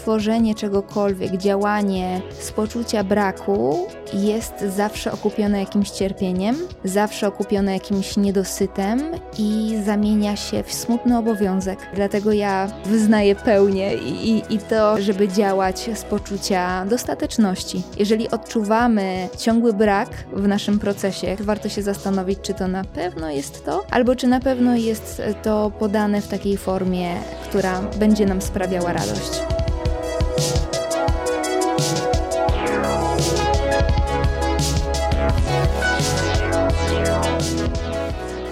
tworzenie 0.00 0.54
czegokolwiek, 0.54 1.36
działanie 1.36 2.20
z 2.40 2.52
poczucia 2.52 3.04
braku 3.04 3.86
jest 4.12 4.54
zawsze 4.76 5.12
okupione 5.12 5.60
jakimś 5.60 5.90
cierpieniem, 5.90 6.56
zawsze 6.84 7.28
okupione 7.28 7.72
jakimś 7.72 8.16
niedosytem 8.16 9.02
i 9.38 9.78
zamienia 9.84 10.36
się 10.36 10.62
w 10.62 10.72
smutny 10.72 11.18
obowiązek. 11.18 11.78
Dlatego 11.94 12.32
ja 12.32 12.70
wyznaję 12.84 13.34
pełnię 13.34 13.94
i, 13.94 14.30
i, 14.30 14.54
i 14.54 14.58
to, 14.58 15.00
żeby 15.00 15.28
działać 15.28 15.90
z 15.94 16.04
poczucia 16.04 16.86
dostateczności. 16.86 17.82
Jeżeli 17.98 18.30
odczuwamy 18.30 19.28
ciągły 19.38 19.72
brak 19.72 20.08
w 20.32 20.48
naszym 20.48 20.78
procesie, 20.78 21.36
warto 21.40 21.68
się 21.68 21.82
zastanowić, 21.82 22.38
czy 22.42 22.54
to 22.54 22.68
na 22.68 22.84
pewno 22.84 23.30
jest 23.30 23.64
to, 23.64 23.84
albo 23.90 24.16
czy 24.16 24.26
na 24.26 24.40
pewno 24.40 24.76
jest 24.76 25.22
to 25.42 25.72
podane 25.78 26.20
w 26.20 26.28
takiej 26.28 26.56
formie, 26.56 27.14
która 27.48 27.80
będzie 27.82 28.26
nam 28.26 28.42
sprawiała 28.42 28.92
radość. 28.92 29.59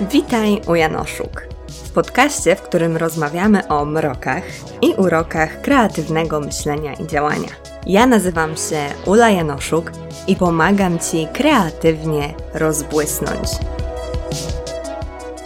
Witaj 0.00 0.60
u 0.66 0.74
Janoszuk. 0.74 1.42
W 1.68 1.90
podcaście, 1.90 2.56
w 2.56 2.62
którym 2.62 2.96
rozmawiamy 2.96 3.68
o 3.68 3.84
mrokach 3.84 4.42
i 4.82 4.94
urokach 4.94 5.60
kreatywnego 5.60 6.40
myślenia 6.40 6.94
i 6.94 7.06
działania. 7.06 7.48
Ja 7.86 8.06
nazywam 8.06 8.56
się 8.56 8.80
Ula 9.06 9.30
Janoszuk 9.30 9.92
i 10.26 10.36
pomagam 10.36 10.98
Ci 10.98 11.28
kreatywnie 11.32 12.34
rozbłysnąć. 12.54 13.48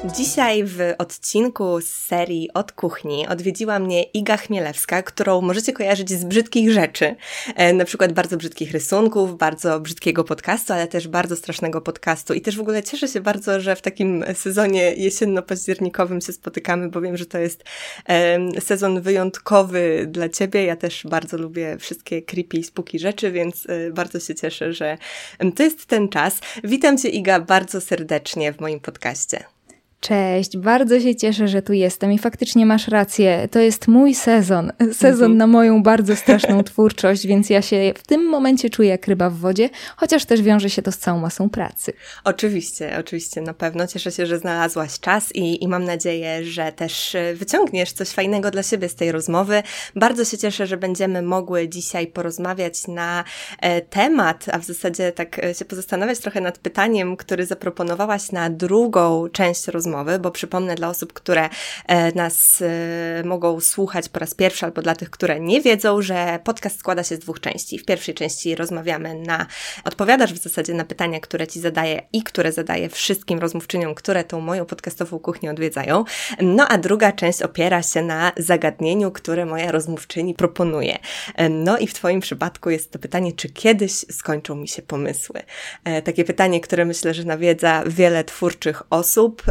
Dzisiaj 0.04 0.64
w 0.64 0.78
odcinku 0.98 1.80
z 1.80 1.86
serii 1.86 2.52
Od 2.54 2.72
Kuchni 2.72 3.28
odwiedziła 3.28 3.78
mnie 3.78 4.02
Iga 4.02 4.36
Chmielewska, 4.36 5.02
którą 5.02 5.40
możecie 5.40 5.72
kojarzyć 5.72 6.10
z 6.10 6.24
brzydkich 6.24 6.72
rzeczy, 6.72 7.16
e, 7.56 7.72
na 7.72 7.84
przykład 7.84 8.12
bardzo 8.12 8.36
brzydkich 8.36 8.72
rysunków, 8.72 9.38
bardzo 9.38 9.80
brzydkiego 9.80 10.24
podcastu, 10.24 10.72
ale 10.72 10.86
też 10.86 11.08
bardzo 11.08 11.36
strasznego 11.36 11.80
podcastu. 11.80 12.34
I 12.34 12.40
też 12.40 12.56
w 12.56 12.60
ogóle 12.60 12.82
cieszę 12.82 13.08
się 13.08 13.20
bardzo, 13.20 13.60
że 13.60 13.76
w 13.76 13.82
takim 13.82 14.24
sezonie 14.34 14.94
jesienno-październikowym 14.96 16.26
się 16.26 16.32
spotykamy, 16.32 16.88
bo 16.88 17.00
wiem, 17.00 17.16
że 17.16 17.26
to 17.26 17.38
jest 17.38 17.64
sezon 18.60 19.00
wyjątkowy 19.00 20.06
dla 20.10 20.28
Ciebie. 20.28 20.64
Ja 20.64 20.76
też 20.76 21.06
bardzo 21.10 21.38
lubię 21.38 21.76
wszystkie 21.78 22.22
creepy 22.22 22.56
i 22.56 22.64
spooky 22.64 22.98
rzeczy, 22.98 23.32
więc 23.32 23.66
e, 23.68 23.90
bardzo 23.90 24.20
się 24.20 24.34
cieszę, 24.34 24.72
że 24.72 24.98
to 25.56 25.62
jest 25.62 25.86
ten 25.86 26.08
czas. 26.08 26.40
Witam 26.64 26.98
Cię 26.98 27.08
Iga 27.08 27.40
bardzo 27.40 27.80
serdecznie 27.80 28.52
w 28.52 28.60
moim 28.60 28.80
podcaście. 28.80 29.51
Cześć, 30.02 30.56
bardzo 30.56 31.00
się 31.00 31.16
cieszę, 31.16 31.48
że 31.48 31.62
tu 31.62 31.72
jestem 31.72 32.12
i 32.12 32.18
faktycznie 32.18 32.66
masz 32.66 32.88
rację. 32.88 33.48
To 33.50 33.58
jest 33.58 33.88
mój 33.88 34.14
sezon. 34.14 34.72
Sezon 34.92 35.32
mhm. 35.32 35.36
na 35.36 35.46
moją 35.46 35.82
bardzo 35.82 36.16
straszną 36.16 36.62
twórczość, 36.72 37.26
więc 37.26 37.50
ja 37.50 37.62
się 37.62 37.92
w 37.96 38.06
tym 38.06 38.28
momencie 38.28 38.70
czuję 38.70 38.88
jak 38.88 39.06
ryba 39.06 39.30
w 39.30 39.36
wodzie, 39.36 39.70
chociaż 39.96 40.24
też 40.24 40.42
wiąże 40.42 40.70
się 40.70 40.82
to 40.82 40.92
z 40.92 40.98
całą 40.98 41.20
masą 41.20 41.50
pracy. 41.50 41.92
Oczywiście, 42.24 42.96
oczywiście, 42.98 43.40
na 43.40 43.54
pewno. 43.54 43.86
Cieszę 43.86 44.12
się, 44.12 44.26
że 44.26 44.38
znalazłaś 44.38 45.00
czas 45.00 45.34
i, 45.34 45.64
i 45.64 45.68
mam 45.68 45.84
nadzieję, 45.84 46.44
że 46.44 46.72
też 46.72 47.14
e, 47.14 47.34
wyciągniesz 47.34 47.92
coś 47.92 48.08
fajnego 48.08 48.50
dla 48.50 48.62
siebie 48.62 48.88
z 48.88 48.94
tej 48.94 49.12
rozmowy. 49.12 49.62
Bardzo 49.96 50.24
się 50.24 50.38
cieszę, 50.38 50.66
że 50.66 50.76
będziemy 50.76 51.22
mogły 51.22 51.68
dzisiaj 51.68 52.06
porozmawiać 52.06 52.88
na 52.88 53.24
e, 53.60 53.80
temat, 53.80 54.46
a 54.52 54.58
w 54.58 54.64
zasadzie 54.64 55.12
tak 55.12 55.38
e, 55.44 55.54
się 55.54 55.64
pozastanawiać 55.64 56.18
trochę 56.18 56.40
nad 56.40 56.58
pytaniem, 56.58 57.16
który 57.16 57.46
zaproponowałaś 57.46 58.32
na 58.32 58.50
drugą 58.50 59.28
część 59.32 59.66
rozmowy 59.66 59.91
rozmowy, 59.92 60.18
bo 60.18 60.30
przypomnę 60.30 60.74
dla 60.74 60.88
osób, 60.88 61.12
które 61.12 61.48
e, 61.86 62.12
nas 62.12 62.62
e, 62.62 63.24
mogą 63.24 63.60
słuchać 63.60 64.08
po 64.08 64.18
raz 64.18 64.34
pierwszy, 64.34 64.66
albo 64.66 64.82
dla 64.82 64.94
tych, 64.94 65.10
które 65.10 65.40
nie 65.40 65.60
wiedzą, 65.60 66.02
że 66.02 66.38
podcast 66.44 66.78
składa 66.78 67.04
się 67.04 67.16
z 67.16 67.18
dwóch 67.18 67.40
części. 67.40 67.78
W 67.78 67.84
pierwszej 67.84 68.14
części 68.14 68.54
rozmawiamy 68.54 69.14
na, 69.14 69.46
odpowiadasz 69.84 70.32
w 70.32 70.42
zasadzie 70.42 70.74
na 70.74 70.84
pytania, 70.84 71.20
które 71.20 71.46
Ci 71.46 71.60
zadaję 71.60 72.02
i 72.12 72.22
które 72.22 72.52
zadaję 72.52 72.88
wszystkim 72.88 73.38
rozmówczyniom, 73.38 73.94
które 73.94 74.24
tą 74.24 74.40
moją 74.40 74.64
podcastową 74.64 75.18
kuchnię 75.18 75.50
odwiedzają. 75.50 76.04
No 76.40 76.68
a 76.68 76.78
druga 76.78 77.12
część 77.12 77.42
opiera 77.42 77.82
się 77.82 78.02
na 78.02 78.32
zagadnieniu, 78.36 79.10
które 79.10 79.46
moja 79.46 79.72
rozmówczyni 79.72 80.34
proponuje. 80.34 80.98
E, 81.34 81.48
no 81.48 81.78
i 81.78 81.86
w 81.86 81.94
Twoim 81.94 82.20
przypadku 82.20 82.70
jest 82.70 82.92
to 82.92 82.98
pytanie, 82.98 83.32
czy 83.32 83.48
kiedyś 83.48 83.92
skończą 83.92 84.54
mi 84.54 84.68
się 84.68 84.82
pomysły? 84.82 85.42
Takie 86.04 86.24
pytanie, 86.24 86.60
które 86.60 86.84
myślę, 86.84 87.14
że 87.14 87.24
nawiedza 87.24 87.82
wiele 87.86 88.24
twórczych 88.24 88.82
osób 88.90 89.42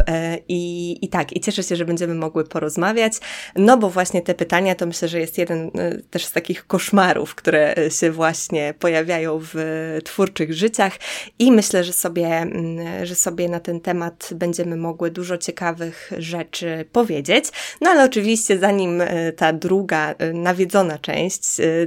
i, 0.48 0.98
I 1.02 1.08
tak, 1.08 1.36
i 1.36 1.40
cieszę 1.40 1.62
się, 1.62 1.76
że 1.76 1.84
będziemy 1.84 2.14
mogły 2.14 2.44
porozmawiać, 2.44 3.12
no 3.56 3.76
bo 3.76 3.90
właśnie 3.90 4.22
te 4.22 4.34
pytania 4.34 4.74
to 4.74 4.86
myślę, 4.86 5.08
że 5.08 5.20
jest 5.20 5.38
jeden 5.38 5.70
e, 5.78 5.98
też 6.10 6.24
z 6.24 6.32
takich 6.32 6.66
koszmarów, 6.66 7.34
które 7.34 7.74
się 7.90 8.10
właśnie 8.10 8.74
pojawiają 8.78 9.40
w 9.42 9.54
twórczych 10.04 10.54
życiach 10.54 10.92
i 11.38 11.52
myślę, 11.52 11.84
że 11.84 11.92
sobie, 11.92 12.26
mm, 12.26 13.06
że 13.06 13.14
sobie 13.14 13.48
na 13.48 13.60
ten 13.60 13.80
temat 13.80 14.30
będziemy 14.34 14.76
mogły 14.76 15.10
dużo 15.10 15.38
ciekawych 15.38 16.10
rzeczy 16.18 16.84
powiedzieć. 16.92 17.44
No 17.80 17.90
ale 17.90 18.04
oczywiście 18.04 18.58
zanim 18.58 19.00
e, 19.00 19.32
ta 19.32 19.52
druga 19.52 20.14
e, 20.18 20.32
nawiedzona 20.32 20.98
część, 20.98 21.42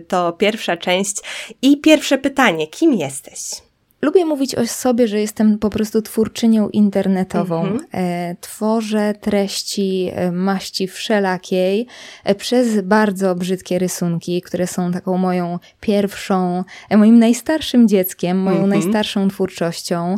to 0.07 0.33
pierwsza 0.33 0.77
część 0.77 1.17
i 1.61 1.81
pierwsze 1.81 2.17
pytanie, 2.17 2.67
kim 2.67 2.93
jesteś? 2.93 3.64
Lubię 4.05 4.25
mówić 4.25 4.55
o 4.55 4.67
sobie, 4.67 5.07
że 5.07 5.19
jestem 5.19 5.59
po 5.59 5.69
prostu 5.69 6.01
twórczynią 6.01 6.69
internetową. 6.69 7.61
Mm 7.65 7.77
-hmm. 7.77 8.35
Tworzę 8.41 9.13
treści 9.21 10.11
e, 10.13 10.31
maści 10.31 10.87
wszelakiej 10.87 11.87
e, 12.23 12.35
przez 12.35 12.81
bardzo 12.81 13.35
brzydkie 13.35 13.79
rysunki, 13.79 14.41
które 14.41 14.67
są 14.67 14.91
taką 14.91 15.17
moją 15.17 15.59
pierwszą, 15.79 16.63
moim 16.97 17.19
najstarszym 17.19 17.87
dzieckiem, 17.87 18.39
moją 18.39 18.65
-hmm. 18.65 18.67
najstarszą 18.67 19.27
twórczością. 19.27 20.15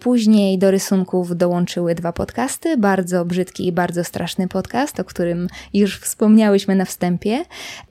Później 0.00 0.58
do 0.58 0.70
rysunków 0.70 1.36
dołączyły 1.36 1.94
dwa 1.94 2.12
podcasty, 2.12 2.76
bardzo 2.76 3.24
brzydki 3.24 3.66
i 3.66 3.72
bardzo 3.72 4.04
straszny 4.04 4.48
podcast, 4.48 5.00
o 5.00 5.04
którym 5.04 5.48
już 5.74 5.98
wspomniałyśmy 5.98 6.74
na 6.74 6.84
wstępie. 6.84 7.44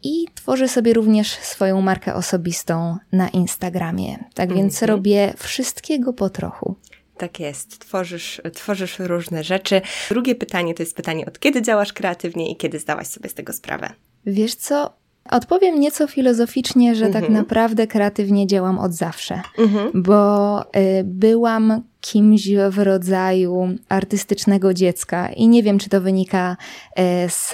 I 0.04 0.26
tworzę 0.36 0.68
sobie 0.68 0.94
również 0.94 1.32
swoją 1.32 1.82
markę 1.82 2.14
osobistą 2.14 2.98
na 3.12 3.30
Instagramie. 3.30 4.18
Tak 4.34 4.54
więc 4.54 4.84
mhm. 4.84 4.92
Wszystkiego 5.38 6.14
po 6.14 6.30
trochu. 6.30 6.76
Tak 7.18 7.40
jest, 7.40 7.80
tworzysz, 7.80 8.42
tworzysz 8.54 9.00
różne 9.00 9.44
rzeczy. 9.44 9.82
Drugie 10.10 10.36
pytanie 10.36 10.74
to 10.74 10.84
jest 10.84 10.96
pytanie, 10.96 11.26
od 11.26 11.40
kiedy 11.40 11.62
działasz 11.62 11.94
kreatywnie 11.94 12.52
i 12.52 12.56
kiedy 12.56 12.80
zdałaś 12.80 13.08
sobie 13.08 13.30
z 13.30 13.34
tego 13.34 13.54
sprawę? 13.54 13.94
Wiesz 14.26 14.56
co, 14.56 15.02
Odpowiem 15.30 15.80
nieco 15.80 16.08
filozoficznie, 16.08 16.96
że 16.96 17.06
tak 17.06 17.16
mhm. 17.16 17.24
tak 17.24 17.34
naprawdę 17.34 17.88
kreatywnie 17.88 18.48
działam 18.48 18.80
od 18.80 18.94
zawsze, 18.94 19.42
mhm. 19.58 19.92
bo 19.94 20.62
y, 20.62 21.04
byłam 21.04 21.82
kimś 22.02 22.48
w 22.70 22.80
rodzaju 22.80 23.70
artystycznego 23.90 24.74
dziecka. 24.74 25.30
I 25.30 25.48
nie 25.48 25.64
wiem, 25.64 25.80
czy 25.80 25.90
to 25.90 26.02
wynika 26.02 26.58
e, 26.96 27.30
z, 27.30 27.52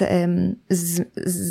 z, 0.70 1.04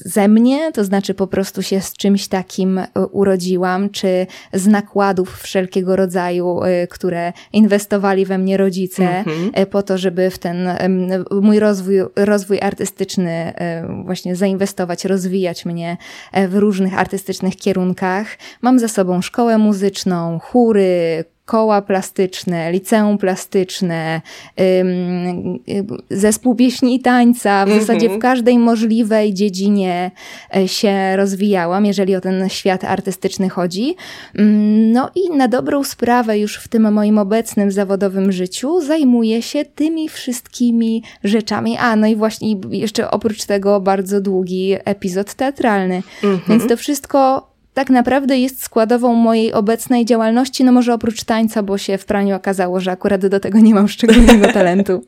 ze 0.05 0.27
mnie, 0.27 0.71
to 0.71 0.83
znaczy 0.83 1.13
po 1.13 1.27
prostu 1.27 1.61
się 1.61 1.81
z 1.81 1.93
czymś 1.93 2.27
takim 2.27 2.77
e, 2.77 2.87
urodziłam, 3.11 3.89
czy 3.89 4.27
z 4.53 4.67
nakładów 4.67 5.41
wszelkiego 5.41 5.95
rodzaju, 5.95 6.63
e, 6.63 6.87
które 6.87 7.33
inwestowali 7.53 8.25
we 8.25 8.37
mnie 8.37 8.57
rodzice, 8.57 9.23
mm-hmm. 9.23 9.65
po 9.65 9.83
to, 9.83 9.97
żeby 9.97 10.29
w 10.29 10.37
ten 10.37 10.69
mój 11.41 11.59
rozwój, 11.59 11.95
rozwój 12.15 12.59
artystyczny 12.61 13.53
właśnie 14.05 14.35
zainwestować, 14.35 15.05
rozwijać 15.05 15.65
mnie 15.65 15.97
w 16.47 16.55
różnych 16.55 16.99
artystycznych 16.99 17.55
kierunkach. 17.55 18.27
Mam 18.61 18.79
za 18.79 18.87
sobą 18.87 19.21
szkołę 19.21 19.57
muzyczną, 19.57 20.39
chóry, 20.39 21.25
koła 21.47 21.81
plastyczne, 21.81 22.71
liceum 22.71 23.17
plastyczne, 23.17 24.21
zespół 26.09 26.55
pieśni 26.55 26.95
i 26.95 26.99
tańca. 26.99 27.65
W 27.65 27.69
zasadzie 27.69 28.09
w 28.09 28.19
każdej 28.19 28.59
możliwej 28.59 29.33
dziedzinie 29.33 30.11
e, 30.55 30.67
się 30.67 31.15
rozwijałam, 31.15 31.85
jeżeli 31.85 32.15
o 32.15 32.21
ten 32.21 32.49
świat 32.49 32.83
artystyczny 32.83 33.49
chodzi. 33.49 33.95
Mm, 34.35 34.91
no 34.91 35.09
i 35.15 35.37
na 35.37 35.47
dobrą 35.47 35.83
sprawę 35.83 36.39
już 36.39 36.57
w 36.57 36.67
tym 36.67 36.93
moim 36.93 37.17
obecnym 37.17 37.71
zawodowym 37.71 38.31
życiu 38.31 38.81
zajmuję 38.81 39.41
się 39.41 39.65
tymi 39.65 40.09
wszystkimi 40.09 41.03
rzeczami. 41.23 41.77
A, 41.77 41.95
no 41.95 42.07
i 42.07 42.15
właśnie 42.15 42.55
jeszcze 42.69 43.11
oprócz 43.11 43.45
tego 43.45 43.79
bardzo 43.79 44.21
długi 44.21 44.75
epizod 44.85 45.33
teatralny. 45.33 46.03
Więc 46.23 46.49
mhm. 46.49 46.69
to 46.69 46.77
wszystko 46.77 47.46
tak 47.77 47.89
naprawdę 47.89 48.37
jest 48.37 48.63
składową 48.63 49.13
mojej 49.13 49.53
obecnej 49.53 50.05
działalności, 50.05 50.63
no 50.63 50.71
może 50.71 50.93
oprócz 50.93 51.23
tańca, 51.23 51.63
bo 51.63 51.77
się 51.77 51.97
w 51.97 52.05
praniu 52.05 52.35
okazało, 52.35 52.79
że 52.79 52.91
akurat 52.91 53.25
do 53.27 53.39
tego 53.39 53.59
nie 53.59 53.73
mam 53.73 53.87
szczególnego 53.87 54.47
talentu. 54.53 55.05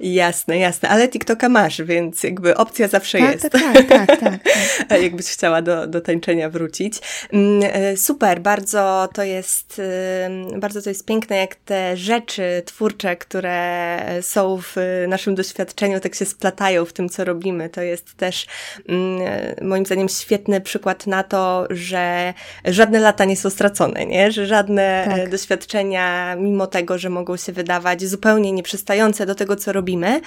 jasne, 0.00 0.58
jasne, 0.58 0.88
ale 0.88 1.08
TikToka 1.08 1.48
masz, 1.48 1.82
więc 1.82 2.22
jakby 2.22 2.56
opcja 2.56 2.88
zawsze 2.88 3.18
tak, 3.18 3.32
jest. 3.32 3.50
Tak, 3.50 3.62
tak, 3.62 3.86
tak, 3.88 4.20
tak, 4.20 4.40
tak. 4.88 5.00
Jakbyś 5.02 5.26
chciała 5.26 5.62
do, 5.62 5.86
do 5.86 6.00
tańczenia 6.00 6.50
wrócić. 6.50 6.98
Mm, 7.32 7.70
e, 7.72 7.96
super, 7.96 8.40
bardzo 8.40 9.08
to 9.14 9.22
jest, 9.22 9.82
bardzo 10.56 10.82
to 10.82 10.88
jest 10.88 11.04
piękne, 11.04 11.36
jak 11.36 11.54
te 11.54 11.96
rzeczy 11.96 12.62
twórcze, 12.64 13.16
które 13.16 13.98
są 14.22 14.58
w 14.62 14.76
naszym 15.08 15.34
doświadczeniu, 15.34 16.00
tak 16.00 16.14
się 16.14 16.24
splatają 16.24 16.84
w 16.84 16.92
tym, 16.92 17.08
co 17.08 17.24
robimy. 17.24 17.68
To 17.68 17.82
jest 17.82 18.14
też 18.14 18.46
mm, 18.88 19.22
e, 19.60 19.64
moim 19.64 19.86
zdaniem 19.86 20.08
świetny 20.08 20.60
przykład 20.60 21.06
na 21.06 21.22
to, 21.22 21.66
że 21.70 22.07
żadne 22.64 23.00
lata 23.00 23.24
nie 23.24 23.36
są 23.36 23.50
stracone, 23.50 24.06
nie? 24.06 24.32
że 24.32 24.46
żadne 24.46 25.04
e, 25.04 25.18
tak. 25.18 25.30
doświadczenia, 25.30 26.36
mimo 26.36 26.66
tego, 26.66 26.98
że 26.98 27.10
mogą 27.10 27.36
się 27.36 27.52
wydawać 27.52 28.04
zupełnie 28.04 28.52
nieprzystające 28.52 29.26
do 29.26 29.34
tego, 29.34 29.56
co 29.56 29.72
robimy, 29.72 30.20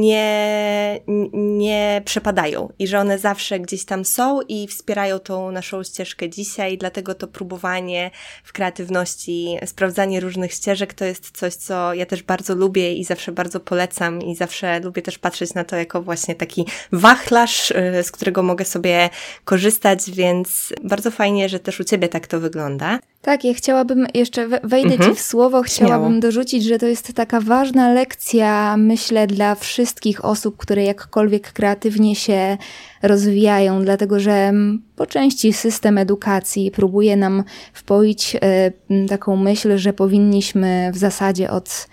nie, 0.00 1.00
nie 1.32 2.02
przepadają 2.04 2.68
i 2.78 2.86
że 2.86 2.98
one 2.98 3.18
zawsze 3.18 3.60
gdzieś 3.60 3.84
tam 3.84 4.04
są 4.04 4.40
i 4.48 4.68
wspierają 4.68 5.18
tą 5.18 5.50
naszą 5.50 5.82
ścieżkę 5.82 6.30
dzisiaj, 6.30 6.78
dlatego 6.78 7.14
to 7.14 7.28
próbowanie 7.28 8.10
w 8.44 8.52
kreatywności, 8.52 9.58
sprawdzanie 9.66 10.20
różnych 10.20 10.52
ścieżek 10.52 10.94
to 10.94 11.04
jest 11.04 11.30
coś, 11.30 11.54
co 11.54 11.94
ja 11.94 12.06
też 12.06 12.22
bardzo 12.22 12.54
lubię 12.54 12.94
i 12.94 13.04
zawsze 13.04 13.32
bardzo 13.32 13.60
polecam 13.60 14.22
i 14.22 14.36
zawsze 14.36 14.80
lubię 14.80 15.02
też 15.02 15.18
patrzeć 15.18 15.54
na 15.54 15.64
to 15.64 15.76
jako 15.76 16.02
właśnie 16.02 16.34
taki 16.34 16.66
wachlarz, 16.92 17.70
y, 17.70 18.02
z 18.02 18.10
którego 18.10 18.42
mogę 18.42 18.64
sobie 18.64 19.10
korzystać, 19.44 20.10
więc 20.10 20.72
bardzo 20.94 21.10
fajnie, 21.10 21.48
że 21.48 21.60
też 21.60 21.80
u 21.80 21.84
Ciebie 21.84 22.08
tak 22.08 22.26
to 22.26 22.40
wygląda. 22.40 22.98
Tak, 23.22 23.44
ja 23.44 23.54
chciałabym, 23.54 24.06
jeszcze 24.14 24.48
wejdę 24.48 24.94
mhm. 24.94 25.10
Ci 25.10 25.16
w 25.16 25.22
słowo, 25.22 25.62
chciałabym 25.62 26.08
Śmiało. 26.08 26.20
dorzucić, 26.20 26.64
że 26.64 26.78
to 26.78 26.86
jest 26.86 27.12
taka 27.12 27.40
ważna 27.40 27.92
lekcja, 27.92 28.76
myślę, 28.76 29.26
dla 29.26 29.54
wszystkich 29.54 30.24
osób, 30.24 30.56
które 30.56 30.84
jakkolwiek 30.84 31.52
kreatywnie 31.52 32.16
się 32.16 32.58
rozwijają, 33.02 33.84
dlatego 33.84 34.20
że 34.20 34.52
po 34.96 35.06
części 35.06 35.52
system 35.52 35.98
edukacji 35.98 36.70
próbuje 36.70 37.16
nam 37.16 37.44
wpoić 37.72 38.36
y, 38.90 39.08
taką 39.08 39.36
myśl, 39.36 39.78
że 39.78 39.92
powinniśmy 39.92 40.90
w 40.92 40.98
zasadzie 40.98 41.50
od 41.50 41.86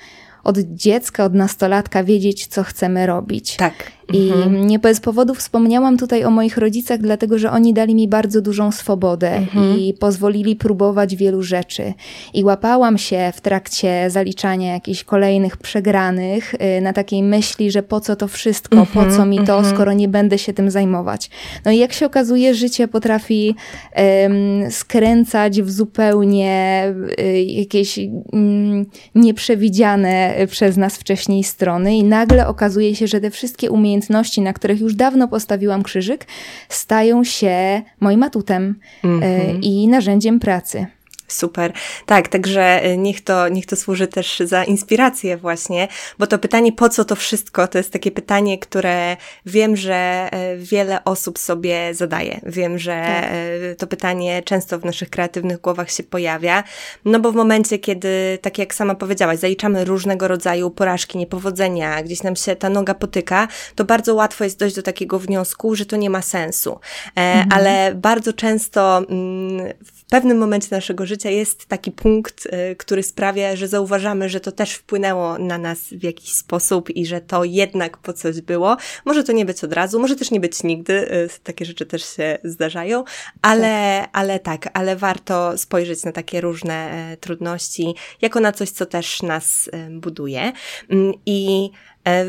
od 0.43 0.57
dziecka, 0.59 1.25
od 1.25 1.33
nastolatka 1.33 2.03
wiedzieć, 2.03 2.47
co 2.47 2.63
chcemy 2.63 3.05
robić. 3.05 3.55
Tak. 3.55 3.73
I 4.13 4.31
mhm. 4.31 4.67
nie 4.67 4.79
bez 4.79 4.99
powodu 4.99 5.33
wspomniałam 5.33 5.97
tutaj 5.97 6.23
o 6.23 6.29
moich 6.31 6.57
rodzicach, 6.57 6.99
dlatego 6.99 7.39
że 7.39 7.51
oni 7.51 7.73
dali 7.73 7.95
mi 7.95 8.07
bardzo 8.07 8.41
dużą 8.41 8.71
swobodę 8.71 9.35
mhm. 9.35 9.79
i 9.79 9.93
pozwolili 9.93 10.55
próbować 10.55 11.15
wielu 11.15 11.43
rzeczy. 11.43 11.93
I 12.33 12.43
łapałam 12.43 12.97
się 12.97 13.31
w 13.35 13.41
trakcie 13.41 14.09
zaliczania 14.09 14.73
jakichś 14.73 15.03
kolejnych 15.03 15.57
przegranych 15.57 16.53
y, 16.53 16.81
na 16.81 16.93
takiej 16.93 17.23
myśli, 17.23 17.71
że 17.71 17.83
po 17.83 17.99
co 17.99 18.15
to 18.15 18.27
wszystko, 18.27 18.77
mhm. 18.77 19.09
po 19.09 19.15
co 19.15 19.25
mi 19.25 19.37
to, 19.37 19.57
mhm. 19.57 19.75
skoro 19.75 19.93
nie 19.93 20.07
będę 20.07 20.37
się 20.37 20.53
tym 20.53 20.71
zajmować. 20.71 21.29
No 21.65 21.71
i 21.71 21.77
jak 21.77 21.93
się 21.93 22.05
okazuje, 22.05 22.55
życie 22.55 22.87
potrafi 22.87 23.55
um, 23.95 24.71
skręcać 24.71 25.61
w 25.61 25.71
zupełnie 25.71 26.85
y, 27.19 27.41
jakieś 27.41 27.99
um, 28.31 28.85
nieprzewidziane 29.15 30.35
przez 30.49 30.77
nas 30.77 30.97
wcześniej 30.97 31.43
strony 31.43 31.95
i 31.95 32.03
nagle 32.03 32.47
okazuje 32.47 32.95
się, 32.95 33.07
że 33.07 33.21
te 33.21 33.29
wszystkie 33.29 33.71
umiejętności 33.71 34.00
umiejętności, 34.01 34.41
na 34.41 34.53
których 34.53 34.79
już 34.79 34.95
dawno 34.95 35.27
postawiłam 35.27 35.83
krzyżyk, 35.83 36.25
stają 36.69 37.23
się 37.23 37.81
moim 37.99 38.23
atutem 38.23 38.75
mm 39.03 39.19
-hmm. 39.19 39.59
i 39.61 39.87
narzędziem 39.87 40.39
pracy. 40.39 40.87
Super. 41.33 41.73
Tak, 42.05 42.27
także 42.27 42.85
y, 42.85 42.97
niech 42.97 43.23
to, 43.23 43.49
niech 43.49 43.65
to 43.65 43.75
służy 43.75 44.07
też 44.07 44.39
za 44.39 44.63
inspirację 44.63 45.37
właśnie, 45.37 45.87
bo 46.19 46.27
to 46.27 46.39
pytanie, 46.39 46.73
po 46.73 46.89
co 46.89 47.05
to 47.05 47.15
wszystko, 47.15 47.67
to 47.67 47.77
jest 47.77 47.91
takie 47.91 48.11
pytanie, 48.11 48.59
które 48.59 49.17
wiem, 49.45 49.75
że 49.75 50.29
y, 50.53 50.57
wiele 50.57 51.03
osób 51.03 51.39
sobie 51.39 51.93
zadaje. 51.93 52.41
Wiem, 52.45 52.77
że 52.77 53.03
tak. 53.05 53.31
Y, 53.71 53.75
to 53.75 53.87
pytanie 53.87 54.43
często 54.43 54.79
w 54.79 54.85
naszych 54.85 55.09
kreatywnych 55.09 55.61
głowach 55.61 55.91
się 55.91 56.03
pojawia, 56.03 56.63
no 57.05 57.19
bo 57.19 57.31
w 57.31 57.35
momencie, 57.35 57.79
kiedy, 57.79 58.39
tak 58.41 58.57
jak 58.57 58.73
sama 58.73 58.95
powiedziałaś, 58.95 59.39
zaliczamy 59.39 59.85
różnego 59.85 60.27
rodzaju 60.27 60.71
porażki, 60.71 61.17
niepowodzenia, 61.17 62.03
gdzieś 62.03 62.23
nam 62.23 62.35
się 62.35 62.55
ta 62.55 62.69
noga 62.69 62.93
potyka, 62.93 63.47
to 63.75 63.85
bardzo 63.85 64.15
łatwo 64.15 64.43
jest 64.43 64.59
dojść 64.59 64.75
do 64.75 64.81
takiego 64.81 65.19
wniosku, 65.19 65.75
że 65.75 65.85
to 65.85 65.95
nie 65.95 66.09
ma 66.09 66.21
sensu. 66.21 66.79
E, 67.15 67.21
mhm. 67.21 67.49
Ale 67.51 67.95
bardzo 67.95 68.33
często 68.33 68.97
mm, 68.97 69.73
w 69.85 70.00
pewnym 70.11 70.37
momencie 70.37 70.67
naszego 70.71 71.05
życia 71.05 71.29
jest 71.29 71.65
taki 71.65 71.91
punkt, 71.91 72.45
y, 72.45 72.75
który 72.75 73.03
sprawia, 73.03 73.55
że 73.55 73.67
zauważamy, 73.67 74.29
że 74.29 74.39
to 74.39 74.51
też 74.51 74.73
wpłynęło 74.73 75.37
na 75.37 75.57
nas 75.57 75.79
w 75.79 76.03
jakiś 76.03 76.31
sposób 76.31 76.89
i 76.89 77.05
że 77.05 77.21
to 77.21 77.43
jednak 77.43 77.97
po 77.97 78.13
coś 78.13 78.41
było. 78.41 78.77
Może 79.05 79.23
to 79.23 79.31
nie 79.31 79.45
być 79.45 79.63
od 79.63 79.73
razu, 79.73 79.99
może 79.99 80.15
też 80.15 80.31
nie 80.31 80.39
być 80.39 80.63
nigdy, 80.63 80.93
y, 80.93 81.29
takie 81.43 81.65
rzeczy 81.65 81.85
też 81.85 82.15
się 82.15 82.37
zdarzają, 82.43 83.03
ale 83.41 84.01
tak, 84.01 84.09
ale, 84.13 84.39
tak 84.39 84.69
ale 84.73 84.95
warto 84.95 85.57
spojrzeć 85.57 86.03
na 86.03 86.11
takie 86.11 86.41
różne 86.41 86.91
e, 86.91 87.17
trudności 87.17 87.95
jako 88.21 88.39
na 88.39 88.51
coś, 88.51 88.69
co 88.69 88.85
też 88.85 89.21
nas 89.21 89.69
e, 89.73 89.89
buduje. 89.89 90.51
Mm, 90.89 91.13
I 91.25 91.69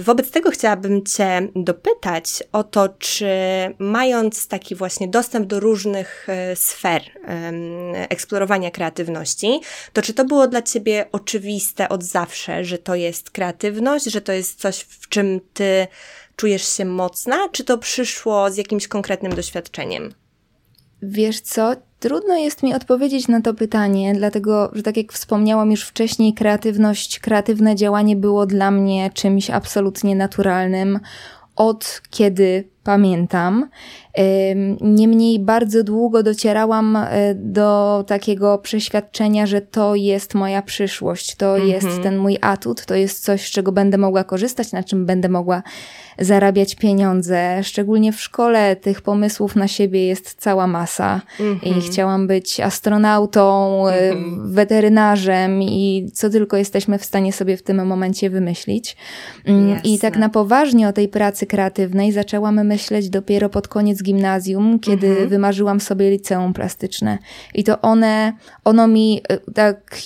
wobec 0.03 0.31
tego 0.31 0.51
chciałabym 0.51 1.05
Cię 1.05 1.49
dopytać 1.57 2.43
o 2.53 2.65
to, 2.65 2.89
czy 2.89 3.27
mając 3.79 4.49
taki 4.49 4.75
właśnie 4.75 5.09
dostęp 5.09 5.47
do 5.47 5.61
różnych 5.61 6.29
e, 6.29 6.57
sfer 6.57 7.03
eksplorowania 8.09 8.71
kreatywności, 8.71 9.61
to 9.93 10.03
czy 10.03 10.15
to 10.15 10.25
było 10.25 10.49
dla 10.49 10.63
Ciebie 10.63 11.07
oczywiste 11.13 11.89
od 11.89 12.03
zawsze, 12.03 12.65
że 12.65 12.79
to 12.79 12.95
jest 12.95 13.31
kreatywność, 13.31 14.05
że 14.05 14.21
to 14.21 14.33
jest 14.33 14.61
coś, 14.61 14.81
w 14.81 15.09
czym 15.09 15.41
Ty 15.55 15.87
czujesz 16.37 16.77
się 16.77 16.85
mocna, 16.85 17.49
czy 17.53 17.65
to 17.65 17.79
przyszło 17.79 18.51
z 18.51 18.57
jakimś 18.57 18.89
konkretnym 18.89 19.35
doświadczeniem? 19.35 20.15
Wiesz 21.03 21.41
co, 21.41 21.77
trudno 22.03 22.37
jest 22.37 22.63
mi 22.63 22.75
odpowiedzieć 22.75 23.29
na 23.29 23.41
to 23.41 23.55
pytanie, 23.55 24.15
dlatego, 24.15 24.71
że 24.73 24.83
tak 24.83 24.97
jak 24.97 25.13
wspomniałam 25.13 25.71
już 25.71 25.85
wcześniej, 25.85 26.35
kreatywność, 26.35 27.21
kreatywne 27.21 27.77
działanie 27.77 28.17
było 28.17 28.47
dla 28.47 28.71
mnie 28.71 29.11
czymś 29.15 29.51
absolutnie 29.51 30.17
naturalnym. 30.17 31.01
Od 31.57 32.03
kiedy 32.11 32.69
pamiętam. 32.85 33.69
Niemniej 34.81 35.41
bardzo 35.41 35.85
długo 35.85 36.23
docierałam 36.23 36.97
e, 36.97 37.35
do 37.35 38.05
takiego 38.07 38.59
przeświadczenia, 38.59 39.47
że 39.47 39.61
to 39.61 39.95
jest 39.95 40.35
moja 40.35 40.63
przyszłość, 40.63 41.37
to 41.37 41.55
-hmm. 41.55 41.65
jest 41.65 42.03
ten 42.03 42.17
mój 42.17 42.39
atut, 42.41 42.87
to 42.87 42.95
jest 42.95 43.25
coś, 43.25 43.49
z 43.49 43.51
czego 43.51 43.73
będę 43.73 43.99
mogła 43.99 44.25
korzystać, 44.25 44.73
na 44.73 44.83
czym 44.83 45.07
będę 45.07 45.29
mogła 45.29 45.63
zarabiać 46.19 46.75
pieniądze. 46.75 47.63
Szczególnie 47.63 48.13
w 48.13 48.21
szkole 48.21 48.77
tych 48.77 49.03
pomysłów 49.03 49.57
na 49.57 49.69
siebie 49.69 50.07
jest 50.07 50.35
cała 50.35 50.67
masa. 50.67 51.21
I 51.41 51.69
mhm. 51.69 51.81
chciałam 51.81 52.27
być 52.27 52.61
astronautą, 52.61 53.87
mm 53.87 54.17
-hmm. 54.17 54.53
weterynarzem 54.53 55.63
i 55.63 56.11
co 56.15 56.31
tylko 56.31 56.57
jesteśmy 56.57 56.99
w 56.99 57.05
stanie 57.05 57.33
sobie 57.33 57.57
w 57.57 57.63
tym 57.63 57.87
momencie 57.87 58.31
wymyślić. 58.31 58.97
Mm, 59.45 59.81
I 59.85 59.99
tak 59.99 60.17
na 60.17 60.29
poważnie 60.29 60.89
o 60.89 60.93
tej 60.93 61.09
pracy 61.09 61.47
kreatywnej 61.47 62.13
zaczęłam 62.13 62.69
myśleć 62.73 63.11
dopiero 63.11 63.49
pod 63.49 63.69
koniec 63.69 64.03
gimnazjum, 64.03 64.81
kiedy 64.81 65.15
-hmm. 65.15 65.29
wymarzyłam 65.29 65.81
sobie 65.81 66.11
liceum 66.11 66.53
plastyczne. 66.53 67.19
I 67.55 67.65
to 67.65 67.81
one, 67.81 68.33
ono 68.65 68.89
mi 68.89 69.21
e, 69.29 69.39
tak 69.55 69.97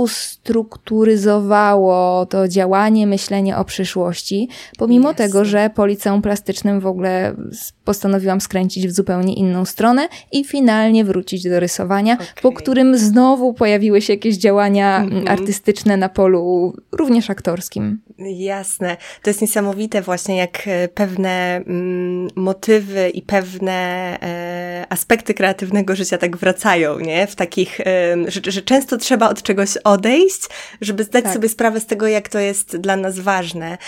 ustrukturyzowało 0.00 2.26
to 2.26 2.48
działanie, 2.48 3.06
myślenie 3.06 3.56
o 3.56 3.64
przyszłości, 3.64 4.48
pomimo 4.78 5.10
yes. 5.10 5.16
tego, 5.16 5.44
że 5.44 5.70
po 5.74 5.86
liceum 5.86 6.22
plastycznym 6.22 6.80
w 6.80 6.86
ogóle 6.86 7.34
postanowiłam 7.84 8.40
skręcić 8.40 8.88
w 8.88 8.92
zupełnie 8.92 9.34
inną 9.34 9.64
stronę 9.64 10.08
i 10.32 10.44
finalnie 10.44 11.04
wrócić 11.04 11.48
do 11.48 11.60
rysowania, 11.60 12.14
okay. 12.14 12.26
po 12.42 12.52
którym 12.52 12.98
znowu 12.98 13.54
pojawiły 13.54 14.02
się 14.02 14.12
jakieś 14.12 14.36
działania 14.36 14.98
mm 14.98 15.10
-hmm. 15.10 15.30
artystyczne 15.30 15.96
na 15.96 16.08
polu 16.08 16.74
również 16.92 17.30
aktorskim. 17.30 18.00
Jasne. 18.18 18.96
To 19.22 19.30
jest 19.30 19.40
niesamowite 19.40 20.02
właśnie, 20.02 20.36
jak 20.36 20.62
e, 20.66 20.88
pewne 20.88 21.56
mm, 21.56 22.28
motywy 22.36 23.08
i 23.08 23.22
pewne 23.22 23.72
e, 24.22 24.86
aspekty 24.88 25.34
kreatywnego 25.34 25.96
życia 25.96 26.18
tak 26.18 26.36
wracają, 26.36 26.98
nie? 26.98 27.26
W 27.26 27.36
takich, 27.36 27.80
e, 27.80 28.16
że, 28.28 28.40
że 28.44 28.62
często 28.62 28.96
trzeba 28.96 29.28
od 29.28 29.42
czegoś 29.42 29.76
odejść, 29.90 30.48
żeby 30.80 31.04
zdać 31.04 31.24
tak. 31.24 31.32
sobie 31.32 31.48
sprawę 31.48 31.80
z 31.80 31.86
tego, 31.86 32.06
jak 32.06 32.28
to 32.28 32.38
jest 32.38 32.76
dla 32.76 32.96
nas 32.96 33.18
ważne. 33.18 33.78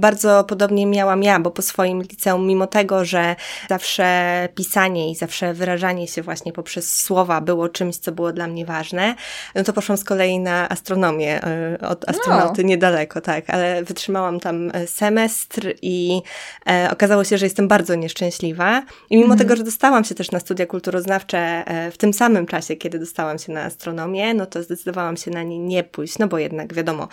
Bardzo 0.00 0.44
podobnie 0.44 0.86
miałam 0.86 1.22
ja, 1.22 1.40
bo 1.40 1.50
po 1.50 1.62
swoim 1.62 2.02
liceum, 2.02 2.46
mimo 2.46 2.66
tego, 2.66 3.04
że 3.04 3.36
zawsze 3.68 4.48
pisanie 4.54 5.10
i 5.10 5.14
zawsze 5.14 5.54
wyrażanie 5.54 6.08
się 6.08 6.22
właśnie 6.22 6.52
poprzez 6.52 7.00
słowa 7.00 7.40
było 7.40 7.68
czymś, 7.68 7.96
co 7.96 8.12
było 8.12 8.32
dla 8.32 8.46
mnie 8.46 8.66
ważne, 8.66 9.14
no 9.54 9.64
to 9.64 9.72
poszłam 9.72 9.98
z 9.98 10.04
kolei 10.04 10.38
na 10.38 10.68
astronomię. 10.68 11.44
E, 11.44 11.78
od 11.88 12.08
astronauty 12.08 12.62
no. 12.62 12.68
niedaleko, 12.68 13.20
tak, 13.20 13.50
ale 13.50 13.84
wytrzymałam 13.84 14.40
tam 14.40 14.70
e, 14.74 14.86
semestr 14.86 15.74
i 15.82 16.22
e, 16.66 16.88
okazało 16.92 17.24
się, 17.24 17.38
że 17.38 17.46
jestem 17.46 17.68
bardzo 17.68 17.94
nieszczęśliwa. 17.94 18.82
I 19.10 19.16
mimo 19.16 19.26
mm 19.26 19.36
-hmm. 19.36 19.40
tego, 19.40 19.56
że 19.56 19.64
dostałam 19.64 20.04
się 20.04 20.14
też 20.14 20.30
na 20.30 20.40
studia 20.40 20.66
kulturoznawcze 20.66 21.64
w 21.92 21.98
tym 21.98 22.12
samym 22.12 22.46
czasie, 22.46 22.76
kiedy 22.76 22.98
dostałam 22.98 23.38
się 23.38 23.52
na 23.52 23.62
astronomię, 23.62 24.34
no 24.34 24.46
to 24.46 24.62
zdecydowałam 24.62 25.16
się 25.16 25.29
na 25.30 25.42
nie 25.42 25.58
nie 25.58 25.84
pójść, 25.84 26.18
no 26.18 26.28
bo 26.28 26.38
jednak 26.38 26.74
wiadomo, 26.74 27.08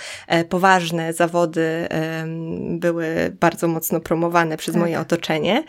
poważne 0.50 1.14
zawody 1.14 1.88
były 2.70 3.36
bardzo 3.40 3.68
mocno 3.68 4.00
promowane 4.00 4.58
przez 4.58 4.74
tak. 4.74 4.82
moje 4.82 5.00
otoczenie. 5.00 5.64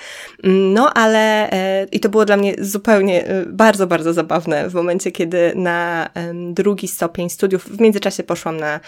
No 0.44 0.94
ale 0.94 1.50
i 1.92 2.00
to 2.00 2.08
było 2.08 2.24
dla 2.24 2.36
mnie 2.36 2.54
zupełnie 2.58 3.24
bardzo, 3.46 3.86
bardzo 3.86 4.12
zabawne 4.12 4.68
w 4.68 4.74
momencie, 4.74 5.12
kiedy 5.12 5.52
na 5.54 6.10
drugi 6.52 6.88
stopień 6.88 7.30
studiów, 7.30 7.64
w 7.64 7.80
międzyczasie 7.80 8.22
poszłam 8.22 8.56
na, 8.56 8.80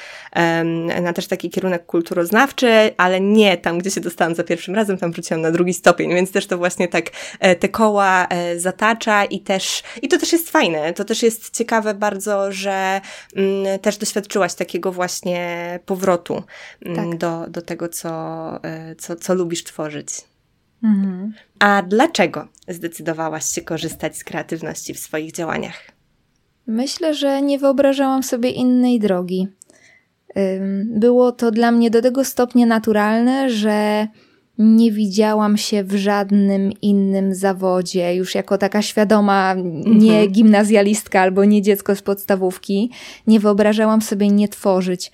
na 1.03 1.13
też 1.13 1.27
taki 1.27 1.51
kierunek 1.51 1.87
kulturoznawczy, 1.87 2.91
ale 2.97 3.21
nie 3.21 3.57
tam, 3.57 3.79
gdzie 3.79 3.91
się 3.91 4.01
dostałam 4.01 4.35
za 4.35 4.45
pierwszym 4.45 4.75
razem, 4.75 4.99
tam 4.99 5.13
wróciłam 5.13 5.41
na 5.41 5.51
drugi 5.51 5.75
stopień, 5.75 6.15
więc 6.15 6.33
też 6.33 6.47
to 6.47 6.59
właśnie 6.59 6.89
tak 6.89 7.11
e, 7.41 7.57
te 7.57 7.69
koła 7.69 8.27
e, 8.27 8.59
zatacza 8.59 9.25
i 9.25 9.41
też, 9.41 9.83
i 10.03 10.09
to 10.09 10.19
też 10.19 10.33
jest 10.33 10.51
fajne, 10.51 10.93
to 10.93 11.05
też 11.05 11.23
jest 11.23 11.57
ciekawe 11.57 11.95
bardzo, 11.95 12.53
że 12.53 13.01
mm, 13.37 13.50
też 13.83 13.97
doświadczyłaś 13.97 14.55
takiego 14.55 14.93
właśnie 14.93 15.79
powrotu 15.87 16.43
tak. 16.95 17.19
do, 17.19 17.47
do 17.49 17.63
tego, 17.63 17.89
co, 17.89 18.11
e, 18.65 18.95
co, 18.97 19.17
co 19.17 19.35
lubisz 19.35 19.65
tworzyć. 19.65 20.09
Mhm. 20.85 21.33
A 21.59 21.83
dlaczego 21.83 22.49
zdecydowałaś 22.69 23.45
się 23.45 23.63
korzystać 23.63 24.17
z 24.17 24.25
kreatywności 24.25 24.95
w 24.95 24.99
swoich 24.99 25.33
działaniach? 25.33 25.91
Myślę, 26.67 27.15
że 27.15 27.43
nie 27.43 27.59
wyobrażałam 27.59 28.23
sobie 28.23 28.51
innej 28.51 28.99
drogi. 28.99 29.49
Było 30.85 31.33
to 31.33 31.51
dla 31.51 31.73
mnie 31.73 31.91
do 31.91 32.03
tego 32.03 32.25
stopnia 32.25 32.67
naturalne, 32.67 33.51
że 33.51 34.09
nie 34.61 34.93
widziałam 34.93 35.57
się 35.57 35.85
w 35.85 35.95
żadnym 35.95 36.73
innym 36.83 37.35
zawodzie, 37.35 38.15
już 38.15 38.35
jako 38.35 38.59
taka 38.59 38.83
świadoma, 38.83 39.55
nie 39.85 40.13
mhm. 40.13 40.29
gimnazjalistka 40.33 41.21
albo 41.21 41.45
nie 41.45 41.63
dziecko 41.63 41.97
z 41.97 42.03
podstawówki. 42.03 42.91
Nie 43.27 43.41
wyobrażałam 43.41 44.03
sobie 44.03 44.29
nie 44.29 44.49
tworzyć. 44.49 45.13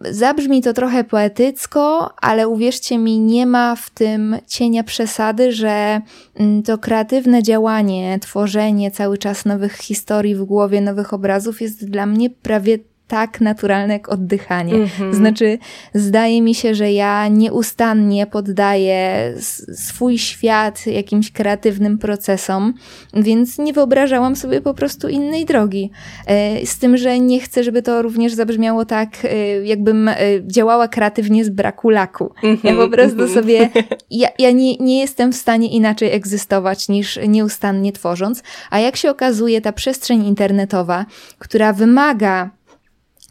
Zabrzmi 0.00 0.62
to 0.62 0.72
trochę 0.72 1.04
poetycko, 1.04 2.10
ale 2.20 2.48
uwierzcie 2.48 2.98
mi, 2.98 3.20
nie 3.20 3.46
ma 3.46 3.76
w 3.76 3.90
tym 3.90 4.36
cienia 4.46 4.84
przesady, 4.84 5.52
że 5.52 6.00
mm, 6.34 6.62
to 6.62 6.78
kreatywne 6.78 7.42
działanie, 7.42 8.18
tworzenie 8.20 8.90
cały 8.90 9.18
czas 9.18 9.44
nowych 9.44 9.76
historii 9.76 10.34
w 10.34 10.44
głowie, 10.44 10.80
nowych 10.80 11.14
obrazów 11.14 11.60
jest 11.60 11.90
dla 11.90 12.06
mnie 12.06 12.30
prawie 12.30 12.78
tak 13.08 13.40
naturalne 13.40 13.92
jak 13.92 14.08
oddychanie. 14.08 14.74
Mm-hmm. 14.74 15.14
Znaczy, 15.14 15.58
zdaje 15.94 16.42
mi 16.42 16.54
się, 16.54 16.74
że 16.74 16.92
ja 16.92 17.28
nieustannie 17.28 18.26
poddaję 18.26 19.34
swój 19.74 20.18
świat 20.18 20.86
jakimś 20.86 21.32
kreatywnym 21.32 21.98
procesom, 21.98 22.74
więc 23.14 23.58
nie 23.58 23.72
wyobrażałam 23.72 24.36
sobie 24.36 24.60
po 24.60 24.74
prostu 24.74 25.08
innej 25.08 25.44
drogi. 25.44 25.90
E, 26.26 26.66
z 26.66 26.78
tym, 26.78 26.96
że 26.96 27.20
nie 27.20 27.40
chcę, 27.40 27.64
żeby 27.64 27.82
to 27.82 28.02
również 28.02 28.32
zabrzmiało 28.32 28.84
tak, 28.84 29.08
e, 29.24 29.36
jakbym 29.64 30.08
e, 30.08 30.16
działała 30.46 30.88
kreatywnie 30.88 31.44
z 31.44 31.48
braku 31.48 31.90
laku. 31.90 32.32
Mm-hmm. 32.42 32.58
Ja 32.64 32.74
po 32.74 32.88
prostu 32.88 33.18
mm-hmm. 33.18 33.34
sobie, 33.34 33.70
ja, 34.10 34.28
ja 34.38 34.50
nie, 34.50 34.76
nie 34.76 35.00
jestem 35.00 35.32
w 35.32 35.36
stanie 35.36 35.70
inaczej 35.70 36.12
egzystować 36.12 36.88
niż 36.88 37.18
nieustannie 37.28 37.92
tworząc, 37.92 38.42
a 38.70 38.78
jak 38.80 38.96
się 38.96 39.10
okazuje, 39.10 39.60
ta 39.60 39.72
przestrzeń 39.72 40.26
internetowa, 40.26 41.06
która 41.38 41.72
wymaga 41.72 42.50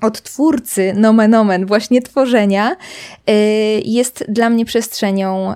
od 0.04 0.22
twórcy, 0.22 0.94
nomen 0.96 1.34
omen, 1.34 1.66
właśnie 1.66 2.02
tworzenia, 2.02 2.76
y, 3.30 3.34
jest 3.86 4.26
dla 4.28 4.50
mnie 4.50 4.66
przestrzenią 4.66 5.54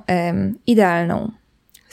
idealną. 0.67 1.31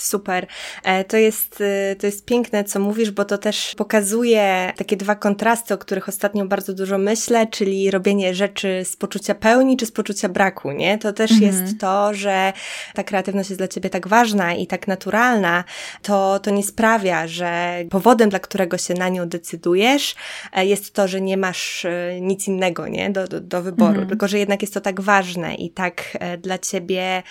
Super. 0.05 0.47
E, 0.83 1.05
to 1.05 1.17
jest, 1.17 1.61
e, 1.61 1.97
to 1.97 2.07
jest 2.07 2.25
piękne, 2.25 2.65
co 2.65 2.81
mówisz, 2.81 3.11
bo 3.11 3.25
to 3.25 3.39
też 3.39 3.75
pokazuje 3.77 4.73
takie 4.77 4.97
dwa 4.97 5.15
kontrasty, 5.15 5.75
o 5.75 5.79
których 5.79 6.09
ostatnio 6.09 6.47
bardzo 6.47 6.75
dużo 6.75 6.99
myślę, 6.99 7.47
czyli 7.47 7.91
robienie 7.91 8.35
rzeczy 8.35 8.83
z 8.85 8.97
poczucia 8.97 9.35
pełni 9.35 9.77
czy 9.77 9.87
z 9.87 9.93
poczucia 9.93 10.29
braku, 10.29 10.73
nie? 10.73 10.99
To 10.99 11.13
też 11.13 11.31
mhm. 11.31 11.53
jest 11.53 11.81
to, 11.81 12.15
że 12.15 12.53
ta 12.95 13.03
kreatywność 13.03 13.51
jest 13.51 13.61
dla 13.61 13.69
ciebie 13.69 13.91
tak 13.91 14.09
ważna 14.09 14.55
i 14.55 14.67
tak 14.67 14.89
naturalna, 14.89 15.65
to, 16.03 16.39
to 16.39 16.51
nie 16.51 16.63
sprawia, 16.63 17.27
że 17.29 17.75
powodem, 17.91 18.31
dla 18.31 18.39
którego 18.39 18.79
się 18.79 18.95
na 18.95 19.09
nią 19.09 19.29
decydujesz, 19.29 20.15
e, 20.53 20.67
jest 20.67 20.95
to, 20.95 21.09
że 21.09 21.21
nie 21.21 21.37
masz 21.37 21.87
nic 22.21 22.49
innego, 22.49 22.89
nie? 22.89 23.11
Do, 23.11 23.29
do, 23.29 23.41
do 23.41 23.63
wyboru, 23.63 23.91
mhm. 23.91 24.09
tylko 24.09 24.29
że 24.29 24.39
jednak 24.39 24.63
jest 24.63 24.75
to 24.75 24.81
tak 24.81 25.01
ważne 25.01 25.55
i 25.55 25.71
tak 25.71 26.19
dla 26.39 26.59
ciebie 26.59 27.23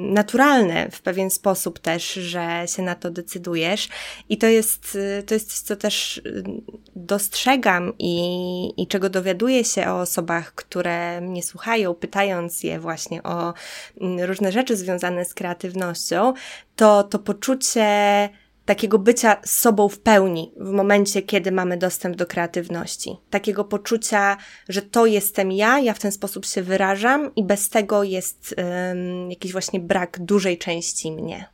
naturalne 0.00 0.90
w 0.90 1.02
pewien 1.02 1.30
sposób 1.30 1.78
też, 1.78 2.12
że 2.12 2.64
się 2.66 2.82
na 2.82 2.94
to 2.94 3.10
decydujesz. 3.10 3.88
I 4.28 4.38
to 4.38 4.46
jest, 4.46 4.98
to 5.26 5.34
jest 5.34 5.50
coś, 5.50 5.60
co 5.60 5.76
też 5.76 6.18
y, 6.18 6.44
dostrzegam 6.96 7.92
i, 7.98 8.82
i 8.82 8.86
czego 8.86 9.10
dowiaduję 9.10 9.64
się 9.64 9.88
o 9.88 10.00
osobach, 10.00 10.54
które 10.54 11.20
mnie 11.20 11.42
słuchają, 11.42 11.94
pytając 11.94 12.62
je 12.62 12.80
właśnie 12.80 13.22
o 13.22 13.54
mm, 14.00 14.20
różne 14.20 14.52
rzeczy 14.52 14.76
związane 14.76 15.24
z 15.24 15.34
kreatywnością, 15.34 16.34
to 16.76 17.02
to 17.02 17.18
poczucie 17.18 18.28
takiego 18.70 18.98
bycia 18.98 19.36
sobą 19.44 19.88
w 19.88 19.98
pełni 19.98 20.52
w 20.56 20.70
momencie, 20.70 21.22
kiedy 21.22 21.52
mamy 21.52 21.76
dostęp 21.76 22.16
do 22.16 22.26
kreatywności. 22.26 23.16
Takiego 23.30 23.64
poczucia, 23.64 24.36
że 24.68 24.82
to 24.82 25.06
jestem 25.06 25.52
ja, 25.52 25.78
ja 25.78 25.94
w 25.94 25.98
ten 25.98 26.12
sposób 26.12 26.46
się 26.46 26.62
wyrażam 26.62 27.34
i 27.36 27.44
bez 27.44 27.68
tego 27.68 28.02
jest 28.02 28.54
um, 28.58 29.30
jakiś 29.30 29.52
właśnie 29.52 29.80
brak 29.80 30.18
dużej 30.18 30.58
części 30.58 31.12
mnie. 31.12 31.48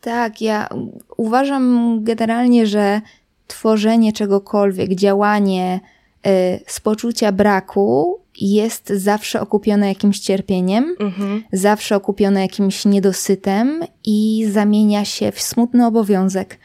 Tak, 0.00 0.40
ja 0.40 0.68
uważam 1.16 1.98
generalnie, 2.04 2.66
że 2.66 3.00
tworzenie 3.46 4.12
czegokolwiek, 4.12 4.94
działanie 4.94 5.80
y, 6.26 6.30
z 6.66 6.80
poczucia 6.80 7.32
braku 7.32 8.20
jest 8.40 8.88
zawsze 8.88 9.40
okupione 9.40 9.88
jakimś 9.88 10.20
cierpieniem, 10.20 10.96
mhm. 11.00 11.42
zawsze 11.52 11.96
okupione 11.96 12.40
jakimś 12.40 12.84
niedosytem 12.84 13.80
i 14.04 14.46
zamienia 14.50 15.04
się 15.04 15.32
w 15.32 15.40
smutny 15.40 15.86
obowiązek. 15.86 16.58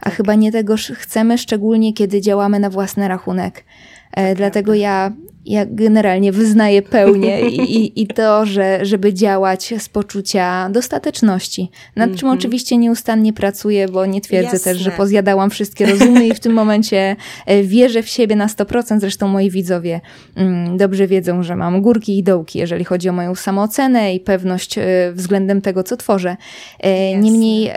A 0.00 0.04
tak. 0.04 0.14
chyba 0.14 0.34
nie 0.34 0.52
tego 0.52 0.74
chcemy, 0.94 1.38
szczególnie 1.38 1.92
kiedy 1.92 2.20
działamy 2.20 2.60
na 2.60 2.70
własny 2.70 3.08
rachunek. 3.08 3.64
E, 4.12 4.34
dlatego 4.34 4.74
ja 4.74 5.12
ja 5.46 5.66
generalnie 5.70 6.32
wyznaję 6.32 6.82
pełnię 6.82 7.40
i, 7.50 7.76
i, 7.76 8.02
i, 8.02 8.06
to, 8.06 8.46
że, 8.46 8.84
żeby 8.84 9.14
działać 9.14 9.74
z 9.78 9.88
poczucia 9.88 10.68
dostateczności, 10.70 11.70
nad 11.96 12.10
czym 12.10 12.28
mm 12.28 12.36
-hmm. 12.36 12.38
oczywiście 12.38 12.76
nieustannie 12.76 13.32
pracuję, 13.32 13.88
bo 13.88 14.06
nie 14.06 14.20
twierdzę 14.20 14.52
Jasne. 14.52 14.72
też, 14.72 14.82
że 14.82 14.90
pozjadałam 14.90 15.50
wszystkie 15.50 15.86
rozumy 15.86 16.26
i 16.26 16.34
w 16.34 16.40
tym 16.40 16.52
momencie 16.52 17.16
e, 17.46 17.62
wierzę 17.62 18.02
w 18.02 18.08
siebie 18.08 18.36
na 18.36 18.46
100%. 18.46 19.00
Zresztą 19.00 19.28
moi 19.28 19.50
widzowie 19.50 20.00
mm, 20.36 20.76
dobrze 20.76 21.06
wiedzą, 21.06 21.42
że 21.42 21.56
mam 21.56 21.82
górki 21.82 22.18
i 22.18 22.22
dołki, 22.22 22.58
jeżeli 22.58 22.84
chodzi 22.84 23.08
o 23.08 23.12
moją 23.12 23.34
samoocenę 23.34 24.14
i 24.14 24.20
pewność 24.20 24.78
e, 24.78 24.84
względem 25.14 25.60
tego, 25.60 25.82
co 25.82 25.96
tworzę. 25.96 26.36
E, 26.80 27.16
niemniej 27.16 27.70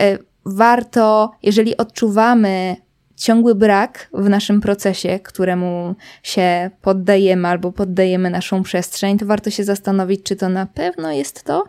warto, 0.45 1.31
jeżeli 1.43 1.77
odczuwamy 1.77 2.75
ciągły 3.19 3.55
brak 3.55 4.09
w 4.13 4.29
naszym 4.29 4.61
procesie, 4.61 5.19
któremu 5.23 5.95
się 6.23 6.69
poddajemy 6.81 7.47
albo 7.47 7.71
poddajemy 7.71 8.29
naszą 8.29 8.63
przestrzeń, 8.63 9.17
to 9.17 9.25
warto 9.25 9.49
się 9.49 9.63
zastanowić, 9.63 10.23
czy 10.23 10.35
to 10.35 10.49
na 10.49 10.65
pewno 10.65 11.11
jest 11.11 11.43
to, 11.43 11.63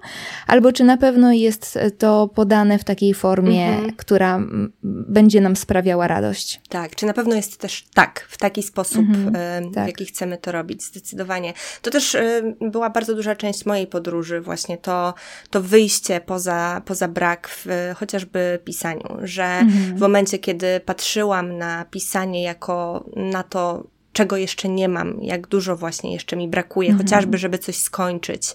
albo 0.46 0.72
czy 0.72 0.84
na 0.84 0.96
pewno 0.96 1.32
jest 1.32 1.78
to 1.98 2.28
podane 2.28 2.78
w 2.78 2.84
takiej 2.84 3.14
formie, 3.14 3.66
mhm. 3.66 3.96
która 3.96 4.40
będzie 4.82 5.40
nam 5.40 5.56
sprawiała 5.56 6.08
radość. 6.08 6.60
Tak, 6.68 6.96
czy 6.96 7.06
na 7.06 7.12
pewno 7.12 7.36
jest 7.36 7.56
też 7.56 7.86
tak, 7.94 8.26
w 8.28 8.38
taki 8.38 8.62
sposób, 8.62 9.06
mhm, 9.08 9.70
w 9.70 9.74
tak. 9.74 9.86
jaki 9.86 10.06
chcemy 10.06 10.38
to 10.38 10.52
robić, 10.52 10.82
zdecydowanie. 10.82 11.52
To 11.82 11.90
też 11.90 12.16
była 12.60 12.90
bardzo 12.90 13.14
duża 13.14 13.36
część 13.36 13.66
mojej 13.66 13.86
podróży, 13.86 14.40
właśnie 14.40 14.78
to, 14.78 15.14
to 15.50 15.60
wyjście 15.60 16.20
poza, 16.20 16.82
poza 16.84 17.08
brak 17.08 17.48
w 17.48 17.66
chociażby 17.96 18.58
pisaniu, 18.64 19.16
że 19.22 19.44
mhm. 19.44 19.96
w 19.96 20.00
momencie, 20.00 20.38
kiedy 20.38 20.80
patrzyłam 20.80 21.39
na 21.42 21.84
pisanie 21.84 22.42
jako 22.42 23.04
na 23.16 23.42
to, 23.42 23.84
czego 24.12 24.36
jeszcze 24.36 24.68
nie 24.68 24.88
mam, 24.88 25.22
jak 25.22 25.46
dużo 25.46 25.76
właśnie 25.76 26.12
jeszcze 26.12 26.36
mi 26.36 26.48
brakuje, 26.48 26.90
mhm. 26.90 27.06
chociażby, 27.06 27.38
żeby 27.38 27.58
coś 27.58 27.76
skończyć. 27.76 28.54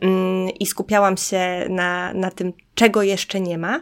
Mm, 0.00 0.50
I 0.50 0.66
skupiałam 0.66 1.16
się 1.16 1.66
na, 1.68 2.14
na 2.14 2.30
tym, 2.30 2.52
czego 2.74 3.02
jeszcze 3.02 3.40
nie 3.40 3.58
ma 3.58 3.80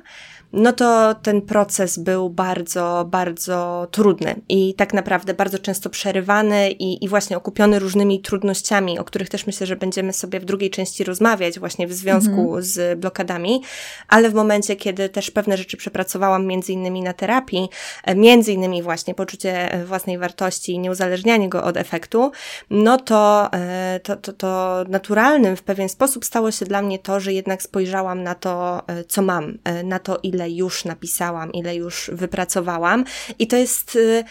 no 0.55 0.73
to 0.73 1.15
ten 1.23 1.43
proces 1.43 1.99
był 1.99 2.31
bardzo, 2.31 3.07
bardzo 3.11 3.89
trudny 3.91 4.35
i 4.49 4.75
tak 4.75 4.95
naprawdę 4.95 5.35
bardzo 5.35 5.59
często 5.59 5.91
przerywany 5.91 6.71
i, 6.71 7.05
i 7.05 7.09
właśnie 7.09 7.37
okupiony 7.37 7.79
różnymi 7.79 8.21
trudnościami, 8.21 8.99
o 8.99 9.05
których 9.05 9.29
też 9.29 9.47
myślę, 9.47 9.67
że 9.67 9.77
będziemy 9.77 10.13
sobie 10.13 10.41
w 10.41 10.45
drugiej 10.45 10.71
części 10.71 11.05
rozmawiać 11.05 11.59
właśnie 11.59 11.87
w 11.87 11.93
związku 11.93 12.41
mhm. 12.41 12.63
z 12.63 13.01
blokadami, 13.01 13.63
ale 14.09 14.31
w 14.31 14.35
momencie, 14.35 14.77
kiedy 14.77 15.09
też 15.09 15.31
pewne 15.31 15.57
rzeczy 15.57 15.77
przepracowałam 15.77 16.47
między 16.47 16.73
innymi 16.73 17.03
na 17.03 17.13
terapii, 17.13 17.69
e, 18.05 18.15
między 18.15 18.53
innymi 18.53 18.83
właśnie 18.83 19.15
poczucie 19.15 19.73
e, 19.73 19.85
własnej 19.85 20.19
wartości 20.19 20.73
i 20.73 20.79
nieuzależnianie 20.79 21.49
go 21.49 21.65
od 21.65 21.77
efektu, 21.77 22.31
no 22.71 22.99
to, 22.99 23.53
e, 23.53 24.01
to, 24.03 24.17
to, 24.17 24.33
to 24.33 24.85
naturalnym 24.89 25.57
w 25.57 25.63
pewien 25.63 25.89
sposób 25.89 26.25
stało 26.25 26.51
się 26.51 26.65
dla 26.65 26.83
mnie 26.83 26.99
to, 26.99 27.21
że 27.21 27.33
jednak 27.33 27.63
spojrzałam 27.63 28.23
na 28.23 28.35
to, 28.35 28.83
co 29.09 29.23
mam, 29.23 29.59
na 29.85 29.99
to, 29.99 30.19
ile 30.23 30.44
ile 30.45 30.51
już 30.51 30.85
napisałam, 30.85 31.53
ile 31.53 31.77
już 31.77 32.11
wypracowałam. 32.13 33.05
I 33.39 33.47
to 33.47 33.57
jest 33.57 33.97
y, 33.97 34.25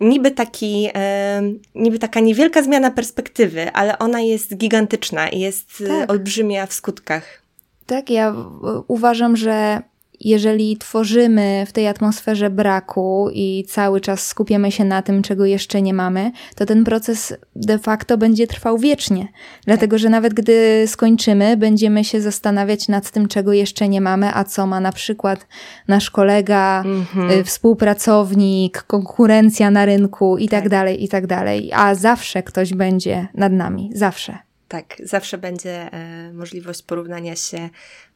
niby, 0.00 0.30
taki, 0.30 0.88
niby 1.74 1.98
taka 1.98 2.20
niewielka 2.20 2.62
zmiana 2.62 2.90
perspektywy, 2.90 3.72
ale 3.72 3.98
ona 3.98 4.20
jest 4.20 4.56
gigantyczna 4.56 5.28
i 5.28 5.40
jest 5.40 5.82
tak. 5.88 6.10
olbrzymia 6.10 6.66
w 6.66 6.72
skutkach. 6.72 7.42
Tak, 7.86 8.10
ja 8.10 8.34
uważam, 8.88 9.36
że 9.36 9.82
jeżeli 10.20 10.76
tworzymy 10.76 11.64
w 11.66 11.72
tej 11.72 11.88
atmosferze 11.88 12.50
braku 12.50 13.30
i 13.32 13.64
cały 13.68 14.00
czas 14.00 14.26
skupiamy 14.26 14.72
się 14.72 14.84
na 14.84 15.02
tym, 15.02 15.22
czego 15.22 15.44
jeszcze 15.44 15.82
nie 15.82 15.94
mamy, 15.94 16.30
to 16.54 16.66
ten 16.66 16.84
proces 16.84 17.34
de 17.56 17.78
facto 17.78 18.18
będzie 18.18 18.46
trwał 18.46 18.78
wiecznie. 18.78 19.28
Dlatego, 19.64 19.98
że 19.98 20.08
nawet 20.08 20.34
gdy 20.34 20.84
skończymy, 20.86 21.56
będziemy 21.56 22.04
się 22.04 22.20
zastanawiać 22.20 22.88
nad 22.88 23.10
tym, 23.10 23.28
czego 23.28 23.52
jeszcze 23.52 23.88
nie 23.88 24.00
mamy, 24.00 24.30
a 24.34 24.44
co 24.44 24.66
ma 24.66 24.80
na 24.80 24.92
przykład 24.92 25.46
nasz 25.88 26.10
kolega, 26.10 26.82
mhm. 26.86 27.30
Y, 27.30 27.44
współpracownik, 27.44 28.82
konkurencja 28.82 29.70
na 29.70 29.84
rynku 29.84 30.38
i 30.38 30.48
tak, 30.48 30.60
tak 30.60 30.68
dalej, 30.68 31.04
i 31.04 31.08
tak 31.08 31.26
dalej. 31.26 31.70
A 31.74 31.94
zawsze 31.94 32.42
ktoś 32.42 32.74
będzie 32.74 33.28
nad 33.34 33.52
nami. 33.52 33.90
Zawsze. 33.94 34.47
Tak, 34.68 34.96
zawsze 35.04 35.38
będzie 35.38 35.92
e, 35.92 36.32
możliwość 36.32 36.82
porównania 36.82 37.36
się 37.36 37.68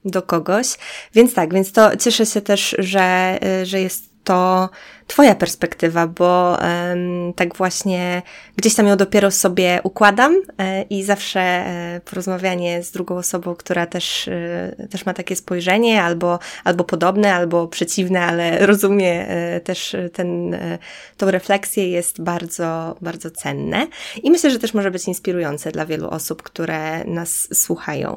do 0.05 0.23
kogoś. 0.23 0.67
Więc 1.15 1.35
tak, 1.35 1.55
więc 1.55 1.73
to 1.73 1.97
cieszę 1.97 2.27
się 2.27 2.41
też, 2.41 2.77
że, 2.79 3.39
e, 3.43 3.67
że 3.67 3.81
jest 3.81 4.05
to 4.25 4.71
Twoja 5.13 5.35
perspektywa, 5.35 6.07
bo 6.07 6.59
um, 6.61 7.33
tak 7.35 7.57
właśnie 7.57 8.23
gdzieś 8.57 8.75
tam 8.75 8.87
ją 8.87 8.97
dopiero 8.97 9.31
sobie 9.31 9.81
układam 9.83 10.37
e, 10.59 10.83
i 10.83 11.03
zawsze 11.03 11.41
e, 11.41 12.01
porozmawianie 12.05 12.83
z 12.83 12.91
drugą 12.91 13.17
osobą, 13.17 13.55
która 13.55 13.87
też, 13.87 14.29
e, 14.29 14.89
też 14.91 15.07
ma 15.07 15.15
takie 15.15 15.37
spojrzenie, 15.37 16.03
albo, 16.03 16.39
albo 16.65 16.85
podobne, 16.85 17.35
albo 17.35 17.69
przeciwne, 17.69 18.21
ale 18.21 18.59
rozumie 18.67 19.29
e, 19.29 19.61
też 19.61 19.97
ten, 20.13 20.55
e, 20.55 20.79
tą 21.17 21.31
refleksję 21.31 21.91
jest 21.91 22.23
bardzo, 22.23 22.97
bardzo 23.01 23.31
cenne 23.31 23.87
i 24.23 24.31
myślę, 24.31 24.51
że 24.51 24.59
też 24.59 24.75
może 24.75 24.91
być 24.91 25.09
inspirujące 25.09 25.73
dla 25.73 25.87
wielu 25.87 26.09
osób, 26.09 26.43
które 26.43 27.05
nas 27.05 27.49
słuchają. 27.55 28.17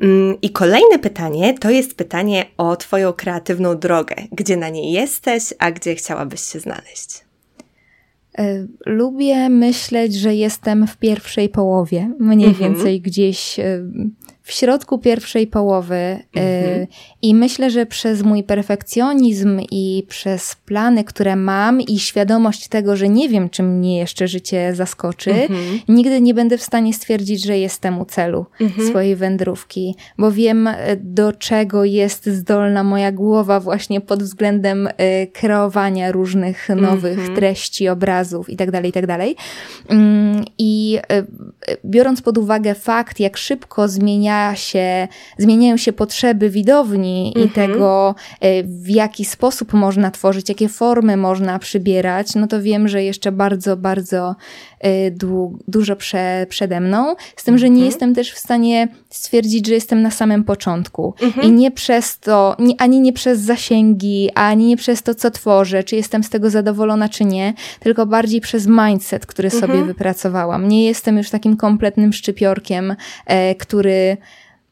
Mm, 0.00 0.40
I 0.42 0.50
kolejne 0.50 0.98
pytanie 0.98 1.58
to 1.58 1.70
jest 1.70 1.94
pytanie 1.94 2.44
o 2.56 2.76
Twoją 2.76 3.12
kreatywną 3.12 3.78
drogę. 3.78 4.16
Gdzie 4.32 4.56
na 4.56 4.68
niej 4.68 4.92
jesteś, 4.92 5.54
a 5.58 5.70
gdzie 5.70 5.94
chciałabyś 5.94 6.31
chciałabyś 6.32 6.52
się 6.52 6.60
znaleźć? 6.60 7.24
E, 8.38 8.66
lubię 8.86 9.48
myśleć, 9.48 10.14
że 10.14 10.34
jestem 10.34 10.86
w 10.86 10.96
pierwszej 10.96 11.48
połowie, 11.48 12.10
mniej 12.18 12.48
mhm. 12.48 12.74
więcej 12.74 13.00
gdzieś 13.00 13.58
e, 13.58 13.84
w 14.42 14.52
środku 14.52 14.98
pierwszej 14.98 15.46
połowy 15.46 16.18
mhm. 16.34 16.86
i 17.22 17.34
myślę, 17.34 17.70
że 17.70 17.86
przez 17.86 18.22
mój 18.22 18.44
perfekcjonizm 18.44 19.60
i 19.70 20.06
przez 20.08 20.54
plany, 20.54 21.04
które 21.04 21.36
mam 21.36 21.80
i 21.80 21.98
świadomość 21.98 22.68
tego, 22.68 22.96
że 22.96 23.08
nie 23.08 23.28
wiem, 23.28 23.50
czy 23.50 23.62
mnie 23.62 23.98
jeszcze 23.98 24.28
życie 24.28 24.74
zaskoczy, 24.74 25.32
mhm. 25.32 25.80
nigdy 25.88 26.20
nie 26.20 26.34
będę 26.34 26.58
w 26.58 26.62
stanie 26.62 26.94
stwierdzić, 26.94 27.44
że 27.44 27.58
jestem 27.58 28.00
u 28.00 28.04
celu 28.04 28.46
mhm. 28.60 28.88
swojej 28.88 29.16
wędrówki, 29.16 29.94
bo 30.18 30.32
wiem, 30.32 30.66
y, 30.66 30.74
do 31.00 31.32
czego 31.32 31.84
jest 31.84 32.26
zdolna 32.26 32.84
moja 32.84 33.12
głowa 33.12 33.60
właśnie 33.60 34.00
pod 34.00 34.22
względem 34.22 34.86
y, 34.86 34.92
kreowania 35.32 36.12
różnych 36.12 36.68
nowych 36.68 37.18
mhm. 37.18 37.36
treści, 37.36 37.88
obrazów 37.88 38.50
itd., 38.50 38.72
tak 38.72 38.84
itd. 38.84 39.18
I 40.58 40.98
biorąc 41.84 42.22
pod 42.22 42.38
uwagę 42.38 42.74
fakt, 42.74 43.20
jak 43.20 43.36
szybko 43.36 43.88
zmienia 43.88 44.31
zmienia 44.32 44.56
się, 44.56 45.08
zmieniają 45.38 45.76
się 45.76 45.92
potrzeby 45.92 46.50
widowni 46.50 47.32
mhm. 47.36 47.46
i 47.46 47.50
tego, 47.50 48.14
e, 48.40 48.62
w 48.62 48.88
jaki 48.88 49.24
sposób 49.24 49.72
można 49.72 50.10
tworzyć, 50.10 50.48
jakie 50.48 50.68
formy 50.68 51.16
można 51.16 51.58
przybierać, 51.58 52.34
no 52.34 52.46
to 52.46 52.62
wiem, 52.62 52.88
że 52.88 53.02
jeszcze 53.02 53.32
bardzo, 53.32 53.76
bardzo 53.76 54.34
e, 54.82 55.10
dużo 55.68 55.96
prze, 55.96 56.46
przede 56.48 56.80
mną. 56.80 57.14
Z 57.36 57.44
tym, 57.44 57.58
że 57.58 57.66
nie 57.66 57.74
mhm. 57.74 57.86
jestem 57.86 58.14
też 58.14 58.32
w 58.32 58.38
stanie 58.38 58.88
stwierdzić, 59.10 59.66
że 59.66 59.74
jestem 59.74 60.02
na 60.02 60.10
samym 60.10 60.44
początku. 60.44 61.14
Mhm. 61.22 61.46
I 61.46 61.50
nie 61.52 61.70
przez 61.70 62.18
to, 62.18 62.56
ani 62.78 63.00
nie 63.00 63.12
przez 63.12 63.40
zasięgi, 63.40 64.30
ani 64.34 64.66
nie 64.66 64.76
przez 64.76 65.02
to, 65.02 65.14
co 65.14 65.30
tworzę, 65.30 65.84
czy 65.84 65.96
jestem 65.96 66.24
z 66.24 66.30
tego 66.30 66.50
zadowolona, 66.50 67.08
czy 67.08 67.24
nie, 67.24 67.54
tylko 67.80 68.06
bardziej 68.06 68.40
przez 68.40 68.66
mindset, 68.66 69.26
który 69.26 69.50
sobie 69.50 69.64
mhm. 69.64 69.86
wypracowałam. 69.86 70.68
Nie 70.68 70.84
jestem 70.84 71.18
już 71.18 71.30
takim 71.30 71.56
kompletnym 71.56 72.12
szczypiorkiem, 72.12 72.96
e, 73.26 73.54
który 73.54 74.16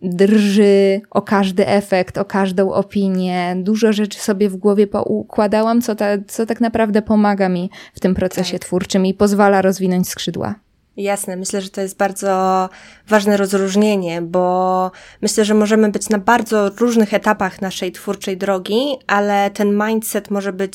drży 0.02 1.00
o 1.10 1.22
każdy 1.22 1.66
efekt, 1.66 2.18
o 2.18 2.24
każdą 2.24 2.72
opinię. 2.72 3.56
Dużo 3.56 3.92
rzeczy 3.92 4.18
sobie 4.18 4.48
w 4.48 4.56
głowie 4.56 4.86
poukładałam, 4.86 5.80
co, 5.80 5.94
ta, 5.94 6.06
co 6.28 6.46
tak 6.46 6.60
naprawdę 6.60 7.02
pomaga 7.02 7.48
mi 7.48 7.70
w 7.94 8.00
tym 8.00 8.14
procesie 8.14 8.58
tak. 8.58 8.66
twórczym 8.66 9.06
i 9.06 9.14
pozwala 9.14 9.62
rozwinąć 9.62 10.08
skrzydła. 10.08 10.54
Jasne, 11.02 11.36
myślę, 11.36 11.60
że 11.60 11.70
to 11.70 11.80
jest 11.80 11.96
bardzo 11.96 12.68
ważne 13.08 13.36
rozróżnienie, 13.36 14.22
bo 14.22 14.90
myślę, 15.22 15.44
że 15.44 15.54
możemy 15.54 15.90
być 15.90 16.08
na 16.08 16.18
bardzo 16.18 16.70
różnych 16.70 17.14
etapach 17.14 17.60
naszej 17.60 17.92
twórczej 17.92 18.36
drogi, 18.36 18.96
ale 19.06 19.50
ten 19.50 19.78
mindset 19.86 20.30
może 20.30 20.52
być 20.52 20.72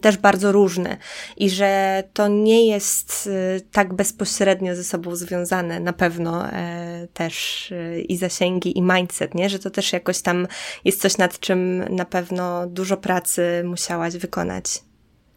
też 0.00 0.16
bardzo 0.16 0.52
różny 0.52 0.96
i 1.36 1.50
że 1.50 2.02
to 2.12 2.28
nie 2.28 2.66
jest 2.66 3.26
y, 3.26 3.60
tak 3.72 3.94
bezpośrednio 3.94 4.76
ze 4.76 4.84
sobą 4.84 5.16
związane, 5.16 5.80
na 5.80 5.92
pewno 5.92 6.48
y, 6.48 6.52
też 7.14 7.70
y, 7.70 8.04
i 8.08 8.16
zasięgi, 8.16 8.78
i 8.78 8.82
mindset, 8.82 9.34
nie? 9.34 9.48
Że 9.48 9.58
to 9.58 9.70
też 9.70 9.92
jakoś 9.92 10.22
tam 10.22 10.46
jest 10.84 11.00
coś, 11.00 11.18
nad 11.18 11.40
czym 11.40 11.84
na 11.94 12.04
pewno 12.04 12.66
dużo 12.66 12.96
pracy 12.96 13.62
musiałaś 13.64 14.16
wykonać. 14.16 14.64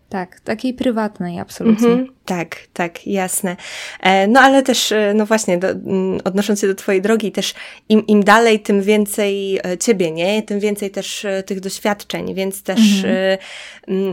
Tak, 0.10 0.40
takiej 0.40 0.74
prywatnej, 0.74 1.40
absolutnie. 1.40 1.88
Mhm, 1.88 2.08
tak, 2.26 2.58
tak, 2.74 3.08
jasne. 3.08 3.56
E, 4.00 4.28
no 4.28 4.40
ale 4.40 4.64
też, 4.64 4.92
e, 4.92 5.14
no 5.16 5.26
właśnie, 5.26 5.58
do, 5.58 5.68
odnosząc 6.24 6.62
się 6.62 6.68
do 6.68 6.76
Twojej 6.76 7.02
drogi, 7.02 7.32
też 7.32 7.54
im, 7.90 8.08
im 8.08 8.24
dalej, 8.24 8.60
tym 8.60 8.82
więcej 8.82 9.58
e, 9.58 9.78
Ciebie, 9.78 10.12
nie? 10.12 10.44
Tym 10.44 10.60
więcej 10.60 10.92
też 10.92 11.26
tych 11.46 11.60
doświadczeń, 11.60 12.34
więc 12.36 12.64
też 12.64 12.80
mhm. 12.80 13.38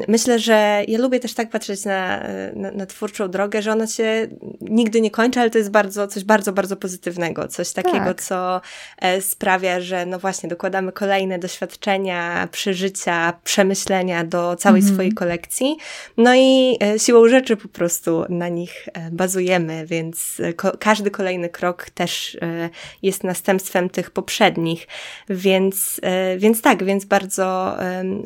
myślę, 0.09 0.39
że 0.39 0.83
ja 0.89 0.99
lubię 0.99 1.21
też 1.21 1.35
tak 1.35 1.51
patrzeć 1.51 1.85
na, 1.85 2.23
na, 2.55 2.71
na, 2.71 2.87
twórczą 2.87 3.31
drogę, 3.31 3.63
że 3.63 3.73
ona 3.73 3.87
się 3.87 4.29
nigdy 4.61 5.01
nie 5.01 5.11
kończy, 5.11 5.41
ale 5.41 5.51
to 5.51 5.59
jest 5.59 5.71
bardzo, 5.71 6.07
coś 6.07 6.25
bardzo, 6.25 6.53
bardzo 6.53 6.77
pozytywnego, 6.77 7.49
coś 7.49 7.73
takiego, 7.73 8.05
tak. 8.05 8.23
co 8.23 8.61
sprawia, 9.21 9.81
że 9.81 10.07
no 10.07 10.19
właśnie, 10.19 10.49
dokładamy 10.49 10.93
kolejne 10.93 11.39
doświadczenia, 11.39 12.49
przeżycia, 12.53 13.33
przemyślenia 13.45 14.25
do 14.25 14.57
całej 14.57 14.81
mhm. 14.81 14.95
swojej 14.95 15.13
kolekcji 15.13 15.77
no 16.17 16.35
i 16.35 16.79
e, 16.83 16.99
siłą 16.99 17.29
rzeczy 17.29 17.57
po 17.57 17.69
prostu 17.69 18.25
na 18.29 18.49
nich 18.49 18.89
e, 18.93 19.11
bazujemy, 19.11 19.87
więc 19.87 20.41
e, 20.41 20.53
każdy 20.79 21.11
kolejny 21.11 21.49
krok 21.49 21.91
też 21.91 22.37
jest 23.03 23.25
następstwem 23.25 23.91
tych 23.91 24.11
poprzednich. 24.11 24.87
Więc, 25.29 26.01
więc 26.39 26.63
tak, 26.63 26.85
więc 26.85 27.05
bardzo, 27.05 27.77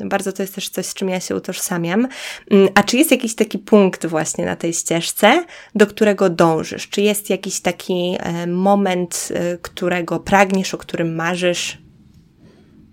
bardzo 0.05 0.33
to 0.33 0.43
jest 0.43 0.55
też 0.55 0.69
coś, 0.69 0.85
z 0.85 0.93
czym 0.93 1.09
ja 1.09 1.19
się 1.19 1.35
utożsamiam. 1.35 2.07
Mm, 2.51 2.69
a 2.75 2.83
czy 2.83 2.97
jest 2.97 3.11
jakiś 3.11 3.35
taki 3.35 3.59
punkt 3.59 4.05
właśnie 4.05 4.45
na 4.45 4.55
tej 4.55 4.73
ścieżce, 4.73 5.45
do 5.75 5.87
którego 5.87 6.29
dążysz? 6.29 6.89
Czy 6.89 7.01
jest 7.01 7.29
jakiś 7.29 7.61
taki 7.61 8.17
moment, 8.47 9.29
którego 9.61 10.19
pragniesz, 10.19 10.73
o 10.73 10.77
którym 10.77 11.15
marzysz? 11.15 11.80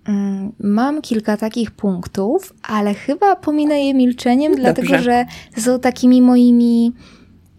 Mm, 0.09 0.51
mam 0.59 1.01
kilka 1.01 1.37
takich 1.37 1.71
punktów, 1.71 2.53
ale 2.63 2.93
chyba 2.93 3.35
pominę 3.35 3.85
je 3.85 3.93
milczeniem, 3.93 4.51
Dobrze. 4.51 4.63
dlatego 4.63 5.03
że 5.03 5.25
są 5.57 5.79
takimi 5.79 6.21
moimi 6.21 6.93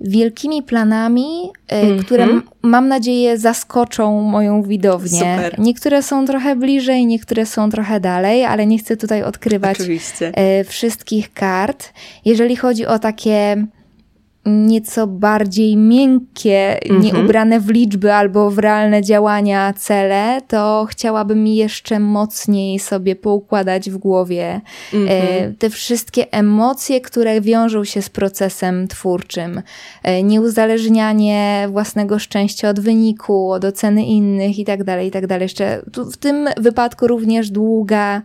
wielkimi 0.01 0.63
planami, 0.63 1.51
mm 1.69 1.99
-hmm. 1.99 2.05
które 2.05 2.27
mam 2.63 2.89
nadzieję 2.89 3.39
zaskoczą 3.39 4.23
moją 4.23 4.63
widownię. 4.63 5.19
Super. 5.19 5.59
Niektóre 5.59 6.03
są 6.03 6.27
trochę 6.27 6.57
bliżej, 6.57 7.07
niektóre 7.07 7.47
są 7.47 7.71
trochę 7.71 8.01
dalej, 8.01 8.45
ale 8.45 8.67
nie 8.67 8.79
chcę 8.79 8.97
tutaj 8.97 9.23
odkrywać 9.23 9.81
Oczywiście. 9.81 10.33
E, 10.35 10.65
wszystkich 10.65 11.33
kart. 11.33 11.93
Jeżeli 12.25 12.57
chodzi 12.57 12.87
o 12.87 12.99
takie 12.99 13.67
nieco 14.51 15.07
bardziej 15.07 15.77
miękkie, 15.77 16.85
mm 16.85 17.03
-hmm. 17.03 17.05
nie 17.05 17.25
ubrane 17.25 17.61
w 17.61 17.69
liczby 17.69 18.15
albo 18.15 18.51
w 18.51 18.59
realne 18.59 19.03
działania 19.03 19.73
cele, 19.73 20.41
to 20.49 20.87
chciałabym 20.91 21.47
jeszcze 21.47 22.01
mocniej 22.01 22.79
sobie 22.79 23.17
poukładać 23.17 23.91
w 23.91 23.97
głowie 23.97 24.61
mm 24.95 25.09
-hmm. 25.09 25.55
te 25.59 25.71
wszystkie 25.71 26.33
emocje, 26.33 27.01
które 27.01 27.41
wiążą 27.41 27.85
się 27.85 28.03
z 28.03 28.11
procesem 28.11 28.89
twórczym. 28.89 29.63
E, 30.03 30.23
nieuzależnianie 30.23 31.69
własnego 31.71 32.19
szczęścia 32.19 32.69
od 32.69 32.81
wyniku, 32.81 33.51
od 33.51 33.65
oceny 33.65 34.05
innych 34.05 34.59
i 34.59 34.65
tak 34.65 34.85
dalej, 34.85 35.09
i 35.09 35.11
tak 35.11 35.27
dalej. 35.27 35.45
Jeszcze 35.45 35.83
w 36.13 36.17
tym 36.17 36.49
wypadku 36.57 37.07
również 37.07 37.51
długa 37.51 38.23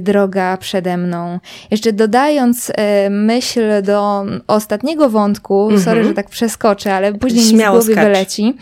droga 0.00 0.56
przede 0.56 0.96
mną. 0.96 1.38
Jeszcze 1.70 1.92
dodając 1.92 2.70
y, 2.70 2.72
myśl 3.10 3.82
do 3.82 4.24
ostatniego 4.46 5.10
wątku, 5.10 5.68
mm 5.68 5.80
-hmm. 5.80 5.84
sorry, 5.84 6.04
że 6.04 6.14
tak 6.14 6.30
przeskoczę, 6.30 6.94
ale 6.94 7.14
później 7.14 7.44
Śmiało 7.44 7.76
mi 7.76 7.82
z 7.82 7.86
głowy 7.86 7.92
skacz. 7.92 8.04
wyleci. 8.04 8.54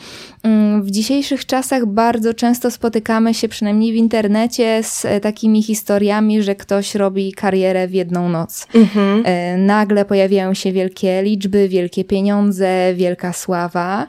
Mm, 0.42 0.82
w 0.82 0.90
dzisiejszych 0.90 1.46
czasach 1.46 1.86
bardzo 1.86 2.34
często 2.34 2.70
spotykamy 2.70 3.34
się, 3.34 3.48
przynajmniej 3.48 3.92
w 3.92 3.96
internecie, 3.96 4.82
z 4.82 5.04
e, 5.04 5.20
takimi 5.20 5.62
historiami, 5.62 6.42
że 6.42 6.54
ktoś 6.54 6.94
robi 6.94 7.32
karierę 7.32 7.88
w 7.88 7.94
jedną 7.94 8.28
noc. 8.28 8.66
Mhm. 8.74 9.22
E, 9.24 9.56
nagle 9.56 10.04
pojawiają 10.04 10.54
się 10.54 10.72
wielkie 10.72 11.22
liczby, 11.22 11.68
wielkie 11.68 12.04
pieniądze, 12.04 12.94
wielka 12.94 13.32
sława. 13.32 14.06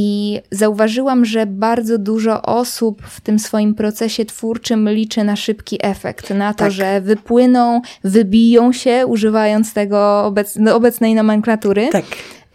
I 0.00 0.40
zauważyłam, 0.50 1.24
że 1.24 1.46
bardzo 1.46 1.98
dużo 1.98 2.42
osób 2.42 3.02
w 3.02 3.20
tym 3.20 3.38
swoim 3.38 3.74
procesie 3.74 4.24
twórczym 4.24 4.88
liczy 4.88 5.24
na 5.24 5.36
szybki 5.36 5.78
efekt, 5.82 6.30
na 6.30 6.54
to, 6.54 6.58
tak. 6.58 6.72
że 6.72 7.00
wypłyną, 7.00 7.80
wybiją 8.04 8.72
się, 8.72 9.06
używając 9.06 9.72
tego 9.72 10.24
obec 10.24 10.56
no, 10.56 10.76
obecnej 10.76 11.14
nomenklatury. 11.14 11.88
Tak. 11.92 12.04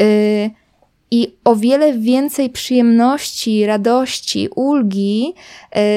Y 0.02 0.50
i 1.12 1.36
o 1.44 1.56
wiele 1.56 1.94
więcej 1.94 2.50
przyjemności, 2.50 3.66
radości, 3.66 4.50
ulgi 4.56 5.34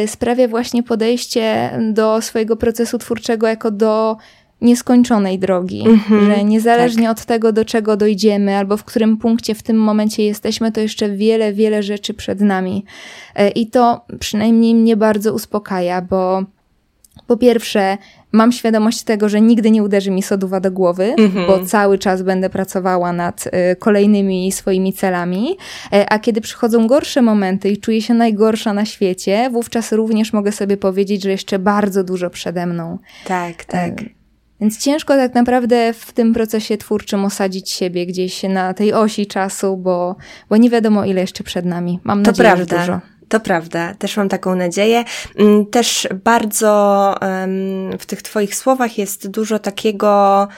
y, 0.05 0.09
sprawia 0.09 0.49
właśnie 0.49 0.83
podejście 0.83 1.71
do 1.93 2.23
swojego 2.23 2.57
procesu 2.57 2.99
twórczego 2.99 3.47
jako 3.47 3.71
do 3.71 4.17
nieskończonej 4.61 5.38
drogi, 5.38 5.85
mm-hmm, 5.85 6.27
że 6.27 6.45
niezależnie 6.45 7.03
tak. 7.09 7.19
od 7.19 7.25
tego, 7.25 7.53
do 7.53 7.64
czego 7.64 7.97
dojdziemy, 7.97 8.57
albo 8.57 8.77
w 8.77 8.85
którym 8.85 9.16
punkcie 9.16 9.55
w 9.55 9.62
tym 9.62 9.77
momencie 9.77 10.25
jesteśmy, 10.25 10.73
to 10.73 10.81
jeszcze 10.81 11.11
wiele, 11.11 11.53
wiele 11.53 11.83
rzeczy 11.83 12.14
przed 12.14 12.40
nami. 12.40 12.85
Y, 13.40 13.49
I 13.49 13.66
to 13.66 14.05
przynajmniej 14.21 14.75
mnie 14.75 14.97
bardzo 14.97 15.35
uspokaja, 15.35 16.03
bo 16.03 16.42
po 17.27 17.37
pierwsze, 17.37 17.99
mam 18.33 18.53
świadomość 18.53 19.03
tego, 19.03 19.29
że 19.29 19.40
nigdy 19.40 19.71
nie 19.71 19.83
uderzy 19.83 20.11
mi 20.11 20.23
soduwa 20.23 20.61
do 20.61 20.71
głowy, 20.71 21.14
mm-hmm. 21.19 21.47
bo 21.47 21.66
cały 21.66 21.99
czas 21.99 22.23
będę 22.23 22.51
pracowała 22.51 23.12
nad 23.12 23.47
y, 23.47 23.77
kolejnymi 23.77 24.53
swoimi 24.53 24.92
celami, 24.92 25.57
e, 25.92 26.12
a 26.12 26.19
kiedy 26.19 26.40
przychodzą 26.40 26.87
gorsze 26.87 27.23
momenty 27.23 27.69
i 27.69 27.77
czuję 27.77 28.03
się 28.03 28.14
najgorsza 28.14 28.75
na 28.75 28.85
świecie, 28.85 29.51
wówczas 29.53 29.92
również 29.92 30.33
mogę 30.33 30.53
sobie 30.53 30.77
powiedzieć, 30.77 31.23
że 31.23 31.31
jeszcze 31.31 31.59
bardzo 31.59 32.05
dużo 32.05 32.31
przede 32.31 32.66
mną. 32.66 32.99
Tak, 33.27 33.64
tak. 33.64 34.03
E, 34.03 34.16
więc 34.61 34.79
ciężko 34.79 35.16
tak 35.16 35.35
naprawdę 35.35 35.92
w 35.92 36.12
tym 36.12 36.35
procesie 36.35 36.77
twórczym 36.77 37.25
osadzić 37.25 37.71
siebie 37.71 38.07
gdzieś 38.07 38.42
na 38.42 38.75
tej 38.75 38.92
osi 38.92 39.27
czasu, 39.27 39.77
bo, 39.77 40.16
bo 40.49 40.57
nie 40.57 40.71
wiadomo 40.71 41.05
ile 41.05 41.21
jeszcze 41.21 41.45
przed 41.45 41.64
nami. 41.64 42.01
Mam 42.05 42.23
to 42.23 42.31
nadzieję, 42.31 42.49
prawda. 42.49 42.79
że 42.79 42.92
dużo. 42.92 43.01
To 43.29 43.40
prawda, 43.40 43.95
też 43.95 44.16
mam 44.16 44.29
taką 44.29 44.55
nadzieję. 44.55 45.05
Mm, 45.38 45.66
też 45.66 46.09
bardzo 46.25 47.14
w 47.99 48.07
tych 48.07 48.23
Twoich 48.23 48.55
słowach 48.55 48.99
jest 48.99 49.29
dużo 49.31 49.59
takiego 49.59 50.49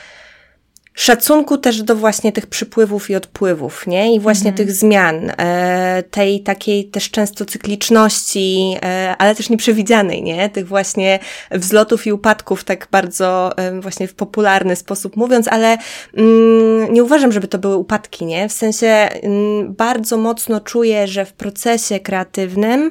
szacunku 0.99 1.59
też 1.59 1.83
do 1.83 1.97
właśnie 1.97 2.33
tych 2.33 2.47
przypływów 2.47 3.11
i 3.11 3.17
odpływów, 3.17 3.87
nie? 3.87 4.15
I 4.15 4.21
właśnie 4.21 4.51
mhm. 4.51 4.57
tych 4.57 4.77
zmian, 4.77 5.33
e, 5.39 6.03
tej 6.11 6.43
takiej 6.43 6.85
też 6.85 7.11
często 7.11 7.45
cykliczności, 7.45 8.77
e, 8.83 9.15
ale 9.19 9.35
też 9.35 9.51
nieprzewidzianej, 9.51 10.23
nie? 10.23 10.49
Tych 10.49 10.69
właśnie 10.69 11.19
wzlotów 11.51 12.07
i 12.07 12.13
upadków, 12.13 12.65
tak 12.65 12.89
bardzo 12.91 13.59
e, 13.59 13.81
właśnie 13.81 14.09
w 14.09 14.15
popularny 14.15 14.77
sposób 14.77 15.17
mówiąc, 15.17 15.49
ale 15.49 15.79
mm, 16.17 16.93
nie 16.93 17.05
uważam, 17.05 17.33
żeby 17.33 17.49
to 17.49 17.59
były 17.59 17.77
upadki, 17.77 18.27
nie? 18.27 18.49
W 18.49 18.53
sensie 18.53 18.87
mm, 18.87 19.75
bardzo 19.75 20.17
mocno 20.17 20.61
czuję, 20.61 21.07
że 21.07 21.25
w 21.25 21.33
procesie 21.33 22.01
kreatywnym 22.01 22.91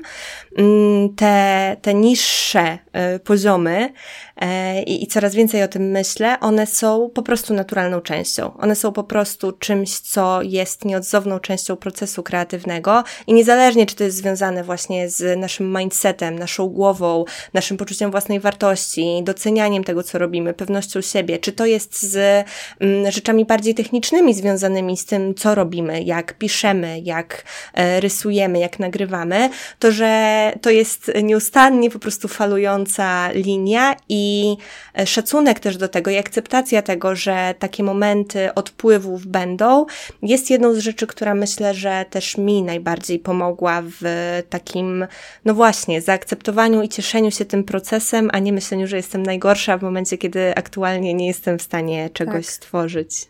te, 1.15 1.77
te 1.81 1.93
niższe 1.93 2.77
e, 2.93 3.19
poziomy 3.19 3.93
e, 4.37 4.81
i 4.83 5.07
coraz 5.07 5.35
więcej 5.35 5.63
o 5.63 5.67
tym 5.67 5.91
myślę, 5.91 6.39
one 6.39 6.67
są 6.67 7.09
po 7.13 7.21
prostu 7.21 7.53
naturalną 7.53 8.01
częścią. 8.01 8.57
One 8.57 8.75
są 8.75 8.91
po 8.91 9.03
prostu 9.03 9.51
czymś, 9.51 9.99
co 9.99 10.41
jest 10.41 10.85
nieodzowną 10.85 11.39
częścią 11.39 11.75
procesu 11.75 12.23
kreatywnego 12.23 13.03
i 13.27 13.33
niezależnie, 13.33 13.85
czy 13.85 13.95
to 13.95 14.03
jest 14.03 14.17
związane 14.17 14.63
właśnie 14.63 15.09
z 15.09 15.39
naszym 15.39 15.77
mindsetem, 15.77 16.39
naszą 16.39 16.67
głową, 16.67 17.25
naszym 17.53 17.77
poczuciem 17.77 18.11
własnej 18.11 18.39
wartości, 18.39 19.21
docenianiem 19.23 19.83
tego, 19.83 20.03
co 20.03 20.17
robimy, 20.17 20.53
pewnością 20.53 21.01
siebie, 21.01 21.39
czy 21.39 21.51
to 21.51 21.65
jest 21.65 22.01
z 22.01 22.45
mm, 22.79 23.11
rzeczami 23.11 23.45
bardziej 23.45 23.75
technicznymi 23.75 24.33
związanymi 24.33 24.97
z 24.97 25.05
tym, 25.05 25.35
co 25.35 25.55
robimy, 25.55 26.03
jak 26.03 26.37
piszemy, 26.37 26.99
jak 26.99 27.43
e, 27.73 27.99
rysujemy, 27.99 28.59
jak 28.59 28.79
nagrywamy, 28.79 29.49
to 29.79 29.91
że 29.91 30.46
to 30.61 30.69
jest 30.69 31.11
nieustannie 31.23 31.89
po 31.89 31.99
prostu 31.99 32.27
falująca 32.27 33.31
linia 33.31 33.95
i 34.09 34.55
e, 34.99 35.07
szacunek 35.07 35.59
też 35.59 35.77
do 35.77 35.87
tego 35.87 36.11
i 36.11 36.17
akceptacja 36.17 36.81
tego, 36.81 37.15
że 37.15 37.55
takie 37.59 37.83
momenty 37.83 38.53
odpływów 38.53 39.25
będą, 39.25 39.85
jest 40.21 40.49
jedną 40.49 40.73
z 40.73 40.77
rzeczy, 40.77 41.07
która 41.07 41.35
myślę, 41.35 41.73
że 41.73 42.05
też 42.09 42.37
mi 42.37 42.63
najbardziej 42.63 43.19
pomogła 43.19 43.81
w 43.83 44.01
takim, 44.49 45.07
no 45.45 45.53
właśnie, 45.53 46.01
zaakceptowaniu 46.01 46.81
i 46.81 46.89
cieszeniu 46.89 47.31
się 47.31 47.45
tym 47.45 47.63
procesem, 47.63 48.29
a 48.33 48.39
nie 48.39 48.53
myśleniu, 48.53 48.87
że 48.87 48.97
jestem 48.97 49.23
najgorsza 49.23 49.77
w 49.77 49.83
momencie, 49.83 50.17
kiedy 50.17 50.55
aktualnie 50.55 51.13
nie 51.13 51.27
jestem 51.27 51.59
w 51.59 51.61
stanie 51.61 52.09
czegoś 52.13 52.45
tak. 52.45 52.55
stworzyć. 52.55 53.27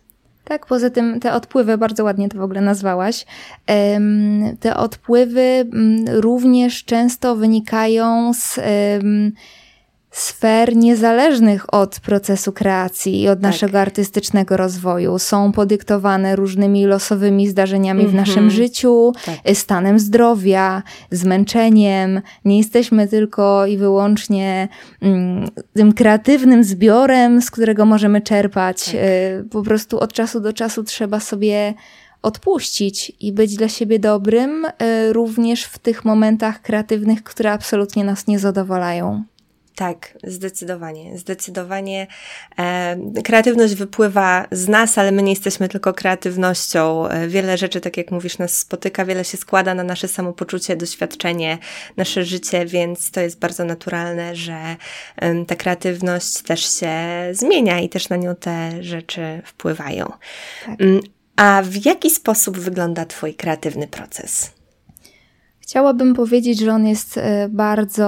Tak, 0.48 0.66
poza 0.66 0.90
tym 0.90 1.20
te 1.20 1.34
odpływy, 1.34 1.78
bardzo 1.78 2.04
ładnie 2.04 2.30
to 2.30 2.38
w 2.38 2.42
ogóle 2.42 2.62
nazwałaś, 2.62 3.26
te 4.60 4.78
odpływy 4.78 5.42
mm, 5.42 6.06
również 6.08 6.86
często 6.86 7.36
wynikają 7.36 8.34
z 8.34 8.60
sfer 10.12 10.76
niezależnych 10.76 11.74
od 11.74 12.00
procesu 12.00 12.52
kreacji 12.52 13.22
i 13.22 13.30
od 13.30 13.40
tak. 13.40 13.44
naszego 13.44 13.80
artystycznego 13.80 14.58
rozwoju. 14.58 15.20
Są 15.20 15.52
podyktowane 15.52 16.36
różnymi 16.36 16.86
losowymi 16.86 17.48
zdarzeniami 17.48 18.00
mm 18.00 18.12
-hmm. 18.12 18.14
w 18.14 18.18
naszym 18.18 18.44
mhm. 18.44 18.52
życiu, 18.52 19.14
tak. 19.26 19.36
stanem 19.54 20.00
zdrowia, 20.00 20.84
zmęczeniem. 21.12 22.22
Nie 22.46 22.58
jesteśmy 22.58 23.08
tylko 23.08 23.66
i 23.66 23.78
wyłącznie 23.78 24.68
mm, 25.02 25.48
tym 25.74 25.94
kreatywnym 25.94 26.64
zbiorem, 26.64 27.42
z 27.42 27.52
którego 27.52 27.86
możemy 27.86 28.22
czerpać. 28.22 28.86
Tak. 28.86 28.96
Y, 28.96 29.46
po 29.52 29.64
prostu 29.64 30.00
od 30.00 30.14
czasu 30.14 30.40
do 30.40 30.54
czasu 30.54 30.84
trzeba 30.84 31.20
sobie 31.20 31.74
odpuścić 32.22 33.12
i 33.20 33.34
być 33.34 33.56
dla 33.56 33.68
siebie 33.68 34.00
dobrym, 34.00 34.66
y, 34.66 35.14
również 35.14 35.64
w 35.64 35.78
tych 35.80 36.06
momentach 36.06 36.62
kreatywnych, 36.62 37.24
które 37.24 37.52
absolutnie 37.52 38.04
nas 38.04 38.28
nie 38.28 38.40
zadowalają. 38.40 39.24
Tak, 39.78 40.18
zdecydowanie. 40.24 41.18
Zdecydowanie 41.18 42.08
e, 42.58 42.98
kreatywność 43.24 43.76
wypływa 43.76 44.48
z 44.52 44.68
nas, 44.68 44.98
ale 44.98 45.12
my 45.12 45.24
nie 45.24 45.32
jesteśmy 45.32 45.70
tylko 45.70 45.94
kreatywnością. 45.94 47.08
E, 47.08 47.28
wiele 47.28 47.58
rzeczy, 47.58 47.82
tak 47.82 47.98
jak 47.98 48.12
mówisz, 48.12 48.38
nas 48.38 48.58
spotyka, 48.58 49.06
wiele 49.06 49.26
się 49.26 49.38
składa 49.38 49.76
na 49.76 49.84
nasze 49.84 50.08
samopoczucie, 50.08 50.76
doświadczenie, 50.76 51.58
nasze 51.98 52.26
życie, 52.26 52.66
więc 52.66 53.12
to 53.12 53.22
jest 53.22 53.40
bardzo 53.40 53.64
naturalne, 53.64 54.36
że 54.36 54.76
e, 55.16 55.46
ta 55.46 55.56
kreatywność 55.56 56.42
też 56.42 56.80
się 56.80 56.94
zmienia 57.32 57.80
i 57.80 57.90
też 57.90 58.10
na 58.10 58.16
nią 58.16 58.36
te 58.36 58.84
rzeczy 58.84 59.42
wpływają. 59.46 60.12
Tak. 60.66 60.82
Mm, 60.82 61.02
a 61.36 61.62
w 61.66 61.86
jaki 61.86 62.10
sposób 62.10 62.58
wygląda 62.58 63.06
Twój 63.06 63.34
kreatywny 63.34 63.88
proces? 63.88 64.57
Chciałabym 65.68 66.14
powiedzieć, 66.14 66.60
że 66.60 66.74
on 66.74 66.88
jest 66.88 67.18
e, 67.18 67.50
bardzo 67.50 68.08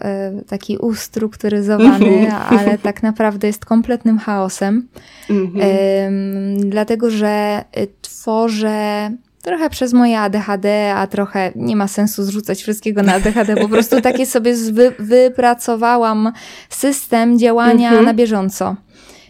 e, 0.00 0.32
taki 0.48 0.78
ustrukturyzowany, 0.78 2.06
mhm. 2.06 2.42
ale 2.58 2.78
tak 2.78 3.02
naprawdę 3.02 3.46
jest 3.46 3.64
kompletnym 3.64 4.18
chaosem. 4.18 4.88
Mhm. 5.30 6.70
Dlatego, 6.70 7.10
że 7.10 7.64
e, 7.72 7.86
tworzę 8.02 9.10
trochę 9.42 9.70
przez 9.70 9.92
moje 9.92 10.20
ADHD, 10.20 10.94
a 10.94 11.06
trochę 11.06 11.52
nie 11.56 11.76
ma 11.76 11.88
sensu 11.88 12.24
zrzucać 12.24 12.62
wszystkiego 12.62 13.02
na 13.02 13.14
ADHD. 13.14 13.56
Po 13.56 13.68
prostu 13.68 14.00
takie 14.00 14.26
sobie 14.26 14.54
wypracowałam 14.98 16.32
system 16.68 17.38
działania 17.38 17.88
mhm. 17.88 18.04
na 18.04 18.14
bieżąco. 18.14 18.76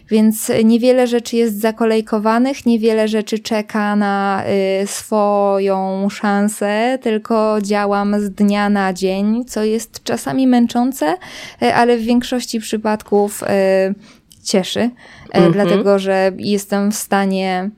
Więc 0.09 0.51
niewiele 0.63 1.07
rzeczy 1.07 1.35
jest 1.35 1.59
zakolejkowanych, 1.59 2.65
niewiele 2.65 3.07
rzeczy 3.07 3.39
czeka 3.39 3.95
na 3.95 4.43
y, 4.83 4.87
swoją 4.87 6.09
szansę, 6.09 6.99
tylko 7.01 7.57
działam 7.61 8.21
z 8.21 8.29
dnia 8.29 8.69
na 8.69 8.93
dzień, 8.93 9.45
co 9.45 9.63
jest 9.63 10.03
czasami 10.03 10.47
męczące, 10.47 11.17
y, 11.63 11.73
ale 11.73 11.97
w 11.97 12.01
większości 12.01 12.59
przypadków 12.59 13.43
y, 13.43 13.45
cieszy, 14.43 14.89
mhm. 15.33 15.53
dlatego 15.53 15.99
że 15.99 16.31
jestem 16.37 16.91
w 16.91 16.95
stanie 16.95 17.69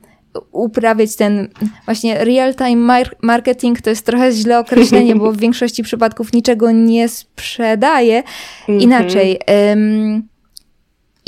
uprawiać 0.52 1.16
ten 1.16 1.48
właśnie 1.86 2.26
real-time 2.26 3.06
marketing 3.22 3.82
to 3.82 3.90
jest 3.90 4.06
trochę 4.06 4.32
źle 4.32 4.60
określenie, 4.60 5.16
bo 5.16 5.32
w 5.32 5.38
większości 5.46 5.84
przypadków 5.84 6.34
niczego 6.34 6.72
nie 6.72 7.10
sprzedaje. 7.10 8.24
Mhm. 8.60 8.82
Inaczej. 8.82 9.40
Um, 9.70 10.28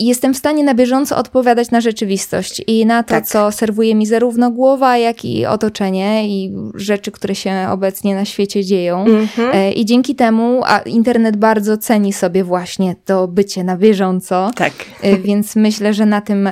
jestem 0.07 0.33
w 0.33 0.37
stanie 0.37 0.63
na 0.63 0.73
bieżąco 0.73 1.17
odpowiadać 1.17 1.71
na 1.71 1.81
rzeczywistość 1.81 2.61
i 2.67 2.85
na 2.85 3.03
to, 3.03 3.09
tak. 3.09 3.25
co 3.25 3.51
serwuje 3.51 3.95
mi 3.95 4.05
zarówno 4.05 4.51
głowa, 4.51 4.97
jak 4.97 5.25
i 5.25 5.45
otoczenie 5.45 6.29
i 6.29 6.53
rzeczy, 6.75 7.11
które 7.11 7.35
się 7.35 7.67
obecnie 7.69 8.15
na 8.15 8.25
świecie 8.25 8.65
dzieją. 8.65 9.05
Mhm. 9.05 9.49
E, 9.53 9.71
I 9.71 9.85
dzięki 9.85 10.15
temu 10.15 10.61
a 10.65 10.79
internet 10.79 11.37
bardzo 11.37 11.77
ceni 11.77 12.13
sobie 12.13 12.43
właśnie 12.43 12.95
to 13.05 13.27
bycie 13.27 13.63
na 13.63 13.77
bieżąco. 13.77 14.51
Tak. 14.55 14.73
E, 15.01 15.17
więc 15.17 15.55
myślę, 15.55 15.93
że 15.93 16.05
na 16.05 16.21
tym 16.21 16.49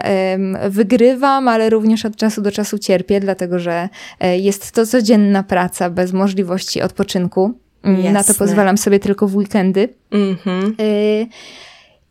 wygrywam, 0.70 1.48
ale 1.48 1.70
również 1.70 2.06
od 2.06 2.16
czasu 2.16 2.42
do 2.42 2.52
czasu 2.52 2.78
cierpię, 2.78 3.20
dlatego 3.20 3.60
że 3.60 3.90
e, 4.20 4.38
jest 4.40 4.72
to 4.72 4.86
codzienna 4.86 5.44
praca 5.44 5.90
bez 5.90 6.14
możliwości 6.14 6.82
odpoczynku. 6.82 7.54
Jasne. 7.84 8.12
Na 8.12 8.24
to 8.24 8.34
pozwalam 8.34 8.78
sobie 8.78 9.00
tylko 9.00 9.28
w 9.28 9.36
weekendy. 9.36 9.90
Mhm. 10.12 10.76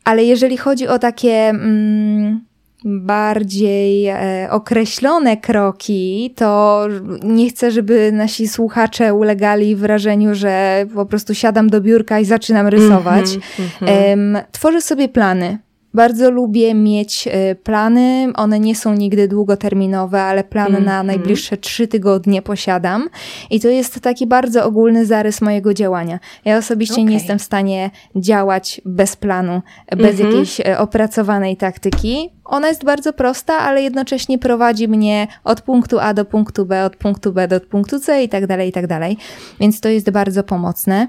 Ale 0.06 0.24
jeżeli 0.24 0.56
chodzi 0.56 0.88
o 0.88 0.98
takie 0.98 1.48
mm, 1.48 2.44
bardziej 2.84 4.06
e, 4.06 4.48
określone 4.50 5.36
kroki, 5.36 6.32
to 6.36 6.82
nie 7.22 7.48
chcę, 7.48 7.70
żeby 7.70 8.12
nasi 8.12 8.48
słuchacze 8.48 9.14
ulegali 9.14 9.76
wrażeniu, 9.76 10.34
że 10.34 10.86
po 10.94 11.06
prostu 11.06 11.34
siadam 11.34 11.70
do 11.70 11.80
biurka 11.80 12.20
i 12.20 12.24
zaczynam 12.24 12.66
rysować. 12.66 13.26
Mm 13.82 14.32
-hmm, 14.34 14.42
tworzę 14.52 14.80
sobie 14.80 15.08
plany. 15.08 15.58
Bardzo 15.96 16.30
lubię 16.30 16.74
mieć 16.74 17.28
e, 17.30 17.54
plany. 17.54 18.32
One 18.34 18.60
nie 18.60 18.76
są 18.76 18.94
nigdy 18.94 19.28
długoterminowe, 19.28 20.22
ale 20.22 20.44
plany 20.44 20.68
mm 20.68 20.84
na 20.86 21.02
najbliższe 21.02 21.56
trzy 21.56 21.88
tygodnie 21.88 22.42
posiadam. 22.42 23.08
I 23.50 23.60
to 23.60 23.68
jest 23.68 24.00
taki 24.00 24.26
bardzo 24.26 24.64
ogólny 24.64 25.06
zarys 25.06 25.40
mojego 25.40 25.74
działania. 25.74 26.18
Ja 26.44 26.56
osobiście 26.58 26.94
okay. 26.94 27.04
nie 27.04 27.14
jestem 27.14 27.38
w 27.38 27.42
stanie 27.42 27.90
działać 28.16 28.80
bez 28.84 29.16
planu, 29.16 29.62
bez 29.96 30.00
mm 30.00 30.14
-hmm. 30.16 30.24
jakiejś 30.24 30.60
e, 30.60 30.78
opracowanej 30.78 31.56
taktyki. 31.56 32.30
Ona 32.44 32.68
jest 32.68 32.84
bardzo 32.84 33.12
prosta, 33.12 33.58
ale 33.58 33.82
jednocześnie 33.82 34.38
prowadzi 34.38 34.88
mnie 34.88 35.26
od 35.44 35.60
punktu 35.60 35.98
A 35.98 36.14
do 36.14 36.24
punktu 36.24 36.66
B, 36.66 36.84
od 36.84 36.96
punktu 36.96 37.32
B 37.32 37.48
do 37.48 37.60
punktu 37.60 38.00
C 38.00 38.22
i 38.22 38.28
tak 38.28 38.46
dalej, 38.46 38.68
i 38.68 38.72
tak 38.72 38.86
dalej. 38.86 39.16
Więc 39.60 39.80
to 39.80 39.88
jest 39.88 40.10
bardzo 40.10 40.42
pomocne. 40.42 41.08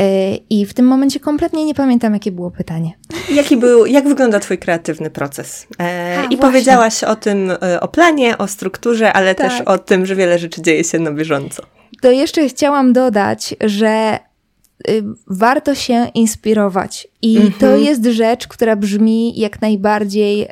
E, 0.00 0.34
I 0.50 0.66
w 0.66 0.74
tym 0.74 0.86
momencie 0.86 1.20
kompletnie 1.20 1.64
nie 1.64 1.74
pamiętam, 1.74 2.14
jakie 2.14 2.32
było 2.32 2.50
pytanie. 2.50 2.92
Jaki 3.30 3.56
był, 3.56 3.86
jak 3.86 4.08
wygląda 4.08 4.40
Twój 4.40 4.58
kreatywny 4.58 5.10
proces? 5.10 5.66
E, 5.80 6.18
A, 6.18 6.22
I 6.22 6.26
właśnie. 6.26 6.38
powiedziałaś 6.38 7.04
o 7.04 7.16
tym, 7.16 7.50
e, 7.50 7.80
o 7.80 7.88
planie, 7.88 8.38
o 8.38 8.48
strukturze, 8.48 9.12
ale 9.12 9.34
tak. 9.34 9.50
też 9.50 9.60
o 9.60 9.78
tym, 9.78 10.06
że 10.06 10.16
wiele 10.16 10.38
rzeczy 10.38 10.62
dzieje 10.62 10.84
się 10.84 10.98
na 10.98 11.12
bieżąco. 11.12 11.62
To 12.00 12.10
jeszcze 12.10 12.48
chciałam 12.48 12.92
dodać, 12.92 13.54
że 13.60 14.18
warto 15.26 15.74
się 15.74 16.06
inspirować. 16.14 17.08
I 17.22 17.36
mm 17.36 17.48
-hmm. 17.48 17.60
to 17.60 17.76
jest 17.76 18.04
rzecz, 18.04 18.48
która 18.48 18.76
brzmi 18.76 19.40
jak 19.40 19.60
najbardziej 19.62 20.42
y, 20.42 20.48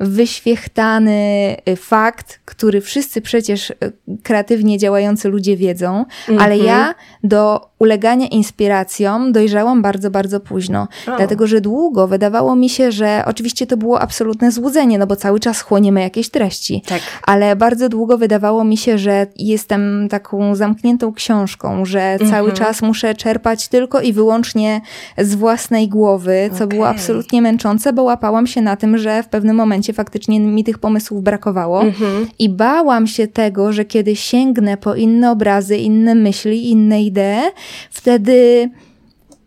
wyświechtany 0.00 1.56
y, 1.68 1.76
fakt, 1.76 2.40
który 2.44 2.80
wszyscy 2.80 3.20
przecież 3.20 3.70
y, 3.70 3.74
kreatywnie 4.22 4.78
działający 4.78 5.28
ludzie 5.28 5.56
wiedzą, 5.56 5.92
mm 5.94 6.04
-hmm. 6.04 6.42
ale 6.42 6.54
mhm. 6.54 6.64
ja 6.64 6.94
do 7.24 7.70
ulegania 7.78 8.26
inspiracjom 8.26 9.32
dojrzałam 9.32 9.82
bardzo, 9.82 10.10
bardzo 10.10 10.40
późno. 10.40 10.88
Oh. 11.06 11.16
Dlatego, 11.16 11.46
że 11.46 11.60
długo 11.60 12.08
wydawało 12.08 12.56
mi 12.56 12.68
się, 12.68 12.92
że 12.92 13.22
oczywiście 13.26 13.66
to 13.66 13.76
było 13.76 14.00
absolutne 14.00 14.52
złudzenie, 14.52 14.98
no 14.98 15.06
bo 15.06 15.16
cały 15.16 15.40
czas 15.40 15.60
chłoniemy 15.60 16.00
jakieś 16.00 16.30
treści. 16.30 16.82
Tak. 16.86 17.00
Ale 17.26 17.56
bardzo 17.56 17.88
długo 17.88 18.18
wydawało 18.18 18.64
mi 18.64 18.76
się, 18.76 18.98
że 18.98 19.26
jestem 19.36 20.08
taką 20.10 20.54
zamkniętą 20.54 21.12
książką, 21.12 21.84
że 21.84 22.00
mm 22.00 22.18
-hmm. 22.18 22.30
cały 22.30 22.50
mhm. 22.50 22.66
czas 22.66 22.82
muszę 22.82 23.14
czerpać 23.14 23.43
tylko 23.68 24.00
i 24.00 24.12
wyłącznie 24.12 24.80
z 25.18 25.34
własnej 25.34 25.88
głowy, 25.88 26.50
co 26.50 26.56
okay. 26.56 26.66
było 26.66 26.88
absolutnie 26.88 27.42
męczące, 27.42 27.92
bo 27.92 28.02
łapałam 28.02 28.46
się 28.46 28.62
na 28.62 28.76
tym, 28.76 28.98
że 28.98 29.22
w 29.22 29.28
pewnym 29.28 29.56
momencie 29.56 29.92
faktycznie 29.92 30.40
mi 30.40 30.64
tych 30.64 30.78
pomysłów 30.78 31.22
brakowało 31.22 31.82
-hmm. 31.82 32.26
i 32.38 32.48
bałam 32.48 33.06
się 33.06 33.26
tego, 33.26 33.72
że 33.72 33.84
kiedy 33.84 34.16
sięgnę 34.16 34.76
po 34.76 34.94
inne 34.94 35.30
obrazy, 35.30 35.76
inne 35.76 36.14
myśli, 36.14 36.70
inne 36.70 37.02
idee, 37.02 37.40
wtedy 37.90 38.70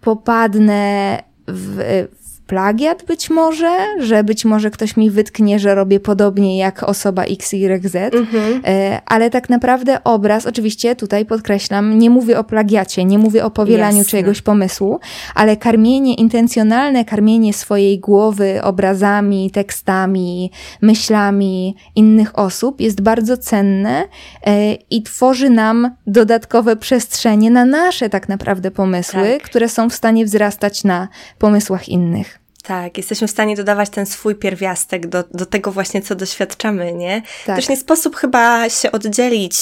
popadnę 0.02 1.18
w, 1.48 2.08
plagiat 2.48 3.04
być 3.06 3.30
może, 3.30 3.78
że 4.00 4.24
być 4.24 4.46
może 4.46 4.72
ktoś 4.72 4.98
mi 4.98 5.10
wytknie, 5.10 5.60
że 5.60 5.76
robię 5.76 6.00
podobnie 6.00 6.58
jak 6.58 6.84
osoba 6.84 7.24
XYZ, 7.24 7.96
mhm. 7.96 8.62
E, 8.66 9.02
ale 9.06 9.30
tak 9.30 9.50
naprawdę 9.50 10.04
obraz, 10.04 10.46
oczywiście 10.46 10.96
tutaj 10.96 11.26
podkreślam, 11.26 12.00
nie 12.00 12.10
mówię 12.10 12.40
o 12.40 12.44
plagiacie, 12.44 13.06
nie 13.06 13.18
mówię 13.18 13.46
o 13.46 13.52
powielaniu 13.52 13.98
Jasne. 13.98 14.10
czyjegoś 14.10 14.42
pomysłu, 14.42 15.00
ale 15.36 15.58
karmienie 15.58 16.16
intencjonalne, 16.16 17.06
karmienie 17.06 17.54
swojej 17.54 18.00
głowy 18.00 18.60
obrazami, 18.64 19.52
tekstami, 19.52 20.52
myślami 20.82 21.76
innych 21.96 22.40
osób 22.40 22.82
jest 22.82 23.02
bardzo 23.02 23.38
cenne 23.38 24.04
e, 24.46 24.74
i 24.74 25.04
tworzy 25.04 25.50
nam 25.50 25.96
dodatkowe 26.08 26.76
przestrzenie 26.76 27.52
na 27.52 27.66
nasze 27.66 28.10
tak 28.10 28.30
naprawdę 28.30 28.72
pomysły, 28.72 29.38
tak. 29.40 29.44
które 29.44 29.70
są 29.70 29.90
w 29.90 29.94
stanie 29.94 30.26
wzrastać 30.26 30.84
na 30.84 31.08
pomysłach 31.40 31.90
innych. 31.90 32.37
Tak, 32.68 32.98
jesteśmy 32.98 33.28
w 33.28 33.32
stanie 33.32 33.56
dodawać 33.56 33.90
ten 33.90 34.06
swój 34.06 34.36
pierwiastek 34.36 35.08
do, 35.08 35.24
do 35.32 35.46
tego 35.46 35.72
właśnie, 35.72 36.02
co 36.02 36.16
doświadczamy, 36.16 36.94
nie? 36.94 37.22
Tak. 37.46 37.56
Też 37.56 37.70
nie 37.70 37.78
sposób 37.78 38.16
chyba 38.16 38.70
się 38.70 38.92
oddzielić, 38.92 39.56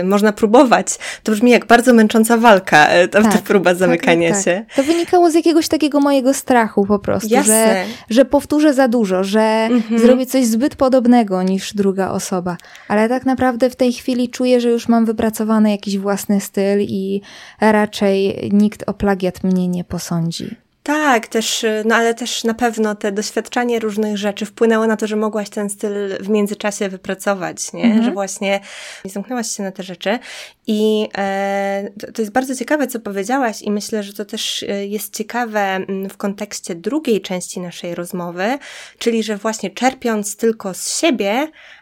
y, 0.00 0.04
można 0.04 0.32
próbować. 0.32 0.86
To 1.22 1.32
brzmi 1.32 1.50
jak 1.50 1.66
bardzo 1.66 1.94
męcząca 1.94 2.36
walka, 2.36 2.96
y, 2.96 3.08
ta, 3.08 3.22
tak, 3.22 3.32
ta 3.32 3.38
próba 3.38 3.70
tak, 3.70 3.78
zamykania 3.78 4.32
tak, 4.32 4.44
się. 4.44 4.64
To 4.76 4.82
wynikało 4.82 5.30
z 5.30 5.34
jakiegoś 5.34 5.68
takiego 5.68 6.00
mojego 6.00 6.34
strachu 6.34 6.86
po 6.86 6.98
prostu, 6.98 7.42
że, 7.44 7.84
że 8.10 8.24
powtórzę 8.24 8.74
za 8.74 8.88
dużo, 8.88 9.24
że 9.24 9.68
mhm. 9.70 10.00
zrobię 10.00 10.26
coś 10.26 10.46
zbyt 10.46 10.76
podobnego 10.76 11.42
niż 11.42 11.74
druga 11.74 12.10
osoba. 12.10 12.56
Ale 12.88 13.08
tak 13.08 13.26
naprawdę 13.26 13.70
w 13.70 13.76
tej 13.76 13.92
chwili 13.92 14.28
czuję, 14.28 14.60
że 14.60 14.68
już 14.68 14.88
mam 14.88 15.04
wypracowany 15.04 15.70
jakiś 15.70 15.98
własny 15.98 16.40
styl 16.40 16.80
i 16.80 17.20
raczej 17.60 18.50
nikt 18.52 18.84
o 18.86 18.94
plagiat 18.94 19.44
mnie 19.44 19.68
nie 19.68 19.84
posądzi. 19.84 20.61
Tak, 20.82 21.26
też, 21.26 21.66
no 21.84 21.94
ale 21.94 22.14
też 22.14 22.44
na 22.44 22.54
pewno 22.54 22.94
te 22.94 23.12
doświadczanie 23.12 23.78
różnych 23.78 24.18
rzeczy 24.18 24.46
wpłynęło 24.46 24.86
na 24.86 24.96
to, 24.96 25.06
że 25.06 25.16
mogłaś 25.16 25.50
ten 25.50 25.70
styl 25.70 25.92
w 26.20 26.28
międzyczasie 26.28 26.88
wypracować, 26.88 27.72
nie? 27.72 27.84
Mhm. 27.84 28.04
Że 28.04 28.10
właśnie 28.10 28.60
zamknęłaś 29.04 29.46
się 29.56 29.62
na 29.62 29.72
te 29.72 29.82
rzeczy. 29.82 30.18
I 30.66 31.08
e, 31.18 31.90
to, 32.00 32.12
to 32.12 32.22
jest 32.22 32.32
bardzo 32.32 32.54
ciekawe, 32.56 32.86
co 32.86 33.00
powiedziałaś, 33.00 33.62
i 33.62 33.70
myślę, 33.70 34.02
że 34.02 34.12
to 34.12 34.24
też 34.24 34.62
y, 34.62 34.86
jest 34.86 35.16
ciekawe 35.16 35.60
mm, 35.60 36.08
w 36.08 36.16
kontekście 36.16 36.74
drugiej 36.74 37.20
części 37.20 37.60
naszej 37.60 37.94
rozmowy, 37.94 38.58
czyli 38.98 39.22
że 39.22 39.36
właśnie 39.36 39.70
czerpiąc 39.70 40.36
tylko 40.36 40.74
z 40.74 41.00
siebie, 41.00 41.48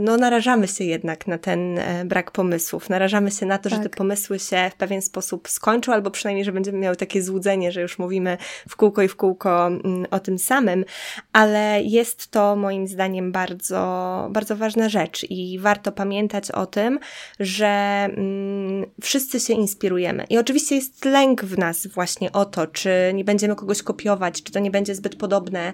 no 0.00 0.16
narażamy 0.16 0.68
się 0.68 0.84
jednak 0.84 1.26
na 1.26 1.38
ten 1.38 1.78
e, 1.78 2.04
brak 2.04 2.30
pomysłów. 2.30 2.90
Narażamy 2.90 3.30
się 3.30 3.46
na 3.46 3.58
to, 3.58 3.62
tak. 3.62 3.72
że 3.72 3.76
te 3.76 3.88
tak. 3.88 3.96
pomysły 3.96 4.38
się 4.38 4.70
w 4.72 4.74
pewien 4.74 5.02
sposób 5.02 5.48
skończą, 5.48 5.92
albo 5.92 6.10
przynajmniej, 6.10 6.44
że 6.44 6.52
będziemy 6.52 6.78
miały 6.78 6.96
takie 6.96 7.22
złudzenie, 7.22 7.72
że 7.72 7.80
już 7.80 7.98
mówimy 7.98 8.36
w 8.68 8.76
kółko 8.76 9.02
i 9.02 9.08
w 9.08 9.16
kółko 9.16 9.66
mm, 9.66 10.06
o 10.10 10.20
tym 10.20 10.38
samym, 10.38 10.84
ale 11.32 11.82
jest 11.82 12.30
to 12.30 12.56
moim 12.56 12.88
zdaniem 12.88 13.32
bardzo, 13.32 14.28
bardzo 14.30 14.56
ważna 14.56 14.88
rzecz 14.88 15.26
i 15.30 15.58
warto 15.58 15.92
pamiętać 15.92 16.50
o 16.50 16.66
tym, 16.66 16.98
że 17.40 17.66
mm, 17.66 18.86
wszyscy 19.02 19.40
się 19.40 19.54
inspirujemy. 19.54 20.24
I 20.30 20.38
oczywiście 20.38 20.74
jest 20.74 21.04
lęk 21.04 21.44
w 21.44 21.58
nas 21.58 21.86
właśnie 21.86 22.32
o 22.32 22.44
to, 22.44 22.66
czy 22.66 22.90
nie 23.14 23.24
będziemy 23.24 23.56
kogoś 23.56 23.82
kopiować, 23.82 24.42
czy 24.42 24.52
to 24.52 24.58
nie 24.58 24.70
będzie 24.70 24.94
zbyt 24.94 25.16
podobne, 25.16 25.72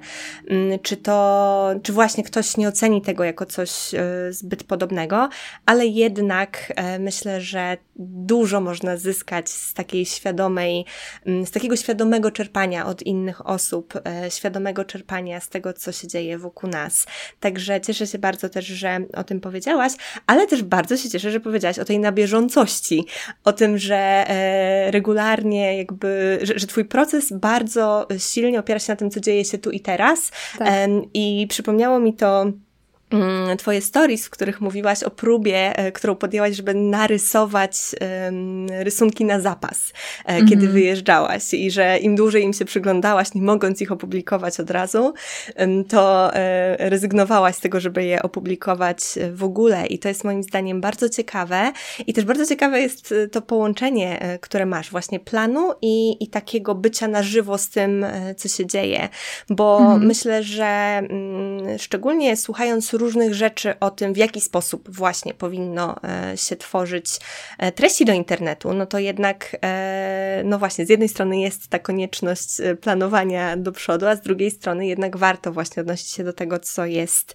mm, 0.48 0.78
czy 0.78 0.96
to, 0.96 1.70
czy 1.82 1.92
właśnie 1.92 2.24
ktoś 2.24 2.56
nie 2.56 2.68
oceni 2.68 3.02
tego 3.02 3.24
jako 3.24 3.46
coś 3.56 3.94
e, 3.94 4.32
zbyt 4.32 4.64
podobnego, 4.64 5.28
ale 5.66 5.86
jednak 5.86 6.72
e, 6.76 6.98
myślę, 6.98 7.40
że 7.40 7.76
dużo 7.98 8.60
można 8.60 8.96
zyskać 8.96 9.50
z 9.50 9.74
takiej 9.74 10.06
świadomej, 10.06 10.84
mm, 11.26 11.46
z 11.46 11.50
takiego 11.50 11.76
świadomego 11.76 12.30
czerpania 12.30 12.86
od 12.86 13.02
innych 13.02 13.46
osób, 13.46 13.94
e, 14.04 14.30
świadomego 14.30 14.84
czerpania 14.84 15.40
z 15.40 15.48
tego, 15.48 15.72
co 15.72 15.92
się 15.92 16.08
dzieje 16.08 16.38
wokół 16.38 16.70
nas. 16.70 17.06
Także 17.40 17.80
cieszę 17.80 18.06
się 18.06 18.18
bardzo 18.18 18.48
też, 18.48 18.66
że 18.66 18.98
o 19.14 19.24
tym 19.24 19.40
powiedziałaś, 19.40 19.92
ale 20.26 20.46
też 20.46 20.62
bardzo 20.62 20.96
się 20.96 21.10
cieszę, 21.10 21.30
że 21.30 21.40
powiedziałaś 21.40 21.78
o 21.78 21.84
tej 21.84 21.98
nabieżącości, 21.98 23.06
o 23.44 23.52
tym, 23.52 23.78
że 23.78 24.26
regularnie 24.90 25.76
jakby, 25.76 26.38
że, 26.42 26.58
że 26.58 26.66
Twój 26.66 26.84
proces 26.84 27.32
bardzo 27.32 28.08
silnie 28.18 28.60
opiera 28.60 28.80
się 28.80 28.92
na 28.92 28.96
tym, 28.96 29.10
co 29.10 29.20
dzieje 29.20 29.44
się 29.44 29.58
tu 29.58 29.70
i 29.70 29.80
teraz. 29.80 30.30
Tak. 30.58 30.68
I 31.14 31.46
przypomniało 31.48 31.98
mi 31.98 32.14
to 32.14 32.52
twoje 33.58 33.80
stories, 33.80 34.26
w 34.26 34.30
których 34.30 34.60
mówiłaś 34.60 35.02
o 35.02 35.10
próbie, 35.10 35.78
e, 35.78 35.92
którą 35.92 36.16
podjęłaś, 36.16 36.56
żeby 36.56 36.74
narysować 36.74 37.76
rysunki 38.68 39.24
na 39.24 39.40
zapas, 39.40 39.92
mm 40.24 40.42
-hmm. 40.42 40.48
kiedy 40.48 40.62
mhm. 40.62 40.72
wyjeżdżałaś 40.72 41.54
i 41.54 41.70
że 41.70 41.98
im 41.98 42.16
dłużej 42.16 42.42
im 42.42 42.52
się 42.52 42.64
przyglądałaś, 42.64 43.34
nie 43.34 43.42
mogąc 43.42 43.82
ich 43.82 43.92
opublikować 43.92 44.60
od 44.60 44.70
razu, 44.70 45.14
to 45.88 46.30
um, 46.34 46.34
rezygnowałaś 46.78 47.56
z 47.56 47.60
tego, 47.60 47.80
żeby 47.80 48.04
je 48.04 48.22
opublikować 48.22 48.98
w 49.32 49.44
ogóle 49.44 49.86
i 49.86 49.98
to 49.98 50.08
jest 50.08 50.24
moim 50.24 50.42
zdaniem 50.42 50.80
bardzo 50.80 51.08
ciekawe 51.08 51.72
i 52.06 52.12
też 52.12 52.24
bardzo 52.24 52.46
ciekawe 52.46 52.80
jest 52.80 53.14
to 53.32 53.42
połączenie, 53.42 54.38
które 54.40 54.66
masz 54.66 54.90
właśnie 54.90 55.20
planu 55.20 55.72
i, 55.82 56.24
i 56.24 56.28
takiego 56.28 56.74
bycia 56.74 57.08
na 57.08 57.22
żywo 57.22 57.58
z 57.58 57.68
tym, 57.68 58.06
co 58.36 58.48
się 58.48 58.66
dzieje, 58.66 59.08
bo 59.48 59.78
mm 59.80 60.00
-hmm. 60.00 60.06
myślę, 60.06 60.42
że 60.42 60.66
mm, 60.66 61.78
szczególnie 61.78 62.36
słuchając 62.36 62.95
różnych 62.96 63.34
rzeczy 63.34 63.74
o 63.80 63.90
tym, 63.90 64.12
w 64.12 64.16
jaki 64.16 64.40
sposób 64.40 64.96
właśnie 64.96 65.34
powinno 65.34 65.96
e, 66.04 66.36
się 66.36 66.56
tworzyć 66.56 67.06
e, 67.58 67.72
treści 67.72 68.04
do 68.04 68.12
internetu, 68.12 68.74
no 68.74 68.86
to 68.86 68.98
jednak, 68.98 69.56
e, 69.62 70.42
no 70.44 70.58
właśnie, 70.58 70.86
z 70.86 70.88
jednej 70.88 71.08
strony 71.08 71.40
jest 71.40 71.68
ta 71.68 71.78
konieczność 71.78 72.48
planowania 72.80 73.56
do 73.56 73.72
przodu, 73.72 74.06
a 74.06 74.16
z 74.16 74.20
drugiej 74.20 74.50
strony 74.50 74.86
jednak 74.86 75.16
warto 75.16 75.52
właśnie 75.52 75.80
odnosić 75.80 76.08
się 76.08 76.24
do 76.24 76.32
tego, 76.32 76.58
co 76.58 76.86
jest 76.86 77.34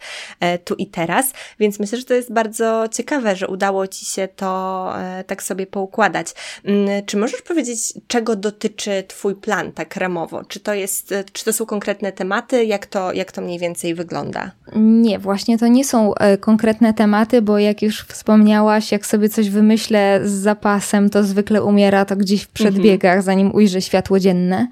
tu 0.66 0.76
i 0.76 0.88
teraz. 0.88 1.34
Więc 1.60 1.80
myślę, 1.80 1.98
że 1.98 2.04
to 2.04 2.14
jest 2.14 2.34
bardzo 2.34 2.86
ciekawe, 2.92 3.36
że 3.36 3.48
udało 3.48 3.88
Ci 3.88 4.06
się 4.06 4.28
to 4.28 4.94
tak 5.28 5.44
sobie 5.44 5.68
poukładać. 5.68 6.28
Mm, 6.66 7.06
czy 7.06 7.18
możesz 7.18 7.42
powiedzieć, 7.42 7.94
czego 8.08 8.36
dotyczy 8.36 9.04
Twój 9.08 9.36
plan 9.36 9.72
tak 9.72 9.96
ramowo? 9.96 10.46
Czy 10.46 10.60
to 10.60 10.74
jest, 10.74 11.14
czy 11.34 11.46
to 11.46 11.54
są 11.54 11.66
konkretne 11.66 12.12
tematy? 12.12 12.66
Jak 12.66 12.86
to, 12.86 13.14
jak 13.14 13.32
to 13.32 13.42
mniej 13.42 13.60
więcej 13.60 13.96
wygląda? 13.96 14.52
Nie, 14.76 15.20
właśnie 15.20 15.51
właśnie 15.52 15.68
to 15.68 15.74
nie 15.74 15.86
są 15.86 16.16
e, 16.16 16.38
konkretne 16.38 16.94
tematy, 16.94 17.42
bo 17.42 17.60
jak 17.60 17.82
już 17.82 18.02
wspomniałaś, 18.02 18.92
jak 18.92 19.06
sobie 19.06 19.30
coś 19.30 19.50
wymyślę 19.50 20.20
z 20.24 20.32
zapasem, 20.32 21.10
to 21.10 21.24
zwykle 21.24 21.64
umiera 21.64 22.06
to 22.06 22.16
gdzieś 22.16 22.44
w 22.44 22.48
przedbiegach, 22.48 23.18
mhm. 23.18 23.22
zanim 23.22 23.56
ujrzy 23.56 23.82
światło 23.82 24.20
dzienne. 24.20 24.68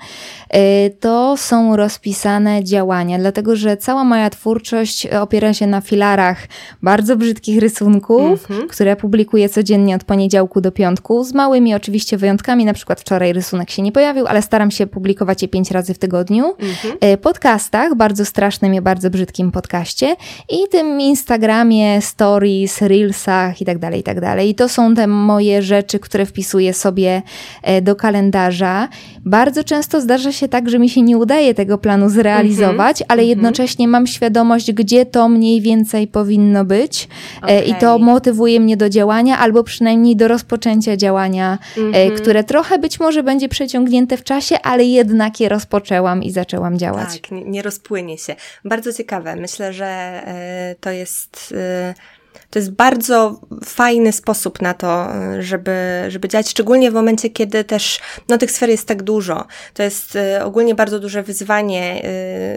E, 0.50 0.90
to 0.90 1.38
są 1.38 1.76
rozpisane 1.76 2.64
działania, 2.64 3.20
dlatego 3.20 3.56
że 3.56 3.78
cała 3.78 4.04
moja 4.04 4.30
twórczość 4.30 5.08
opiera 5.08 5.54
się 5.54 5.68
na 5.68 5.82
filarach 5.82 6.48
bardzo 6.82 7.16
brzydkich 7.16 7.60
rysunków, 7.60 8.32
mhm. 8.32 8.68
które 8.68 8.96
publikuję 8.96 9.50
codziennie 9.50 9.96
od 9.96 10.04
poniedziałku 10.04 10.62
do 10.62 10.72
piątku, 10.72 11.24
z 11.24 11.34
małymi 11.34 11.76
oczywiście 11.76 12.18
wyjątkami, 12.18 12.66
na 12.66 12.74
przykład 12.74 13.02
wczoraj 13.02 13.34
rysunek 13.34 13.70
się 13.70 13.82
nie 13.82 13.92
pojawił, 13.92 14.28
ale 14.28 14.42
staram 14.42 14.72
się 14.72 14.88
publikować 14.88 15.42
je 15.42 15.48
pięć 15.48 15.72
razy 15.72 15.94
w 15.94 15.98
tygodniu. 15.98 16.46
Mhm. 16.60 16.98
E, 17.02 17.18
podcastach, 17.18 17.96
bardzo 17.96 18.26
strasznym 18.26 18.74
i 18.74 18.82
bardzo 18.82 19.10
brzydkim 19.10 19.52
podcaście 19.52 20.16
i 20.50 20.69
tym 20.70 21.02
Instagramie, 21.02 22.02
stories, 22.02 22.82
reelsach 22.82 23.62
i 23.62 23.66
tak 23.66 23.78
dalej, 23.78 24.00
i 24.00 24.04
tak 24.04 24.22
dalej. 24.22 24.50
I 24.50 24.56
to 24.56 24.70
są 24.70 24.96
te 24.96 25.08
moje 25.08 25.62
rzeczy, 25.62 26.00
które 26.00 26.26
wpisuję 26.26 26.74
sobie 26.74 27.22
e, 27.64 27.82
do 27.82 27.96
kalendarza. 27.96 28.90
Bardzo 29.26 29.64
często 29.64 30.02
zdarza 30.02 30.32
się 30.32 30.48
tak, 30.48 30.70
że 30.70 30.80
mi 30.80 30.90
się 30.90 31.02
nie 31.02 31.18
udaje 31.18 31.54
tego 31.54 31.78
planu 31.78 32.10
zrealizować, 32.10 33.02
mm 33.02 33.08
-hmm, 33.08 33.12
ale 33.14 33.24
-hmm. 33.24 33.28
jednocześnie 33.28 33.88
mam 33.88 34.08
świadomość, 34.08 34.72
gdzie 34.72 35.06
to 35.06 35.30
mniej 35.30 35.62
więcej 35.62 36.08
powinno 36.08 36.66
być 36.66 37.08
okay. 37.44 37.62
i 37.62 37.76
to 37.76 38.00
motywuje 38.00 38.60
mnie 38.60 38.78
do 38.78 38.90
działania 38.90 39.38
albo 39.38 39.64
przynajmniej 39.64 40.16
do 40.16 40.28
rozpoczęcia 40.28 40.98
działania, 40.98 41.58
mm 41.78 41.92
-hmm. 41.92 42.16
które 42.16 42.44
trochę 42.44 42.80
być 42.80 43.00
może 43.00 43.24
będzie 43.24 43.50
przeciągnięte 43.50 44.18
w 44.18 44.24
czasie, 44.24 44.56
ale 44.64 44.84
jednak 44.84 45.40
je 45.40 45.50
rozpoczęłam 45.50 46.24
i 46.24 46.32
zaczęłam 46.32 46.78
działać. 46.78 47.22
Tak, 47.22 47.32
nie, 47.32 47.46
nie 47.46 47.62
rozpłynie 47.62 48.18
się. 48.18 48.36
Bardzo 48.66 48.94
ciekawe. 48.94 49.36
Myślę, 49.36 49.74
że 49.74 49.86
e, 49.86 50.59
to 50.80 50.90
jest 50.90 51.52
y, 51.52 52.20
to 52.50 52.60
jest 52.60 52.72
bardzo 52.72 53.42
fajny 53.66 54.12
sposób 54.12 54.62
na 54.62 54.74
to, 54.74 55.08
żeby, 55.40 56.06
żeby 56.08 56.28
działać, 56.28 56.50
szczególnie 56.50 56.92
w 56.92 56.94
momencie, 56.94 57.30
kiedy 57.30 57.64
też 57.64 58.00
no, 58.30 58.38
tych 58.38 58.52
sfer 58.52 58.70
jest 58.70 58.88
tak 58.88 59.04
dużo. 59.04 59.46
To 59.74 59.84
jest 59.84 60.16
y, 60.16 60.44
ogólnie 60.44 60.76
bardzo 60.76 61.00
duże 61.00 61.24
wyzwanie, 61.24 62.02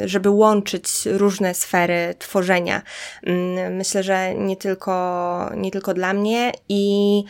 y, 0.05 0.09
żeby 0.09 0.31
łączyć 0.31 0.89
różne 1.07 1.55
sfery 1.55 2.15
tworzenia. 2.19 2.83
Mm, 3.23 3.77
myślę, 3.77 4.03
że 4.03 4.35
nie 4.35 4.57
tylko, 4.57 5.51
nie 5.57 5.71
tylko 5.71 5.95
dla 5.95 6.13
mnie 6.13 6.53
i 6.69 7.25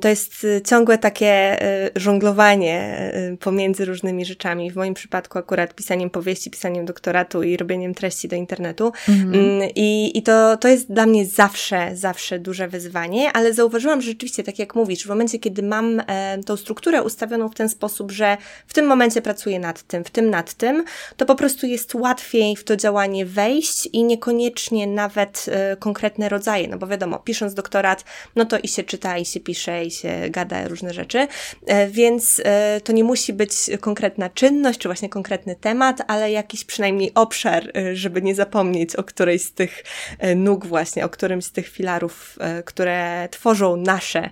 to 0.00 0.08
jest 0.08 0.44
y, 0.44 0.62
ciągłe 0.66 0.98
takie 0.98 1.62
y, 1.86 1.90
żonglowanie 1.96 3.10
y, 3.32 3.36
pomiędzy 3.36 3.84
różnymi 3.84 4.24
rzeczami. 4.24 4.70
W 4.70 4.76
moim 4.76 4.94
przypadku 4.94 5.38
akurat 5.38 5.74
pisaniem 5.74 6.10
powieści, 6.10 6.50
pisaniem 6.50 6.84
doktoratu 6.84 7.42
i 7.42 7.56
robieniem 7.56 7.94
treści 7.94 8.28
do 8.28 8.36
internetu. 8.36 8.92
Mhm. 9.08 9.34
Mm, 9.34 9.68
I, 9.74 10.18
i 10.18 10.22
to, 10.22 10.56
to 10.56 10.68
jest 10.68 10.92
dla 10.92 11.06
mnie 11.06 11.26
zawsze, 11.26 11.90
zawsze 11.94 12.38
duże 12.38 12.68
wyzwanie, 12.68 13.32
ale 13.32 13.54
zauważyłam, 13.54 14.00
że 14.00 14.10
rzeczywiście, 14.10 14.42
tak 14.42 14.58
jak 14.58 14.74
mówisz, 14.74 15.04
w 15.04 15.08
momencie, 15.08 15.38
kiedy 15.38 15.62
mam 15.62 16.02
e, 16.06 16.38
tą 16.46 16.56
strukturę 16.56 17.02
ustawioną 17.02 17.48
w 17.48 17.54
ten 17.54 17.68
sposób, 17.68 18.12
że 18.12 18.36
w 18.66 18.74
tym 18.74 18.86
momencie 18.86 19.22
pracuję 19.22 19.58
nad 19.58 19.82
tym, 19.82 20.04
w 20.04 20.10
tym 20.10 20.30
nad 20.30 20.54
tym, 20.54 20.84
to 21.16 21.26
po 21.26 21.34
prostu 21.34 21.66
jest 21.66 21.94
łatwiej 21.94 22.56
w 22.56 22.64
to 22.64 22.76
działanie 22.76 23.26
wejść 23.26 23.88
i 23.92 24.04
niekoniecznie 24.04 24.86
nawet 24.86 25.46
e, 25.48 25.76
konkretne 25.76 26.28
rodzaje, 26.28 26.68
no 26.68 26.78
bo 26.78 26.86
wiadomo, 26.86 27.18
pisząc 27.18 27.54
doktorat, 27.54 28.04
no 28.36 28.44
to 28.44 28.58
i 28.58 28.68
się 28.68 28.82
czyta, 28.82 29.18
i 29.18 29.24
się 29.24 29.40
pisze 29.40 29.71
i 29.80 29.90
się 29.90 30.20
gada 30.30 30.68
różne 30.68 30.94
rzeczy, 30.94 31.28
e, 31.66 31.88
więc 31.88 32.42
e, 32.44 32.80
to 32.84 32.92
nie 32.92 33.04
musi 33.04 33.32
być 33.32 33.52
konkretna 33.80 34.28
czynność, 34.28 34.78
czy 34.78 34.88
właśnie 34.88 35.08
konkretny 35.08 35.56
temat, 35.56 36.02
ale 36.06 36.30
jakiś 36.30 36.64
przynajmniej 36.64 37.14
obszar, 37.14 37.70
e, 37.76 37.96
żeby 37.96 38.22
nie 38.22 38.34
zapomnieć 38.34 38.96
o 38.96 39.04
którejś 39.04 39.42
z 39.42 39.52
tych 39.52 39.84
nóg 40.36 40.66
właśnie, 40.66 41.04
o 41.04 41.08
którymś 41.08 41.44
z 41.44 41.52
tych 41.52 41.68
filarów, 41.68 42.38
które 42.64 43.28
tworzą 43.30 43.76
nasze 43.76 44.30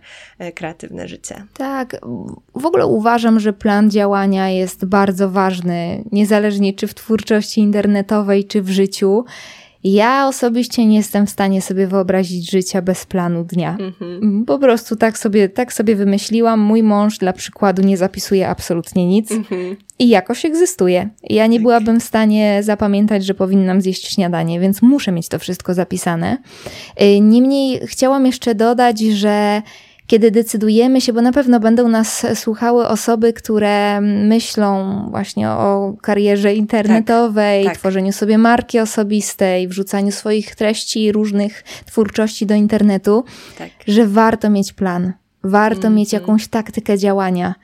kreatywne 0.54 1.08
życie. 1.08 1.46
Tak, 1.54 1.96
w 2.54 2.66
ogóle 2.66 2.86
uważam, 2.86 3.40
że 3.40 3.52
plan 3.52 3.90
działania 3.90 4.48
jest 4.48 4.84
bardzo 4.84 5.30
ważny, 5.30 6.04
niezależnie 6.12 6.74
czy 6.74 6.86
w 6.86 6.94
twórczości 6.94 7.60
internetowej, 7.60 8.44
czy 8.44 8.62
w 8.62 8.70
życiu. 8.70 9.24
Ja 9.84 10.28
osobiście 10.28 10.86
nie 10.86 10.96
jestem 10.96 11.26
w 11.26 11.30
stanie 11.30 11.62
sobie 11.62 11.86
wyobrazić 11.86 12.50
życia 12.50 12.82
bez 12.82 13.06
planu 13.06 13.44
dnia. 13.44 13.76
Mhm. 13.80 14.44
Po 14.44 14.58
prostu 14.58 14.96
tak 14.96 15.18
sobie, 15.18 15.48
tak 15.48 15.72
sobie 15.72 15.96
wymyśliłam. 15.96 16.60
Mój 16.60 16.82
mąż 16.82 17.18
dla 17.18 17.32
przykładu 17.32 17.82
nie 17.82 17.96
zapisuje 17.96 18.48
absolutnie 18.48 19.06
nic 19.06 19.30
mhm. 19.30 19.76
i 19.98 20.08
jakoś 20.08 20.44
egzystuje. 20.44 21.08
Ja 21.22 21.46
nie 21.46 21.56
tak. 21.56 21.62
byłabym 21.62 22.00
w 22.00 22.04
stanie 22.04 22.60
zapamiętać, 22.62 23.24
że 23.24 23.34
powinnam 23.34 23.80
zjeść 23.80 24.14
śniadanie, 24.14 24.60
więc 24.60 24.82
muszę 24.82 25.12
mieć 25.12 25.28
to 25.28 25.38
wszystko 25.38 25.74
zapisane. 25.74 26.38
Y, 27.02 27.20
niemniej 27.20 27.80
chciałam 27.86 28.26
jeszcze 28.26 28.54
dodać, 28.54 29.00
że 29.00 29.62
kiedy 30.10 30.30
decydujemy 30.30 31.00
się, 31.00 31.12
bo 31.12 31.22
na 31.22 31.32
pewno 31.32 31.60
będą 31.60 31.88
nas 31.88 32.26
słuchały 32.34 32.88
osoby, 32.88 33.32
które 33.32 34.00
myślą 34.00 35.00
właśnie 35.10 35.50
o 35.50 35.94
karierze 36.02 36.54
internetowej, 36.54 37.64
tak, 37.64 37.72
tak. 37.72 37.80
tworzeniu 37.80 38.12
sobie 38.12 38.38
marki 38.38 38.80
osobistej, 38.80 39.68
wrzucaniu 39.68 40.12
swoich 40.12 40.54
treści, 40.54 41.12
różnych 41.12 41.62
twórczości 41.86 42.46
do 42.46 42.54
internetu, 42.54 43.24
tak. 43.58 43.70
że 43.86 44.06
warto 44.06 44.50
mieć 44.50 44.72
plan, 44.72 45.12
warto 45.44 45.80
mm 45.80 45.92
-hmm. 45.92 45.96
mieć 45.96 46.12
jakąś 46.12 46.48
taktykę 46.48 46.98
działania. 46.98 47.54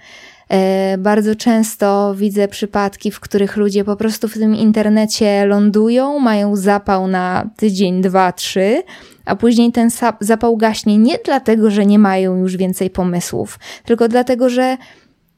E, 0.51 0.99
bardzo 0.99 1.37
często 1.37 2.15
widzę 2.15 2.49
przypadki, 2.49 3.11
w 3.11 3.21
których 3.21 3.57
ludzie 3.57 3.85
po 3.85 3.97
prostu 3.97 4.29
w 4.29 4.35
tym 4.35 4.55
internecie 4.55 5.47
lądują, 5.47 6.19
mają 6.19 6.57
zapał 6.57 7.09
na 7.09 7.51
tydzień, 7.57 8.03
dwa, 8.03 8.33
trzy, 8.33 8.83
a 9.25 9.37
później 9.37 9.73
ten 9.73 9.91
zapał 10.21 10.57
gaśnie 10.57 10.99
nie 10.99 11.19
dlatego, 11.25 11.71
że 11.71 11.87
nie 11.87 11.99
mają 11.99 12.37
już 12.37 12.57
więcej 12.57 12.91
pomysłów, 12.91 13.59
tylko 13.85 14.09
dlatego, 14.09 14.49
że 14.49 14.77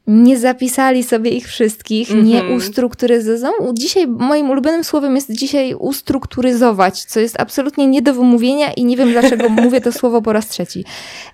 nie 0.07 0.39
zapisali 0.39 1.05
sobie 1.05 1.31
ich 1.31 1.49
wszystkich, 1.49 2.11
mm 2.11 2.25
-hmm. 2.25 2.27
nie 2.29 2.39
mhm. 2.39 2.57
ustrukturyzują. 2.57 3.51
Dzisiaj 3.73 4.07
moim 4.07 4.51
ulubionym 4.51 4.85
słowem 4.85 5.15
jest 5.15 5.33
dzisiaj 5.33 5.75
ustrukturyzować, 5.75 7.05
co 7.05 7.21
jest 7.21 7.41
absolutnie 7.41 7.87
nie 7.87 8.03
do 8.03 8.15
wymówienia 8.15 8.73
i 8.73 8.85
nie 8.85 8.97
wiem 8.97 9.13
dlaczego 9.13 9.49
mówię 9.63 9.81
to 9.81 9.93
słowo 9.93 10.23
po 10.23 10.33
raz 10.33 10.49
trzeci. 10.49 10.85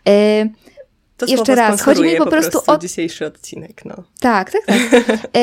E, 0.08 0.46
to 1.16 1.26
Jeszcze 1.26 1.54
raz, 1.54 1.82
chodzi 1.82 2.02
mi 2.02 2.16
po, 2.16 2.24
po 2.24 2.30
prostu, 2.30 2.50
prostu 2.50 2.72
o 2.72 2.78
dzisiejszy 2.78 3.26
odcinek. 3.26 3.84
No. 3.84 3.94
Tak, 4.20 4.52
tak, 4.52 4.62
tak. 4.66 5.30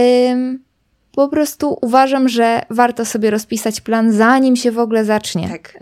po 1.16 1.28
prostu 1.28 1.78
uważam, 1.82 2.30
że 2.30 2.62
warto 2.70 3.06
sobie 3.06 3.32
rozpisać 3.32 3.82
plan, 3.82 4.12
zanim 4.12 4.56
się 4.56 4.72
w 4.72 4.80
ogóle 4.80 5.06
zacznie. 5.06 5.50
Tak. 5.50 5.78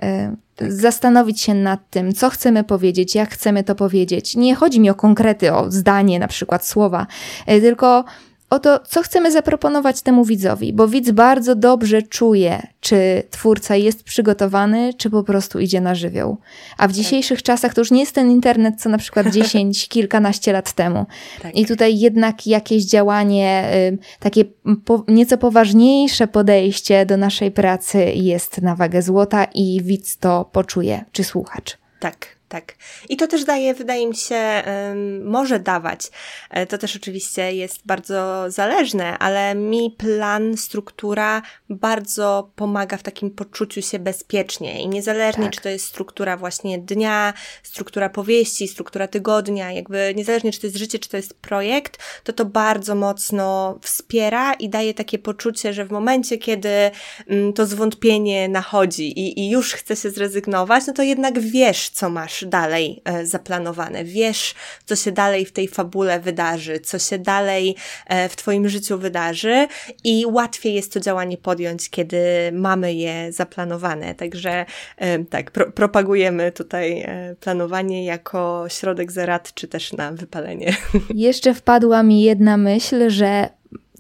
tak. 0.56 0.72
Zastanowić 0.72 1.42
się 1.42 1.54
nad 1.54 1.90
tym, 1.90 2.14
co 2.14 2.30
chcemy 2.30 2.64
powiedzieć, 2.64 3.16
jak 3.16 3.30
chcemy 3.30 3.64
to 3.64 3.76
powiedzieć. 3.76 4.36
Nie 4.36 4.56
chodzi 4.56 4.80
mi 4.80 4.90
o 4.90 4.96
konkrety, 4.96 5.54
o 5.54 5.72
zdanie, 5.72 6.20
na 6.20 6.28
przykład 6.28 6.66
słowa, 6.66 7.08
e, 7.46 7.62
tylko 7.62 8.06
o 8.50 8.60
to, 8.60 8.80
co 8.88 9.02
chcemy 9.02 9.32
zaproponować 9.32 10.02
temu 10.02 10.26
widzowi, 10.26 10.74
bo 10.74 10.88
widz 10.88 11.12
bardzo 11.12 11.56
dobrze 11.56 12.02
czuje, 12.02 12.68
czy 12.80 13.24
twórca 13.30 13.76
jest 13.76 14.04
przygotowany, 14.04 14.94
czy 14.94 15.10
po 15.10 15.24
prostu 15.24 15.60
idzie 15.60 15.82
na 15.82 15.96
żywioł. 15.96 16.38
A 16.78 16.88
w 16.88 16.92
tak. 16.92 16.92
dzisiejszych 16.92 17.44
czasach 17.44 17.74
to 17.74 17.82
już 17.82 17.92
nie 17.92 18.00
jest 18.00 18.16
ten 18.16 18.32
internet, 18.32 18.82
co 18.82 18.90
na 18.90 18.98
przykład 18.98 19.28
10, 19.40 19.88
kilkanaście 19.88 20.54
lat 20.54 20.74
temu. 20.74 21.06
Tak. 21.42 21.58
I 21.58 21.66
tutaj 21.66 22.00
jednak 22.00 22.48
jakieś 22.48 22.86
działanie, 22.86 23.72
takie 24.20 24.46
po, 24.86 25.04
nieco 25.08 25.38
poważniejsze 25.38 26.28
podejście 26.28 27.06
do 27.06 27.18
naszej 27.18 27.52
pracy 27.52 28.12
jest 28.16 28.62
na 28.62 28.76
wagę 28.76 29.02
złota 29.02 29.44
i 29.44 29.82
widz 29.84 30.18
to 30.18 30.50
poczuje, 30.52 31.06
czy 31.12 31.24
słuchacz. 31.24 31.78
Tak, 32.00 32.39
tak. 32.50 32.76
I 33.10 33.18
to 33.18 33.28
też 33.28 33.44
daje, 33.44 33.74
wydaje 33.74 34.08
mi 34.08 34.16
się, 34.16 34.64
może 35.24 35.60
dawać. 35.60 36.08
E, 36.50 36.66
to 36.66 36.78
też 36.78 36.96
oczywiście 36.96 37.54
jest 37.54 37.86
bardzo 37.86 38.46
zależne, 38.48 39.18
ale 39.18 39.56
mi 39.56 39.96
plan, 39.98 40.58
struktura 40.58 41.42
bardzo 41.70 42.52
pomaga 42.56 42.98
w 42.98 43.04
takim 43.04 43.32
poczuciu 43.32 43.82
się 43.82 44.00
bezpiecznie. 44.00 44.82
I 44.82 44.88
niezależnie, 44.88 45.44
tak. 45.44 45.54
czy 45.54 45.62
to 45.62 45.70
jest 45.70 45.86
struktura 45.86 46.38
właśnie 46.38 46.80
dnia, 46.80 47.34
struktura 47.64 48.10
powieści, 48.10 48.68
struktura 48.68 49.08
tygodnia, 49.08 49.72
jakby 49.72 50.14
niezależnie, 50.16 50.52
czy 50.52 50.62
to 50.62 50.68
jest 50.68 50.78
życie, 50.78 51.00
czy 51.00 51.10
to 51.10 51.18
jest 51.18 51.34
projekt, 51.34 51.98
to 52.24 52.34
to 52.34 52.46
bardzo 52.46 52.96
mocno 52.96 53.80
wspiera 53.82 54.54
i 54.54 54.70
daje 54.70 54.94
takie 54.94 55.20
poczucie, 55.20 55.74
że 55.74 55.86
w 55.86 55.92
momencie, 55.92 56.38
kiedy 56.38 56.92
mm, 57.28 57.54
to 57.54 57.66
zwątpienie 57.66 58.50
nachodzi 58.50 59.20
i, 59.20 59.40
i 59.40 59.50
już 59.50 59.74
chce 59.74 59.96
się 59.96 60.12
zrezygnować, 60.12 60.88
no 60.88 60.94
to 60.94 61.04
jednak 61.04 61.40
wiesz, 61.40 61.90
co 61.90 62.10
masz 62.10 62.39
dalej 62.46 63.02
e, 63.06 63.26
zaplanowane. 63.26 64.04
Wiesz, 64.04 64.56
co 64.86 64.96
się 64.96 65.12
dalej 65.12 65.46
w 65.46 65.52
tej 65.52 65.68
fabule 65.68 66.20
wydarzy, 66.20 66.80
co 66.80 67.00
się 67.00 67.18
dalej 67.18 67.76
e, 68.08 68.30
w 68.30 68.36
Twoim 68.36 68.70
życiu 68.70 68.98
wydarzy 68.98 69.68
i 70.04 70.26
łatwiej 70.28 70.74
jest 70.74 70.94
to 70.94 71.00
działanie 71.00 71.38
podjąć, 71.38 71.90
kiedy 71.90 72.20
mamy 72.54 72.94
je 72.94 73.32
zaplanowane. 73.32 74.16
Także 74.16 74.66
e, 74.98 75.26
tak, 75.26 75.52
pro 75.52 75.72
propagujemy 75.72 76.52
tutaj 76.52 77.06
planowanie 77.40 78.06
jako 78.06 78.66
środek 78.68 79.12
zarad, 79.12 79.54
czy 79.54 79.68
też 79.68 79.94
na 79.94 80.12
wypalenie. 80.12 80.74
Jeszcze 81.16 81.54
wpadła 81.54 82.04
mi 82.04 82.22
jedna 82.22 82.58
myśl, 82.58 83.10
że 83.10 83.50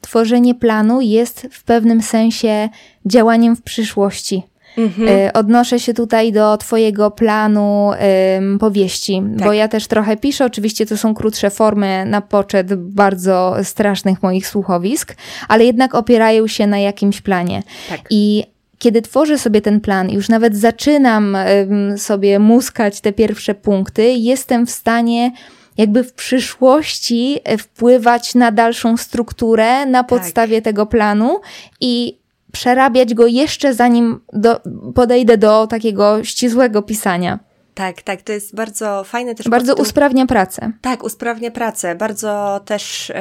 tworzenie 0.01 0.55
planu 0.55 1.01
jest 1.01 1.47
w 1.51 1.63
pewnym 1.63 2.01
sensie 2.01 2.69
działaniem 3.05 3.55
w 3.55 3.61
przyszłości. 3.61 4.43
Mhm. 4.79 5.07
E, 5.09 5.33
odnoszę 5.33 5.79
się 5.79 5.93
tutaj 5.93 6.31
do 6.31 6.57
Twojego 6.57 7.11
planu 7.11 7.91
ym, 8.37 8.59
powieści, 8.59 9.21
tak. 9.37 9.47
bo 9.47 9.53
ja 9.53 9.67
też 9.67 9.87
trochę 9.87 10.17
piszę. 10.17 10.45
Oczywiście 10.45 10.85
to 10.85 10.97
są 10.97 11.13
krótsze 11.13 11.49
formy 11.49 12.05
na 12.05 12.21
poczet 12.21 12.75
bardzo 12.75 13.55
strasznych 13.63 14.23
moich 14.23 14.47
słuchowisk, 14.47 15.15
ale 15.47 15.65
jednak 15.65 15.95
opierają 15.95 16.47
się 16.47 16.67
na 16.67 16.79
jakimś 16.79 17.21
planie. 17.21 17.63
Tak. 17.89 17.99
I 18.09 18.43
kiedy 18.77 19.01
tworzę 19.01 19.37
sobie 19.37 19.61
ten 19.61 19.81
plan, 19.81 20.09
już 20.09 20.29
nawet 20.29 20.57
zaczynam 20.57 21.35
ym, 21.35 21.97
sobie 21.97 22.39
muskać 22.39 23.01
te 23.01 23.13
pierwsze 23.13 23.55
punkty, 23.55 24.03
jestem 24.03 24.65
w 24.65 24.71
stanie 24.71 25.31
jakby 25.77 26.03
w 26.03 26.13
przyszłości 26.13 27.39
wpływać 27.59 28.35
na 28.35 28.51
dalszą 28.51 28.97
strukturę 28.97 29.85
na 29.85 30.03
tak. 30.03 30.09
podstawie 30.09 30.57
tak. 30.57 30.63
tego 30.63 30.85
planu 30.85 31.39
i 31.81 32.18
przerabiać 32.51 33.13
go 33.13 33.27
jeszcze 33.27 33.73
zanim 33.73 34.19
do, 34.33 34.61
podejdę 34.95 35.37
do 35.37 35.67
takiego 35.67 36.23
ścisłego 36.23 36.81
pisania. 36.81 37.39
Tak, 37.73 38.01
tak, 38.01 38.21
to 38.21 38.31
jest 38.31 38.55
bardzo 38.55 39.03
fajne 39.03 39.35
też. 39.35 39.49
Bardzo 39.49 39.75
usprawnia 39.75 40.25
pracę. 40.25 40.71
Tak, 40.81 41.03
usprawnia 41.03 41.51
pracę. 41.51 41.95
Bardzo 41.95 42.61
też. 42.65 43.11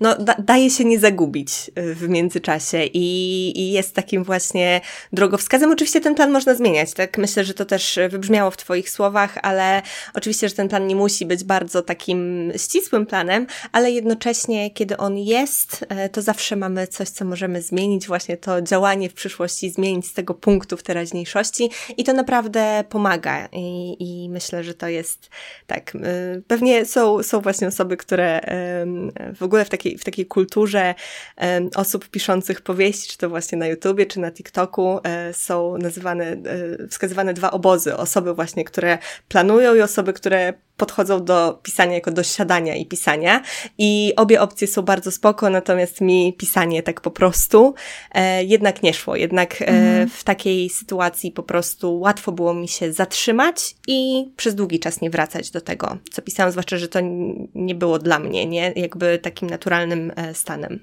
No, 0.00 0.14
da, 0.14 0.34
daje 0.38 0.70
się 0.70 0.84
nie 0.84 0.98
zagubić 0.98 1.70
y, 1.78 1.94
w 1.94 2.08
międzyczasie 2.08 2.84
i, 2.84 3.52
i, 3.56 3.72
jest 3.72 3.94
takim 3.94 4.24
właśnie 4.24 4.80
drogowskazem. 5.12 5.72
Oczywiście 5.72 6.00
ten 6.00 6.14
plan 6.14 6.30
można 6.30 6.54
zmieniać, 6.54 6.92
tak? 6.92 7.18
Myślę, 7.18 7.44
że 7.44 7.54
to 7.54 7.64
też 7.64 7.98
wybrzmiało 8.08 8.50
w 8.50 8.56
Twoich 8.56 8.90
słowach, 8.90 9.38
ale 9.42 9.82
oczywiście, 10.14 10.48
że 10.48 10.54
ten 10.54 10.68
plan 10.68 10.86
nie 10.86 10.96
musi 10.96 11.26
być 11.26 11.44
bardzo 11.44 11.82
takim 11.82 12.52
ścisłym 12.56 13.06
planem, 13.06 13.46
ale 13.72 13.90
jednocześnie, 13.90 14.70
kiedy 14.70 14.96
on 14.96 15.18
jest, 15.18 15.84
e, 15.88 16.08
to 16.08 16.22
zawsze 16.22 16.56
mamy 16.56 16.86
coś, 16.86 17.08
co 17.08 17.24
możemy 17.24 17.62
zmienić, 17.62 18.06
właśnie 18.06 18.36
to 18.36 18.62
działanie 18.62 19.08
w 19.08 19.14
przyszłości, 19.14 19.70
zmienić 19.70 20.06
z 20.06 20.12
tego 20.12 20.34
punktu 20.34 20.76
w 20.76 20.82
teraźniejszości 20.82 21.70
i 21.96 22.04
to 22.04 22.12
naprawdę 22.12 22.84
pomaga 22.88 23.48
i, 23.52 23.96
i 24.00 24.30
myślę, 24.30 24.64
że 24.64 24.74
to 24.74 24.88
jest 24.88 25.30
tak. 25.66 25.94
Y, 25.94 26.42
pewnie 26.46 26.84
są, 26.84 27.22
są 27.22 27.40
właśnie 27.40 27.68
osoby, 27.68 27.96
które 27.96 28.40
w 29.36 29.42
ogóle 29.42 29.64
w 29.64 29.70
takiej 29.70 29.83
takiej, 29.84 29.98
w 29.98 30.04
takiej 30.04 30.26
kulturze 30.26 30.94
osób 31.74 32.08
piszących 32.08 32.60
powieści, 32.60 33.08
czy 33.08 33.18
to 33.18 33.28
właśnie 33.28 33.58
na 33.58 33.66
YouTubie, 33.66 34.06
czy 34.06 34.20
na 34.20 34.30
TikToku, 34.30 35.00
e, 35.04 35.34
są 35.34 35.78
nazywane, 35.78 36.24
e, 36.24 36.88
wskazywane 36.88 37.34
dwa 37.34 37.50
obozy. 37.50 37.96
Osoby 37.96 38.34
właśnie, 38.34 38.64
które 38.64 38.98
planują 39.28 39.74
i 39.74 39.80
osoby, 39.80 40.12
które 40.12 40.54
podchodzą 40.76 41.24
do 41.24 41.60
pisania 41.62 41.94
jako 41.94 42.10
do 42.10 42.22
siadania 42.22 42.76
i 42.76 42.86
pisania. 42.86 43.42
I 43.78 44.12
obie 44.16 44.40
opcje 44.40 44.66
są 44.66 44.82
bardzo 44.82 45.10
spoko, 45.10 45.50
natomiast 45.50 46.00
mi 46.00 46.32
pisanie 46.32 46.82
tak 46.82 47.00
po 47.00 47.10
prostu 47.10 47.74
e, 48.14 48.44
jednak 48.44 48.82
nie 48.82 48.94
szło. 48.94 49.16
Jednak 49.16 49.62
e, 49.62 49.68
mhm. 49.68 50.08
w 50.08 50.24
takiej 50.24 50.70
sytuacji 50.70 51.32
po 51.32 51.42
prostu 51.42 52.00
łatwo 52.00 52.32
było 52.32 52.54
mi 52.54 52.68
się 52.68 52.92
zatrzymać 52.92 53.74
i 53.88 54.28
przez 54.36 54.54
długi 54.54 54.80
czas 54.80 55.00
nie 55.00 55.10
wracać 55.10 55.50
do 55.50 55.60
tego, 55.60 55.98
co 56.12 56.22
pisałam, 56.22 56.52
zwłaszcza, 56.52 56.76
że 56.76 56.88
to 56.88 56.98
nie 57.54 57.74
było 57.74 57.98
dla 57.98 58.18
mnie, 58.18 58.46
nie? 58.46 58.72
Jakby 58.76 59.18
takim 59.18 59.50
naturalnym 59.50 59.73
e, 59.82 60.34
stanem. 60.34 60.80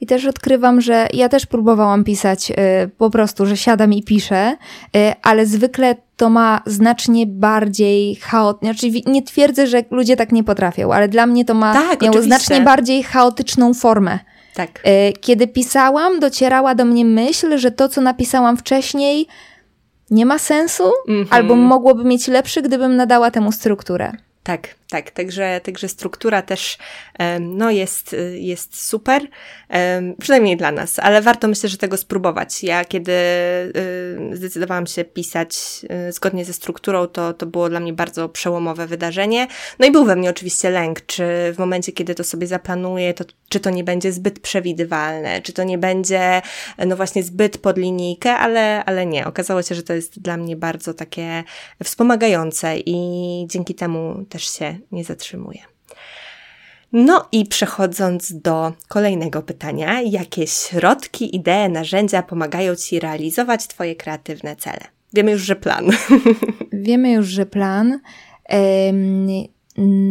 I 0.00 0.06
też 0.06 0.26
odkrywam, 0.26 0.80
że 0.80 1.08
ja 1.12 1.28
też 1.28 1.46
próbowałam 1.46 2.04
pisać 2.04 2.50
y, 2.50 2.54
po 2.98 3.10
prostu, 3.10 3.46
że 3.46 3.56
siadam 3.56 3.92
i 3.92 4.02
piszę, 4.02 4.56
y, 4.96 5.12
ale 5.22 5.46
zwykle 5.46 5.96
to 6.16 6.30
ma 6.30 6.62
znacznie 6.66 7.26
bardziej 7.26 8.16
chaotyczną, 8.16 8.68
znaczy 8.68 8.86
nie 9.06 9.22
twierdzę, 9.22 9.66
że 9.66 9.84
ludzie 9.90 10.16
tak 10.16 10.32
nie 10.32 10.44
potrafią, 10.44 10.92
ale 10.92 11.08
dla 11.08 11.26
mnie 11.26 11.44
to 11.44 11.54
ma 11.54 11.72
tak, 11.72 12.02
miało 12.02 12.22
znacznie 12.22 12.60
bardziej 12.60 13.02
chaotyczną 13.02 13.74
formę. 13.74 14.18
Tak. 14.54 14.82
Y, 14.86 15.12
kiedy 15.20 15.46
pisałam, 15.46 16.20
docierała 16.20 16.74
do 16.74 16.84
mnie 16.84 17.04
myśl, 17.04 17.58
że 17.58 17.70
to, 17.70 17.88
co 17.88 18.00
napisałam 18.00 18.56
wcześniej, 18.56 19.26
nie 20.10 20.26
ma 20.26 20.38
sensu, 20.38 20.92
mm 21.08 21.24
-hmm. 21.24 21.28
albo 21.30 21.56
mogłoby 21.56 22.04
mieć 22.04 22.28
lepszy, 22.28 22.62
gdybym 22.62 22.96
nadała 22.96 23.30
temu 23.30 23.52
strukturę. 23.52 24.12
Tak, 24.42 24.74
tak. 24.90 25.10
Także, 25.10 25.60
także 25.64 25.88
struktura 25.88 26.42
też 26.42 26.78
no 27.40 27.70
jest, 27.70 28.16
jest 28.32 28.86
super, 28.86 29.22
przynajmniej 30.18 30.56
dla 30.56 30.72
nas, 30.72 30.98
ale 30.98 31.22
warto 31.22 31.48
myślę, 31.48 31.68
że 31.68 31.76
tego 31.76 31.96
spróbować. 31.96 32.62
Ja 32.62 32.84
kiedy 32.84 33.12
zdecydowałam 34.32 34.86
się 34.86 35.04
pisać 35.04 35.56
y, 36.08 36.12
zgodnie 36.12 36.44
ze 36.44 36.52
strukturą, 36.52 37.06
to, 37.06 37.32
to 37.32 37.46
było 37.46 37.68
dla 37.68 37.80
mnie 37.80 37.92
bardzo 37.92 38.28
przełomowe 38.28 38.86
wydarzenie. 38.86 39.46
No 39.78 39.86
i 39.86 39.90
był 39.90 40.04
we 40.04 40.16
mnie 40.16 40.30
oczywiście 40.30 40.70
lęk, 40.70 41.06
czy 41.06 41.24
w 41.54 41.58
momencie, 41.58 41.92
kiedy 41.92 42.14
to 42.14 42.24
sobie 42.24 42.46
zaplanuję, 42.46 43.14
to 43.14 43.24
czy 43.48 43.60
to 43.60 43.70
nie 43.70 43.84
będzie 43.84 44.12
zbyt 44.12 44.40
przewidywalne, 44.40 45.42
czy 45.42 45.52
to 45.52 45.64
nie 45.64 45.78
będzie 45.78 46.42
no 46.86 46.96
właśnie 46.96 47.22
zbyt 47.22 47.58
pod 47.58 47.78
linijkę, 47.78 48.32
ale, 48.32 48.84
ale 48.84 49.06
nie. 49.06 49.26
Okazało 49.26 49.62
się, 49.62 49.74
że 49.74 49.82
to 49.82 49.92
jest 49.94 50.20
dla 50.20 50.36
mnie 50.36 50.56
bardzo 50.56 50.94
takie 50.94 51.44
wspomagające 51.84 52.78
i 52.78 53.46
dzięki 53.48 53.74
temu 53.74 54.24
też 54.28 54.58
się 54.58 54.78
nie 54.92 55.04
zatrzymuje. 55.04 55.60
No 56.92 57.28
i 57.32 57.46
przechodząc 57.46 58.40
do 58.40 58.72
kolejnego 58.88 59.42
pytania, 59.42 60.00
jakie 60.00 60.46
środki, 60.46 61.36
idee, 61.36 61.68
narzędzia 61.68 62.22
pomagają 62.22 62.76
Ci 62.76 63.00
realizować 63.00 63.66
Twoje 63.66 63.96
kreatywne 63.96 64.56
cele? 64.56 64.80
Wiemy 65.14 65.30
już, 65.30 65.42
że 65.42 65.56
plan. 65.56 65.90
Wiemy 66.72 67.12
już, 67.12 67.26
że 67.26 67.46
plan. 67.46 68.00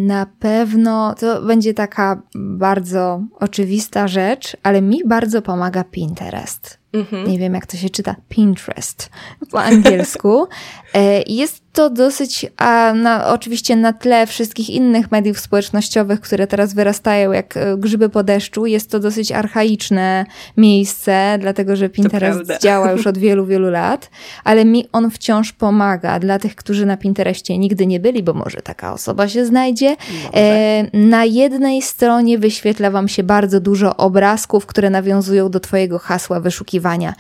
Na 0.08 0.26
pewno 0.40 1.16
to 1.20 1.42
będzie 1.42 1.74
taka 1.74 2.22
bardzo 2.36 3.22
oczywista 3.40 4.08
rzecz, 4.08 4.58
ale 4.64 4.82
mi 4.82 5.02
bardzo 5.06 5.42
pomaga 5.42 5.84
Pinterest. 5.84 6.79
Mhm. 6.94 7.32
Nie 7.32 7.40
wiem, 7.40 7.54
jak 7.54 7.66
to 7.66 7.78
się 7.78 7.90
czyta. 7.90 8.16
Pinterest 8.30 9.10
po 9.52 9.62
angielsku. 9.72 10.48
E, 10.94 11.22
jest 11.28 11.62
to 11.74 11.90
dosyć, 11.90 12.46
a 12.58 12.94
na, 12.94 13.28
oczywiście 13.28 13.76
na 13.76 13.94
tle 13.94 14.28
wszystkich 14.28 14.70
innych 14.70 15.12
mediów 15.12 15.40
społecznościowych, 15.40 16.22
które 16.22 16.48
teraz 16.48 16.74
wyrastają 16.74 17.32
jak 17.32 17.58
e, 17.58 17.78
grzyby 17.78 18.10
po 18.10 18.24
deszczu, 18.24 18.66
jest 18.66 18.92
to 18.92 19.00
dosyć 19.00 19.32
archaiczne 19.32 20.26
miejsce, 20.58 21.38
dlatego 21.42 21.76
że 21.76 21.90
Pinterest 21.90 22.62
działa 22.62 22.92
już 22.94 23.08
od 23.08 23.18
wielu, 23.18 23.46
wielu 23.46 23.70
lat, 23.70 24.10
ale 24.44 24.66
mi 24.66 24.88
on 24.92 25.12
wciąż 25.12 25.54
pomaga 25.54 26.20
dla 26.20 26.40
tych, 26.40 26.56
którzy 26.56 26.86
na 26.86 26.98
Pinterestie 26.98 27.58
nigdy 27.58 27.88
nie 27.88 28.00
byli, 28.00 28.24
bo 28.24 28.34
może 28.34 28.62
taka 28.62 28.94
osoba 28.94 29.28
się 29.28 29.46
znajdzie. 29.46 29.96
E, 30.34 30.98
na 30.98 31.26
jednej 31.26 31.82
stronie 31.82 32.38
wyświetla 32.38 32.92
Wam 32.92 33.08
się 33.08 33.24
bardzo 33.24 33.60
dużo 33.60 33.98
obrazków, 33.98 34.66
które 34.66 34.90
nawiązują 34.90 35.50
do 35.50 35.60
Twojego 35.60 36.00
hasła 36.00 36.40
wyszukiwania 36.40 36.79
wyszukiwania. 36.80 37.14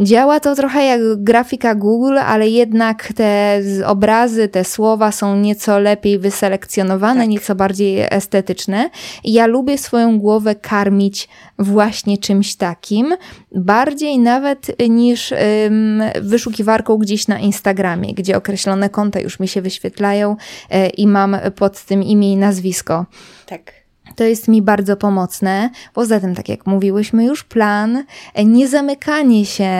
Działa 0.00 0.40
to 0.40 0.54
trochę 0.54 0.84
jak 0.84 1.00
grafika 1.22 1.74
Google, 1.74 2.18
ale 2.18 2.48
jednak 2.48 3.12
te 3.12 3.60
obrazy, 3.86 4.48
te 4.48 4.64
słowa 4.64 5.12
są 5.12 5.36
nieco 5.36 5.78
lepiej 5.78 6.18
wyselekcjonowane, 6.18 7.20
tak. 7.20 7.28
nieco 7.28 7.54
bardziej 7.54 8.06
estetyczne. 8.10 8.90
Ja 9.24 9.46
lubię 9.46 9.78
swoją 9.78 10.18
głowę 10.18 10.54
karmić 10.54 11.28
właśnie 11.58 12.18
czymś 12.18 12.56
takim, 12.56 13.16
bardziej 13.54 14.18
nawet 14.18 14.90
niż 14.90 15.32
ym, 15.32 16.02
wyszukiwarką 16.22 16.96
gdzieś 16.96 17.28
na 17.28 17.38
Instagramie, 17.38 18.14
gdzie 18.14 18.36
określone 18.36 18.90
konta 18.90 19.20
już 19.20 19.40
mi 19.40 19.48
się 19.48 19.62
wyświetlają 19.62 20.36
y, 20.36 20.88
i 20.88 21.06
mam 21.06 21.36
pod 21.56 21.84
tym 21.84 22.02
imię 22.02 22.32
i 22.32 22.36
nazwisko. 22.36 23.06
Tak. 23.46 23.83
To 24.16 24.24
jest 24.24 24.48
mi 24.48 24.62
bardzo 24.62 24.96
pomocne. 24.96 25.70
Poza 25.94 26.20
tym, 26.20 26.34
tak 26.34 26.48
jak 26.48 26.66
mówiłyśmy, 26.66 27.24
już 27.24 27.44
plan, 27.44 28.04
nie 28.44 28.68
zamykanie 28.68 29.46
się 29.46 29.70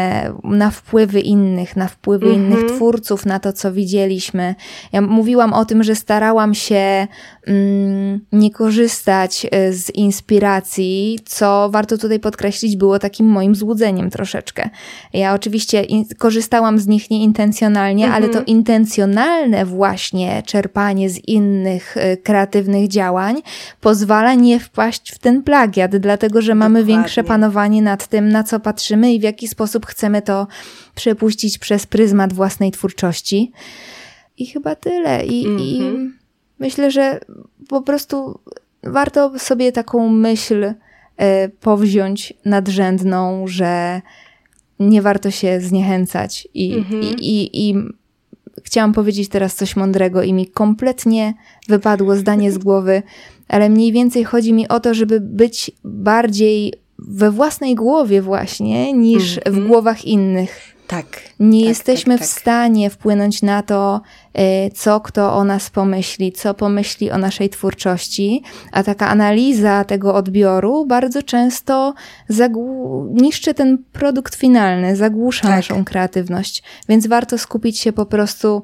na 0.45 0.71
wpływy 0.71 1.21
innych, 1.21 1.77
na 1.77 1.89
wpływy 1.89 2.27
mm 2.27 2.39
-hmm. 2.39 2.45
innych 2.45 2.73
twórców, 2.73 3.27
na 3.27 3.41
to, 3.41 3.53
co 3.53 3.73
widzieliśmy. 3.73 4.55
Ja 4.93 5.01
mówiłam 5.01 5.53
o 5.53 5.65
tym, 5.65 5.83
że 5.83 5.95
starałam 5.95 6.55
się 6.55 7.07
mm, 7.47 8.21
nie 8.33 8.51
korzystać 8.51 9.47
e, 9.51 9.73
z 9.73 9.91
inspiracji, 9.91 11.19
co 11.25 11.71
warto 11.71 11.99
tutaj 11.99 12.21
podkreślić, 12.21 12.77
było 12.77 12.99
takim 12.99 13.27
moim 13.27 13.55
złudzeniem 13.55 14.11
troszeczkę. 14.11 14.71
Ja 15.13 15.35
oczywiście 15.35 15.85
korzystałam 16.19 16.79
z 16.79 16.87
nich 16.87 17.11
nieintencjonalnie, 17.11 18.05
mm 18.05 18.13
-hmm. 18.13 18.17
ale 18.17 18.27
to 18.27 18.39
mhm. 18.39 18.47
intencjonalne 18.47 19.67
właśnie 19.67 20.43
czerpanie 20.47 21.11
z 21.11 21.29
innych 21.29 21.97
y, 21.97 22.17
kreatywnych 22.17 22.89
działań 22.89 23.43
pozwala 23.81 24.14
pozwala 24.15 24.35
nie 24.35 24.61
wpaść 24.61 25.13
w 25.13 25.19
ten 25.19 25.43
plagiat, 25.43 25.97
dlatego 25.97 26.43
że 26.43 26.55
mamy 26.55 26.81
Dokładnie. 26.81 26.95
większe 26.95 27.25
panowanie 27.25 27.83
nad 27.83 28.07
tym, 28.07 28.29
na 28.29 28.45
co 28.45 28.61
patrzymy 28.61 29.15
i 29.15 29.21
w 29.21 29.23
jaki 29.23 29.49
sposób 29.49 29.87
chcemy 29.87 30.23
to 30.23 30.47
przepuścić 30.95 31.59
przez 31.59 31.87
pryzmat 31.87 32.33
własnej 32.33 32.71
twórczości. 32.71 33.53
I 34.39 34.47
chyba 34.47 34.75
tyle. 34.75 35.27
I, 35.27 35.47
mm 35.47 35.59
-hmm. 35.59 35.63
i 35.63 35.77
mhm. 35.77 36.19
myślę, 36.59 36.91
że 36.91 37.21
po 37.69 37.83
prostu 37.83 38.41
warto 38.83 39.39
sobie 39.39 39.73
taką 39.73 40.09
myśl 40.09 40.65
y, 40.65 40.75
powziąć 41.61 42.35
nadrzędną, 42.45 43.47
że 43.47 44.03
nie 44.81 45.03
warto 45.03 45.31
się 45.31 45.61
zniechęcać. 45.61 46.49
I, 46.55 46.73
mm 46.73 46.85
-hmm. 46.85 47.21
i, 47.21 47.43
i, 47.43 47.71
i 47.71 47.75
chciałam 48.63 48.93
powiedzieć 48.93 49.29
teraz 49.29 49.55
coś 49.55 49.77
mądrego 49.77 50.23
i 50.23 50.33
mi 50.33 50.47
kompletnie 50.47 51.35
wypadło 51.69 52.17
zdanie 52.17 52.53
z 52.53 52.59
głowy, 52.59 53.03
ale 53.49 53.69
mniej 53.69 53.93
więcej 53.93 54.25
chodzi 54.25 54.53
mi 54.53 54.69
o 54.69 54.81
to, 54.81 54.95
żeby 54.95 55.21
być 55.21 55.71
bardziej 55.85 56.73
we 56.99 57.31
własnej 57.31 57.75
głowie 57.75 58.23
właśnie 58.23 58.93
niż 58.93 59.33
mm 59.33 59.39
-hmm. 59.39 59.45
w 59.45 59.47
mhm. 59.47 59.69
głowach 59.69 60.05
innych. 60.05 60.75
Tak. 60.87 61.07
Nie 61.41 61.61
tak, 61.61 61.69
jesteśmy 61.69 62.15
tak, 62.15 62.21
tak. 62.21 62.29
w 62.29 62.41
stanie 62.41 62.91
wpłynąć 62.91 63.43
na 63.43 63.63
to, 63.63 64.01
e, 64.35 64.71
co 64.71 65.01
kto 65.01 65.35
o 65.35 65.45
nas 65.45 65.71
pomyśli, 65.71 66.33
co 66.33 66.55
pomyśli 66.55 67.11
o 67.11 67.19
naszej 67.19 67.51
twórczości, 67.51 68.43
a 68.73 68.83
taka 68.83 69.09
analiza 69.09 69.85
tego 69.85 70.15
odbioru 70.15 70.87
bardzo 70.87 71.23
często 71.23 71.95
niszczy 73.11 73.55
ten 73.55 73.79
produkt 73.93 74.35
finalny, 74.35 74.97
zagłusza 74.97 75.43
tak. 75.43 75.57
naszą 75.57 75.85
kreatywność. 75.85 76.63
Więc 76.89 77.07
warto 77.07 77.39
skupić 77.39 77.79
się 77.79 77.93
po 77.93 78.07
prostu 78.07 78.63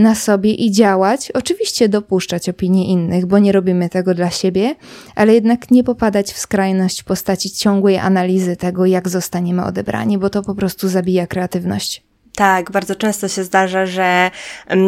na 0.00 0.14
sobie 0.14 0.54
i 0.54 0.70
działać, 0.70 1.30
oczywiście 1.30 1.88
dopuszczać 1.88 2.48
opinie 2.48 2.86
innych, 2.86 3.26
bo 3.26 3.38
nie 3.38 3.52
robimy 3.52 3.88
tego 3.88 4.14
dla 4.14 4.30
siebie, 4.30 4.74
ale 5.14 5.34
jednak 5.34 5.70
nie 5.70 5.84
popadać 5.84 6.32
w 6.32 6.38
skrajność 6.38 7.00
w 7.00 7.04
postaci 7.04 7.50
ciągłej 7.50 7.98
analizy 7.98 8.56
tego, 8.56 8.86
jak 8.86 9.08
zostaniemy 9.08 9.64
odebrani, 9.64 10.18
bo 10.18 10.30
to 10.30 10.42
po 10.42 10.54
prostu 10.54 10.88
zabija 10.88 11.26
kreatywność. 11.26 12.09
Tak, 12.34 12.70
bardzo 12.70 12.94
często 12.94 13.28
się 13.28 13.44
zdarza, 13.44 13.86
że 13.86 14.30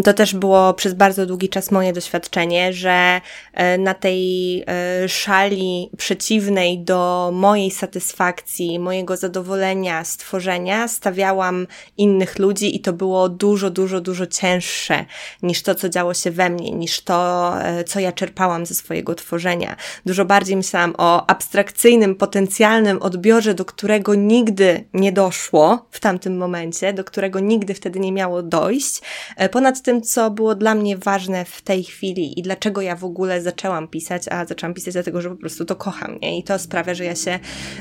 to 0.05 0.15
też 0.15 0.35
było 0.35 0.75
przez 0.75 0.95
bardzo 0.95 1.27
długi 1.27 1.49
czas 1.49 1.71
moje 1.71 1.93
doświadczenie, 1.93 2.73
że 2.73 3.21
e, 3.53 3.79
na 3.79 3.95
tej 3.95 4.61
e, 4.67 5.09
szali 5.09 5.91
przeciwnej 5.99 6.79
do 6.79 7.31
mojej 7.35 7.71
satysfakcji, 7.71 8.79
mojego 8.79 9.17
zadowolenia, 9.17 10.05
stworzenia, 10.05 10.89
stawiałam 10.89 11.67
innych 11.97 12.39
ludzi 12.39 12.77
i 12.77 12.81
to 12.81 12.93
było 12.93 13.29
dużo, 13.29 13.71
dużo, 13.71 14.01
dużo 14.01 14.27
cięższe 14.27 15.05
niż 15.43 15.63
to, 15.63 15.75
co 15.75 15.89
działo 15.89 16.15
się 16.15 16.31
we 16.31 16.51
mnie, 16.51 16.71
niż 16.71 17.01
to, 17.01 17.53
e, 17.63 17.85
co 17.85 18.01
ja 18.01 18.13
czerpałam 18.13 18.67
ze 18.67 18.75
swojego 18.75 19.15
tworzenia. 19.15 19.77
Dużo 20.07 20.25
bardziej 20.25 20.57
myślałam 20.57 20.95
o 20.99 21.31
abstrakcyjnym, 21.31 22.15
potencjalnym 22.15 23.03
odbiorze, 23.03 23.55
do 23.55 23.65
którego 23.65 24.15
nigdy 24.15 24.85
nie 24.95 25.13
doszło 25.13 25.87
w 25.91 26.01
tamtym 26.01 26.37
momencie, 26.37 26.93
do 26.93 27.05
którego 27.05 27.32
nigdy 27.41 27.75
wtedy 27.75 28.01
nie 28.01 28.13
miało 28.13 28.43
dojść. 28.43 29.01
E, 29.37 29.49
ponad 29.49 29.83
tym, 29.83 30.03
co 30.03 30.31
było 30.31 30.55
dla 30.55 30.75
mnie 30.75 30.97
ważne 30.97 31.45
w 31.45 31.63
tej 31.63 31.85
chwili 31.85 32.39
i 32.41 32.43
dlaczego 32.43 32.81
ja 32.81 32.97
w 32.97 33.05
ogóle 33.05 33.43
zaczęłam 33.43 33.89
pisać, 33.89 34.23
a 34.31 34.45
zaczęłam 34.45 34.75
pisać 34.75 34.95
dlatego, 34.95 35.21
że 35.21 35.31
po 35.31 35.37
prostu 35.37 35.65
to 35.65 35.77
kocham, 35.77 36.19
nie? 36.23 36.39
I 36.39 36.45
to 36.45 36.59
sprawia, 36.59 36.95
że 36.95 37.05
ja 37.05 37.15
się 37.15 37.39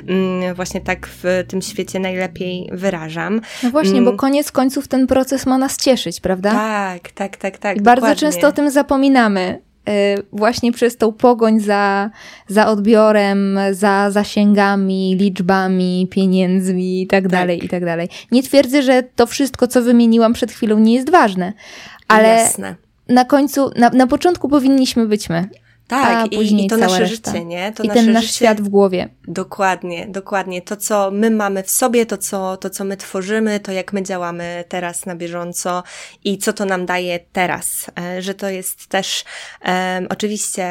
mm, 0.07 0.55
właśnie 0.55 0.81
tak 0.81 1.07
w 1.07 1.23
tym 1.47 1.61
świecie 1.61 1.99
najlepiej 1.99 2.69
wyrażam. 2.71 3.41
No 3.63 3.71
właśnie, 3.71 3.99
mm. 3.99 4.05
bo 4.05 4.13
koniec 4.13 4.51
końców 4.51 4.87
ten 4.87 5.07
proces 5.07 5.45
ma 5.45 5.57
nas 5.57 5.77
cieszyć, 5.77 6.19
prawda? 6.19 6.51
Tak, 6.51 7.11
tak, 7.11 7.37
tak, 7.37 7.57
tak. 7.57 7.77
I 7.77 7.81
bardzo 7.81 8.15
często 8.15 8.47
o 8.47 8.51
tym 8.51 8.71
zapominamy. 8.71 9.70
Y, 9.89 10.23
właśnie 10.31 10.71
przez 10.71 10.97
tą 10.97 11.11
pogoń 11.11 11.59
za, 11.59 12.09
za 12.47 12.67
odbiorem, 12.67 13.59
za 13.71 14.11
zasięgami, 14.11 15.15
liczbami, 15.15 16.07
pieniędzmi 16.11 17.01
i 17.01 17.07
tak, 17.07 17.23
tak 17.23 17.31
dalej, 17.31 17.65
i 17.65 17.69
tak 17.69 17.85
dalej. 17.85 18.09
Nie 18.31 18.43
twierdzę, 18.43 18.81
że 18.81 19.03
to 19.03 19.27
wszystko, 19.27 19.67
co 19.67 19.81
wymieniłam 19.81 20.33
przed 20.33 20.51
chwilą, 20.51 20.79
nie 20.79 20.93
jest 20.93 21.09
ważne, 21.09 21.53
ale 22.07 22.27
Jasne. 22.27 22.75
na 23.09 23.25
końcu, 23.25 23.71
na, 23.75 23.89
na 23.89 24.07
początku 24.07 24.49
powinniśmy 24.49 25.07
być 25.07 25.29
my. 25.29 25.49
Tak, 25.91 26.25
a 26.25 26.35
później 26.35 26.61
i, 26.61 26.65
i 26.65 26.69
to 26.69 26.77
nasze 26.77 26.99
reszta. 26.99 27.31
życie, 27.31 27.45
nie? 27.45 27.71
To 27.71 27.83
I 27.83 27.89
ten 27.89 28.11
nasz 28.11 28.23
życie, 28.23 28.35
świat 28.35 28.61
w 28.61 28.69
głowie. 28.69 29.09
Dokładnie, 29.27 30.07
dokładnie. 30.07 30.61
To, 30.61 30.77
co 30.77 31.11
my 31.11 31.31
mamy 31.31 31.63
w 31.63 31.71
sobie, 31.71 32.05
to 32.05 32.17
co, 32.17 32.57
to, 32.57 32.69
co 32.69 32.83
my 32.83 32.97
tworzymy, 32.97 33.59
to 33.59 33.71
jak 33.71 33.93
my 33.93 34.03
działamy 34.03 34.63
teraz 34.69 35.05
na 35.05 35.15
bieżąco 35.15 35.83
i 36.23 36.37
co 36.37 36.53
to 36.53 36.65
nam 36.65 36.85
daje 36.85 37.19
teraz. 37.31 37.91
E, 37.99 38.21
że 38.21 38.33
to 38.33 38.49
jest 38.49 38.87
też 38.87 39.25
um, 39.65 40.07
oczywiście 40.09 40.65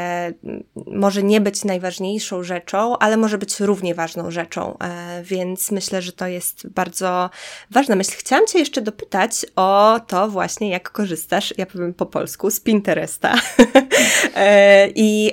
może 0.87 1.23
nie 1.23 1.41
być 1.41 1.65
najważniejszą 1.65 2.43
rzeczą, 2.43 2.99
ale 2.99 3.17
może 3.17 3.39
być 3.39 3.61
równie 3.61 3.95
ważną 3.95 4.31
rzeczą. 4.31 4.79
E, 4.79 5.23
więc 5.23 5.71
myślę, 5.71 6.03
że 6.03 6.13
to 6.13 6.27
jest 6.27 6.69
bardzo 6.69 7.31
ważna 7.71 7.97
myśl. 7.97 8.13
Chciałam 8.17 8.47
Cię 8.47 8.59
jeszcze 8.59 8.83
dopytać 8.83 9.47
o 9.57 10.01
to 10.07 10.29
właśnie, 10.29 10.71
jak 10.71 10.91
korzystasz, 10.91 11.55
ja 11.59 11.67
powiem 11.67 11.95
po 11.95 12.07
polsku, 12.07 12.51
z 12.51 12.61
Pinteresta. 12.61 13.35
e, 14.35 14.89
I 14.89 15.10
i 15.11 15.33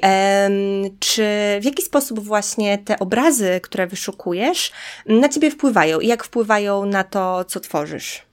czy 0.99 1.23
w 1.61 1.65
jaki 1.65 1.83
sposób 1.83 2.19
właśnie 2.19 2.77
te 2.77 2.99
obrazy, 2.99 3.59
które 3.63 3.87
wyszukujesz, 3.87 4.71
na 5.05 5.29
ciebie 5.29 5.51
wpływają 5.51 5.99
i 5.99 6.07
jak 6.07 6.23
wpływają 6.23 6.85
na 6.85 7.03
to, 7.03 7.45
co 7.45 7.59
tworzysz? 7.59 8.27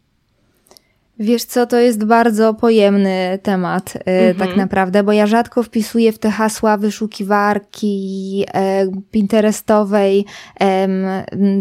Wiesz 1.19 1.45
co, 1.45 1.67
to 1.67 1.79
jest 1.79 2.05
bardzo 2.05 2.55
pojemny 2.55 3.39
temat 3.43 3.95
-hmm. 3.95 4.39
tak 4.39 4.57
naprawdę, 4.57 5.03
bo 5.03 5.13
ja 5.13 5.27
rzadko 5.27 5.63
wpisuję 5.63 6.13
w 6.13 6.19
te 6.19 6.31
hasła 6.31 6.77
wyszukiwarki 6.77 8.45
e, 8.55 8.87
pinterestowej 9.11 10.25
e, 10.61 10.89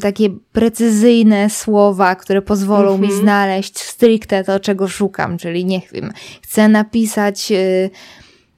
takie 0.01 0.29
precyzyjne 0.51 1.49
słowa, 1.49 2.15
które 2.15 2.41
pozwolą 2.41 2.97
mi 2.97 3.05
mhm. 3.05 3.21
znaleźć 3.21 3.79
stricte 3.79 4.43
to, 4.43 4.59
czego 4.59 4.88
szukam, 4.88 5.38
czyli 5.38 5.65
nie 5.65 5.81
wiem, 5.91 6.11
chcę 6.41 6.69
napisać 6.69 7.51
e, 7.51 7.89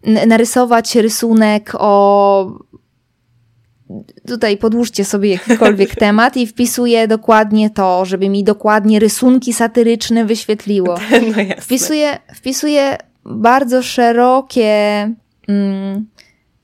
narysować 0.06 0.96
rysunek 0.96 1.72
o 1.80 2.66
tutaj 4.28 4.58
podłóżcie 4.58 5.06
sobie 5.06 5.30
jakikolwiek 5.30 5.96
temat 6.06 6.38
i 6.38 6.48
wpisuję 6.48 7.08
dokładnie 7.08 7.70
to, 7.70 8.06
żeby 8.06 8.30
mi 8.30 8.44
dokładnie 8.44 9.00
rysunki 9.00 9.54
satyryczne 9.54 10.26
wyświetliło. 10.26 10.96
No 11.36 11.42
jasne. 11.42 11.62
Wpisuję, 11.62 12.18
wpisuję 12.36 12.98
bardzo 13.26 13.84
szerokie 13.84 15.12
mm, 15.48 16.06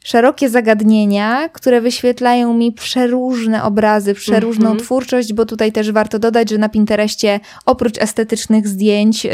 szerokie 0.04 0.50
zagadnienia, 0.50 1.50
które 1.50 1.82
wyświetlają 1.82 2.54
mi 2.54 2.72
przeróżne 2.72 3.64
obrazy, 3.64 4.14
przeróżną 4.14 4.66
mm 4.66 4.78
-hmm. 4.78 4.82
twórczość, 4.82 5.34
bo 5.34 5.46
tutaj 5.46 5.72
też 5.72 5.92
warto 5.92 6.20
dodać, 6.20 6.50
że 6.50 6.58
na 6.58 6.70
Pinterestie 6.70 7.40
oprócz 7.66 8.02
estetycznych 8.02 8.68
zdjęć 8.68 9.26
yy, 9.26 9.32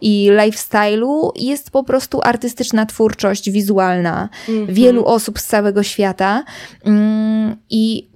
i 0.00 0.30
lifestyle'u 0.30 1.30
jest 1.36 1.70
po 1.70 1.84
prostu 1.84 2.20
artystyczna 2.22 2.86
twórczość 2.86 3.50
wizualna 3.50 4.28
mm 4.48 4.66
-hmm. 4.66 4.72
wielu 4.72 5.04
osób 5.04 5.38
z 5.38 5.46
całego 5.46 5.82
świata. 5.82 6.44
Yy, 6.84 6.92
I 7.70 8.08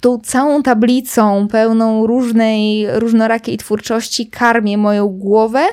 tą 0.00 0.18
całą 0.18 0.62
tablicą 0.62 1.48
pełną 1.48 2.06
różnej, 2.06 2.86
różnorakiej 2.92 3.56
twórczości 3.56 4.26
karmię 4.26 4.78
moją 4.78 5.08
głowę, 5.08 5.64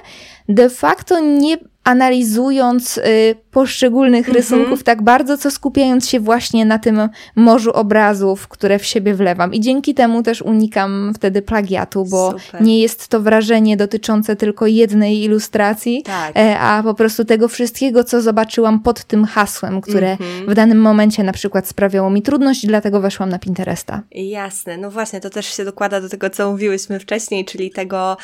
de 0.50 0.70
facto 0.70 1.20
nie 1.20 1.58
analizując 1.84 2.98
y, 2.98 3.36
poszczególnych 3.54 4.30
mm 4.30 4.32
-hmm. 4.32 4.36
rysunków 4.36 4.84
tak 4.84 5.02
bardzo, 5.02 5.38
co 5.38 5.52
skupiając 5.52 6.10
się 6.10 6.20
właśnie 6.20 6.66
na 6.66 6.80
tym 6.80 7.10
morzu 7.36 7.72
obrazów, 7.72 8.48
które 8.48 8.80
w 8.80 8.86
siebie 8.86 9.14
wlewam. 9.14 9.54
I 9.54 9.60
dzięki 9.60 9.94
temu 9.94 10.24
też 10.24 10.42
unikam 10.42 11.14
wtedy 11.16 11.42
plagiatu, 11.42 12.06
bo 12.06 12.32
Super. 12.32 12.62
nie 12.62 12.80
jest 12.80 13.08
to 13.08 13.22
wrażenie 13.22 13.78
dotyczące 13.78 14.36
tylko 14.36 14.68
jednej 14.68 15.24
ilustracji, 15.24 16.04
tak. 16.04 16.38
e, 16.38 16.60
a 16.60 16.84
po 16.84 16.94
prostu 16.94 17.26
tego 17.26 17.48
wszystkiego, 17.48 18.04
co 18.04 18.22
zobaczyłam 18.22 18.80
pod 18.80 19.04
tym 19.04 19.26
hasłem, 19.26 19.82
które 19.82 20.08
mm 20.08 20.18
-hmm. 20.18 20.52
w 20.52 20.54
danym 20.54 20.82
momencie 20.82 21.24
na 21.24 21.34
przykład 21.34 21.68
sprawiało 21.68 22.10
mi 22.10 22.22
trudność, 22.22 22.66
dlatego 22.66 23.02
weszłam 23.02 23.30
na 23.30 23.40
Pinteresta. 23.40 24.02
Jasne, 24.12 24.78
no 24.78 24.92
właśnie, 24.92 25.20
to 25.20 25.30
też 25.30 25.58
się 25.58 25.66
dokłada 25.66 26.02
do 26.02 26.10
tego, 26.10 26.30
co 26.30 26.52
mówiłyśmy 26.52 27.00
wcześniej, 27.00 27.46
czyli 27.46 27.72
tego, 27.72 28.18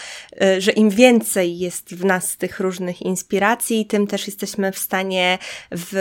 y, 0.44 0.62
że 0.62 0.72
im 0.72 0.90
więcej 0.90 1.60
jest 1.60 1.96
w 1.96 2.06
nas 2.06 2.38
tych 2.38 2.60
różnych 2.60 3.02
inspiracji, 3.02 3.86
tym 3.86 4.08
też 4.08 4.28
jesteśmy 4.28 4.72
w 4.72 4.78
stanie 4.78 5.19
w 5.72 5.94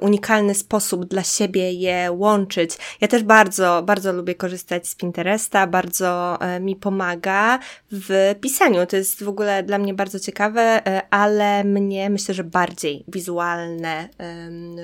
unikalny 0.00 0.54
sposób 0.54 1.04
dla 1.04 1.22
siebie 1.22 1.72
je 1.72 2.12
łączyć. 2.12 2.78
Ja 3.00 3.08
też 3.08 3.22
bardzo, 3.22 3.82
bardzo 3.86 4.12
lubię 4.12 4.34
korzystać 4.34 4.88
z 4.88 4.94
Pinteresta, 4.94 5.66
bardzo 5.66 6.40
e, 6.40 6.60
mi 6.60 6.76
pomaga 6.76 7.58
w 7.92 8.34
pisaniu. 8.40 8.86
To 8.86 8.96
jest 8.96 9.24
w 9.24 9.28
ogóle 9.28 9.62
dla 9.62 9.78
mnie 9.78 9.94
bardzo 9.94 10.20
ciekawe, 10.20 10.86
e, 10.86 11.02
ale 11.10 11.64
mnie 11.64 12.10
myślę, 12.10 12.34
że 12.34 12.44
bardziej 12.44 13.04
wizualne 13.08 14.08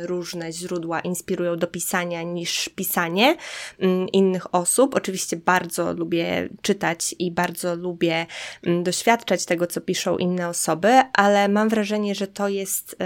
różne 0.02 0.52
źródła 0.52 1.00
inspirują 1.00 1.56
do 1.56 1.66
pisania 1.66 2.22
niż 2.22 2.68
pisanie 2.68 3.36
mm, 3.80 4.08
innych 4.08 4.54
osób. 4.54 4.94
Oczywiście 4.94 5.36
bardzo 5.36 5.92
lubię 5.92 6.48
czytać 6.62 7.14
i 7.18 7.30
bardzo 7.30 7.76
lubię 7.76 8.26
mm, 8.62 8.82
doświadczać 8.82 9.44
tego, 9.44 9.66
co 9.66 9.80
piszą 9.80 10.16
inne 10.16 10.48
osoby, 10.48 11.02
ale 11.12 11.48
mam 11.48 11.68
wrażenie, 11.68 12.14
że 12.14 12.26
to 12.26 12.48
jest 12.48 12.96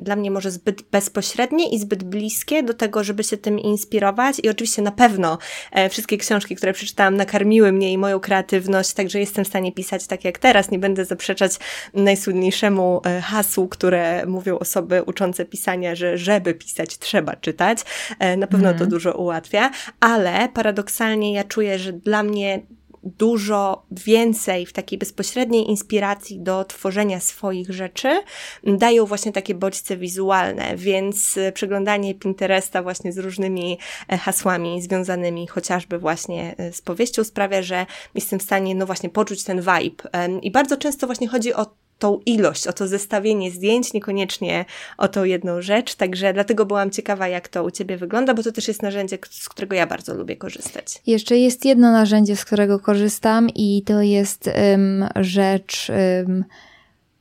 dla 0.00 0.16
mnie 0.16 0.23
może 0.30 0.50
zbyt 0.50 0.82
bezpośrednie 0.82 1.70
i 1.70 1.78
zbyt 1.78 2.02
bliskie 2.02 2.62
do 2.62 2.74
tego, 2.74 3.04
żeby 3.04 3.24
się 3.24 3.36
tym 3.36 3.58
inspirować. 3.58 4.36
I 4.42 4.48
oczywiście 4.48 4.82
na 4.82 4.92
pewno 4.92 5.38
e, 5.72 5.88
wszystkie 5.88 6.18
książki, 6.18 6.56
które 6.56 6.72
przeczytałam, 6.72 7.16
nakarmiły 7.16 7.72
mnie 7.72 7.92
i 7.92 7.98
moją 7.98 8.20
kreatywność, 8.20 8.92
także 8.92 9.20
jestem 9.20 9.44
w 9.44 9.48
stanie 9.48 9.72
pisać 9.72 10.06
tak 10.06 10.24
jak 10.24 10.38
teraz. 10.38 10.70
Nie 10.70 10.78
będę 10.78 11.04
zaprzeczać 11.04 11.52
najsłynniejszemu 11.94 13.00
e, 13.04 13.20
hasłu, 13.20 13.68
które 13.68 14.26
mówią 14.26 14.58
osoby 14.58 15.02
uczące 15.02 15.44
pisania, 15.44 15.94
że 15.94 16.18
żeby 16.18 16.54
pisać, 16.54 16.98
trzeba 16.98 17.36
czytać. 17.36 17.78
E, 18.18 18.36
na 18.36 18.46
pewno 18.46 18.68
mm. 18.68 18.78
to 18.78 18.84
mhm. 18.84 18.90
dużo 18.90 19.12
ułatwia, 19.12 19.70
ale 20.00 20.48
paradoksalnie 20.48 21.32
ja 21.32 21.44
czuję, 21.44 21.78
że 21.78 21.92
dla 21.92 22.22
mnie 22.22 22.62
dużo 23.04 23.86
więcej 23.90 24.66
w 24.66 24.72
takiej 24.72 24.98
bezpośredniej 24.98 25.70
inspiracji 25.70 26.40
do 26.40 26.64
tworzenia 26.64 27.20
swoich 27.20 27.70
rzeczy 27.70 28.22
dają 28.64 29.06
właśnie 29.06 29.32
takie 29.32 29.54
bodźce 29.54 29.96
wizualne, 29.96 30.76
więc 30.76 31.38
e, 31.38 31.52
przeglądanie 31.52 32.14
Pinteresta 32.14 32.82
właśnie 32.82 33.12
z 33.12 33.18
różnymi 33.18 33.78
e, 34.08 34.18
hasłami 34.18 34.82
związanymi 34.82 35.46
chociażby 35.46 35.98
właśnie 35.98 36.54
e, 36.58 36.72
z 36.72 36.82
powieścią 36.82 37.24
sprawia, 37.24 37.62
że 37.62 37.86
jestem 38.14 38.38
w 38.38 38.42
stanie 38.42 38.74
no 38.74 38.86
właśnie 38.86 39.08
poczuć 39.08 39.44
ten 39.44 39.60
vibe. 39.60 40.04
I 40.42 40.50
bardzo 40.50 40.76
często 40.76 41.06
właśnie 41.06 41.28
chodzi 41.28 41.54
o 41.54 41.83
tą 42.04 42.20
ilość, 42.26 42.66
o 42.66 42.72
to 42.72 42.88
zestawienie 42.88 43.50
zdjęć, 43.50 43.92
niekoniecznie 43.92 44.64
o 44.98 45.08
tą 45.08 45.24
jedną 45.24 45.62
rzecz. 45.62 45.94
Także 45.94 46.32
dlatego 46.32 46.66
byłam 46.66 46.90
ciekawa, 46.90 47.28
jak 47.28 47.48
to 47.48 47.64
u 47.64 47.70
Ciebie 47.70 47.96
wygląda, 47.96 48.34
bo 48.34 48.42
to 48.42 48.52
też 48.52 48.68
jest 48.68 48.82
narzędzie, 48.82 49.18
z 49.30 49.48
którego 49.48 49.76
ja 49.76 49.86
bardzo 49.86 50.14
lubię 50.14 50.36
korzystać. 50.36 51.02
Jeszcze 51.06 51.36
jest 51.36 51.64
jedno 51.64 51.92
narzędzie, 51.92 52.36
z 52.36 52.44
którego 52.44 52.78
korzystam, 52.78 53.48
i 53.54 53.82
to 53.86 54.02
jest 54.02 54.46
um, 54.46 55.08
rzecz. 55.16 55.90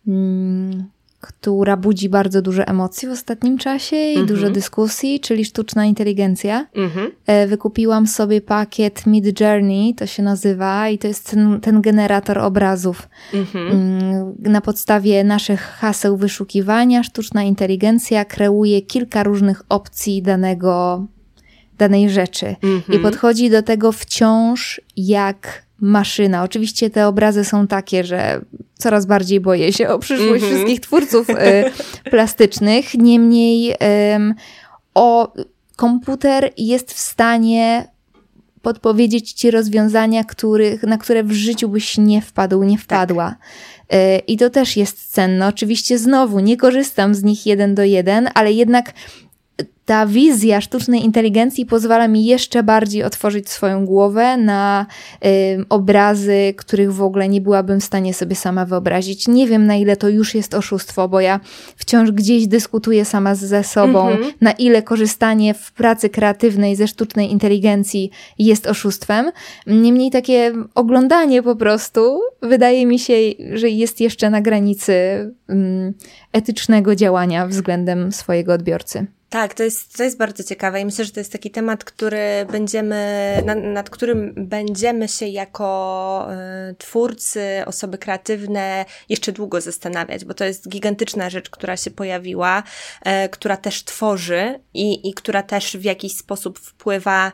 Um, 0.08 0.84
która 1.28 1.78
budzi 1.78 2.10
bardzo 2.10 2.42
dużo 2.42 2.64
emocji 2.64 3.08
w 3.08 3.12
ostatnim 3.12 3.58
czasie 3.58 3.96
i 3.96 4.14
mm 4.14 4.26
-hmm. 4.26 4.28
dużo 4.28 4.50
dyskusji, 4.50 5.20
czyli 5.20 5.46
sztuczna 5.46 5.86
inteligencja. 5.86 6.68
Mm 6.76 6.90
-hmm. 6.90 7.48
Wykupiłam 7.48 8.08
sobie 8.08 8.42
pakiet 8.42 9.06
Mid 9.06 9.40
Journey, 9.40 9.96
to 9.96 10.06
się 10.06 10.24
nazywa, 10.24 10.90
i 10.90 10.98
to 10.98 11.08
jest 11.08 11.30
ten, 11.30 11.60
ten 11.62 11.82
generator 11.82 12.40
obrazów. 12.40 13.10
Mm 13.34 13.46
-hmm. 13.46 14.50
Na 14.50 14.62
podstawie 14.62 15.24
naszych 15.24 15.62
haseł 15.62 16.18
wyszukiwania 16.18 17.04
sztuczna 17.04 17.44
inteligencja 17.44 18.26
kreuje 18.26 18.82
kilka 18.82 19.24
różnych 19.24 19.62
opcji 19.70 20.22
danego, 20.22 21.06
danej 21.78 22.10
rzeczy. 22.10 22.56
I 22.64 22.68
mhm. 22.68 23.02
podchodzi 23.02 23.50
do 23.50 23.64
tego 23.64 23.92
wciąż 23.92 24.82
jak 24.98 25.63
maszyna. 25.80 26.44
Oczywiście 26.44 26.90
te 26.90 27.08
obrazy 27.08 27.46
są 27.46 27.68
takie, 27.68 28.04
że 28.04 28.42
coraz 28.78 29.06
bardziej 29.06 29.40
boję 29.40 29.74
się 29.74 29.90
o 29.90 30.00
przyszłość 30.00 30.44
mm-hmm. 30.44 30.48
wszystkich 30.48 30.80
twórców 30.80 31.30
y, 31.30 31.34
plastycznych. 32.12 32.94
Niemniej 32.94 33.72
y, 33.72 33.76
o 34.94 35.34
komputer 35.76 36.52
jest 36.58 36.94
w 36.94 37.00
stanie 37.00 37.88
podpowiedzieć 38.62 39.34
ci 39.34 39.52
rozwiązania, 39.52 40.24
których, 40.24 40.84
na 40.84 40.98
które 40.98 41.24
w 41.24 41.32
życiu 41.32 41.70
byś 41.70 41.98
nie 41.98 42.22
wpadł, 42.22 42.64
nie 42.64 42.78
wpadła. 42.78 43.36
Tak. 43.88 44.00
Y, 44.00 44.18
I 44.28 44.38
to 44.38 44.50
też 44.50 44.78
jest 44.78 45.14
cenne. 45.14 45.48
Oczywiście 45.48 45.98
znowu 45.98 46.40
nie 46.40 46.58
korzystam 46.58 47.16
z 47.16 47.24
nich 47.24 47.46
jeden 47.46 47.76
do 47.76 47.84
jeden, 47.84 48.30
ale 48.34 48.54
jednak 48.54 48.94
ta 49.86 50.06
wizja 50.06 50.62
sztucznej 50.62 51.06
inteligencji 51.06 51.66
pozwala 51.66 52.08
mi 52.08 52.26
jeszcze 52.26 52.64
bardziej 52.64 53.04
otworzyć 53.04 53.50
swoją 53.50 53.86
głowę 53.86 54.38
na 54.38 54.86
y, 55.26 55.66
obrazy, 55.70 56.54
których 56.58 56.94
w 56.94 57.02
ogóle 57.02 57.30
nie 57.30 57.42
byłabym 57.42 57.80
w 57.80 57.84
stanie 57.84 58.14
sobie 58.14 58.36
sama 58.36 58.66
wyobrazić. 58.66 59.28
Nie 59.28 59.48
wiem, 59.48 59.66
na 59.66 59.76
ile 59.76 59.98
to 59.98 60.10
już 60.10 60.36
jest 60.36 60.54
oszustwo, 60.54 61.10
bo 61.10 61.20
ja 61.20 61.40
wciąż 61.76 62.12
gdzieś 62.12 62.48
dyskutuję 62.48 63.06
sama 63.06 63.36
ze 63.36 63.64
sobą, 63.64 64.08
mm 64.08 64.24
-hmm. 64.24 64.34
na 64.42 64.52
ile 64.52 64.82
korzystanie 64.82 65.54
w 65.54 65.72
pracy 65.72 66.10
kreatywnej 66.10 66.76
ze 66.76 66.88
sztucznej 66.88 67.32
inteligencji 67.32 68.12
jest 68.40 68.68
oszustwem. 68.68 69.32
Niemniej 69.68 70.12
takie 70.12 70.54
oglądanie 70.76 71.44
po 71.44 71.56
prostu 71.56 72.20
wydaje 72.42 72.86
mi 72.86 73.00
się, 73.00 73.14
że 73.54 73.70
jest 73.70 74.02
jeszcze 74.02 74.30
na 74.30 74.42
granicy 74.42 74.94
etycznego 76.34 76.96
działania 76.96 77.48
względem 77.48 78.12
swojego 78.12 78.54
odbiorcy. 78.54 79.08
Tak, 79.34 79.54
to 79.54 79.64
jest, 79.64 79.98
to 79.98 80.04
jest 80.04 80.18
bardzo 80.18 80.44
ciekawe 80.44 80.82
i 80.82 80.86
myślę, 80.86 81.06
że 81.06 81.12
to 81.12 81.20
jest 81.20 81.32
taki 81.32 81.52
temat, 81.52 81.84
który 81.84 82.46
będziemy, 82.52 83.42
nad, 83.46 83.58
nad 83.64 83.90
którym 83.90 84.34
będziemy 84.38 85.08
się 85.08 85.28
jako 85.28 86.28
y, 86.72 86.76
twórcy, 86.76 87.64
osoby 87.66 87.98
kreatywne 87.98 88.86
jeszcze 89.10 89.32
długo 89.32 89.62
zastanawiać, 89.62 90.26
bo 90.26 90.34
to 90.34 90.46
jest 90.46 90.70
gigantyczna 90.70 91.30
rzecz, 91.30 91.50
która 91.50 91.78
się 91.78 91.92
pojawiła, 91.92 92.64
y, 93.26 93.30
która 93.30 93.58
też 93.58 93.84
tworzy 93.84 94.60
i, 94.74 95.10
i 95.10 95.14
która 95.14 95.44
też 95.44 95.78
w 95.78 95.84
jakiś 95.84 96.18
sposób 96.18 96.60
wpływa 96.60 97.32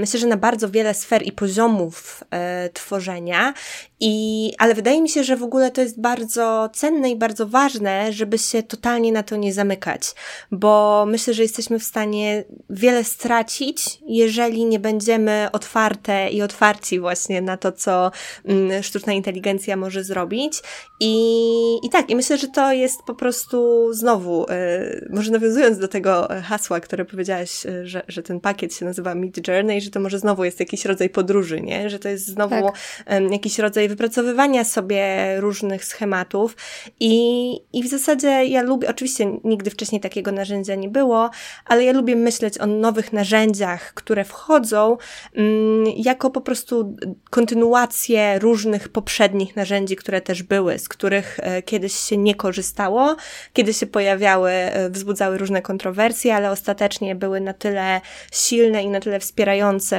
myślę, 0.00 0.20
że 0.20 0.26
na 0.26 0.36
bardzo 0.36 0.70
wiele 0.70 0.94
sfer 0.94 1.22
i 1.26 1.32
poziomów 1.32 2.24
e, 2.30 2.70
tworzenia, 2.72 3.54
i, 4.00 4.52
ale 4.58 4.74
wydaje 4.74 5.02
mi 5.02 5.08
się, 5.08 5.24
że 5.24 5.36
w 5.36 5.42
ogóle 5.42 5.70
to 5.70 5.80
jest 5.80 6.00
bardzo 6.00 6.70
cenne 6.72 7.10
i 7.10 7.16
bardzo 7.16 7.46
ważne, 7.46 8.12
żeby 8.12 8.38
się 8.38 8.62
totalnie 8.62 9.12
na 9.12 9.22
to 9.22 9.36
nie 9.36 9.52
zamykać, 9.52 10.02
bo 10.50 11.04
myślę, 11.08 11.34
że 11.34 11.42
jesteśmy 11.42 11.78
w 11.78 11.84
stanie 11.84 12.44
wiele 12.70 13.04
stracić, 13.04 13.98
jeżeli 14.06 14.66
nie 14.66 14.78
będziemy 14.78 15.48
otwarte 15.52 16.30
i 16.30 16.42
otwarci 16.42 17.00
właśnie 17.00 17.42
na 17.42 17.56
to, 17.56 17.72
co 17.72 18.10
mm, 18.44 18.82
sztuczna 18.82 19.12
inteligencja 19.12 19.76
może 19.76 20.04
zrobić. 20.04 20.62
I, 21.00 21.86
i 21.86 21.90
tak, 21.90 22.10
i 22.10 22.16
myślę, 22.16 22.38
że 22.38 22.48
to 22.48 22.72
jest 22.72 23.02
po 23.06 23.14
prostu 23.14 23.88
znowu, 23.92 24.46
e, 24.50 25.06
może 25.10 25.30
nawiązując 25.30 25.78
do 25.78 25.88
tego 25.88 26.28
hasła, 26.44 26.80
które 26.80 27.04
powiedziałaś, 27.04 27.66
e, 27.66 27.86
że, 27.86 28.02
że 28.08 28.22
ten 28.22 28.40
pakiet 28.40 28.74
się 28.74 28.84
nazywa 28.84 29.14
Meet 29.14 29.39
Journey, 29.48 29.80
że 29.80 29.90
to 29.90 30.00
może 30.00 30.18
znowu 30.18 30.44
jest 30.44 30.60
jakiś 30.60 30.84
rodzaj 30.84 31.10
podróży, 31.10 31.60
nie? 31.60 31.90
Że 31.90 31.98
to 31.98 32.08
jest 32.08 32.26
znowu 32.26 32.72
tak. 33.06 33.22
jakiś 33.30 33.58
rodzaj 33.58 33.88
wypracowywania 33.88 34.64
sobie 34.64 35.34
różnych 35.40 35.84
schematów 35.84 36.56
i, 37.00 37.52
i 37.72 37.82
w 37.82 37.86
zasadzie 37.86 38.44
ja 38.44 38.62
lubię, 38.62 38.88
oczywiście 38.88 39.26
nigdy 39.44 39.70
wcześniej 39.70 40.00
takiego 40.00 40.32
narzędzia 40.32 40.74
nie 40.74 40.88
było, 40.88 41.30
ale 41.64 41.84
ja 41.84 41.92
lubię 41.92 42.16
myśleć 42.16 42.58
o 42.58 42.66
nowych 42.66 43.12
narzędziach, 43.12 43.94
które 43.94 44.24
wchodzą 44.24 44.96
um, 45.36 45.84
jako 45.96 46.30
po 46.30 46.40
prostu 46.40 46.96
kontynuację 47.30 48.38
różnych 48.38 48.88
poprzednich 48.88 49.56
narzędzi, 49.56 49.96
które 49.96 50.20
też 50.20 50.42
były, 50.42 50.78
z 50.78 50.88
których 50.88 51.40
e, 51.42 51.62
kiedyś 51.62 51.94
się 51.94 52.16
nie 52.16 52.34
korzystało, 52.34 53.16
kiedy 53.52 53.74
się 53.74 53.86
pojawiały, 53.86 54.50
e, 54.50 54.90
wzbudzały 54.90 55.38
różne 55.38 55.62
kontrowersje, 55.62 56.34
ale 56.34 56.50
ostatecznie 56.50 57.14
były 57.14 57.40
na 57.40 57.52
tyle 57.52 58.00
silne 58.32 58.82
i 58.82 58.88
na 58.88 59.00
tyle 59.00 59.20
wspierające 59.20 59.29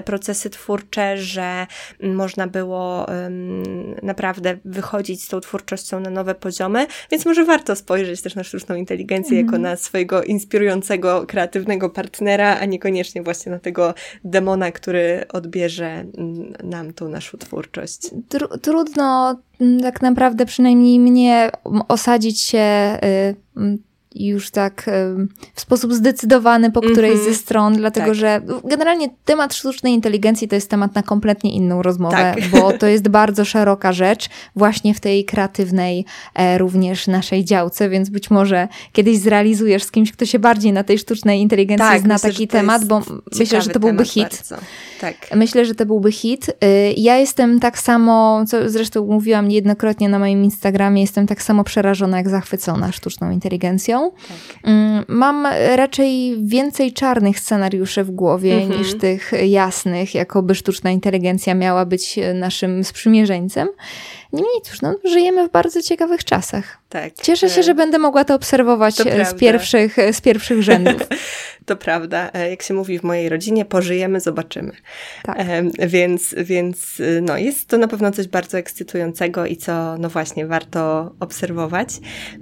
procesy 0.05 0.49
twórcze, 0.49 1.17
że 1.17 1.67
można 2.03 2.47
było 2.47 3.05
naprawdę 4.03 4.57
wychodzić 4.65 5.23
z 5.23 5.27
tą 5.27 5.39
twórczością 5.39 5.99
na 5.99 6.09
nowe 6.09 6.35
poziomy, 6.35 6.87
więc 7.11 7.25
może 7.25 7.45
warto 7.45 7.75
spojrzeć 7.75 8.21
też 8.21 8.35
na 8.35 8.43
sztuczną 8.43 8.75
inteligencję 8.75 9.37
mm. 9.37 9.45
jako 9.45 9.55
mhm. 9.55 9.61
na 9.61 9.75
swojego 9.75 10.23
inspirującego, 10.23 11.25
kreatywnego 11.27 11.89
partnera, 11.89 12.57
a 12.59 12.65
niekoniecznie 12.65 13.23
właśnie 13.23 13.51
na 13.51 13.59
tego 13.59 13.93
demona, 14.23 14.71
który 14.71 15.25
odbierze 15.29 15.85
mm, 15.87 16.53
nam 16.63 16.93
tą 16.93 17.09
naszą 17.09 17.37
twórczość. 17.37 17.99
Tr 18.29 18.59
trudno 18.61 19.35
mm, 19.61 19.79
tak 19.79 20.01
naprawdę 20.01 20.45
przynajmniej 20.45 20.99
mnie 20.99 21.51
osadzić 21.87 22.41
się 22.41 22.97
y, 23.57 23.90
już 24.15 24.51
tak 24.51 24.89
w 25.53 25.61
sposób 25.61 25.93
zdecydowany 25.93 26.71
po 26.71 26.81
którejś 26.81 27.13
mm 27.13 27.25
-hmm. 27.25 27.29
ze 27.29 27.35
stron, 27.35 27.75
dlatego 27.75 28.05
tak. 28.05 28.15
że 28.15 28.41
generalnie 28.63 29.09
temat 29.25 29.53
sztucznej 29.53 29.93
inteligencji 29.93 30.47
to 30.47 30.55
jest 30.55 30.69
temat 30.69 30.95
na 30.95 31.03
kompletnie 31.03 31.53
inną 31.53 31.81
rozmowę, 31.81 32.15
tak. 32.15 32.49
bo 32.49 32.73
to 32.73 32.87
jest 32.87 33.07
bardzo 33.07 33.45
szeroka 33.45 33.93
rzecz, 33.93 34.29
właśnie 34.55 34.93
w 34.93 34.99
tej 34.99 35.25
kreatywnej 35.25 36.05
e, 36.35 36.57
również 36.57 37.07
naszej 37.07 37.45
działce, 37.45 37.89
więc 37.89 38.09
być 38.09 38.31
może 38.31 38.67
kiedyś 38.91 39.17
zrealizujesz 39.17 39.83
z 39.83 39.91
kimś, 39.91 40.11
kto 40.11 40.25
się 40.25 40.39
bardziej 40.39 40.73
na 40.73 40.83
tej 40.83 40.97
sztucznej 40.97 41.41
inteligencji 41.41 41.87
tak, 41.87 42.01
zna 42.01 42.13
myślę, 42.13 42.29
taki 42.29 42.47
temat, 42.47 42.85
bo 42.85 43.01
myślę, 43.39 43.61
że 43.61 43.69
to 43.69 43.79
byłby 43.79 44.05
hit. 44.05 44.43
Tak. 45.01 45.15
Myślę, 45.35 45.65
że 45.65 45.75
to 45.75 45.85
byłby 45.85 46.11
hit. 46.11 46.51
Ja 46.97 47.17
jestem 47.17 47.59
tak 47.59 47.79
samo, 47.79 48.43
co 48.47 48.69
zresztą 48.69 49.05
mówiłam 49.05 49.47
niejednokrotnie 49.47 50.09
na 50.09 50.19
moim 50.19 50.43
Instagramie, 50.43 51.01
jestem 51.01 51.27
tak 51.27 51.41
samo 51.41 51.63
przerażona 51.63 52.17
jak 52.17 52.29
zachwycona 52.29 52.91
sztuczną 52.91 53.31
inteligencją. 53.31 54.00
Tak. 54.09 54.59
Mm, 54.63 55.05
mam 55.07 55.47
raczej 55.75 56.37
więcej 56.47 56.93
czarnych 56.93 57.39
scenariuszy 57.39 58.03
w 58.03 58.11
głowie 58.11 58.53
mhm. 58.53 58.79
niż 58.79 58.97
tych 58.97 59.31
jasnych, 59.47 60.15
jakoby 60.15 60.55
sztuczna 60.55 60.91
inteligencja 60.91 61.55
miała 61.55 61.85
być 61.85 62.19
naszym 62.33 62.83
sprzymierzeńcem. 62.83 63.67
Niemniej 64.33 64.61
cóż, 64.63 64.81
no, 64.81 64.95
żyjemy 65.03 65.47
w 65.47 65.51
bardzo 65.51 65.81
ciekawych 65.81 66.23
czasach. 66.23 66.77
Tak. 66.89 67.13
Cieszę 67.13 67.49
się, 67.49 67.63
że 67.63 67.75
będę 67.75 67.99
mogła 67.99 68.25
to 68.25 68.35
obserwować 68.35 68.95
to 68.95 69.03
z, 69.25 69.33
pierwszych, 69.33 69.97
z 70.11 70.21
pierwszych 70.27 70.63
rzędów. 70.63 71.01
to 71.65 71.75
prawda. 71.75 72.29
E, 72.33 72.49
jak 72.49 72.61
się 72.61 72.73
mówi 72.73 72.99
w 72.99 73.03
mojej 73.03 73.29
rodzinie, 73.29 73.65
pożyjemy, 73.65 74.19
zobaczymy. 74.19 74.71
Tak. 75.23 75.37
E, 75.39 75.87
więc, 75.87 76.35
więc 76.37 77.01
no, 77.21 77.37
jest 77.37 77.67
to 77.67 77.77
na 77.77 77.87
pewno 77.87 78.11
coś 78.11 78.27
bardzo 78.27 78.57
ekscytującego 78.57 79.45
i 79.45 79.57
co, 79.57 79.97
no 79.97 80.09
właśnie, 80.09 80.47
warto 80.47 81.11
obserwować. 81.19 81.89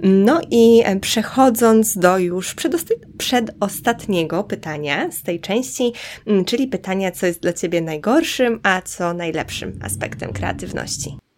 No 0.02 0.40
i 0.50 0.82
e, 0.84 1.00
przechodząc 1.00 1.98
do 1.98 2.18
już 2.18 2.54
przedostatniego 3.18 4.44
pytania 4.44 5.12
z 5.12 5.22
tej 5.22 5.40
części, 5.40 5.92
czyli 6.46 6.66
pytania, 6.66 7.10
co 7.10 7.26
jest 7.26 7.40
dla 7.40 7.52
Ciebie 7.52 7.80
najgorszym, 7.80 8.60
a 8.62 8.82
co 8.82 9.14
najlepszym 9.14 9.78
aspektem 9.82 10.32
kreatywności. 10.32 11.29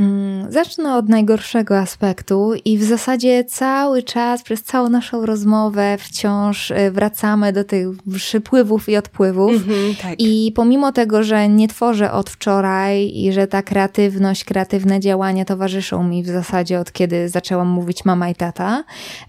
Mm, 0.00 0.52
zacznę 0.52 0.96
od 0.96 1.08
najgorszego 1.08 1.78
aspektu 1.78 2.52
i 2.64 2.78
w 2.78 2.84
zasadzie 2.84 3.44
cały 3.44 4.02
czas, 4.02 4.42
przez 4.42 4.62
całą 4.62 4.88
naszą 4.88 5.26
rozmowę 5.26 5.96
wciąż 5.98 6.70
y, 6.70 6.90
wracamy 6.90 7.52
do 7.52 7.64
tych 7.64 7.88
przypływów 8.16 8.88
i 8.88 8.96
odpływów. 8.96 9.52
Mm-hmm, 9.52 10.02
tak. 10.02 10.14
I 10.18 10.52
pomimo 10.56 10.92
tego, 10.92 11.22
że 11.22 11.48
nie 11.48 11.68
tworzę 11.68 12.12
od 12.12 12.30
wczoraj 12.30 13.12
i 13.14 13.32
że 13.32 13.46
ta 13.46 13.62
kreatywność, 13.62 14.44
kreatywne 14.44 15.00
działania 15.00 15.44
towarzyszą 15.44 16.02
mi 16.02 16.22
w 16.22 16.26
zasadzie 16.26 16.80
od 16.80 16.92
kiedy 16.92 17.28
zaczęłam 17.28 17.68
mówić 17.68 18.04
mama 18.04 18.30
i 18.30 18.34
tata, 18.34 18.84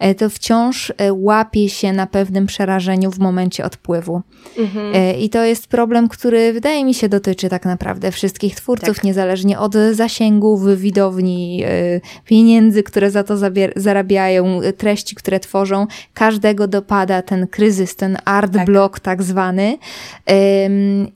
y, 0.05 0.15
to 0.15 0.29
wciąż 0.29 0.89
y, 0.89 0.93
łapię 1.11 1.69
się 1.69 1.93
na 1.93 2.07
pewnym 2.07 2.45
przerażeniu 2.45 3.11
w 3.11 3.19
momencie 3.19 3.65
odpływu. 3.65 4.21
Mm-hmm. 4.57 5.19
I 5.19 5.29
to 5.29 5.43
jest 5.43 5.67
problem, 5.67 6.09
który 6.09 6.53
wydaje 6.53 6.85
mi 6.85 6.93
się 6.93 7.09
dotyczy 7.09 7.49
tak 7.49 7.65
naprawdę 7.65 8.11
wszystkich 8.11 8.55
twórców, 8.55 8.95
tak. 8.95 9.03
niezależnie 9.03 9.59
od 9.59 9.75
zasięgów, 10.61 10.81
widowni, 10.81 11.63
e, 11.65 12.01
pieniędzy, 12.25 12.83
które 12.83 13.11
za 13.11 13.23
to 13.23 13.37
zarabiają, 13.75 14.61
e, 14.61 14.73
treści, 14.73 15.15
które 15.15 15.39
tworzą. 15.39 15.87
Każdego 16.13 16.67
dopada 16.67 17.21
ten 17.21 17.47
kryzys, 17.47 17.95
ten 17.95 18.17
art 18.25 18.53
tak. 18.53 18.65
block 18.65 18.99
tak 18.99 19.23
zwany. 19.23 19.77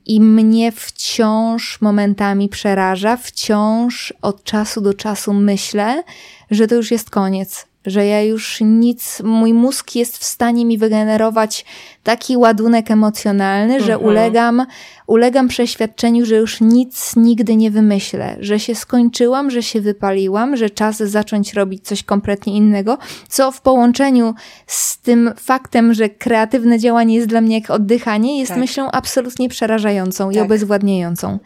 I 0.06 0.22
mnie 0.22 0.72
wciąż 0.72 1.82
momentami 1.82 2.50
przeraża, 2.50 3.18
wciąż 3.18 4.14
od 4.22 4.44
czasu 4.44 4.82
do 4.82 4.94
czasu 4.94 5.34
myślę, 5.34 6.04
że 6.52 6.68
to 6.68 6.76
już 6.76 6.92
jest 6.92 7.10
koniec 7.10 7.66
że 7.86 8.06
ja 8.06 8.22
już 8.22 8.58
nic, 8.62 9.22
mój 9.24 9.54
mózg 9.54 9.96
jest 9.96 10.18
w 10.18 10.24
stanie 10.24 10.66
mi 10.66 10.78
wygenerować 10.78 11.66
taki 12.06 12.38
ładunek 12.38 12.92
emocjonalny, 12.92 13.82
że 13.82 13.94
mhm. 13.94 14.10
ulegam, 14.10 14.66
ulegam 15.08 15.48
przeświadczeniu, 15.48 16.26
że 16.26 16.36
już 16.36 16.62
nic 16.62 17.16
nigdy 17.16 17.56
nie 17.56 17.72
wymyślę, 17.72 18.36
że 18.40 18.60
się 18.60 18.76
skończyłam, 18.76 19.52
że 19.52 19.64
się 19.64 19.82
wypaliłam, 19.82 20.58
że 20.58 20.70
czas 20.70 20.98
zacząć 20.98 21.54
robić 21.54 21.88
coś 21.88 22.04
kompletnie 22.04 22.58
innego, 22.58 22.98
co 23.30 23.52
w 23.52 23.62
połączeniu 23.62 24.34
z 24.68 24.98
tym 24.98 25.32
faktem, 25.38 25.94
że 25.94 26.10
kreatywne 26.10 26.80
działanie 26.80 27.16
jest 27.16 27.28
dla 27.28 27.42
mnie 27.42 27.60
jak 27.60 27.70
oddychanie, 27.70 28.40
jest 28.40 28.50
tak. 28.50 28.60
myślą 28.60 28.92
absolutnie 28.92 29.50
przerażającą 29.50 30.28
tak. 30.28 30.36
i 30.36 30.40
obezwładniającą. 30.40 31.40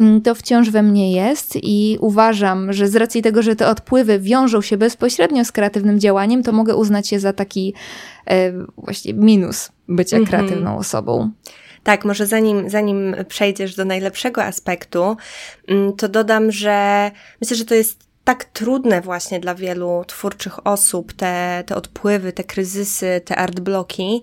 Mm, 0.00 0.20
to 0.20 0.34
wciąż 0.34 0.70
we 0.70 0.82
mnie 0.82 1.12
jest 1.12 1.58
i 1.62 1.98
uważam, 2.00 2.72
że 2.72 2.88
z 2.88 2.96
racji 2.96 3.22
tego, 3.22 3.42
że 3.42 3.56
te 3.56 3.68
odpływy 3.68 4.18
wiążą 4.18 4.62
się 4.62 4.76
bezpośrednio 4.76 5.44
z 5.44 5.52
kreatywnym 5.52 6.00
działaniem, 6.00 6.42
to 6.42 6.52
mogę 6.52 6.76
uznać 6.76 7.12
je 7.12 7.20
za 7.20 7.32
taki 7.32 7.74
właśnie 8.76 9.14
minus 9.14 9.68
bycia 9.88 10.16
mm 10.16 10.26
-hmm. 10.26 10.30
kreatywną 10.30 10.78
osobą. 10.78 11.30
Tak, 11.82 12.04
może 12.04 12.26
zanim, 12.26 12.70
zanim 12.70 13.16
przejdziesz 13.28 13.74
do 13.74 13.84
najlepszego 13.84 14.44
aspektu, 14.44 15.16
mm, 15.68 15.92
to 15.92 16.08
dodam, 16.08 16.52
że 16.52 17.10
myślę, 17.40 17.56
że 17.56 17.64
to 17.64 17.74
jest 17.74 18.08
tak 18.24 18.44
trudne 18.44 19.00
właśnie 19.00 19.40
dla 19.40 19.54
wielu 19.54 20.04
twórczych 20.06 20.66
osób, 20.66 21.12
te, 21.12 21.64
te 21.66 21.76
odpływy, 21.76 22.32
te 22.32 22.44
kryzysy, 22.44 23.20
te 23.24 23.36
artbloki, 23.36 24.22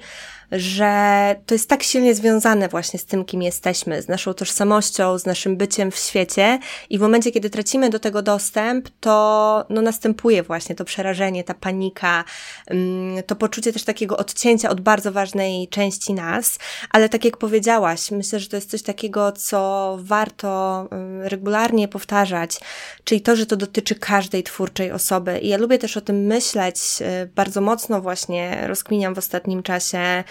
że 0.51 1.35
to 1.45 1.55
jest 1.55 1.69
tak 1.69 1.83
silnie 1.83 2.15
związane 2.15 2.69
właśnie 2.69 2.99
z 2.99 3.05
tym, 3.05 3.25
kim 3.25 3.41
jesteśmy, 3.41 4.01
z 4.01 4.07
naszą 4.07 4.33
tożsamością, 4.33 5.17
z 5.17 5.25
naszym 5.25 5.57
byciem 5.57 5.91
w 5.91 5.97
świecie. 5.97 6.59
I 6.89 6.97
w 6.97 7.01
momencie, 7.01 7.31
kiedy 7.31 7.49
tracimy 7.49 7.89
do 7.89 7.99
tego 7.99 8.21
dostęp, 8.21 8.89
to 8.99 9.65
no, 9.69 9.81
następuje 9.81 10.43
właśnie 10.43 10.75
to 10.75 10.85
przerażenie, 10.85 11.43
ta 11.43 11.53
panika, 11.53 12.23
mm, 12.67 13.23
to 13.23 13.35
poczucie 13.35 13.73
też 13.73 13.83
takiego 13.83 14.17
odcięcia 14.17 14.69
od 14.69 14.81
bardzo 14.81 15.11
ważnej 15.11 15.67
części 15.67 16.13
nas, 16.13 16.59
ale 16.89 17.09
tak 17.09 17.25
jak 17.25 17.37
powiedziałaś, 17.37 18.11
myślę, 18.11 18.39
że 18.39 18.49
to 18.49 18.55
jest 18.55 18.71
coś 18.71 18.81
takiego, 18.81 19.31
co 19.31 19.97
warto 20.01 20.79
mm, 20.91 21.21
regularnie 21.21 21.87
powtarzać, 21.87 22.59
czyli 23.03 23.21
to, 23.21 23.35
że 23.35 23.45
to 23.45 23.55
dotyczy 23.55 23.95
każdej 23.95 24.43
twórczej 24.43 24.91
osoby. 24.91 25.39
I 25.39 25.47
ja 25.47 25.57
lubię 25.57 25.77
też 25.77 25.97
o 25.97 26.01
tym 26.01 26.15
myśleć, 26.25 26.77
y, 27.01 27.29
bardzo 27.35 27.61
mocno 27.61 28.01
właśnie 28.01 28.63
rozkminiam 28.67 29.15
w 29.15 29.17
ostatnim 29.17 29.63
czasie 29.63 30.23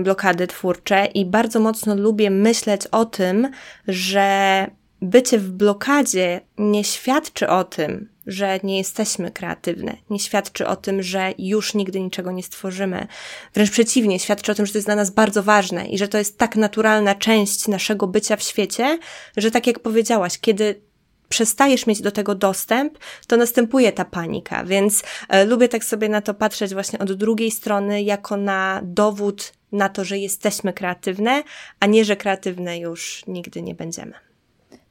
blokady 0.00 0.46
twórcze 0.46 1.06
i 1.06 1.26
bardzo 1.26 1.60
mocno 1.60 1.94
lubię 1.94 2.30
myśleć 2.30 2.86
o 2.86 3.04
tym, 3.04 3.50
że 3.88 4.66
bycie 5.02 5.38
w 5.38 5.50
blokadzie 5.50 6.40
nie 6.58 6.84
świadczy 6.84 7.48
o 7.48 7.64
tym, 7.64 8.08
że 8.26 8.60
nie 8.62 8.78
jesteśmy 8.78 9.30
kreatywne, 9.30 9.96
nie 10.10 10.18
świadczy 10.18 10.66
o 10.66 10.76
tym, 10.76 11.02
że 11.02 11.34
już 11.38 11.74
nigdy 11.74 12.00
niczego 12.00 12.32
nie 12.32 12.42
stworzymy. 12.42 13.06
Wręcz 13.54 13.70
przeciwnie, 13.70 14.18
świadczy 14.18 14.52
o 14.52 14.54
tym, 14.54 14.66
że 14.66 14.72
to 14.72 14.78
jest 14.78 14.88
dla 14.88 14.96
nas 14.96 15.10
bardzo 15.10 15.42
ważne 15.42 15.86
i 15.86 15.98
że 15.98 16.08
to 16.08 16.18
jest 16.18 16.38
tak 16.38 16.56
naturalna 16.56 17.14
część 17.14 17.68
naszego 17.68 18.06
bycia 18.06 18.36
w 18.36 18.42
świecie, 18.42 18.98
że 19.36 19.50
tak 19.50 19.66
jak 19.66 19.78
powiedziałaś, 19.78 20.38
kiedy 20.38 20.80
przestajesz 21.32 21.86
mieć 21.86 22.02
do 22.02 22.10
tego 22.12 22.34
dostęp, 22.34 22.98
to 23.26 23.36
następuje 23.36 23.92
ta 23.92 24.04
panika, 24.04 24.64
więc 24.64 25.02
e, 25.28 25.44
lubię 25.44 25.68
tak 25.68 25.84
sobie 25.84 26.08
na 26.08 26.20
to 26.20 26.34
patrzeć 26.34 26.74
właśnie 26.74 26.98
od 26.98 27.12
drugiej 27.12 27.50
strony, 27.50 28.02
jako 28.02 28.36
na 28.36 28.80
dowód 28.84 29.52
na 29.72 29.88
to, 29.88 30.04
że 30.04 30.18
jesteśmy 30.18 30.72
kreatywne, 30.72 31.42
a 31.80 31.86
nie, 31.86 32.04
że 32.04 32.16
kreatywne 32.16 32.78
już 32.78 33.24
nigdy 33.26 33.62
nie 33.62 33.74
będziemy. 33.74 34.12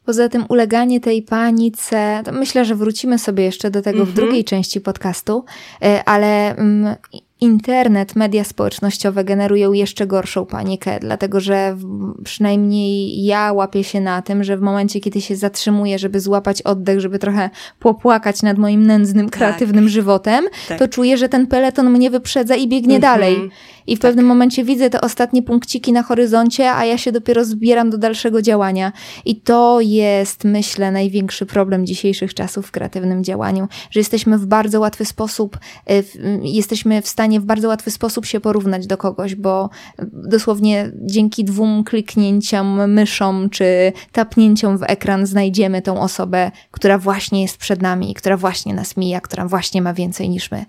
Poza 0.05 0.29
tym 0.29 0.45
uleganie 0.49 0.99
tej 0.99 1.21
panice, 1.21 2.23
myślę, 2.31 2.65
że 2.65 2.75
wrócimy 2.75 3.19
sobie 3.19 3.43
jeszcze 3.43 3.71
do 3.71 3.81
tego 3.81 3.97
mm 3.97 4.07
-hmm. 4.07 4.09
w 4.09 4.11
mhm. 4.11 4.27
drugiej 4.27 4.43
części 4.43 4.81
podcastu, 4.81 5.45
e, 5.81 6.03
ale 6.03 6.55
mm, 6.55 6.95
internet, 7.41 8.15
media 8.15 8.43
społecznościowe 8.43 9.23
generują 9.23 9.73
jeszcze 9.73 10.07
gorszą 10.07 10.45
panikę, 10.45 10.99
dlatego 10.99 11.39
że 11.39 11.77
przynajmniej 12.23 13.23
ja 13.23 13.53
łapię 13.53 13.83
się 13.83 14.01
na 14.01 14.21
tym, 14.21 14.43
że 14.43 14.57
w 14.57 14.61
momencie, 14.61 14.99
kiedy 14.99 15.21
się 15.21 15.35
zatrzymuję, 15.35 15.99
żeby 15.99 16.19
złapać 16.19 16.61
oddech, 16.61 16.99
żeby 16.99 17.19
trochę 17.19 17.49
popłakać 17.79 18.41
nad 18.41 18.57
moim 18.57 18.87
nędznym, 18.87 19.29
tak. 19.29 19.37
kreatywnym 19.37 19.83
tak. 19.83 19.93
żywotem, 19.93 20.45
tak. 20.67 20.79
to 20.79 20.87
czuję, 20.87 21.17
że 21.17 21.29
ten 21.29 21.47
peleton 21.47 21.89
mnie 21.89 22.09
wyprzedza 22.09 22.55
i 22.55 22.67
biegnie 22.67 22.97
-hmm. 22.97 23.01
dalej. 23.01 23.49
I 23.87 23.95
w 23.95 23.99
tak. 23.99 24.09
pewnym 24.09 24.25
momencie 24.25 24.63
widzę 24.63 24.89
te 24.89 25.01
ostatnie 25.01 25.43
punkciki 25.43 25.91
na 25.91 26.03
horyzoncie, 26.03 26.71
a 26.71 26.85
ja 26.85 26.97
się 26.97 27.11
dopiero 27.11 27.45
zbieram 27.45 27.89
do 27.89 27.97
dalszego 27.97 28.41
działania. 28.41 28.91
I 29.25 29.35
to 29.35 29.81
jest, 29.81 30.43
myślę, 30.43 30.91
największy 30.91 31.45
problem 31.45 31.85
dzisiejszych 31.85 32.33
czasów 32.33 32.67
w 32.67 32.71
kreatywnym 32.71 33.23
działaniu, 33.23 33.67
że 33.91 33.99
jesteśmy 33.99 34.37
w 34.37 34.45
bardzo 34.45 34.79
łatwy 34.79 35.05
sposób, 35.05 35.57
y, 35.91 36.03
jesteśmy 36.43 37.01
w 37.01 37.07
stanie 37.07 37.30
stanie 37.31 37.39
w 37.39 37.45
bardzo 37.45 37.67
łatwy 37.67 37.91
sposób 37.91 38.25
się 38.25 38.39
porównać 38.39 38.87
do 38.87 38.97
kogoś, 38.97 39.35
bo 39.35 39.69
dosłownie 40.13 40.91
dzięki 40.95 41.45
dwóm 41.45 41.83
kliknięciom 41.83 42.91
myszą 42.91 43.49
czy 43.49 43.93
tapnięciom 44.11 44.77
w 44.77 44.83
ekran 44.83 45.25
znajdziemy 45.25 45.81
tą 45.81 46.01
osobę, 46.01 46.51
która 46.71 46.97
właśnie 46.97 47.41
jest 47.41 47.57
przed 47.57 47.81
nami, 47.81 48.13
która 48.13 48.37
właśnie 48.37 48.73
nas 48.73 48.97
mija, 48.97 49.21
która 49.21 49.47
właśnie 49.47 49.81
ma 49.81 49.93
więcej 49.93 50.29
niż 50.29 50.51
my. 50.51 50.65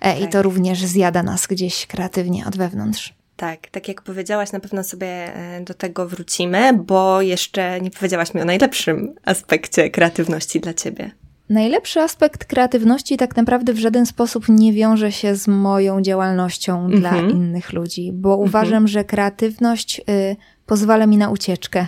Tak. 0.00 0.20
I 0.20 0.24
to 0.24 0.30
tak. 0.30 0.44
również 0.44 0.84
zjada 0.84 1.22
nas 1.22 1.46
gdzieś 1.46 1.86
kreatywnie 1.86 2.46
od 2.46 2.56
wewnątrz. 2.56 3.14
Tak, 3.36 3.68
tak 3.70 3.88
jak 3.88 4.02
powiedziałaś, 4.02 4.52
na 4.52 4.60
pewno 4.60 4.84
sobie 4.84 5.06
e, 5.06 5.60
do 5.60 5.74
tego 5.74 6.08
wrócimy, 6.08 6.72
bo 6.72 7.22
jeszcze 7.22 7.80
nie 7.80 7.90
powiedziałaś 7.90 8.34
mi 8.34 8.40
o 8.40 8.44
najlepszym 8.44 9.14
aspekcie 9.24 9.90
kreatywności 9.90 10.60
dla 10.60 10.74
ciebie. 10.74 11.10
Najlepszy 11.48 12.00
aspekt 12.00 12.44
kreatywności 12.44 13.16
tak 13.16 13.36
naprawdę 13.36 13.72
w 13.72 13.78
żaden 13.78 14.06
sposób 14.06 14.48
nie 14.48 14.72
wiąże 14.72 15.12
się 15.12 15.36
z 15.36 15.48
moją 15.48 16.02
działalnością 16.02 16.78
mm 16.78 16.90
-hmm. 16.90 17.00
dla 17.00 17.10
mhm. 17.10 17.30
innych 17.30 17.72
ludzi, 17.72 18.12
bo 18.12 18.28
mm 18.28 18.40
-hmm. 18.40 18.48
uważam, 18.48 18.88
że 18.88 19.04
kreatywność 19.04 20.00
y, 20.00 20.36
pozwala 20.66 21.06
mi 21.06 21.16
na 21.16 21.30
ucieczkę 21.30 21.86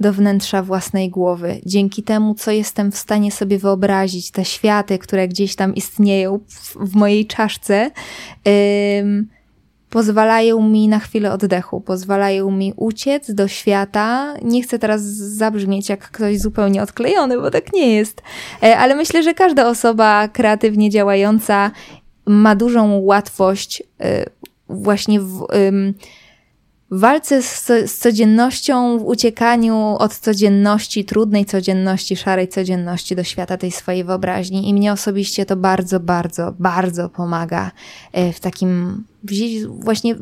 do 0.00 0.12
wnętrza 0.12 0.62
własnej 0.62 1.10
głowy. 1.10 1.60
Dzięki 1.66 2.02
temu, 2.02 2.34
co 2.34 2.50
jestem 2.50 2.92
w 2.92 2.96
stanie 2.96 3.32
sobie 3.32 3.58
wyobrazić, 3.58 4.30
te 4.30 4.44
światy, 4.44 4.98
które 4.98 5.28
gdzieś 5.28 5.56
tam 5.56 5.74
istnieją 5.74 6.38
w, 6.48 6.76
w 6.76 6.94
mojej 6.94 7.26
czaszce, 7.26 7.90
y, 8.48 9.26
pozwalają 9.90 10.68
mi 10.68 10.88
na 10.88 10.98
chwilę 10.98 11.32
oddechu, 11.32 11.80
pozwalają 11.80 12.50
mi 12.50 12.72
uciec 12.76 13.30
do 13.30 13.48
świata. 13.48 14.34
Nie 14.42 14.62
chcę 14.62 14.78
teraz 14.78 15.02
zabrzmieć 15.02 15.88
jak 15.88 16.10
ktoś 16.10 16.40
zupełnie 16.40 16.82
odklejony, 16.82 17.40
bo 17.40 17.50
tak 17.50 17.72
nie 17.72 17.94
jest, 17.94 18.22
e, 18.62 18.78
ale 18.78 18.94
myślę, 18.94 19.22
że 19.22 19.34
każda 19.34 19.68
osoba 19.68 20.28
kreatywnie 20.28 20.90
działająca 20.90 21.70
ma 22.26 22.56
dużą 22.56 22.98
łatwość 22.98 23.82
e, 24.00 24.24
właśnie 24.68 25.20
w 25.20 25.46
w 26.90 27.00
walce 27.00 27.42
z, 27.42 27.66
z, 27.66 27.98
codziennością, 27.98 28.98
w 28.98 29.04
uciekaniu 29.04 29.96
od 29.98 30.14
codzienności, 30.14 31.04
trudnej 31.04 31.44
codzienności, 31.44 32.16
szarej 32.16 32.48
codzienności 32.48 33.16
do 33.16 33.24
świata 33.24 33.56
tej 33.56 33.72
swojej 33.72 34.04
wyobraźni. 34.04 34.68
I 34.68 34.74
mnie 34.74 34.92
osobiście 34.92 35.46
to 35.46 35.56
bardzo, 35.56 36.00
bardzo, 36.00 36.54
bardzo 36.58 37.08
pomaga 37.08 37.70
e, 38.12 38.32
w 38.32 38.40
takim 38.40 39.04
właśnie 39.68 40.14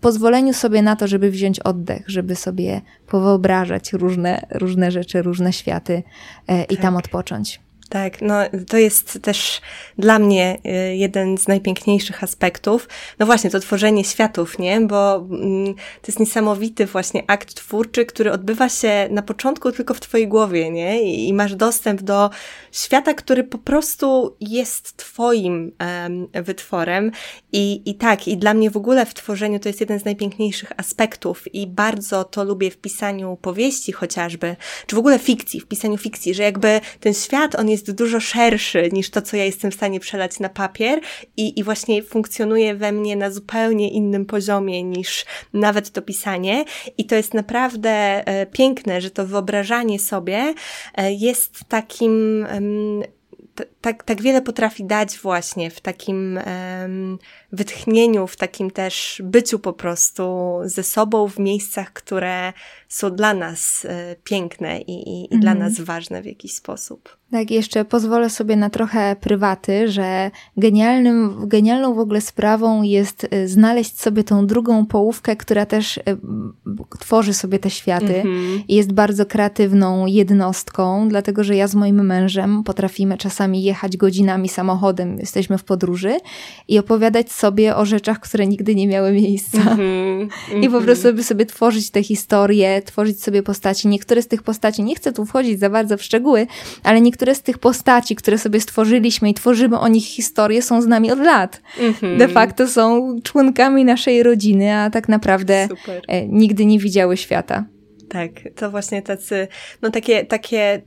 pozwoleniu 0.00 0.54
sobie 0.54 0.82
na 0.82 0.96
to, 0.96 1.06
żeby 1.06 1.30
wziąć 1.30 1.60
oddech, 1.60 2.04
żeby 2.06 2.36
sobie 2.36 2.80
powyobrażać 3.06 3.92
różne, 3.92 4.46
różne 4.50 4.90
rzeczy, 4.90 5.22
różne 5.22 5.52
światy 5.52 6.02
tak. 6.46 6.72
i 6.72 6.76
tam 6.76 6.94
tak. 6.94 7.04
odpocząć. 7.04 7.60
Tak, 7.90 8.22
no 8.22 8.34
to 8.68 8.76
jest 8.76 9.18
też 9.22 9.60
dla 9.98 10.18
mnie 10.18 10.58
y, 10.90 10.96
jeden 10.96 11.38
z 11.38 11.48
najpiękniejszych 11.48 12.24
aspektów. 12.24 12.88
No 13.18 13.26
właśnie, 13.26 13.50
to 13.50 13.60
tworzenie 13.60 14.04
światów, 14.04 14.58
nie? 14.58 14.80
Bo 14.80 15.16
mm, 15.16 15.74
to 15.74 16.06
jest 16.08 16.20
niesamowity 16.20 16.86
właśnie 16.86 17.22
akt 17.26 17.54
twórczy, 17.54 18.06
który 18.06 18.32
odbywa 18.32 18.68
się 18.68 19.08
na 19.10 19.22
początku 19.22 19.72
tylko 19.72 19.94
w 19.94 20.00
twojej 20.00 20.28
głowie, 20.28 20.70
nie? 20.70 21.02
I, 21.02 21.32
masz 21.34 21.54
dostęp 21.54 22.02
do 22.02 22.30
świata, 22.72 23.14
który 23.14 23.44
po 23.44 23.58
prostu 23.58 24.36
jest 24.40 24.96
twoim 24.96 25.72
wytworem. 26.34 27.10
I, 27.52 27.82
I 27.90 27.94
tak, 27.94 28.28
i 28.28 28.36
dla 28.36 28.54
mnie 28.54 28.70
w 28.70 28.76
ogóle 28.76 29.06
w 29.06 29.14
tworzeniu 29.14 29.58
to 29.58 29.68
jest 29.68 29.80
jeden 29.80 30.00
z 30.00 30.04
najpiękniejszych 30.04 30.72
aspektów 30.76 31.54
i 31.54 31.66
bardzo 31.66 32.24
to 32.24 32.44
lubię 32.44 32.70
w 32.70 32.76
pisaniu 32.76 33.38
powieści 33.42 33.92
chociażby, 33.92 34.56
czy 34.86 34.96
w 34.96 34.98
ogóle 34.98 35.18
fikcji, 35.18 35.60
w 35.60 35.66
pisaniu 35.66 35.96
fikcji, 35.96 36.34
że 36.34 36.42
jakby 36.42 36.80
ten 37.00 37.14
świat, 37.14 37.54
on 37.54 37.68
jest 37.68 37.79
jest 37.80 37.98
dużo 37.98 38.20
szerszy 38.20 38.88
niż 38.92 39.10
to, 39.10 39.22
co 39.22 39.36
ja 39.36 39.44
jestem 39.44 39.70
w 39.70 39.74
stanie 39.74 40.00
przelać 40.00 40.40
na 40.40 40.48
papier 40.48 41.00
i, 41.36 41.60
i 41.60 41.64
właśnie 41.64 42.02
funkcjonuje 42.02 42.74
we 42.74 42.92
mnie 42.92 43.16
na 43.16 43.30
zupełnie 43.30 43.90
innym 43.90 44.26
poziomie 44.26 44.82
niż 44.82 45.24
nawet 45.52 45.90
to 45.90 46.02
pisanie. 46.02 46.64
I 46.98 47.04
to 47.04 47.14
jest 47.14 47.34
naprawdę 47.34 47.90
e, 48.26 48.46
piękne, 48.46 49.00
że 49.00 49.10
to 49.10 49.26
wyobrażanie 49.26 49.98
sobie 49.98 50.54
e, 50.94 51.12
jest 51.12 51.60
takim 51.68 52.46
tak, 53.80 54.04
tak 54.04 54.22
wiele 54.22 54.42
potrafi 54.42 54.84
dać 54.84 55.18
właśnie 55.18 55.70
w 55.70 55.80
takim 55.80 56.40
um, 56.46 57.18
wytchnieniu, 57.52 58.26
w 58.26 58.36
takim 58.36 58.70
też 58.70 59.22
byciu 59.24 59.58
po 59.58 59.72
prostu 59.72 60.56
ze 60.64 60.82
sobą 60.82 61.28
w 61.28 61.38
miejscach, 61.38 61.92
które 61.92 62.52
są 62.90 63.10
dla 63.10 63.34
nas 63.34 63.86
e, 63.88 64.16
piękne 64.24 64.80
i, 64.80 64.92
i, 64.92 65.34
i 65.34 65.38
dla 65.38 65.52
mhm. 65.52 65.58
nas 65.58 65.80
ważne 65.80 66.22
w 66.22 66.26
jakiś 66.26 66.54
sposób. 66.54 67.20
Tak, 67.30 67.50
jeszcze 67.50 67.84
pozwolę 67.84 68.30
sobie 68.30 68.56
na 68.56 68.70
trochę 68.70 69.16
prywaty, 69.20 69.88
że 69.88 70.30
genialnym, 70.56 71.48
genialną 71.48 71.94
w 71.94 71.98
ogóle 71.98 72.20
sprawą 72.20 72.82
jest 72.82 73.26
e, 73.30 73.48
znaleźć 73.48 74.00
sobie 74.00 74.24
tą 74.24 74.46
drugą 74.46 74.86
połówkę, 74.86 75.36
która 75.36 75.66
też 75.66 75.98
e, 75.98 76.02
tworzy 77.00 77.34
sobie 77.34 77.58
te 77.58 77.70
światy 77.70 78.22
mm-hmm. 78.24 78.62
i 78.68 78.74
jest 78.74 78.92
bardzo 78.92 79.26
kreatywną 79.26 80.06
jednostką, 80.06 81.08
dlatego 81.08 81.44
że 81.44 81.56
ja 81.56 81.68
z 81.68 81.74
moim 81.74 82.06
mężem 82.06 82.64
potrafimy 82.64 83.18
czasami 83.18 83.62
jechać 83.62 83.96
godzinami 83.96 84.48
samochodem, 84.48 85.18
jesteśmy 85.18 85.58
w 85.58 85.64
podróży 85.64 86.16
i 86.68 86.78
opowiadać 86.78 87.32
sobie 87.32 87.76
o 87.76 87.84
rzeczach, 87.84 88.20
które 88.20 88.46
nigdy 88.46 88.74
nie 88.74 88.88
miały 88.88 89.12
miejsca. 89.12 89.58
Mm-hmm. 89.58 90.28
I 90.62 90.68
po 90.68 90.80
prostu 90.80 91.02
sobie, 91.02 91.22
sobie 91.22 91.46
tworzyć 91.46 91.90
te 91.90 92.02
historie, 92.02 92.79
tworzyć 92.82 93.22
sobie 93.22 93.42
postaci. 93.42 93.88
Niektóre 93.88 94.22
z 94.22 94.28
tych 94.28 94.42
postaci, 94.42 94.82
nie 94.82 94.94
chcę 94.94 95.12
tu 95.12 95.24
wchodzić 95.24 95.60
za 95.60 95.70
bardzo 95.70 95.96
w 95.96 96.02
szczegóły, 96.02 96.46
ale 96.82 97.00
niektóre 97.00 97.34
z 97.34 97.42
tych 97.42 97.58
postaci, 97.58 98.16
które 98.16 98.38
sobie 98.38 98.60
stworzyliśmy 98.60 99.30
i 99.30 99.34
tworzymy 99.34 99.78
o 99.78 99.88
nich 99.88 100.04
historię, 100.04 100.62
są 100.62 100.82
z 100.82 100.86
nami 100.86 101.12
od 101.12 101.18
lat. 101.18 101.62
Mm-hmm. 101.78 102.18
De 102.18 102.28
facto 102.28 102.68
są 102.68 103.16
członkami 103.22 103.84
naszej 103.84 104.22
rodziny, 104.22 104.74
a 104.74 104.90
tak 104.90 105.08
naprawdę 105.08 105.68
Super. 105.68 106.02
E, 106.08 106.28
nigdy 106.28 106.66
nie 106.66 106.78
widziały 106.78 107.16
świata. 107.16 107.64
Tak, 108.08 108.30
to 108.56 108.70
właśnie 108.70 109.02
tacy, 109.02 109.48
no 109.82 109.90
takie, 109.90 110.24
takie 110.24 110.82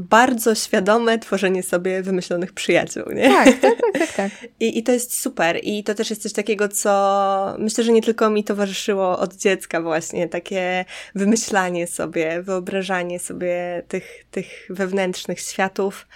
bardzo 0.00 0.54
świadome 0.54 1.18
tworzenie 1.18 1.62
sobie 1.62 2.02
wymyślonych 2.02 2.52
przyjaciół, 2.52 3.04
nie? 3.14 3.28
Tak, 3.28 3.60
tak, 3.60 3.60
tak, 3.60 4.00
tak. 4.00 4.12
tak. 4.12 4.30
I, 4.60 4.78
I 4.78 4.82
to 4.82 4.92
jest 4.92 5.20
super. 5.20 5.60
I 5.62 5.84
to 5.84 5.94
też 5.94 6.10
jest 6.10 6.22
coś 6.22 6.32
takiego, 6.32 6.68
co 6.68 7.56
myślę, 7.58 7.84
że 7.84 7.92
nie 7.92 8.02
tylko 8.02 8.30
mi 8.30 8.44
towarzyszyło 8.44 9.18
od 9.18 9.36
dziecka 9.36 9.80
właśnie, 9.80 10.28
takie 10.28 10.84
wymyślanie 11.14 11.86
sobie, 11.86 12.42
wyobrażanie 12.42 13.18
sobie 13.18 13.82
tych, 13.88 14.24
tych 14.30 14.66
wewnętrznych 14.70 15.40
światów, 15.40 16.06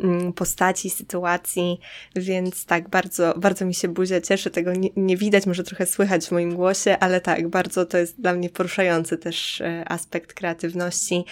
mm, 0.00 0.32
postaci, 0.32 0.90
sytuacji, 0.90 1.80
więc 2.16 2.66
tak, 2.66 2.88
bardzo, 2.88 3.34
bardzo 3.36 3.64
mi 3.64 3.74
się 3.74 3.88
buzia 3.88 4.20
cieszy, 4.20 4.50
tego 4.50 4.72
nie, 4.72 4.88
nie, 4.96 5.16
widać, 5.16 5.46
może 5.46 5.64
trochę 5.64 5.86
słychać 5.86 6.26
w 6.26 6.32
moim 6.32 6.54
głosie, 6.54 6.96
ale 7.00 7.20
tak, 7.20 7.48
bardzo 7.48 7.86
to 7.86 7.98
jest 7.98 8.20
dla 8.20 8.32
mnie 8.32 8.50
poruszający 8.50 9.18
też 9.18 9.60
e, 9.60 9.84
aspekt 9.88 10.34
kreatywności, 10.34 11.24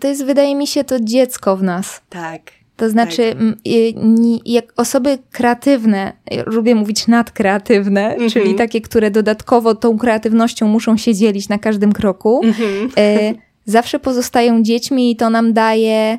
to 0.00 0.08
jest, 0.08 0.24
wydaje 0.24 0.54
mi 0.54 0.66
się, 0.66 0.84
to 0.84 1.00
dziecko 1.00 1.56
w 1.56 1.62
nas. 1.62 2.00
Tak. 2.08 2.40
To 2.76 2.90
znaczy, 2.90 3.34
tak. 3.34 4.46
jak 4.46 4.64
osoby 4.76 5.18
kreatywne, 5.32 6.12
lubię 6.46 6.74
mówić 6.74 7.06
nadkreatywne, 7.06 8.14
mm 8.14 8.28
-hmm. 8.28 8.32
czyli 8.32 8.54
takie, 8.54 8.80
które 8.80 9.10
dodatkowo 9.10 9.74
tą 9.74 9.98
kreatywnością 9.98 10.68
muszą 10.68 10.96
się 10.96 11.14
dzielić 11.14 11.48
na 11.48 11.58
każdym 11.58 11.92
kroku, 11.92 12.40
mm 12.44 12.54
-hmm. 12.54 13.34
zawsze 13.64 13.98
pozostają 13.98 14.62
dziećmi 14.62 15.10
i 15.10 15.16
to 15.16 15.30
nam 15.30 15.52
daje 15.52 16.18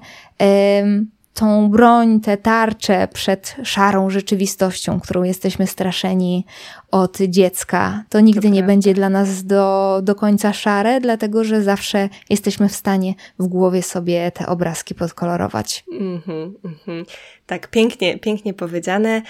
tą 1.35 1.69
broń, 1.69 2.19
te 2.19 2.37
tarcze 2.37 3.07
przed 3.13 3.55
szarą 3.63 4.09
rzeczywistością, 4.09 4.99
którą 4.99 5.23
jesteśmy 5.23 5.67
straszeni 5.67 6.45
od 6.91 7.17
dziecka. 7.17 8.03
To 8.09 8.19
nigdy 8.19 8.49
nie 8.49 8.63
będzie 8.63 8.93
dla 8.93 9.09
nas 9.09 9.45
do, 9.45 9.99
do 10.03 10.15
końca 10.15 10.53
szare, 10.53 11.01
dlatego 11.01 11.43
że 11.43 11.63
zawsze 11.63 12.09
jesteśmy 12.29 12.69
w 12.69 12.75
stanie 12.75 13.13
w 13.39 13.47
głowie 13.47 13.83
sobie 13.83 14.31
te 14.31 14.47
obrazki 14.47 14.95
podkolorować. 14.95 15.83
Mm 15.91 16.19
-hmm, 16.19 16.51
mm 16.65 16.75
-hmm. 16.87 17.05
Tak, 17.45 17.67
pięknie, 17.67 18.19
pięknie 18.19 18.53
powiedziane. 18.53 19.21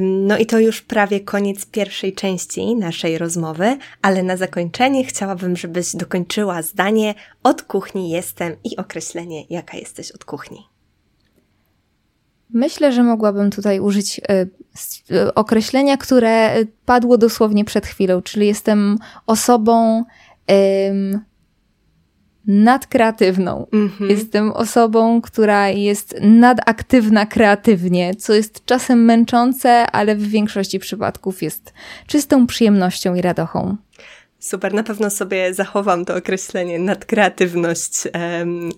No 0.00 0.38
i 0.38 0.46
to 0.46 0.58
już 0.58 0.82
prawie 0.82 1.20
koniec 1.20 1.66
pierwszej 1.66 2.12
części 2.12 2.76
naszej 2.76 3.18
rozmowy, 3.18 3.78
ale 4.02 4.22
na 4.22 4.36
zakończenie 4.36 5.04
chciałabym, 5.04 5.56
żebyś 5.56 5.96
dokończyła 5.96 6.62
zdanie 6.62 7.14
od 7.42 7.62
kuchni 7.62 8.10
jestem 8.10 8.56
i 8.64 8.76
określenie, 8.76 9.44
jaka 9.50 9.76
jesteś 9.76 10.12
od 10.12 10.24
kuchni. 10.24 10.75
Myślę, 12.50 12.92
że 12.92 13.02
mogłabym 13.02 13.50
tutaj 13.50 13.80
użyć 13.80 14.20
e, 14.20 14.46
e, 15.16 15.34
określenia, 15.34 15.96
które 15.96 16.54
padło 16.84 17.18
dosłownie 17.18 17.64
przed 17.64 17.86
chwilą, 17.86 18.22
czyli 18.22 18.46
jestem 18.46 18.98
osobą 19.26 20.04
um, 20.48 21.20
nadkreatywną. 22.46 23.66
Mm-hmm. 23.72 24.10
Jestem 24.10 24.52
osobą, 24.52 25.20
która 25.20 25.68
jest 25.68 26.16
nadaktywna 26.20 27.26
kreatywnie, 27.26 28.14
co 28.14 28.34
jest 28.34 28.64
czasem 28.64 29.04
męczące, 29.04 29.90
ale 29.90 30.16
w 30.16 30.22
większości 30.22 30.78
przypadków 30.78 31.42
jest 31.42 31.72
czystą 32.06 32.46
przyjemnością 32.46 33.14
i 33.14 33.22
radochą. 33.22 33.76
Super, 34.48 34.74
na 34.74 34.82
pewno 34.82 35.10
sobie 35.10 35.54
zachowam 35.54 36.04
to 36.04 36.16
określenie 36.16 36.78
nadkreatywność 36.78 37.92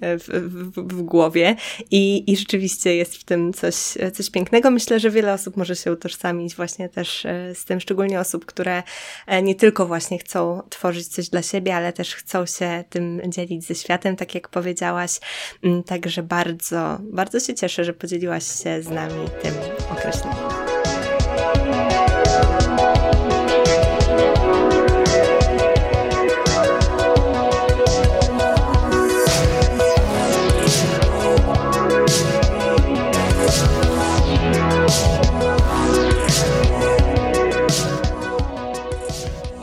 w, 0.03 0.29
w, 0.29 0.95
w 0.95 1.03
głowie 1.03 1.57
I, 1.91 2.33
i 2.33 2.37
rzeczywiście 2.37 2.97
jest 2.97 3.17
w 3.17 3.25
tym 3.25 3.53
coś, 3.53 3.75
coś 4.15 4.31
pięknego. 4.31 4.71
Myślę, 4.71 5.01
że 5.01 5.11
wiele 5.11 5.33
osób 5.33 5.57
może 5.57 5.77
się 5.77 5.93
utożsamić 5.93 6.57
właśnie 6.57 6.89
też 6.89 7.27
e, 7.27 7.55
z 7.55 7.65
tym, 7.65 7.81
szczególnie 7.81 8.21
osób, 8.21 8.47
które 8.47 8.83
e, 9.27 9.43
nie 9.43 9.55
tylko 9.55 9.87
właśnie 9.87 10.19
chcą 10.19 10.63
tworzyć 10.71 11.09
coś 11.09 11.29
dla 11.29 11.43
siebie, 11.43 11.77
ale 11.77 11.93
też 11.93 12.15
chcą 12.15 12.47
się 12.47 12.85
tym 12.91 13.21
dzielić 13.27 13.65
ze 13.65 13.75
światem, 13.75 14.17
tak 14.17 14.35
jak 14.35 14.49
powiedziałaś. 14.49 15.21
Mm, 15.63 15.83
także 15.83 16.23
bardzo, 16.23 16.99
bardzo 17.03 17.41
się 17.41 17.55
cieszę, 17.55 17.85
że 17.85 17.93
podzieliłaś 17.93 18.45
się 18.63 18.83
z 18.83 18.89
nami 18.89 19.29
tym 19.43 19.55
określeniem. 19.93 20.48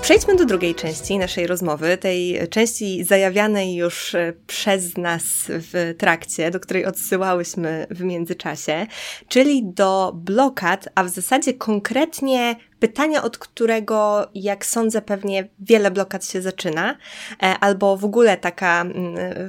Przejdźmy 0.05 0.35
do 0.35 0.45
drugiej 0.45 0.75
części 0.75 1.17
naszej 1.17 1.47
rozmowy, 1.47 1.97
tej 1.97 2.47
części 2.49 3.03
zajawianej 3.03 3.75
już 3.75 4.15
e, 4.15 4.33
przez 4.47 4.97
nas 4.97 5.23
w 5.47 5.95
trakcie, 5.97 6.51
do 6.51 6.59
której 6.59 6.85
odsyłałyśmy 6.85 7.87
w 7.89 8.01
międzyczasie, 8.01 8.87
czyli 9.27 9.61
do 9.63 10.11
blokad, 10.15 10.89
a 10.95 11.03
w 11.03 11.09
zasadzie 11.09 11.53
konkretnie 11.53 12.55
pytania, 12.87 13.23
od 13.23 13.37
którego, 13.37 14.29
jak 14.35 14.65
sądzę, 14.65 15.01
pewnie 15.01 15.47
wiele 15.59 15.91
blokad 15.91 16.25
się 16.25 16.41
zaczyna, 16.41 16.97
e, 17.43 17.45
albo 17.59 17.97
w 17.97 18.05
ogóle 18.05 18.37
taka, 18.37 18.81
mm, 18.81 18.95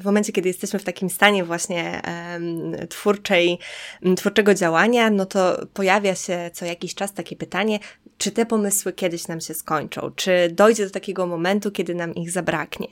w 0.00 0.04
momencie, 0.04 0.32
kiedy 0.32 0.48
jesteśmy 0.48 0.78
w 0.78 0.84
takim 0.84 1.10
stanie 1.10 1.44
właśnie 1.44 2.02
twórczej, 2.88 3.58
twórczego 4.16 4.54
działania, 4.54 5.10
no 5.10 5.26
to 5.26 5.66
pojawia 5.74 6.14
się 6.14 6.50
co 6.52 6.64
jakiś 6.64 6.94
czas 6.94 7.12
takie 7.12 7.36
pytanie, 7.36 7.78
czy 8.18 8.30
te 8.30 8.46
pomysły 8.46 8.92
kiedyś 8.92 9.28
nam 9.28 9.40
się 9.40 9.54
skończą, 9.54 10.10
czy 10.16 10.48
dojdzie 10.52 10.84
do 10.84 10.90
takiego 10.90 11.26
momentu, 11.26 11.70
kiedy 11.70 11.94
nam 11.94 12.14
ich 12.14 12.30
zabraknie. 12.30 12.88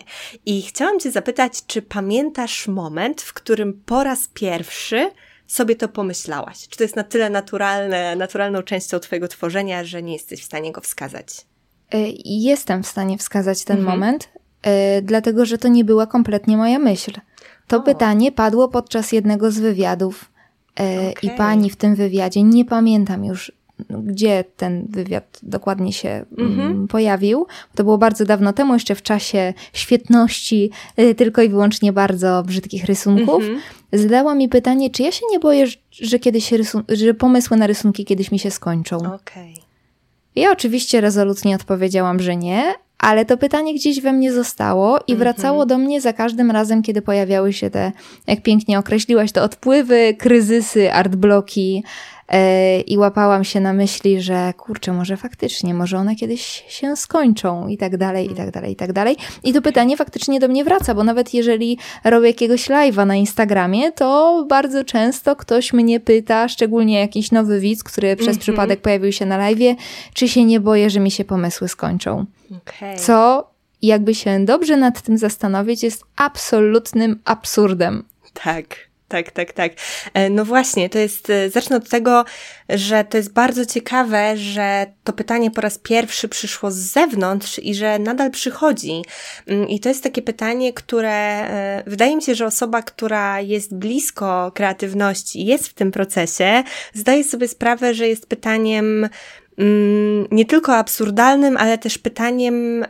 I 0.46 0.62
chciałam 0.62 1.00
Cię 1.00 1.10
zapytać, 1.10 1.52
czy 1.66 1.82
pamiętasz 1.82 2.68
moment, 2.68 3.22
w 3.22 3.32
którym 3.32 3.82
po 3.86 4.04
raz 4.04 4.28
pierwszy 4.34 5.10
sobie 5.46 5.76
to 5.76 5.88
pomyślałaś? 5.88 6.68
Czy 6.68 6.76
to 6.76 6.84
jest 6.84 6.96
na 6.96 7.04
tyle 7.04 7.30
naturalne, 7.30 8.16
naturalną 8.16 8.62
częścią 8.62 8.98
Twojego 8.98 9.28
tworzenia, 9.28 9.84
że 9.84 10.02
nie 10.02 10.12
jesteś 10.12 10.40
w 10.40 10.44
stanie 10.44 10.72
go 10.72 10.80
wskazać? 10.80 11.46
E, 11.92 11.98
jestem 12.24 12.82
w 12.82 12.86
stanie 12.86 13.18
wskazać 13.18 13.64
ten 13.64 13.78
mhm. 13.78 13.98
moment, 13.98 14.28
yy, 14.66 14.72
dlatego 15.02 15.44
że 15.44 15.58
to 15.58 15.68
nie 15.68 15.84
była 15.84 16.06
kompletnie 16.06 16.56
moja 16.56 16.78
myśl. 16.78 17.12
To 17.66 17.76
o. 17.76 17.80
pytanie 17.80 18.32
padło 18.32 18.68
podczas 18.68 19.12
jednego 19.12 19.50
z 19.50 19.58
wywiadów. 19.58 20.30
Okay. 20.72 21.14
I 21.22 21.30
pani 21.30 21.70
w 21.70 21.76
tym 21.76 21.94
wywiadzie, 21.94 22.42
nie 22.42 22.64
pamiętam 22.64 23.24
już 23.24 23.52
gdzie 23.90 24.44
ten 24.56 24.86
wywiad 24.90 25.38
dokładnie 25.42 25.92
się 25.92 26.24
mm-hmm. 26.36 26.86
pojawił. 26.86 27.46
To 27.74 27.84
było 27.84 27.98
bardzo 27.98 28.24
dawno 28.24 28.52
temu, 28.52 28.74
jeszcze 28.74 28.94
w 28.94 29.02
czasie 29.02 29.54
świetności 29.72 30.70
y, 30.98 31.14
tylko 31.14 31.42
i 31.42 31.48
wyłącznie 31.48 31.92
bardzo 31.92 32.42
brzydkich 32.46 32.84
rysunków. 32.84 33.44
Mm-hmm. 33.44 33.98
Zadała 33.98 34.34
mi 34.34 34.48
pytanie, 34.48 34.90
czy 34.90 35.02
ja 35.02 35.12
się 35.12 35.22
nie 35.30 35.38
boję, 35.38 35.66
że 35.90 36.18
kiedyś 36.18 36.50
że 36.88 37.14
pomysły 37.14 37.56
na 37.56 37.66
rysunki 37.66 38.04
kiedyś 38.04 38.30
mi 38.30 38.38
się 38.38 38.50
skończą. 38.50 38.96
Okay. 38.96 39.54
Ja 40.36 40.52
oczywiście 40.52 41.00
rezolutnie 41.00 41.54
odpowiedziałam, 41.56 42.20
że 42.20 42.36
nie, 42.36 42.74
ale 42.98 43.24
to 43.24 43.36
pytanie 43.36 43.74
gdzieś 43.74 44.00
we 44.00 44.12
mnie 44.12 44.32
zostało 44.32 44.98
i 45.06 45.14
mm-hmm. 45.14 45.18
wracało 45.18 45.66
do 45.66 45.78
mnie 45.78 46.00
za 46.00 46.12
każdym 46.12 46.50
razem, 46.50 46.82
kiedy 46.82 47.02
pojawiały 47.02 47.52
się 47.52 47.70
te, 47.70 47.92
jak 48.26 48.42
pięknie 48.42 48.78
określiłaś, 48.78 49.32
te 49.32 49.42
odpływy, 49.42 50.16
kryzysy, 50.18 50.92
artbloki, 50.92 51.84
i 52.86 52.98
łapałam 52.98 53.44
się 53.44 53.60
na 53.60 53.72
myśli, 53.72 54.22
że 54.22 54.52
kurczę, 54.56 54.92
może 54.92 55.16
faktycznie, 55.16 55.74
może 55.74 55.98
one 55.98 56.16
kiedyś 56.16 56.64
się 56.68 56.96
skończą 56.96 57.68
i 57.68 57.76
tak 57.76 57.96
dalej, 57.96 58.32
i 58.32 58.34
tak 58.34 58.50
dalej, 58.50 58.72
i 58.72 58.76
tak 58.76 58.92
dalej. 58.92 59.16
I 59.44 59.52
to 59.52 59.62
pytanie 59.62 59.96
faktycznie 59.96 60.40
do 60.40 60.48
mnie 60.48 60.64
wraca, 60.64 60.94
bo 60.94 61.04
nawet 61.04 61.34
jeżeli 61.34 61.78
robię 62.04 62.26
jakiegoś 62.26 62.68
live'a 62.68 63.06
na 63.06 63.16
Instagramie, 63.16 63.92
to 63.92 64.44
bardzo 64.48 64.84
często 64.84 65.36
ktoś 65.36 65.72
mnie 65.72 66.00
pyta, 66.00 66.48
szczególnie 66.48 67.00
jakiś 67.00 67.32
nowy 67.32 67.60
widz, 67.60 67.84
który 67.84 68.16
przez 68.16 68.28
mm 68.28 68.38
-hmm. 68.38 68.42
przypadek 68.42 68.80
pojawił 68.80 69.12
się 69.12 69.26
na 69.26 69.38
live'ie, 69.38 69.74
czy 70.14 70.28
się 70.28 70.44
nie 70.44 70.60
boję, 70.60 70.90
że 70.90 71.00
mi 71.00 71.10
się 71.10 71.24
pomysły 71.24 71.68
skończą. 71.68 72.24
Okay. 72.50 72.96
Co, 72.96 73.50
jakby 73.82 74.14
się 74.14 74.44
dobrze 74.44 74.76
nad 74.76 75.02
tym 75.02 75.18
zastanowić, 75.18 75.82
jest 75.82 76.04
absolutnym 76.16 77.20
absurdem. 77.24 78.04
Tak 78.32 78.93
tak, 79.08 79.30
tak, 79.30 79.52
tak. 79.52 79.72
E, 80.14 80.30
no 80.30 80.44
właśnie, 80.44 80.90
to 80.90 80.98
jest, 80.98 81.30
e, 81.30 81.50
zacznę 81.50 81.76
od 81.76 81.88
tego, 81.88 82.24
że 82.68 83.04
to 83.04 83.16
jest 83.16 83.32
bardzo 83.32 83.66
ciekawe, 83.66 84.36
że 84.36 84.86
to 85.04 85.12
pytanie 85.12 85.50
po 85.50 85.60
raz 85.60 85.78
pierwszy 85.78 86.28
przyszło 86.28 86.70
z 86.70 86.76
zewnątrz 86.76 87.58
i 87.58 87.74
że 87.74 87.98
nadal 87.98 88.30
przychodzi. 88.30 89.02
Mm, 89.46 89.68
I 89.68 89.80
to 89.80 89.88
jest 89.88 90.02
takie 90.02 90.22
pytanie, 90.22 90.72
które 90.72 91.10
e, 91.10 91.82
wydaje 91.86 92.16
mi 92.16 92.22
się, 92.22 92.34
że 92.34 92.46
osoba, 92.46 92.82
która 92.82 93.40
jest 93.40 93.74
blisko 93.74 94.52
kreatywności, 94.54 95.44
jest 95.44 95.68
w 95.68 95.74
tym 95.74 95.92
procesie, 95.92 96.62
zdaje 96.94 97.24
sobie 97.24 97.48
sprawę, 97.48 97.94
że 97.94 98.08
jest 98.08 98.26
pytaniem 98.26 99.08
mm, 99.58 100.26
nie 100.30 100.44
tylko 100.44 100.76
absurdalnym, 100.76 101.56
ale 101.56 101.78
też 101.78 101.98
pytaniem 101.98 102.84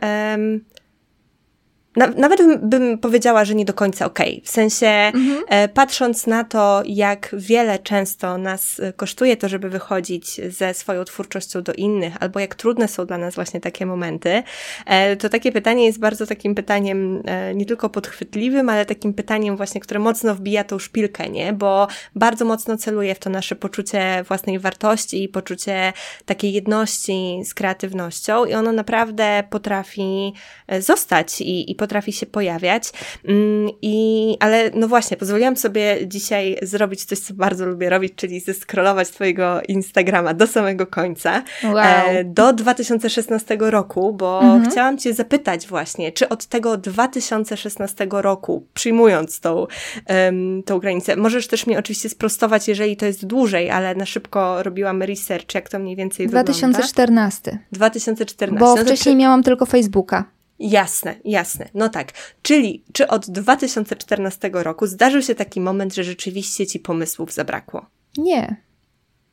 na, 1.95 2.07
nawet 2.07 2.41
bym 2.61 2.97
powiedziała, 2.97 3.45
że 3.45 3.55
nie 3.55 3.65
do 3.65 3.73
końca 3.73 4.05
okej. 4.05 4.31
Okay. 4.33 4.45
W 4.45 4.49
sensie, 4.49 4.87
mhm. 4.87 5.43
e, 5.49 5.67
patrząc 5.67 6.27
na 6.27 6.43
to, 6.43 6.83
jak 6.85 7.35
wiele 7.37 7.79
często 7.79 8.37
nas 8.37 8.79
e, 8.79 8.93
kosztuje 8.93 9.37
to, 9.37 9.49
żeby 9.49 9.69
wychodzić 9.69 10.41
ze 10.51 10.73
swoją 10.73 11.03
twórczością 11.03 11.61
do 11.61 11.73
innych, 11.73 12.13
albo 12.19 12.39
jak 12.39 12.55
trudne 12.55 12.87
są 12.87 13.05
dla 13.05 13.17
nas 13.17 13.35
właśnie 13.35 13.61
takie 13.61 13.85
momenty, 13.85 14.43
e, 14.85 15.15
to 15.15 15.29
takie 15.29 15.51
pytanie 15.51 15.85
jest 15.85 15.99
bardzo 15.99 16.27
takim 16.27 16.55
pytaniem 16.55 17.23
e, 17.25 17.55
nie 17.55 17.65
tylko 17.65 17.89
podchwytliwym, 17.89 18.69
ale 18.69 18.85
takim 18.85 19.13
pytaniem 19.13 19.57
właśnie, 19.57 19.81
które 19.81 19.99
mocno 19.99 20.35
wbija 20.35 20.63
tą 20.63 20.79
szpilkę, 20.79 21.29
nie? 21.29 21.53
Bo 21.53 21.87
bardzo 22.15 22.45
mocno 22.45 22.77
celuje 22.77 23.15
w 23.15 23.19
to 23.19 23.29
nasze 23.29 23.55
poczucie 23.55 24.23
własnej 24.27 24.59
wartości 24.59 25.23
i 25.23 25.29
poczucie 25.29 25.93
takiej 26.25 26.53
jedności 26.53 27.41
z 27.45 27.53
kreatywnością 27.53 28.45
i 28.45 28.53
ono 28.53 28.71
naprawdę 28.71 29.43
potrafi 29.49 30.33
e, 30.67 30.81
zostać 30.81 31.41
i, 31.41 31.71
i 31.71 31.75
potrafi 31.85 32.13
się 32.13 32.25
pojawiać. 32.25 32.91
Mm, 33.27 33.69
I, 33.81 34.37
ale 34.39 34.71
no 34.73 34.87
właśnie, 34.87 35.17
pozwoliłam 35.17 35.57
sobie 35.57 36.07
dzisiaj 36.07 36.57
zrobić 36.61 37.05
coś, 37.05 37.19
co 37.19 37.33
bardzo 37.33 37.65
lubię 37.65 37.89
robić, 37.89 38.13
czyli 38.15 38.39
zeskrolować 38.39 39.09
Twojego 39.09 39.61
Instagrama 39.67 40.33
do 40.33 40.47
samego 40.47 40.87
końca, 40.87 41.43
wow. 41.63 41.77
E, 41.77 42.23
do 42.23 42.53
2016 42.53 43.57
roku, 43.59 44.13
bo 44.13 44.41
mhm. 44.41 44.71
chciałam 44.71 44.97
Cię 44.97 45.13
zapytać 45.13 45.67
właśnie, 45.67 46.11
czy 46.11 46.29
od 46.29 46.45
tego 46.45 46.77
2016 46.77 48.07
roku, 48.11 48.67
przyjmując 48.73 49.39
tą, 49.39 49.67
um, 50.09 50.63
tą 50.63 50.79
granicę, 50.79 51.15
możesz 51.15 51.47
też 51.47 51.67
mnie 51.67 51.79
oczywiście 51.79 52.09
sprostować, 52.09 52.67
jeżeli 52.67 52.97
to 52.97 53.05
jest 53.05 53.25
dłużej, 53.25 53.71
ale 53.71 53.95
na 53.95 54.05
szybko 54.05 54.63
robiłam 54.63 55.03
research, 55.03 55.55
jak 55.55 55.69
to 55.69 55.79
mniej 55.79 55.95
więcej 55.95 56.27
2014. 56.27 57.51
wygląda. 57.51 57.65
2014. 57.71 58.65
Bo 58.65 58.75
no 58.75 58.83
wcześniej 58.83 59.15
czy... 59.15 59.19
miałam 59.19 59.43
tylko 59.43 59.65
Facebooka. 59.65 60.34
Jasne, 60.59 61.15
jasne. 61.25 61.69
No 61.73 61.89
tak. 61.89 62.11
Czyli 62.41 62.83
czy 62.93 63.07
od 63.07 63.29
2014 63.29 64.49
roku 64.53 64.87
zdarzył 64.87 65.21
się 65.21 65.35
taki 65.35 65.61
moment, 65.61 65.93
że 65.95 66.03
rzeczywiście 66.03 66.67
ci 66.67 66.79
pomysłów 66.79 67.33
zabrakło? 67.33 67.85
Nie. 68.17 68.55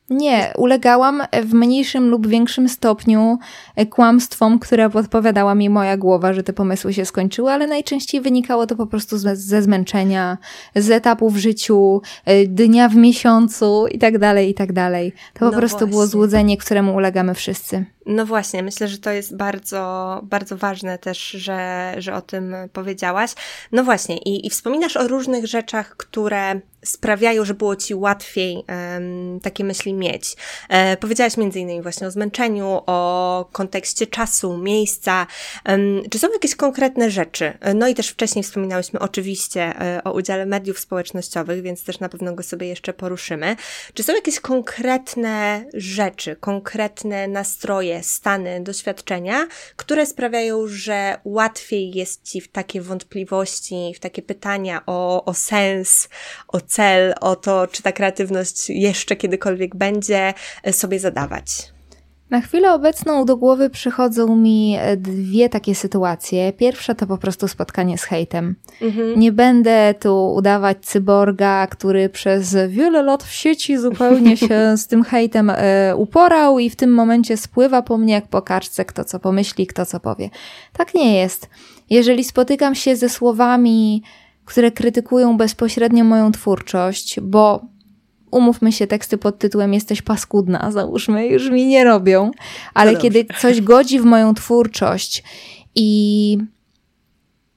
Nie, 0.09 0.53
ulegałam 0.57 1.23
w 1.43 1.53
mniejszym 1.53 2.09
lub 2.09 2.27
większym 2.27 2.69
stopniu 2.69 3.37
kłamstwom, 3.89 4.59
które 4.59 4.89
podpowiadała 4.89 5.55
mi 5.55 5.69
moja 5.69 5.97
głowa, 5.97 6.33
że 6.33 6.43
te 6.43 6.53
pomysły 6.53 6.93
się 6.93 7.05
skończyły, 7.05 7.51
ale 7.51 7.67
najczęściej 7.67 8.21
wynikało 8.21 8.67
to 8.67 8.75
po 8.75 8.87
prostu 8.87 9.17
ze, 9.17 9.35
ze 9.35 9.61
zmęczenia, 9.61 10.37
z 10.75 10.91
etapu 10.91 11.29
w 11.29 11.37
życiu, 11.37 12.01
e, 12.25 12.47
dnia 12.47 12.89
w 12.89 12.95
miesiącu 12.95 13.87
i 13.91 13.99
tak 13.99 14.17
dalej, 14.17 14.49
i 14.49 14.53
tak 14.53 14.73
dalej. 14.73 15.13
To 15.33 15.39
po 15.39 15.45
no 15.45 15.57
prostu 15.57 15.77
właśnie. 15.77 15.91
było 15.91 16.07
złudzenie, 16.07 16.57
któremu 16.57 16.95
ulegamy 16.95 17.33
wszyscy. 17.33 17.85
No 18.05 18.25
właśnie, 18.25 18.63
myślę, 18.63 18.87
że 18.87 18.97
to 18.97 19.11
jest 19.11 19.35
bardzo, 19.35 20.19
bardzo 20.23 20.57
ważne 20.57 20.97
też, 20.97 21.29
że, 21.29 21.93
że 21.97 22.15
o 22.15 22.21
tym 22.21 22.55
powiedziałaś. 22.73 23.31
No 23.71 23.83
właśnie, 23.83 24.17
i, 24.17 24.47
i 24.47 24.49
wspominasz 24.49 24.97
o 24.97 25.07
różnych 25.07 25.47
rzeczach, 25.47 25.97
które 25.97 26.61
sprawiają, 26.83 27.45
że 27.45 27.53
było 27.53 27.75
ci 27.75 27.95
łatwiej 27.95 28.55
um, 28.55 29.39
takie 29.39 29.63
myśli 29.63 29.93
mieć. 29.93 30.35
E, 30.69 30.97
powiedziałaś 30.97 31.37
między 31.37 31.59
innymi 31.59 31.81
właśnie 31.81 32.07
o 32.07 32.11
zmęczeniu, 32.11 32.81
o 32.85 33.49
kontekście 33.51 34.07
czasu, 34.07 34.57
miejsca. 34.57 35.27
Um, 35.67 36.01
czy 36.09 36.19
są 36.19 36.31
jakieś 36.33 36.55
konkretne 36.55 37.11
rzeczy? 37.11 37.53
No 37.75 37.87
i 37.87 37.95
też 37.95 38.09
wcześniej 38.09 38.43
wspominałyśmy 38.43 38.99
oczywiście 38.99 39.61
e, 39.61 40.03
o 40.03 40.13
udziale 40.13 40.45
mediów 40.45 40.79
społecznościowych, 40.79 41.61
więc 41.61 41.83
też 41.83 41.99
na 41.99 42.09
pewno 42.09 42.33
go 42.33 42.43
sobie 42.43 42.67
jeszcze 42.67 42.93
poruszymy. 42.93 43.55
Czy 43.93 44.03
są 44.03 44.13
jakieś 44.13 44.39
konkretne 44.39 45.65
rzeczy, 45.73 46.35
konkretne 46.35 47.27
nastroje, 47.27 48.03
stany, 48.03 48.63
doświadczenia, 48.63 49.47
które 49.75 50.05
sprawiają, 50.05 50.67
że 50.67 51.17
łatwiej 51.23 51.91
jest 51.91 52.23
ci 52.23 52.41
w 52.41 52.47
takie 52.47 52.81
wątpliwości, 52.81 53.93
w 53.95 53.99
takie 53.99 54.21
pytania 54.21 54.81
o, 54.85 55.25
o 55.25 55.33
sens, 55.33 56.09
o 56.47 56.61
cel, 56.73 57.13
o 57.21 57.35
to, 57.35 57.67
czy 57.67 57.83
ta 57.83 57.91
kreatywność 57.91 58.69
jeszcze 58.69 59.15
kiedykolwiek 59.15 59.75
będzie, 59.75 60.33
e, 60.63 60.73
sobie 60.73 60.99
zadawać? 60.99 61.73
Na 62.29 62.41
chwilę 62.41 62.73
obecną 62.73 63.25
do 63.25 63.37
głowy 63.37 63.69
przychodzą 63.69 64.35
mi 64.35 64.75
e, 64.79 64.97
dwie 64.97 65.49
takie 65.49 65.75
sytuacje. 65.75 66.53
Pierwsza 66.53 66.95
to 66.95 67.07
po 67.07 67.17
prostu 67.17 67.47
spotkanie 67.47 67.97
z 67.97 68.03
hejtem. 68.03 68.55
Mhm. 68.81 69.19
Nie 69.19 69.31
będę 69.31 69.93
tu 69.99 70.33
udawać 70.33 70.77
cyborga, 70.81 71.67
który 71.67 72.09
przez 72.09 72.55
wiele 72.69 73.03
lat 73.03 73.23
w 73.23 73.31
sieci 73.31 73.77
zupełnie 73.77 74.37
się 74.47 74.77
z 74.77 74.87
tym 74.87 75.03
hejtem 75.03 75.49
e, 75.49 75.95
uporał 75.95 76.59
i 76.59 76.69
w 76.69 76.75
tym 76.75 76.93
momencie 76.93 77.37
spływa 77.37 77.81
po 77.81 77.97
mnie 77.97 78.13
jak 78.13 78.27
po 78.27 78.41
karczce, 78.41 78.85
kto 78.85 79.03
co 79.03 79.19
pomyśli, 79.19 79.67
kto 79.67 79.85
co 79.85 79.99
powie. 79.99 80.29
Tak 80.77 80.93
nie 80.93 81.17
jest. 81.17 81.49
Jeżeli 81.89 82.23
spotykam 82.23 82.75
się 82.75 82.95
ze 82.95 83.09
słowami, 83.09 84.03
które 84.45 84.71
krytykują 84.71 85.37
bezpośrednio 85.37 86.03
moją 86.03 86.31
twórczość, 86.31 87.19
bo 87.19 87.61
umówmy 88.31 88.71
się, 88.71 88.87
teksty 88.87 89.17
pod 89.17 89.39
tytułem 89.39 89.73
Jesteś 89.73 90.01
paskudna, 90.01 90.71
załóżmy, 90.71 91.27
już 91.27 91.49
mi 91.49 91.65
nie 91.65 91.83
robią, 91.83 92.31
ale 92.73 92.91
no 92.91 92.99
kiedy 92.99 93.25
coś 93.41 93.61
godzi 93.61 93.99
w 93.99 94.05
moją 94.05 94.33
twórczość 94.33 95.23
i 95.75 96.37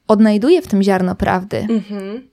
odnajduję 0.09 0.63
w 0.63 0.67
tym 0.67 0.83
ziarno 0.83 1.15
prawdy, 1.15 1.67
mhm. 1.71 2.29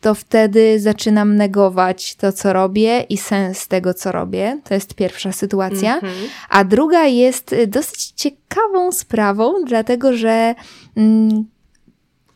to 0.00 0.14
wtedy 0.14 0.80
zaczynam 0.80 1.36
negować 1.36 2.16
to, 2.16 2.32
co 2.32 2.52
robię 2.52 3.00
i 3.08 3.16
sens 3.16 3.68
tego, 3.68 3.94
co 3.94 4.12
robię. 4.12 4.60
To 4.64 4.74
jest 4.74 4.94
pierwsza 4.94 5.32
sytuacja. 5.32 5.94
Mhm. 5.94 6.14
A 6.48 6.64
druga 6.64 7.04
jest 7.04 7.54
dosyć 7.68 8.10
ciekawą 8.10 8.92
sprawą, 8.92 9.54
dlatego 9.64 10.16
że. 10.16 10.54
Mm, 10.96 11.44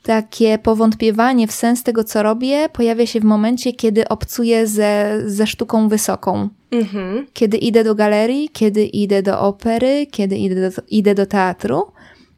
takie 0.04 0.58
powątpiewanie 0.58 1.46
w 1.46 1.52
sens 1.52 1.82
tego, 1.82 2.04
co 2.04 2.22
robię, 2.22 2.68
pojawia 2.72 3.06
się 3.06 3.20
w 3.20 3.24
momencie, 3.24 3.72
kiedy 3.72 4.08
obcuję 4.08 4.66
ze, 4.66 5.22
ze 5.26 5.46
sztuką 5.46 5.88
wysoką. 5.88 6.48
Mhm. 6.70 7.26
Kiedy 7.32 7.56
idę 7.56 7.84
do 7.84 7.94
galerii, 7.94 8.50
kiedy 8.52 8.84
idę 8.84 9.22
do 9.22 9.40
opery, 9.40 10.06
kiedy 10.10 10.36
idę 10.36 10.70
do, 10.70 10.82
idę 10.88 11.14
do 11.14 11.26
teatru. 11.26 11.92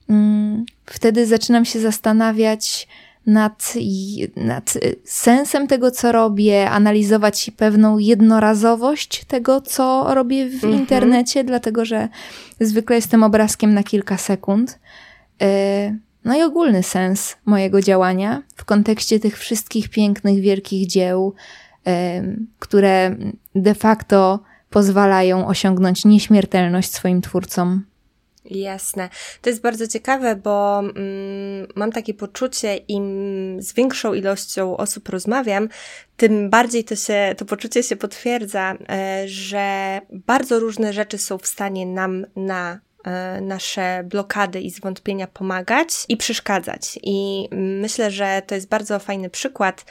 Mm, 0.09 0.64
wtedy 0.87 1.27
zaczynam 1.27 1.64
się 1.64 1.81
zastanawiać 1.81 2.89
nad, 3.27 3.75
nad 4.37 4.75
sensem 5.05 5.67
tego, 5.67 5.91
co 5.91 6.12
robię, 6.12 6.71
analizować 6.71 7.51
pewną 7.57 7.99
jednorazowość 7.99 9.25
tego, 9.25 9.61
co 9.61 10.14
robię 10.14 10.51
w 10.51 10.55
mhm. 10.55 10.75
internecie, 10.75 11.45
dlatego 11.45 11.85
że 11.85 12.09
zwykle 12.61 12.97
jestem 12.97 13.23
obrazkiem 13.23 13.75
na 13.75 13.83
kilka 13.83 14.17
sekund. 14.17 14.79
Y 15.43 16.06
no 16.27 16.37
i 16.37 16.43
ogólny 16.43 16.83
sens 16.83 17.37
mojego 17.45 17.81
działania 17.81 18.43
w 18.57 18.64
kontekście 18.64 19.20
tych 19.20 19.39
wszystkich 19.39 19.89
pięknych, 19.89 20.41
wielkich 20.41 20.87
dzieł, 20.87 21.35
które 22.59 23.16
de 23.55 23.74
facto 23.74 24.41
pozwalają 24.70 25.47
osiągnąć 25.47 26.05
nieśmiertelność 26.05 26.93
swoim 26.93 27.20
twórcom. 27.20 27.85
Jasne. 28.51 29.09
To 29.43 29.51
jest 29.51 29.62
bardzo 29.62 29.87
ciekawe, 29.87 30.37
bo 30.37 30.79
mm, 30.79 31.66
mam 31.77 31.93
takie 31.93 32.14
poczucie, 32.14 32.77
im 32.77 33.57
z 33.62 33.72
większą 33.72 34.14
ilością 34.14 34.77
osób 34.77 35.09
rozmawiam, 35.09 35.68
tym 36.16 36.51
bardziej 36.51 36.85
to 36.85 36.97
się, 36.97 37.35
to 37.39 37.45
poczucie 37.45 37.83
się 37.83 37.97
potwierdza, 37.97 38.74
e, 38.89 39.29
że 39.29 40.01
bardzo 40.11 40.59
różne 40.59 40.93
rzeczy 40.93 41.18
są 41.18 41.39
w 41.39 41.47
stanie 41.47 41.87
nam 41.87 42.27
na 42.37 42.81
nasze 43.41 44.05
blokady 44.05 44.61
i 44.61 44.71
zwątpienia 44.71 45.27
pomagać 45.27 45.89
i 46.09 46.17
przeszkadzać. 46.17 46.99
I 47.03 47.49
myślę, 47.53 48.11
że 48.11 48.43
to 48.47 48.55
jest 48.55 48.69
bardzo 48.69 48.99
fajny 48.99 49.31
przykład, 49.31 49.85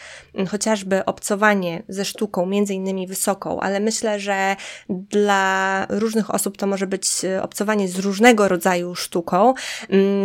chociażby 0.47 1.05
obcowanie 1.05 1.83
ze 1.87 2.05
sztuką, 2.05 2.45
między 2.45 2.73
innymi 2.73 3.07
wysoką, 3.07 3.59
ale 3.59 3.79
myślę, 3.79 4.19
że 4.19 4.55
dla 4.89 5.85
różnych 5.89 6.33
osób 6.33 6.57
to 6.57 6.67
może 6.67 6.87
być 6.87 7.07
e, 7.23 7.43
obcowanie 7.43 7.87
z 7.87 7.99
różnego 7.99 8.47
rodzaju 8.47 8.95
sztuką, 8.95 9.53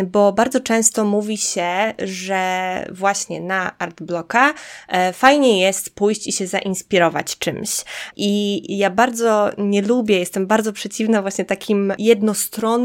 bo 0.06 0.32
bardzo 0.32 0.60
często 0.60 1.04
mówi 1.04 1.38
się, 1.38 1.94
że 1.98 2.84
właśnie 2.92 3.40
na 3.40 3.78
art 3.78 4.02
bloka 4.02 4.54
e, 4.88 5.12
fajnie 5.12 5.60
jest 5.60 5.94
pójść 5.94 6.26
i 6.26 6.32
się 6.32 6.46
zainspirować 6.46 7.38
czymś. 7.38 7.84
I 8.16 8.62
ja 8.78 8.90
bardzo 8.90 9.50
nie 9.58 9.82
lubię, 9.82 10.18
jestem 10.18 10.46
bardzo 10.46 10.72
przeciwna 10.72 11.22
właśnie 11.22 11.44
takim 11.44 11.92
jednostronnym 11.98 12.79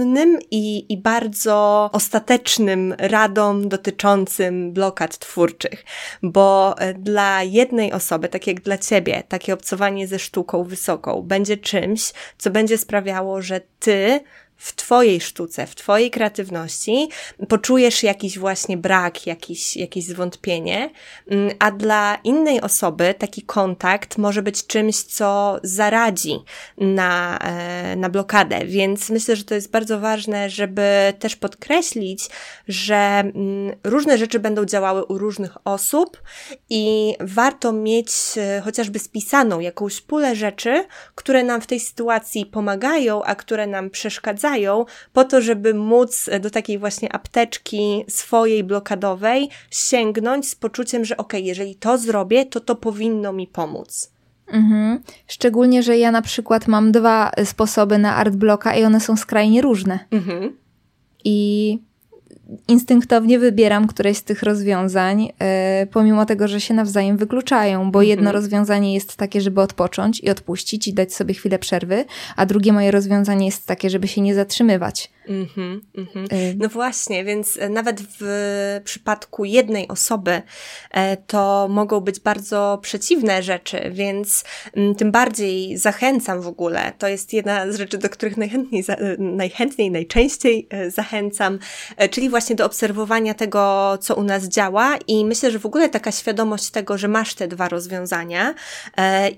i, 0.51 0.93
i 0.93 0.97
bardzo 0.97 1.89
ostatecznym 1.93 2.95
radom 2.97 3.69
dotyczącym 3.69 4.73
blokad 4.73 5.17
twórczych, 5.17 5.85
bo 6.23 6.75
e, 6.77 6.93
dla 6.93 7.43
jednej 7.43 7.93
osoby, 7.93 8.29
tak 8.29 8.47
jak 8.47 8.61
dla 8.61 8.77
ciebie, 8.77 9.23
takie 9.27 9.53
obcowanie 9.53 10.07
ze 10.07 10.19
sztuką 10.19 10.63
wysoką 10.63 11.21
będzie 11.21 11.57
czymś, 11.57 12.13
co 12.37 12.49
będzie 12.49 12.77
sprawiało, 12.77 13.41
że 13.41 13.61
ty 13.79 14.19
w 14.57 14.75
Twojej 14.75 15.21
sztuce, 15.21 15.67
w 15.67 15.75
Twojej 15.75 16.11
kreatywności 16.11 17.09
poczujesz 17.49 18.03
jakiś 18.03 18.39
właśnie 18.39 18.77
brak, 18.77 19.27
jakiś, 19.27 19.77
jakieś 19.77 20.05
zwątpienie, 20.05 20.89
mm, 21.27 21.55
a 21.59 21.71
dla 21.71 22.17
innej 22.23 22.61
osoby 22.61 23.13
taki 23.17 23.41
kontakt 23.41 24.17
może 24.17 24.41
być 24.41 24.67
czymś, 24.67 24.95
co 24.95 25.59
zaradzi 25.63 26.39
na, 26.77 27.39
e, 27.41 27.95
na 27.95 28.09
blokadę. 28.09 28.65
Więc 28.65 29.09
myślę, 29.09 29.35
że 29.35 29.43
to 29.43 29.55
jest 29.55 29.71
bardzo 29.71 29.99
ważne, 29.99 30.49
żeby 30.49 31.13
też 31.19 31.35
podkreślić, 31.35 32.29
że 32.67 32.95
mm, 32.95 33.33
różne 33.83 34.17
rzeczy 34.17 34.39
będą 34.39 34.65
działały 34.65 35.05
u 35.05 35.17
różnych 35.17 35.67
osób 35.67 36.21
i 36.69 37.15
warto 37.19 37.71
mieć 37.71 38.09
e, 38.37 38.61
chociażby 38.61 38.99
spisaną 38.99 39.59
jakąś 39.59 40.01
pulę 40.01 40.35
rzeczy, 40.35 40.85
które 41.15 41.43
nam 41.43 41.61
w 41.61 41.67
tej 41.67 41.79
sytuacji 41.79 42.45
pomagają, 42.45 43.23
a 43.23 43.35
które 43.35 43.67
nam 43.67 43.89
przeszkadzają 43.89 44.44
po 45.13 45.23
to, 45.23 45.41
żeby 45.41 45.73
móc 45.73 46.29
do 46.41 46.49
takiej 46.49 46.77
właśnie 46.77 47.13
apteczki 47.15 48.05
swojej 48.07 48.63
blokadowej 48.63 49.49
sięgnąć 49.71 50.49
z 50.49 50.55
poczuciem, 50.55 51.05
że 51.05 51.17
ok, 51.17 51.33
jeżeli 51.33 51.75
to 51.75 51.97
zrobię, 51.97 52.45
to 52.45 52.59
to 52.59 52.75
powinno 52.75 53.33
mi 53.33 53.47
pomóc. 53.47 54.11
Mhm. 54.47 54.99
Szczególnie, 55.27 55.83
że 55.83 55.97
ja 55.97 56.11
na 56.11 56.21
przykład 56.21 56.67
mam 56.67 56.91
dwa 56.91 57.31
sposoby 57.43 57.97
na 57.97 58.15
art 58.15 58.35
bloka 58.35 58.75
i 58.75 58.83
one 58.83 58.99
są 58.99 59.17
skrajnie 59.17 59.61
różne. 59.61 59.99
Mhm. 60.11 60.57
I 61.23 61.79
instynktownie 62.67 63.39
wybieram 63.39 63.87
któreś 63.87 64.17
z 64.17 64.23
tych 64.23 64.43
rozwiązań, 64.43 65.29
e, 65.39 65.87
pomimo 65.91 66.25
tego, 66.25 66.47
że 66.47 66.61
się 66.61 66.73
nawzajem 66.73 67.17
wykluczają, 67.17 67.91
bo 67.91 68.01
jedno 68.01 68.29
mhm. 68.29 68.35
rozwiązanie 68.35 68.93
jest 68.93 69.15
takie, 69.15 69.41
żeby 69.41 69.61
odpocząć 69.61 70.19
i 70.19 70.29
odpuścić 70.29 70.87
i 70.87 70.93
dać 70.93 71.13
sobie 71.13 71.33
chwilę 71.33 71.59
przerwy, 71.59 72.05
a 72.35 72.45
drugie 72.45 72.73
moje 72.73 72.91
rozwiązanie 72.91 73.45
jest 73.45 73.67
takie, 73.67 73.89
żeby 73.89 74.07
się 74.07 74.21
nie 74.21 74.35
zatrzymywać. 74.35 75.14
Mm-hmm, 75.27 75.79
mm-hmm. 75.97 76.55
No 76.57 76.69
właśnie, 76.69 77.23
więc 77.23 77.57
e, 77.57 77.69
nawet 77.69 78.01
w 78.19 78.81
przypadku 78.83 79.45
jednej 79.45 79.87
osoby 79.87 80.41
e, 80.91 81.17
to 81.17 81.67
mogą 81.69 81.99
być 81.99 82.19
bardzo 82.19 82.79
przeciwne 82.81 83.43
rzeczy, 83.43 83.91
więc 83.91 84.43
mm, 84.75 84.95
tym 84.95 85.11
bardziej 85.11 85.77
zachęcam 85.77 86.41
w 86.41 86.47
ogóle. 86.47 86.91
To 86.97 87.07
jest 87.07 87.33
jedna 87.33 87.71
z 87.71 87.75
rzeczy, 87.75 87.97
do 87.97 88.09
których 88.09 88.37
najchętniej, 88.37 88.83
e, 88.87 89.15
najchętniej 89.19 89.91
najczęściej 89.91 90.67
zachęcam, 90.87 91.59
czyli 92.11 92.29
właśnie 92.29 92.55
do 92.55 92.65
obserwowania 92.65 93.33
tego, 93.33 93.97
co 94.01 94.15
u 94.15 94.23
nas 94.23 94.43
działa 94.43 94.97
i 95.07 95.25
myślę, 95.25 95.51
że 95.51 95.59
w 95.59 95.65
ogóle 95.65 95.89
taka 95.89 96.11
świadomość 96.11 96.69
tego, 96.69 96.97
że 96.97 97.07
masz 97.07 97.33
te 97.33 97.47
dwa 97.47 97.69
rozwiązania 97.69 98.53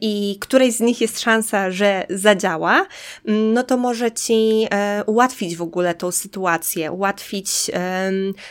i 0.01 0.37
której 0.41 0.71
z 0.71 0.79
nich 0.79 1.01
jest 1.01 1.19
szansa, 1.19 1.71
że 1.71 2.05
zadziała, 2.09 2.85
mm, 3.25 3.53
no 3.53 3.63
to 3.63 3.77
może 3.77 4.11
Ci 4.11 4.67
ułatwić 5.05 5.55
w 5.55 5.61
ogóle 5.61 5.76
ogóle 5.77 5.95
tą 5.95 6.11
sytuację, 6.11 6.91
ułatwić, 6.91 7.71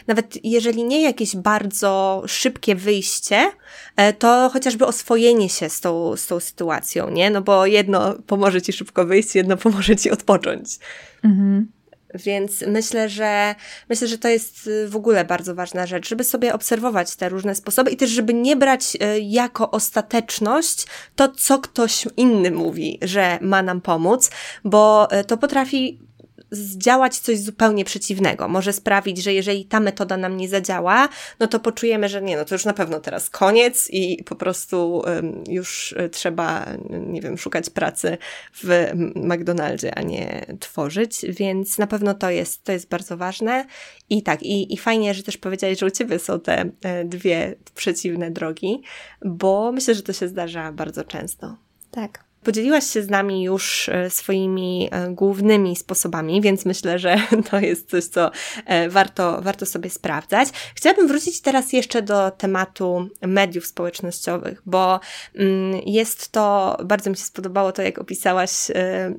nawet 0.07 0.45
jeżeli 0.45 0.85
nie 0.85 1.03
jakieś 1.03 1.37
bardzo 1.37 2.23
szybkie 2.27 2.75
wyjście, 2.75 3.51
e, 3.97 4.13
to 4.13 4.51
chociażby 4.53 4.87
oswojenie 4.87 5.49
się 5.49 5.69
z 5.69 5.81
tą, 5.81 6.17
z 6.17 6.27
tą 6.27 6.41
sytuacją, 6.41 7.11
nie? 7.11 7.31
No 7.31 7.43
bo 7.43 7.67
jedno 7.67 8.15
pomoże 8.27 8.63
ci 8.63 8.73
szybko 8.73 9.05
wyjść, 9.05 9.35
jedno 9.35 9.57
pomoże 9.57 9.97
ci 9.97 10.11
odpocząć. 10.11 10.79
Mhm. 11.25 11.69
Więc 12.15 12.65
myślę, 12.67 13.09
że 13.09 13.55
myślę, 13.89 14.09
że 14.09 14.19
to 14.19 14.29
jest 14.29 14.67
y, 14.67 14.89
w 14.89 14.97
ogóle 14.97 15.25
bardzo 15.25 15.55
ważna 15.55 15.87
rzecz, 15.87 16.09
żeby 16.09 16.25
sobie 16.25 16.55
obserwować 16.55 17.17
te 17.17 17.29
różne 17.29 17.55
sposoby 17.55 17.91
i 17.91 17.97
też, 17.97 18.11
żeby 18.11 18.35
nie 18.35 18.57
brać 18.57 18.97
y, 18.97 19.21
jako 19.21 19.71
ostateczność 19.71 20.87
to, 21.17 21.29
co 21.29 21.59
ktoś 21.59 22.07
inny 22.17 22.51
mówi, 22.51 22.99
że 23.03 23.39
ma 23.43 23.63
nam 23.63 23.81
pomóc, 23.81 24.31
bo 24.65 25.09
y, 25.21 25.25
to 25.25 25.37
potrafi 25.37 26.07
zdziałać 26.51 27.19
coś 27.19 27.39
zupełnie 27.39 27.85
przeciwnego. 27.85 28.49
Może 28.49 28.73
sprawić, 28.73 29.23
że 29.23 29.33
jeżeli 29.33 29.65
ta 29.65 29.81
metoda 29.81 30.17
nam 30.17 30.37
nie 30.37 30.49
zadziała, 30.49 31.09
no 31.41 31.47
to 31.47 31.61
poczujemy, 31.61 32.09
że 32.09 32.23
nie, 32.23 32.37
no 32.37 32.45
to 32.45 32.55
już 32.55 32.65
na 32.65 32.73
pewno 32.73 33.01
teraz 33.01 33.31
koniec 33.31 33.89
i 33.91 34.25
po 34.25 34.37
prostu 34.37 35.03
już 35.49 35.95
trzeba, 36.13 36.67
nie 36.91 37.21
wiem, 37.21 37.39
szukać 37.39 37.71
pracy 37.71 38.19
w 38.55 38.93
McDonaldzie, 39.15 39.95
a 39.95 40.03
nie 40.03 40.47
tworzyć, 40.61 41.21
więc 41.29 41.79
na 41.79 41.87
pewno 41.87 42.15
to 42.15 42.31
jest, 42.31 42.65
to 42.65 42.73
jest 42.73 42.89
bardzo 42.89 43.17
ważne. 43.17 43.67
I 44.11 44.23
tak, 44.23 44.43
i, 44.43 44.75
i 44.75 44.77
fajnie, 44.77 45.15
że 45.15 45.23
też 45.23 45.37
powiedziałeś, 45.37 45.79
że 45.79 45.87
u 45.87 45.91
Ciebie 45.91 46.19
są 46.19 46.41
te 46.41 46.71
e, 46.83 47.05
dwie 47.05 47.55
przeciwne 47.75 48.31
drogi, 48.31 48.83
bo 49.25 49.73
myślę, 49.73 49.95
że 49.95 50.03
to 50.03 50.13
się 50.13 50.29
zdarza 50.29 50.73
bardzo 50.73 51.05
często. 51.05 51.57
Tak. 51.91 52.26
Podzieliłaś 52.47 52.91
się 52.91 53.03
z 53.03 53.11
nami 53.11 53.43
już 53.43 53.89
e, 53.89 54.11
swoimi 54.11 54.89
e, 54.93 55.09
głównymi 55.11 55.77
sposobami, 55.77 56.41
więc 56.41 56.65
myślę, 56.65 56.99
że 56.99 57.17
to 57.51 57.61
jest 57.61 57.91
coś, 57.91 58.05
co 58.05 58.31
e, 58.67 58.89
warto, 58.89 59.43
warto 59.43 59.67
sobie 59.67 59.91
sprawdzać. 59.91 60.49
Chciałabym 60.75 61.09
wrócić 61.09 61.41
teraz 61.41 61.73
jeszcze 61.73 62.03
do 62.03 62.31
tematu 62.31 63.09
mediów 63.23 63.67
społecznościowych, 63.67 64.63
bo 64.67 65.01
mm, 65.35 65.81
jest 65.87 66.33
to, 66.33 66.77
bardzo 66.85 67.11
mi 67.11 67.17
się 67.17 67.23
spodobało 67.23 67.73
to, 67.73 67.83
jak 67.83 67.99
opisałaś 67.99 68.51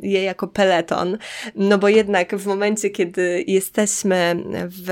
je 0.01 0.23
jako 0.23 0.47
peleton, 0.47 1.17
no 1.55 1.77
bo 1.77 1.87
jednak 1.89 2.35
w 2.35 2.45
momencie, 2.45 2.89
kiedy 2.89 3.43
jesteśmy 3.47 4.43
w, 4.67 4.89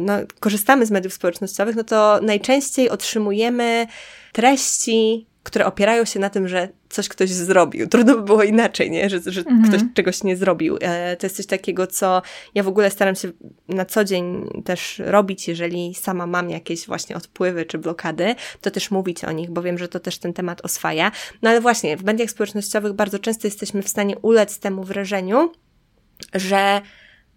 no, 0.00 0.12
korzystamy 0.40 0.86
z 0.86 0.90
mediów 0.90 1.12
społecznościowych, 1.12 1.76
no 1.76 1.84
to 1.84 2.20
najczęściej 2.22 2.90
otrzymujemy 2.90 3.86
treści, 4.32 5.26
które 5.46 5.66
opierają 5.66 6.04
się 6.04 6.20
na 6.20 6.30
tym, 6.30 6.48
że 6.48 6.68
coś 6.88 7.08
ktoś 7.08 7.30
zrobił. 7.30 7.88
Trudno 7.88 8.14
by 8.16 8.22
było 8.22 8.42
inaczej, 8.42 8.90
nie? 8.90 9.10
że, 9.10 9.20
że 9.26 9.40
mhm. 9.40 9.62
ktoś 9.62 9.80
czegoś 9.94 10.22
nie 10.22 10.36
zrobił. 10.36 10.78
E, 10.80 11.16
to 11.16 11.26
jest 11.26 11.36
coś 11.36 11.46
takiego, 11.46 11.86
co 11.86 12.22
ja 12.54 12.62
w 12.62 12.68
ogóle 12.68 12.90
staram 12.90 13.14
się 13.14 13.32
na 13.68 13.84
co 13.84 14.04
dzień 14.04 14.50
też 14.64 15.02
robić, 15.04 15.48
jeżeli 15.48 15.94
sama 15.94 16.26
mam 16.26 16.50
jakieś 16.50 16.86
właśnie 16.86 17.16
odpływy 17.16 17.64
czy 17.64 17.78
blokady, 17.78 18.34
to 18.60 18.70
też 18.70 18.90
mówić 18.90 19.24
o 19.24 19.32
nich, 19.32 19.50
bo 19.50 19.62
wiem, 19.62 19.78
że 19.78 19.88
to 19.88 20.00
też 20.00 20.18
ten 20.18 20.32
temat 20.32 20.64
oswaja. 20.64 21.12
No 21.42 21.50
ale 21.50 21.60
właśnie, 21.60 21.96
w 21.96 22.04
mediach 22.04 22.30
społecznościowych 22.30 22.92
bardzo 22.92 23.18
często 23.18 23.46
jesteśmy 23.46 23.82
w 23.82 23.88
stanie 23.88 24.18
ulec 24.18 24.58
temu 24.58 24.84
wrażeniu, 24.84 25.52
że 26.34 26.80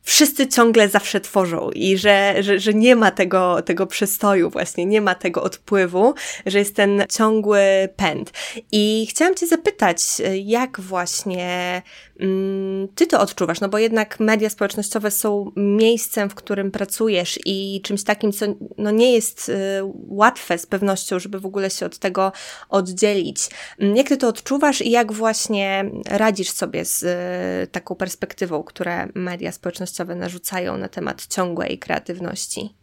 wszyscy 0.03 0.47
ciągle 0.47 0.89
zawsze 0.89 1.19
tworzą 1.19 1.69
i 1.71 1.97
że, 1.97 2.35
że, 2.39 2.59
że 2.59 2.73
nie 2.73 2.95
ma 2.95 3.11
tego, 3.11 3.61
tego 3.61 3.87
przestoju 3.87 4.49
właśnie, 4.49 4.85
nie 4.85 5.01
ma 5.01 5.15
tego 5.15 5.43
odpływu, 5.43 6.13
że 6.45 6.59
jest 6.59 6.75
ten 6.75 7.03
ciągły 7.09 7.89
pęd. 7.95 8.31
I 8.71 9.07
chciałam 9.09 9.35
Cię 9.35 9.47
zapytać, 9.47 10.01
jak 10.33 10.81
właśnie 10.81 11.81
Mm, 12.19 12.87
ty 12.95 13.07
to 13.07 13.19
odczuwasz, 13.19 13.61
no 13.61 13.69
bo 13.69 13.77
jednak 13.77 14.19
media 14.19 14.49
społecznościowe 14.49 15.11
są 15.11 15.51
miejscem, 15.55 16.29
w 16.29 16.35
którym 16.35 16.71
pracujesz 16.71 17.39
i 17.45 17.81
czymś 17.83 18.03
takim, 18.03 18.31
co 18.31 18.45
no 18.77 18.91
nie 18.91 19.13
jest 19.13 19.49
y, 19.49 19.53
łatwe 20.07 20.57
z 20.57 20.65
pewnością, 20.65 21.19
żeby 21.19 21.39
w 21.39 21.45
ogóle 21.45 21.69
się 21.69 21.85
od 21.85 21.97
tego 21.97 22.31
oddzielić. 22.69 23.49
Mm, 23.79 23.95
jak 23.95 24.07
ty 24.07 24.17
to 24.17 24.27
odczuwasz 24.27 24.81
i 24.81 24.91
jak 24.91 25.13
właśnie 25.13 25.91
radzisz 26.05 26.49
sobie 26.49 26.85
z 26.85 27.03
y, 27.03 27.67
taką 27.67 27.95
perspektywą, 27.95 28.63
które 28.63 29.07
media 29.15 29.51
społecznościowe 29.51 29.88
narzucają 30.15 30.77
na 30.77 30.87
temat 30.87 31.27
ciągłej 31.27 31.79
kreatywności? 31.79 32.78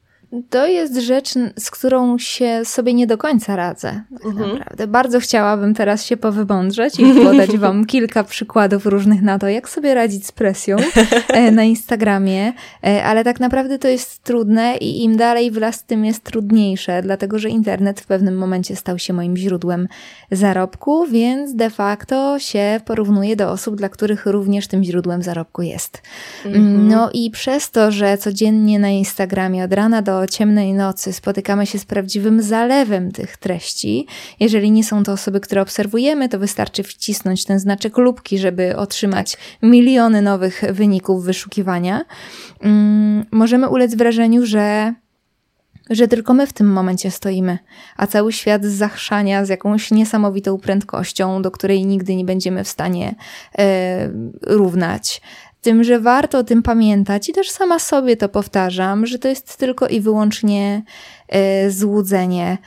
To 0.50 0.66
jest 0.66 0.96
rzecz, 0.96 1.34
z 1.58 1.70
którą 1.70 2.18
się 2.18 2.60
sobie 2.64 2.94
nie 2.94 3.06
do 3.06 3.18
końca 3.18 3.56
radzę. 3.56 4.02
Tak 4.12 4.26
mhm. 4.26 4.52
naprawdę. 4.52 4.86
Bardzo 4.86 5.20
chciałabym 5.20 5.74
teraz 5.74 6.04
się 6.04 6.16
powymądrzeć 6.16 7.00
i 7.00 7.14
podać 7.24 7.56
Wam 7.66 7.84
kilka 7.84 8.24
przykładów 8.24 8.86
różnych 8.86 9.22
na 9.22 9.38
to, 9.38 9.48
jak 9.48 9.68
sobie 9.68 9.94
radzić 9.94 10.26
z 10.26 10.32
presją 10.32 10.76
e, 11.28 11.50
na 11.50 11.64
Instagramie, 11.64 12.52
e, 12.86 13.04
ale 13.04 13.24
tak 13.24 13.40
naprawdę 13.40 13.78
to 13.78 13.88
jest 13.88 14.22
trudne 14.22 14.76
i 14.76 15.04
im 15.04 15.16
dalej 15.16 15.50
w 15.50 15.56
las, 15.56 15.84
tym 15.84 16.04
jest 16.04 16.24
trudniejsze, 16.24 17.02
dlatego 17.02 17.38
że 17.38 17.48
internet 17.48 18.00
w 18.00 18.06
pewnym 18.06 18.38
momencie 18.38 18.76
stał 18.76 18.98
się 18.98 19.12
moim 19.12 19.36
źródłem 19.36 19.88
zarobku, 20.30 21.06
więc 21.06 21.54
de 21.54 21.70
facto 21.70 22.38
się 22.38 22.80
porównuje 22.84 23.36
do 23.36 23.50
osób, 23.50 23.76
dla 23.76 23.88
których 23.88 24.26
również 24.26 24.68
tym 24.68 24.84
źródłem 24.84 25.22
zarobku 25.22 25.62
jest. 25.62 26.02
Mhm. 26.44 26.88
No 26.88 27.10
i 27.12 27.30
przez 27.30 27.70
to, 27.70 27.90
że 27.90 28.18
codziennie 28.18 28.78
na 28.78 28.88
Instagramie 28.88 29.64
od 29.64 29.72
rana 29.72 30.02
do 30.02 30.15
ciemnej 30.30 30.72
nocy 30.72 31.12
spotykamy 31.12 31.66
się 31.66 31.78
z 31.78 31.84
prawdziwym 31.84 32.42
zalewem 32.42 33.12
tych 33.12 33.36
treści. 33.36 34.06
Jeżeli 34.40 34.70
nie 34.70 34.84
są 34.84 35.02
to 35.02 35.12
osoby, 35.12 35.40
które 35.40 35.62
obserwujemy, 35.62 36.28
to 36.28 36.38
wystarczy 36.38 36.82
wcisnąć 36.82 37.44
ten 37.44 37.58
znaczek 37.58 37.98
lubki, 37.98 38.38
żeby 38.38 38.76
otrzymać 38.76 39.36
miliony 39.62 40.22
nowych 40.22 40.62
wyników 40.70 41.24
wyszukiwania. 41.24 42.04
Mm, 42.60 43.24
możemy 43.30 43.68
ulec 43.68 43.94
wrażeniu, 43.94 44.46
że 44.46 44.94
że 45.90 46.08
tylko 46.08 46.34
my 46.34 46.46
w 46.46 46.52
tym 46.52 46.72
momencie 46.72 47.10
stoimy, 47.10 47.58
a 47.96 48.06
cały 48.06 48.32
świat 48.32 48.64
zachrzania 48.64 49.44
z 49.44 49.48
jakąś 49.48 49.90
niesamowitą 49.90 50.58
prędkością, 50.58 51.42
do 51.42 51.50
której 51.50 51.86
nigdy 51.86 52.16
nie 52.16 52.24
będziemy 52.24 52.64
w 52.64 52.68
stanie 52.68 53.14
e, 53.58 54.10
równać 54.42 55.20
tym, 55.66 55.84
że 55.84 56.00
warto 56.00 56.38
o 56.38 56.44
tym 56.44 56.62
pamiętać 56.62 57.28
i 57.28 57.32
też 57.32 57.50
sama 57.50 57.78
sobie 57.78 58.16
to 58.16 58.28
powtarzam, 58.28 59.06
że 59.06 59.18
to 59.18 59.28
jest 59.28 59.56
tylko 59.56 59.88
i 59.88 60.00
wyłącznie 60.00 60.82
y, 61.66 61.70
złudzenie, 61.70 62.58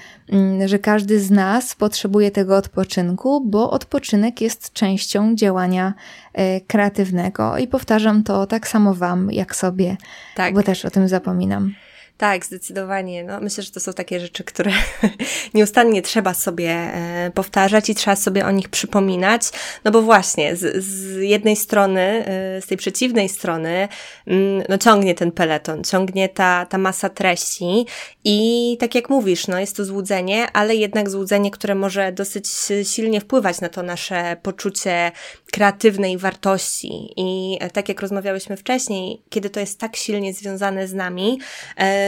y, 0.64 0.68
że 0.68 0.80
każdy 0.80 1.20
z 1.20 1.32
nas 1.32 1.76
potrzebuje 1.76 2.32
tego 2.32 2.58
odpoczynku, 2.58 3.42
bo 3.46 3.72
odpoczynek 3.72 4.42
jest 4.42 4.74
częścią 4.74 5.36
działania 5.36 5.94
y, 6.40 6.62
kreatywnego 6.68 7.58
i 7.58 7.68
powtarzam 7.68 8.24
to 8.24 8.48
tak 8.48 8.68
samo 8.68 8.94
Wam, 8.94 9.32
jak 9.32 9.56
sobie, 9.56 9.98
tak. 10.36 10.54
bo 10.54 10.64
też 10.64 10.86
o 10.86 10.90
tym 10.90 11.08
zapominam. 11.08 11.74
Tak, 12.20 12.46
zdecydowanie. 12.46 13.24
No, 13.24 13.40
myślę, 13.41 13.64
że 13.64 13.72
to 13.72 13.80
są 13.80 13.94
takie 13.94 14.20
rzeczy, 14.20 14.44
które 14.44 14.72
nieustannie 15.54 16.02
trzeba 16.02 16.34
sobie 16.34 16.70
e, 16.70 17.32
powtarzać 17.34 17.90
i 17.90 17.96
trzeba 17.96 18.16
sobie 18.16 18.46
o 18.46 18.52
nich 18.52 18.70
przypominać. 18.70 19.41
No 19.84 19.91
bo 19.91 20.02
właśnie, 20.02 20.56
z, 20.56 20.84
z 20.84 21.16
jednej 21.22 21.56
strony, 21.56 22.02
e, 22.02 22.62
z 22.62 22.68
tej 22.68 22.78
przeciwnej 22.78 23.30
strony, 23.30 23.88
mm, 24.28 24.64
no 24.70 24.78
ciągnie 24.78 25.16
ten 25.16 25.32
peleton, 25.32 25.84
ciągnie 25.84 26.30
ta, 26.30 26.66
ta 26.66 26.78
masa 26.78 27.10
treści 27.10 27.86
i 28.24 28.78
tak 28.80 28.96
jak 28.96 29.10
mówisz, 29.10 29.48
no 29.48 29.60
jest 29.60 29.78
to 29.78 29.86
złudzenie, 29.86 30.52
ale 30.52 30.76
jednak 30.76 31.10
złudzenie, 31.10 31.52
które 31.52 31.76
może 31.76 32.12
dosyć 32.12 32.48
silnie 32.84 33.22
wpływać 33.22 33.62
na 33.62 33.70
to 33.70 33.84
nasze 33.84 34.38
poczucie 34.44 35.12
kreatywnej 35.52 36.18
wartości. 36.18 37.14
I 37.18 37.58
e, 37.62 37.70
tak 37.70 37.90
jak 37.90 38.02
rozmawiałyśmy 38.02 38.58
wcześniej, 38.58 39.22
kiedy 39.30 39.50
to 39.50 39.60
jest 39.60 39.80
tak 39.80 39.96
silnie 39.96 40.34
związane 40.34 40.88
z 40.88 40.94
nami, 40.94 41.40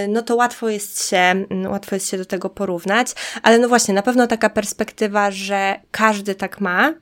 no 0.08 0.22
to 0.22 0.36
łatwo 0.36 0.70
jest 0.70 1.10
się, 1.10 1.18
mm, 1.18 1.72
łatwo 1.72 1.96
jest 1.96 2.10
się 2.10 2.18
do 2.18 2.26
tego 2.26 2.50
porównać, 2.50 3.08
ale 3.44 3.60
no 3.60 3.68
właśnie, 3.68 3.94
na 3.94 4.02
pewno 4.02 4.28
taka 4.28 4.50
perspektywa, 4.50 5.32
że 5.32 5.80
każdy 5.92 6.36
tak 6.36 6.62
ma, 6.62 6.94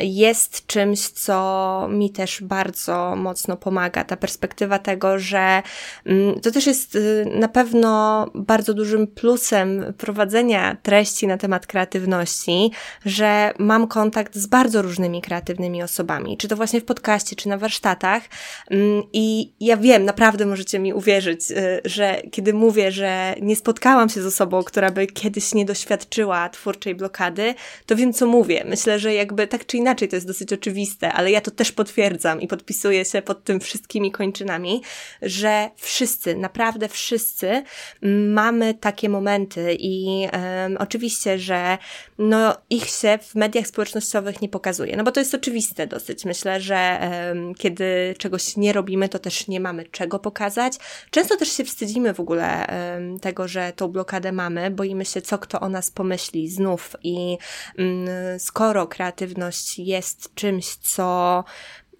jest 0.00 0.66
czymś, 0.66 1.08
co 1.08 1.88
mi 1.90 2.10
też 2.10 2.42
bardzo 2.42 3.16
mocno 3.16 3.56
pomaga. 3.56 4.04
Ta 4.04 4.16
perspektywa 4.16 4.78
tego, 4.78 5.18
że 5.18 5.62
mm, 6.06 6.40
to 6.40 6.50
też 6.50 6.66
jest 6.66 6.94
y, 6.94 7.26
na 7.34 7.48
pewno 7.48 8.26
bardzo 8.34 8.74
dużym 8.74 9.06
plusem 9.06 9.94
prowadzenia 9.98 10.76
treści 10.82 11.26
na 11.26 11.38
temat 11.38 11.66
kreatywności, 11.66 12.70
że 13.04 13.52
mam 13.58 13.88
kontakt 13.88 14.34
z 14.34 14.46
bardzo 14.46 14.82
różnymi 14.82 15.22
kreatywnymi 15.22 15.82
osobami, 15.82 16.36
czy 16.36 16.48
to 16.48 16.56
właśnie 16.56 16.80
w 16.80 16.84
podcaście, 16.84 17.36
czy 17.36 17.48
na 17.48 17.58
warsztatach. 17.58 18.22
Mm, 18.70 19.02
I 19.12 19.52
ja 19.60 19.76
wiem, 19.76 20.04
naprawdę 20.04 20.46
możecie 20.46 20.78
mi 20.78 20.94
uwierzyć, 20.94 21.50
y, 21.50 21.80
że 21.84 22.22
kiedy 22.30 22.54
mówię, 22.54 22.92
że 22.92 23.34
nie 23.42 23.56
spotkałam 23.56 24.08
się 24.08 24.22
z 24.22 24.26
osobą, 24.26 24.62
która 24.62 24.90
by 24.90 25.06
kiedyś 25.06 25.54
nie 25.54 25.64
doświadczyła 25.64 26.48
twórczej 26.48 26.94
blokady, 26.94 27.54
to 27.86 27.96
wiem, 27.96 28.12
co 28.12 28.26
mówię. 28.26 28.64
Myślę, 28.66 28.98
że 28.98 29.14
jakby 29.14 29.46
tak 29.46 29.66
czy 29.66 29.81
inaczej 29.82 30.08
to 30.08 30.16
jest 30.16 30.26
dosyć 30.26 30.52
oczywiste, 30.52 31.12
ale 31.12 31.30
ja 31.30 31.40
to 31.40 31.50
też 31.50 31.72
potwierdzam 31.72 32.40
i 32.40 32.48
podpisuję 32.48 33.04
się 33.04 33.22
pod 33.22 33.44
tym 33.44 33.60
wszystkimi 33.60 34.12
kończynami, 34.12 34.82
że 35.22 35.70
wszyscy, 35.76 36.34
naprawdę 36.36 36.88
wszyscy 36.88 37.62
mamy 38.32 38.74
takie 38.74 39.08
momenty 39.08 39.76
i 39.78 40.28
um, 40.32 40.76
oczywiście, 40.76 41.38
że 41.38 41.78
no, 42.18 42.56
ich 42.70 42.86
się 42.86 43.18
w 43.22 43.34
mediach 43.34 43.66
społecznościowych 43.66 44.42
nie 44.42 44.48
pokazuje, 44.48 44.96
no 44.96 45.04
bo 45.04 45.12
to 45.12 45.20
jest 45.20 45.34
oczywiste 45.34 45.86
dosyć. 45.86 46.24
Myślę, 46.24 46.60
że 46.60 47.10
um, 47.28 47.54
kiedy 47.54 48.14
czegoś 48.18 48.56
nie 48.56 48.72
robimy, 48.72 49.08
to 49.08 49.18
też 49.18 49.48
nie 49.48 49.60
mamy 49.60 49.84
czego 49.84 50.18
pokazać. 50.18 50.72
Często 51.10 51.36
też 51.36 51.52
się 51.52 51.64
wstydzimy 51.64 52.14
w 52.14 52.20
ogóle 52.20 52.66
um, 52.66 53.20
tego, 53.20 53.48
że 53.48 53.72
tą 53.76 53.88
blokadę 53.88 54.32
mamy, 54.32 54.70
boimy 54.70 55.04
się, 55.04 55.22
co 55.22 55.38
kto 55.38 55.60
o 55.60 55.68
nas 55.68 55.90
pomyśli 55.90 56.48
znów 56.48 56.96
i 57.02 57.38
um, 57.78 58.06
skoro 58.38 58.86
kreatywność 58.86 59.71
jest 59.78 60.34
czymś, 60.34 60.66
co 60.76 61.44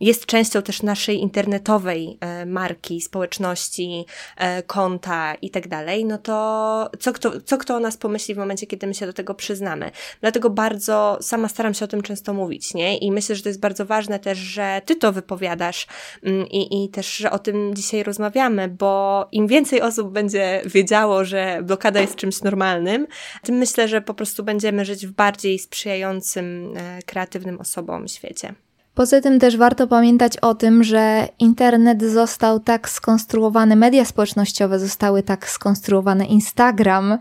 jest 0.02 0.26
częścią 0.26 0.62
też 0.62 0.82
naszej 0.82 1.20
internetowej 1.20 2.18
e, 2.20 2.46
marki, 2.46 3.00
społeczności, 3.00 4.04
e, 4.36 4.62
konta 4.62 5.34
i 5.34 5.50
tak 5.50 5.68
dalej, 5.68 6.04
no 6.04 6.18
to 6.18 6.90
co 7.00 7.12
kto, 7.12 7.40
co 7.40 7.58
kto 7.58 7.76
o 7.76 7.80
nas 7.80 7.96
pomyśli 7.96 8.34
w 8.34 8.38
momencie, 8.38 8.66
kiedy 8.66 8.86
my 8.86 8.94
się 8.94 9.06
do 9.06 9.12
tego 9.12 9.34
przyznamy. 9.34 9.90
Dlatego 10.20 10.50
bardzo 10.50 11.18
sama 11.20 11.48
staram 11.48 11.74
się 11.74 11.84
o 11.84 11.88
tym 11.88 12.02
często 12.02 12.34
mówić, 12.34 12.74
nie? 12.74 12.98
I 12.98 13.12
myślę, 13.12 13.36
że 13.36 13.42
to 13.42 13.48
jest 13.48 13.60
bardzo 13.60 13.86
ważne 13.86 14.18
też, 14.18 14.38
że 14.38 14.82
ty 14.84 14.96
to 14.96 15.12
wypowiadasz 15.12 15.86
mm, 16.22 16.46
i, 16.46 16.84
i 16.84 16.88
też, 16.88 17.16
że 17.16 17.30
o 17.30 17.38
tym 17.38 17.74
dzisiaj 17.74 18.02
rozmawiamy, 18.02 18.68
bo 18.68 19.28
im 19.32 19.46
więcej 19.46 19.82
osób 19.82 20.12
będzie 20.12 20.62
wiedziało, 20.64 21.24
że 21.24 21.60
blokada 21.62 22.00
jest 22.00 22.16
czymś 22.16 22.42
normalnym, 22.42 23.06
tym 23.42 23.54
myślę, 23.54 23.88
że 23.88 24.00
po 24.00 24.14
prostu 24.14 24.42
będziemy 24.44 24.84
żyć 24.84 25.06
w 25.06 25.10
bardziej 25.12 25.58
sprzyjającym 25.58 26.74
e, 26.76 27.02
kreatywnym 27.02 27.60
osobom 27.60 28.08
świecie. 28.08 28.54
Poza 28.94 29.20
tym 29.20 29.40
też 29.40 29.56
warto 29.56 29.86
pamiętać 29.86 30.36
o 30.36 30.55
tym, 30.55 30.85
że 30.85 31.28
internet 31.39 32.02
został 32.02 32.60
tak 32.60 32.89
skonstruowany, 32.89 33.77
media 33.77 34.05
społecznościowe 34.05 34.78
zostały 34.78 35.23
tak 35.23 35.48
skonstruowane, 35.48 36.24
Instagram, 36.27 37.19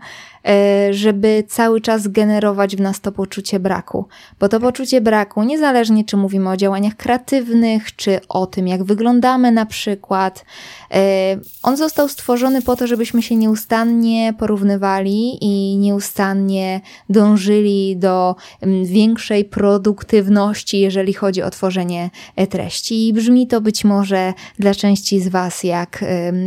żeby 0.90 1.44
cały 1.48 1.80
czas 1.80 2.08
generować 2.08 2.76
w 2.76 2.80
nas 2.80 3.00
to 3.00 3.12
poczucie 3.12 3.60
braku. 3.60 4.06
Bo 4.40 4.48
to 4.48 4.60
poczucie 4.60 5.00
braku, 5.00 5.42
niezależnie 5.42 6.04
czy 6.04 6.16
mówimy 6.16 6.50
o 6.50 6.56
działaniach 6.56 6.96
kreatywnych, 6.96 7.96
czy 7.96 8.20
o 8.28 8.46
tym, 8.46 8.68
jak 8.68 8.84
wyglądamy 8.84 9.52
na 9.52 9.66
przykład, 9.66 10.44
e, 10.90 11.36
on 11.62 11.76
został 11.76 12.08
stworzony 12.08 12.62
po 12.62 12.76
to, 12.76 12.86
żebyśmy 12.86 13.22
się 13.22 13.36
nieustannie 13.36 14.34
porównywali 14.38 15.44
i 15.44 15.76
nieustannie 15.76 16.80
dążyli 17.08 17.96
do 17.96 18.36
większej 18.84 19.44
produktywności, 19.44 20.80
jeżeli 20.80 21.12
chodzi 21.12 21.42
o 21.42 21.50
tworzenie 21.50 22.10
e, 22.36 22.46
treści. 22.46 23.08
I 23.08 23.12
brzmi 23.12 23.46
to 23.46 23.60
być 23.60 23.84
może 23.84 24.32
dla 24.58 24.74
części 24.74 25.20
z 25.20 25.28
Was 25.28 25.64
jak 25.64 26.04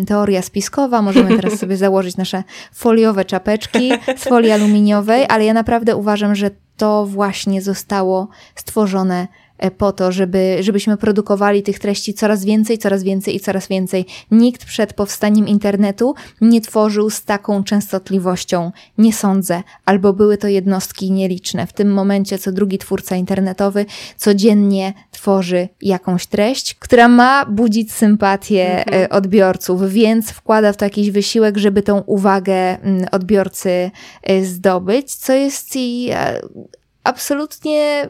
teoria 0.08 0.42
spiskowa. 0.42 1.02
Możemy 1.02 1.36
teraz 1.36 1.60
sobie 1.60 1.78
założyć 1.78 2.18
nasze 2.18 2.44
foliowe 2.74 3.26
czapeczki 3.26 3.85
z 4.18 4.24
folii 4.24 4.52
aluminiowej, 4.52 5.26
ale 5.30 5.46
ja 5.46 5.54
naprawdę 5.54 5.96
uważam, 5.96 6.36
że 6.36 6.52
to 6.78 7.06
właśnie 7.06 7.62
zostało 7.62 8.28
stworzone 8.56 9.28
po 9.78 9.92
to, 9.92 10.12
żeby, 10.12 10.58
żebyśmy 10.60 10.98
produkowali 10.98 11.64
tych 11.64 11.80
treści 11.80 12.14
coraz 12.14 12.46
więcej, 12.46 12.78
coraz 12.78 13.04
więcej 13.04 13.36
i 13.36 13.40
coraz 13.40 13.68
więcej. 13.68 14.06
Nikt 14.32 14.66
przed 14.66 14.94
powstaniem 14.94 15.48
internetu 15.48 16.16
nie 16.42 16.62
tworzył 16.62 17.10
z 17.10 17.24
taką 17.24 17.64
częstotliwością, 17.64 18.72
nie 18.98 19.14
sądzę, 19.14 19.64
albo 19.86 20.14
były 20.14 20.38
to 20.38 20.48
jednostki 20.48 21.12
nieliczne. 21.12 21.68
W 21.68 21.74
tym 21.74 21.94
momencie 21.94 22.38
co 22.38 22.52
drugi 22.52 22.78
twórca 22.78 23.16
internetowy 23.16 23.86
codziennie 24.18 24.94
tworzy 25.12 25.70
jakąś 25.82 26.28
treść, 26.28 26.76
która 26.76 27.08
ma 27.08 27.46
budzić 27.46 27.92
sympatię 27.92 28.64
e, 28.66 28.86
mhm. 28.86 29.12
odbiorców, 29.12 29.92
więc 29.92 30.32
wkłada 30.32 30.74
w 30.74 30.78
to 30.78 30.86
jakiś 30.86 31.12
wysiłek, 31.12 31.58
żeby 31.58 31.82
tą 31.82 32.02
uwagę 32.02 32.54
mm, 32.54 33.08
odbiorcy 33.12 33.92
e, 34.24 34.46
zdobyć, 34.46 35.16
co 35.16 35.34
jest 35.34 35.76
i 35.76 36.10
absolutnie 37.04 38.10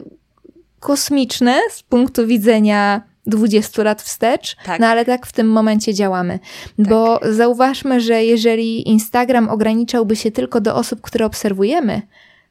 kosmiczne 0.80 1.60
z 1.70 1.82
punktu 1.82 2.26
widzenia 2.26 3.02
20 3.26 3.82
lat 3.82 4.02
wstecz, 4.02 4.56
tak. 4.64 4.80
no 4.80 4.86
ale 4.86 5.04
tak 5.04 5.26
w 5.26 5.32
tym 5.32 5.48
momencie 5.48 5.94
działamy. 5.94 6.38
Tak. 6.76 6.88
Bo 6.88 7.20
zauważmy, 7.30 8.00
że 8.00 8.24
jeżeli 8.24 8.88
Instagram 8.88 9.48
ograniczałby 9.48 10.16
się 10.16 10.30
tylko 10.30 10.60
do 10.60 10.74
osób, 10.74 11.00
które 11.00 11.26
obserwujemy, 11.26 12.02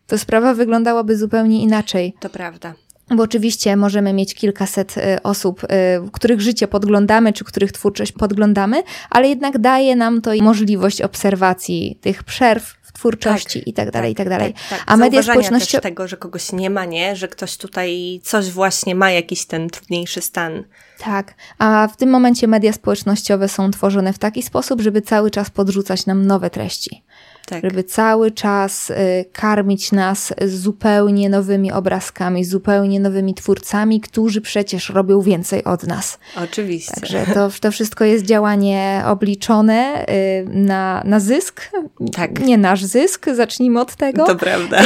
to 0.07 0.17
sprawa 0.17 0.53
wyglądałaby 0.53 1.17
zupełnie 1.17 1.61
inaczej. 1.61 2.13
To 2.19 2.29
prawda. 2.29 2.73
Bo 3.15 3.23
oczywiście 3.23 3.75
możemy 3.75 4.13
mieć 4.13 4.35
kilkaset 4.35 4.97
y, 4.97 5.23
osób, 5.23 5.63
y, 5.63 5.67
których 6.11 6.41
życie 6.41 6.67
podglądamy, 6.67 7.33
czy 7.33 7.43
których 7.43 7.71
twórczość 7.71 8.11
podglądamy, 8.11 8.83
ale 9.09 9.29
jednak 9.29 9.57
daje 9.57 9.95
nam 9.95 10.21
to 10.21 10.31
możliwość 10.41 11.01
obserwacji 11.01 11.99
tych 12.01 12.23
przerw 12.23 12.84
twórczości 12.95 13.59
tak, 13.59 13.67
i 13.67 13.73
tak 13.73 13.91
dalej, 13.91 14.15
tak, 14.15 14.25
i 14.25 14.29
tak 14.29 14.29
dalej. 14.39 14.53
Tak, 14.53 14.79
tak. 14.79 14.83
A 14.85 14.97
media 14.97 15.23
społecznościowe... 15.23 15.81
tego, 15.81 16.07
że 16.07 16.17
kogoś 16.17 16.51
nie 16.51 16.69
ma, 16.69 16.85
nie? 16.85 17.15
Że 17.15 17.27
ktoś 17.27 17.57
tutaj 17.57 18.19
coś 18.23 18.51
właśnie 18.51 18.95
ma, 18.95 19.11
jakiś 19.11 19.45
ten 19.45 19.69
trudniejszy 19.69 20.21
stan. 20.21 20.63
Tak, 20.99 21.33
a 21.57 21.87
w 21.87 21.97
tym 21.97 22.09
momencie 22.09 22.47
media 22.47 22.73
społecznościowe 22.73 23.49
są 23.49 23.71
tworzone 23.71 24.13
w 24.13 24.19
taki 24.19 24.43
sposób, 24.43 24.81
żeby 24.81 25.01
cały 25.01 25.31
czas 25.31 25.49
podrzucać 25.49 26.05
nam 26.05 26.25
nowe 26.25 26.49
treści 26.49 27.03
tak. 27.45 27.63
żeby 27.63 27.83
cały 27.83 28.31
czas 28.31 28.89
y, 28.89 28.95
karmić 29.31 29.91
nas 29.91 30.33
zupełnie 30.45 31.29
nowymi 31.29 31.71
obrazkami, 31.71 32.45
zupełnie 32.45 32.99
nowymi 32.99 33.33
twórcami, 33.33 34.01
którzy 34.01 34.41
przecież 34.41 34.89
robią 34.89 35.21
więcej 35.21 35.63
od 35.63 35.87
nas. 35.87 36.19
Oczywiście. 36.43 36.93
Także 36.93 37.25
to, 37.33 37.49
to 37.61 37.71
wszystko 37.71 38.05
jest 38.05 38.25
działanie 38.25 39.03
obliczone 39.07 40.05
y, 40.09 40.45
na, 40.49 41.01
na 41.05 41.19
zysk. 41.19 41.71
Tak. 42.13 42.39
Nie 42.39 42.57
nasz 42.57 42.83
zysk, 42.83 43.25
zacznijmy 43.33 43.79
od 43.81 43.95
tego. 43.95 44.25
To 44.25 44.35
prawda. 44.35 44.81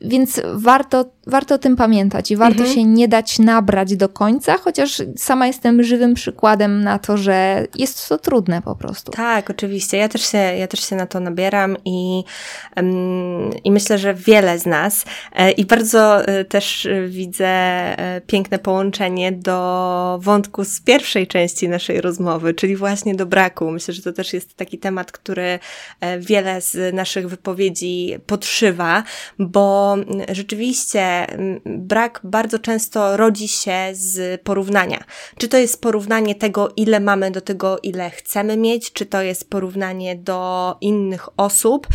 Więc 0.00 0.40
warto, 0.54 1.04
warto 1.26 1.54
o 1.54 1.58
tym 1.58 1.76
pamiętać 1.76 2.30
i 2.30 2.36
warto 2.36 2.58
mhm. 2.58 2.74
się 2.74 2.84
nie 2.84 3.08
dać 3.08 3.38
nabrać 3.38 3.96
do 3.96 4.08
końca, 4.08 4.58
chociaż 4.58 5.02
sama 5.16 5.46
jestem 5.46 5.82
żywym 5.82 6.14
przykładem 6.14 6.84
na 6.84 6.98
to, 6.98 7.16
że 7.16 7.66
jest 7.74 8.08
to 8.08 8.18
trudne 8.18 8.62
po 8.62 8.76
prostu. 8.76 9.12
Tak, 9.12 9.50
oczywiście. 9.50 9.96
Ja 9.96 10.08
też 10.08 10.22
się, 10.22 10.38
ja 10.38 10.66
też 10.66 10.80
się 10.80 10.96
na 10.96 11.06
to 11.06 11.20
nabieram 11.20 11.76
i, 11.84 12.24
i 13.64 13.70
myślę, 13.72 13.98
że 13.98 14.14
wiele 14.14 14.58
z 14.58 14.66
nas 14.66 15.04
e, 15.32 15.50
i 15.50 15.64
bardzo 15.64 16.26
e, 16.26 16.44
też 16.44 16.88
widzę 17.08 17.46
e, 17.46 18.20
piękne 18.26 18.58
połączenie 18.58 19.32
do 19.32 20.18
wątku 20.22 20.64
z 20.64 20.80
pierwszej 20.80 21.26
części 21.26 21.68
naszej 21.68 22.00
rozmowy, 22.00 22.54
czyli 22.54 22.76
właśnie 22.76 23.14
do 23.14 23.26
braku. 23.26 23.70
Myślę, 23.70 23.94
że 23.94 24.02
to 24.02 24.12
też 24.12 24.32
jest 24.32 24.56
taki 24.56 24.78
temat, 24.78 25.12
który 25.12 25.58
wiele 26.18 26.60
z 26.60 26.94
naszych 26.94 27.28
wypowiedzi 27.28 28.16
podszywa, 28.26 29.02
bo 29.38 29.87
rzeczywiście 30.32 31.26
brak 31.64 32.20
bardzo 32.24 32.58
często 32.58 33.16
rodzi 33.16 33.48
się 33.48 33.76
z 33.92 34.42
porównania. 34.42 35.04
Czy 35.38 35.48
to 35.48 35.56
jest 35.56 35.82
porównanie 35.82 36.34
tego, 36.34 36.72
ile 36.76 37.00
mamy 37.00 37.30
do 37.30 37.40
tego, 37.40 37.78
ile 37.82 38.10
chcemy 38.10 38.56
mieć, 38.56 38.92
czy 38.92 39.06
to 39.06 39.22
jest 39.22 39.50
porównanie 39.50 40.16
do 40.16 40.76
innych 40.80 41.28
osób, 41.36 41.86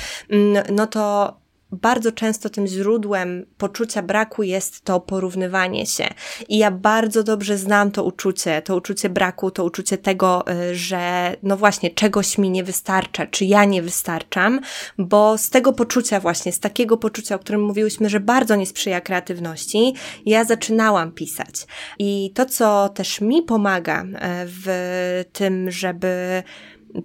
no 0.71 0.87
to 0.87 1.33
bardzo 1.73 2.11
często 2.11 2.49
tym 2.49 2.67
źródłem 2.67 3.45
poczucia 3.57 4.01
braku 4.01 4.43
jest 4.43 4.81
to 4.81 4.99
porównywanie 4.99 5.85
się. 5.85 6.07
I 6.49 6.57
ja 6.57 6.71
bardzo 6.71 7.23
dobrze 7.23 7.57
znam 7.57 7.91
to 7.91 8.03
uczucie, 8.03 8.61
to 8.61 8.75
uczucie 8.75 9.09
braku, 9.09 9.51
to 9.51 9.63
uczucie 9.63 9.97
tego, 9.97 10.43
y, 10.71 10.75
że 10.75 11.35
no 11.43 11.57
właśnie 11.57 11.89
czegoś 11.91 12.37
mi 12.37 12.49
nie 12.49 12.63
wystarcza, 12.63 13.27
czy 13.27 13.45
ja 13.45 13.65
nie 13.65 13.81
wystarczam, 13.81 14.59
bo 14.97 15.37
z 15.37 15.49
tego 15.49 15.73
poczucia 15.73 16.19
właśnie, 16.19 16.51
z 16.51 16.59
takiego 16.59 16.97
poczucia, 16.97 17.35
o 17.35 17.39
którym 17.39 17.63
mówiłyśmy, 17.63 18.09
że 18.09 18.19
bardzo 18.19 18.55
nie 18.55 18.65
sprzyja 18.65 19.01
kreatywności, 19.01 19.93
ja 20.25 20.43
zaczynałam 20.43 21.11
pisać. 21.11 21.67
I 21.99 22.31
to, 22.35 22.45
co 22.45 22.89
też 22.89 23.21
mi 23.21 23.41
pomaga 23.41 24.03
y, 24.03 24.07
w 24.45 25.25
tym, 25.33 25.71
żeby 25.71 26.43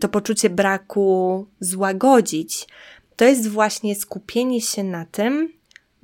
to 0.00 0.08
poczucie 0.08 0.50
braku 0.50 1.46
złagodzić, 1.60 2.66
to 3.18 3.24
jest 3.24 3.48
właśnie 3.48 3.94
skupienie 3.94 4.60
się 4.60 4.84
na 4.84 5.04
tym, 5.04 5.52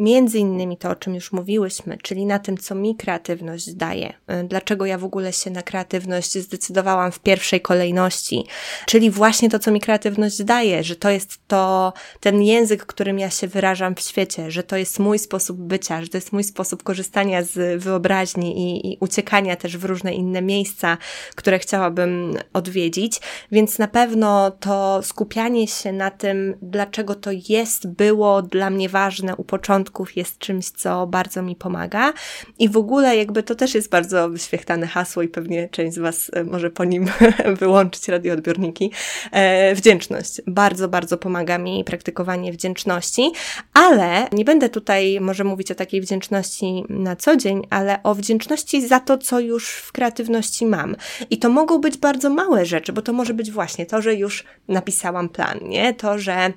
Między 0.05 0.39
innymi 0.39 0.77
to, 0.77 0.91
o 0.91 0.95
czym 0.95 1.15
już 1.15 1.33
mówiłyśmy, 1.33 1.99
czyli 2.03 2.27
na 2.27 2.39
tym, 2.39 2.59
co 2.59 2.75
mi 2.75 2.97
kreatywność 2.97 3.75
daje. 3.75 4.09
Y, 4.09 4.45
dlaczego 4.45 4.87
ja 4.87 4.99
w 4.99 5.05
ogóle 5.05 5.33
się 5.33 5.51
na 5.51 5.63
kreatywność 5.63 6.39
zdecydowałam 6.39 7.13
w 7.13 7.19
pierwszej 7.19 7.61
kolejności, 7.61 8.45
czyli 8.87 9.11
właśnie 9.11 9.51
to, 9.51 9.59
co 9.59 9.71
mi 9.71 9.81
kreatywność 9.81 10.43
daje, 10.43 10.83
że 10.83 10.97
to 10.97 11.11
jest 11.11 11.39
to, 11.49 11.93
ten 12.21 12.43
język, 12.43 12.87
którym 12.87 13.19
ja 13.19 13.31
się 13.31 13.49
wyrażam 13.49 13.95
w 13.95 14.01
świecie, 14.01 14.51
że 14.51 14.63
to 14.63 14.77
jest 14.77 14.99
mój 14.99 15.19
sposób 15.19 15.59
bycia, 15.59 16.03
że 16.03 16.09
to 16.09 16.17
jest 16.17 16.33
mój 16.33 16.45
sposób 16.45 16.83
korzystania 16.83 17.43
z 17.43 17.83
wyobraźni 17.83 18.59
i, 18.59 18.93
i 18.93 18.97
uciekania 19.01 19.57
też 19.57 19.77
w 19.77 19.85
różne 19.85 20.15
inne 20.15 20.43
miejsca, 20.43 20.99
które 21.35 21.59
chciałabym 21.59 22.39
odwiedzić. 22.53 23.21
Więc 23.53 23.79
na 23.79 23.89
pewno 23.89 24.51
to 24.51 25.03
skupianie 25.03 25.69
się 25.69 25.93
na 25.93 26.11
tym, 26.11 26.57
dlaczego 26.63 27.15
to 27.15 27.31
jest, 27.49 27.89
było 27.89 28.43
dla 28.43 28.71
mnie 28.71 28.89
ważne 28.89 29.37
u 29.37 29.45
początku, 29.45 29.94
jest 30.17 30.39
czymś, 30.39 30.71
co 30.71 31.07
bardzo 31.07 31.43
mi 31.43 31.57
pomaga. 31.57 32.13
I 32.59 32.69
w 32.69 32.77
ogóle 32.77 33.17
jakby 33.17 33.43
to 33.43 33.55
też 33.55 33.75
jest 33.75 33.91
bardzo 33.91 34.29
wyświechtane 34.29 34.87
hasło 34.87 35.23
i 35.23 35.29
pewnie 35.29 35.69
część 35.69 35.95
z 35.95 35.99
Was 35.99 36.31
e, 36.33 36.45
może 36.45 36.71
po 36.71 36.85
nim 36.85 37.07
wyłączyć 37.61 38.09
radioodbiorniki. 38.09 38.91
E, 39.33 39.75
wdzięczność. 39.75 40.43
Bardzo, 40.47 40.89
bardzo 40.89 41.19
pomaga 41.19 41.59
mi 41.59 41.85
praktykowanie 41.85 42.53
wdzięczności, 42.53 43.33
ale 43.75 44.29
nie 44.33 44.45
będę 44.45 44.69
tutaj 44.69 45.21
może 45.21 45.45
mówić 45.45 45.71
o 45.71 45.75
takiej 45.75 46.01
wdzięczności 46.01 46.85
na 46.89 47.17
co 47.17 47.37
dzień, 47.37 47.67
ale 47.71 48.03
o 48.03 48.15
wdzięczności 48.15 48.89
za 48.89 49.01
to, 49.01 49.19
co 49.19 49.41
już 49.41 49.71
w 49.71 49.93
kreatywności 49.93 50.67
mam. 50.67 50.97
I 51.31 51.39
to 51.39 51.49
mogą 51.49 51.79
być 51.79 51.99
bardzo 51.99 52.31
małe 52.31 52.67
rzeczy, 52.67 52.93
bo 52.93 53.03
to 53.03 53.13
może 53.13 53.35
być 53.35 53.51
właśnie 53.51 53.87
to, 53.87 54.03
że 54.03 54.15
już 54.15 54.45
napisałam 54.69 55.29
plan, 55.29 55.59
nie? 55.63 55.95
To, 55.95 56.19
że 56.19 56.53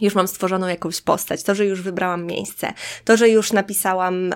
już 0.00 0.14
mam 0.14 0.28
stworzoną 0.28 0.66
jakąś 0.66 1.00
postać, 1.00 1.42
to, 1.42 1.54
że 1.54 1.66
już 1.66 1.82
wybrałam 1.82 2.26
miejsce, 2.26 2.72
to, 3.04 3.16
że 3.16 3.28
już 3.28 3.52
napisałam, 3.52 4.34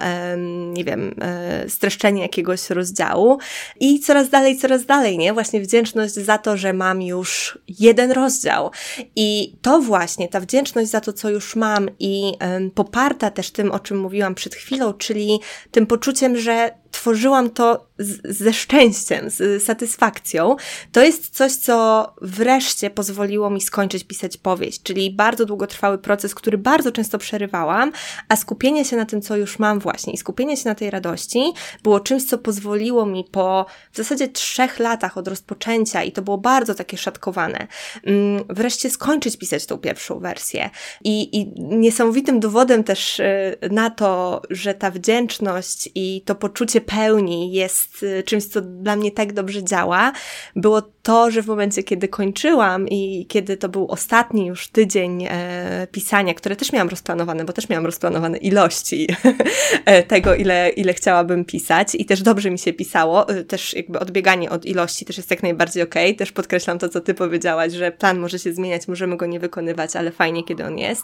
nie 0.73 0.85
wiem, 0.85 1.15
e, 1.21 1.69
streszczenie 1.69 2.23
jakiegoś 2.23 2.71
rozdziału 2.71 3.39
i 3.81 4.01
coraz 4.01 4.29
dalej, 4.29 4.59
coraz 4.59 4.87
dalej, 4.87 5.19
nie? 5.19 5.33
Właśnie 5.33 5.61
wdzięczność 5.61 6.15
za 6.15 6.39
to, 6.39 6.57
że 6.57 6.73
mam 6.73 7.03
już 7.03 7.59
jeden 7.69 8.13
rozdział. 8.13 8.71
I 9.17 9.57
to 9.63 9.81
właśnie, 9.81 10.29
ta 10.29 10.41
wdzięczność 10.41 10.91
za 10.91 11.01
to, 11.01 11.13
co 11.13 11.31
już 11.31 11.57
mam 11.57 11.91
i 11.99 12.33
poparta 12.75 13.31
też 13.31 13.51
tym, 13.51 13.73
o 13.73 13.79
czym 13.79 13.99
mówiłam 13.99 14.35
przed 14.35 14.55
chwilą, 14.55 14.93
czyli 14.93 15.41
tym 15.71 15.87
poczuciem, 15.87 16.37
że 16.37 16.80
tworzyłam 16.91 17.51
to 17.51 17.87
z, 17.99 18.37
ze 18.37 18.53
szczęściem, 18.53 19.31
z 19.31 19.63
satysfakcją, 19.63 20.57
to 20.93 21.03
jest 21.03 21.37
coś, 21.37 21.53
co 21.53 22.07
wreszcie 22.23 22.91
pozwoliło 22.91 23.51
mi 23.51 23.61
skończyć 23.61 24.05
pisać 24.05 24.37
powieść, 24.37 24.83
czyli 24.83 25.11
bardzo 25.11 25.47
długotrwały 25.47 25.99
proces, 25.99 26.35
który 26.35 26.59
bardzo 26.59 26.93
często 26.93 27.19
przerywałam, 27.19 27.93
a 28.29 28.37
skupienie 28.37 28.85
się 28.85 28.97
na 28.97 29.07
tym, 29.07 29.23
co 29.23 29.37
już 29.37 29.59
mam 29.59 29.79
właśnie 29.79 30.13
i 30.13 30.17
skupienie 30.17 30.57
się 30.57 30.69
na 30.69 30.75
tej 30.75 30.91
radości 30.91 31.53
było 31.83 32.01
czymś, 32.01 32.25
co 32.25 32.39
pozwoliło 32.39 33.07
mi 33.07 33.25
po 33.33 33.67
w 33.93 33.97
zasadzie 33.97 34.29
trzech 34.29 34.79
latach 34.79 35.19
od 35.19 35.29
rozpoczęcia 35.29 36.03
i 36.03 36.13
to 36.13 36.23
było 36.23 36.39
bardzo 36.39 36.75
takie 36.75 36.97
szatkowane, 36.97 37.67
mm, 38.05 38.45
wreszcie 38.49 38.91
skończyć 38.91 39.37
pisać 39.37 39.67
tą 39.67 39.79
pierwszą 39.79 40.19
wersję. 40.19 40.71
I, 41.05 41.41
i 41.41 41.53
niesamowitym 41.61 42.41
dowodem 42.41 42.85
też 42.85 43.21
y, 43.21 43.57
na 43.71 43.91
to, 43.91 44.43
że 44.51 44.75
ta 44.75 44.91
wdzięczność 44.91 45.89
i 45.95 46.23
to 46.27 46.35
poczucie 46.35 46.80
pełni 46.81 47.53
jest 47.53 48.03
y, 48.03 48.23
czymś, 48.23 48.45
co 48.45 48.61
dla 48.61 48.97
mnie 48.97 49.11
tak 49.11 49.33
dobrze 49.33 49.65
działa, 49.65 50.13
było 50.57 50.83
to, 51.03 51.31
że 51.31 51.43
w 51.43 51.47
momencie, 51.47 51.83
kiedy 51.83 52.09
kończyłam 52.09 52.89
i 52.89 53.27
kiedy 53.29 53.57
to 53.57 53.69
był 53.69 53.87
ostatni 53.91 54.47
już 54.47 54.69
tydzień 54.69 55.27
e, 55.31 55.87
pisania, 55.93 56.35
które 56.35 56.57
też 56.57 56.73
miałam 56.73 56.89
rozplanowane, 56.89 57.45
bo 57.45 57.53
też 57.53 57.69
miałam 57.69 57.87
rozplanowane 57.87 58.39
ilości 58.39 59.09
e, 59.85 60.03
tego, 60.03 60.35
ile, 60.35 60.69
ile 60.69 60.95
chciałabym 60.95 61.45
pisać 61.45 61.95
i 61.95 62.05
też 62.05 62.23
dobrze 62.23 62.51
mi 62.51 62.59
się 62.59 62.73
pisało, 62.73 63.29
e, 63.29 63.45
też 63.45 63.75
jakby 63.75 63.99
odbieganie 63.99 64.51
od 64.51 64.67
ilości 64.67 65.05
też 65.05 65.17
jest 65.17 65.31
jak 65.31 65.43
najbardziej 65.43 65.83
okej, 65.83 66.11
okay. 66.11 66.19
też 66.19 66.33
podkreślam 66.33 66.79
to, 66.79 66.89
co 66.89 67.01
ty 67.01 67.15
powiedziałaś, 67.15 67.73
że 67.73 67.93
plan 67.93 68.19
może 68.19 68.39
się 68.39 68.53
zmieniać, 68.53 68.89
możemy 68.89 69.17
go 69.17 69.27
nie 69.27 69.41
wykonywać, 69.41 69.97
ale 69.97 70.11
fajnie, 70.11 70.45
kiedy 70.45 70.65
on 70.65 70.79
jest, 70.79 71.03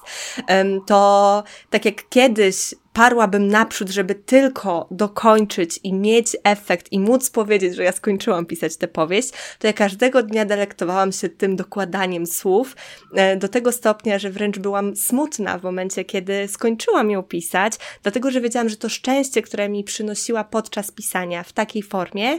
to 0.87 1.43
tak 1.71 1.85
jak 1.85 2.09
kiedyś 2.09 2.75
parłabym 2.97 3.49
naprzód, 3.49 3.91
żeby 3.91 4.15
tylko 4.15 4.89
dokończyć 4.91 5.81
i 5.83 5.93
mieć 5.93 6.37
efekt 6.45 6.93
i 6.93 7.01
móc 7.01 7.31
powiedzieć, 7.31 7.75
że 7.75 7.85
ja 7.85 7.93
skończyłam 7.93 8.47
pisać 8.47 8.77
tę 8.77 8.89
powieść, 8.89 9.31
to 9.59 9.67
ja 9.67 9.73
każdego 9.73 10.23
dnia 10.23 10.45
delektowałam 10.45 11.13
się 11.13 11.29
tym 11.29 11.57
dokładaniem 11.57 12.27
słów 12.27 12.77
e, 13.15 13.37
do 13.37 13.49
tego 13.49 13.73
stopnia, 13.73 14.19
że 14.19 14.31
wręcz 14.31 14.59
byłam 14.59 14.97
smutna 14.97 15.59
w 15.59 15.63
momencie, 15.63 16.05
kiedy 16.05 16.49
skończyłam 16.49 17.11
ją 17.11 17.23
pisać, 17.23 17.73
dlatego 18.03 18.31
że 18.31 18.41
wiedziałam, 18.41 18.69
że 18.69 18.77
to 18.77 18.89
szczęście, 18.89 19.43
które 19.43 19.69
mi 19.69 19.85
przynosiła 19.85 20.45
podczas 20.45 20.91
pisania 20.91 21.43
w 21.43 21.53
takiej 21.53 21.83
formie, 21.83 22.39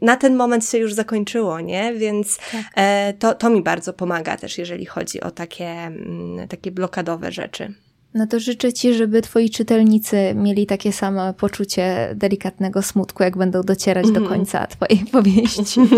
na 0.00 0.16
ten 0.16 0.36
moment 0.36 0.70
się 0.70 0.78
już 0.78 0.94
zakończyło, 0.94 1.60
nie? 1.60 1.94
Więc 1.94 2.36
tak. 2.36 2.64
E, 2.76 3.14
to, 3.18 3.34
to 3.34 3.50
mi 3.50 3.62
bardzo 3.62 3.92
pomaga 3.92 4.36
też, 4.36 4.58
jeżeli 4.58 4.86
chodzi 4.86 5.20
o 5.20 5.30
takie, 5.30 5.66
mm, 5.66 6.48
takie 6.48 6.70
blokadowe 6.70 7.32
rzeczy. 7.32 7.85
No 8.16 8.26
to 8.26 8.40
życzę 8.40 8.72
Ci, 8.72 8.94
żeby 8.94 9.22
Twoi 9.22 9.50
czytelnicy 9.50 10.16
mieli 10.34 10.66
takie 10.66 10.92
samo 10.92 11.32
poczucie 11.32 12.10
delikatnego 12.14 12.82
smutku, 12.82 13.22
jak 13.22 13.36
będą 13.36 13.62
docierać 13.62 14.04
mm. 14.04 14.14
do 14.14 14.20
mhm. 14.20 14.38
końca 14.38 14.66
Twojej 14.66 15.04
powieści. 15.12 15.80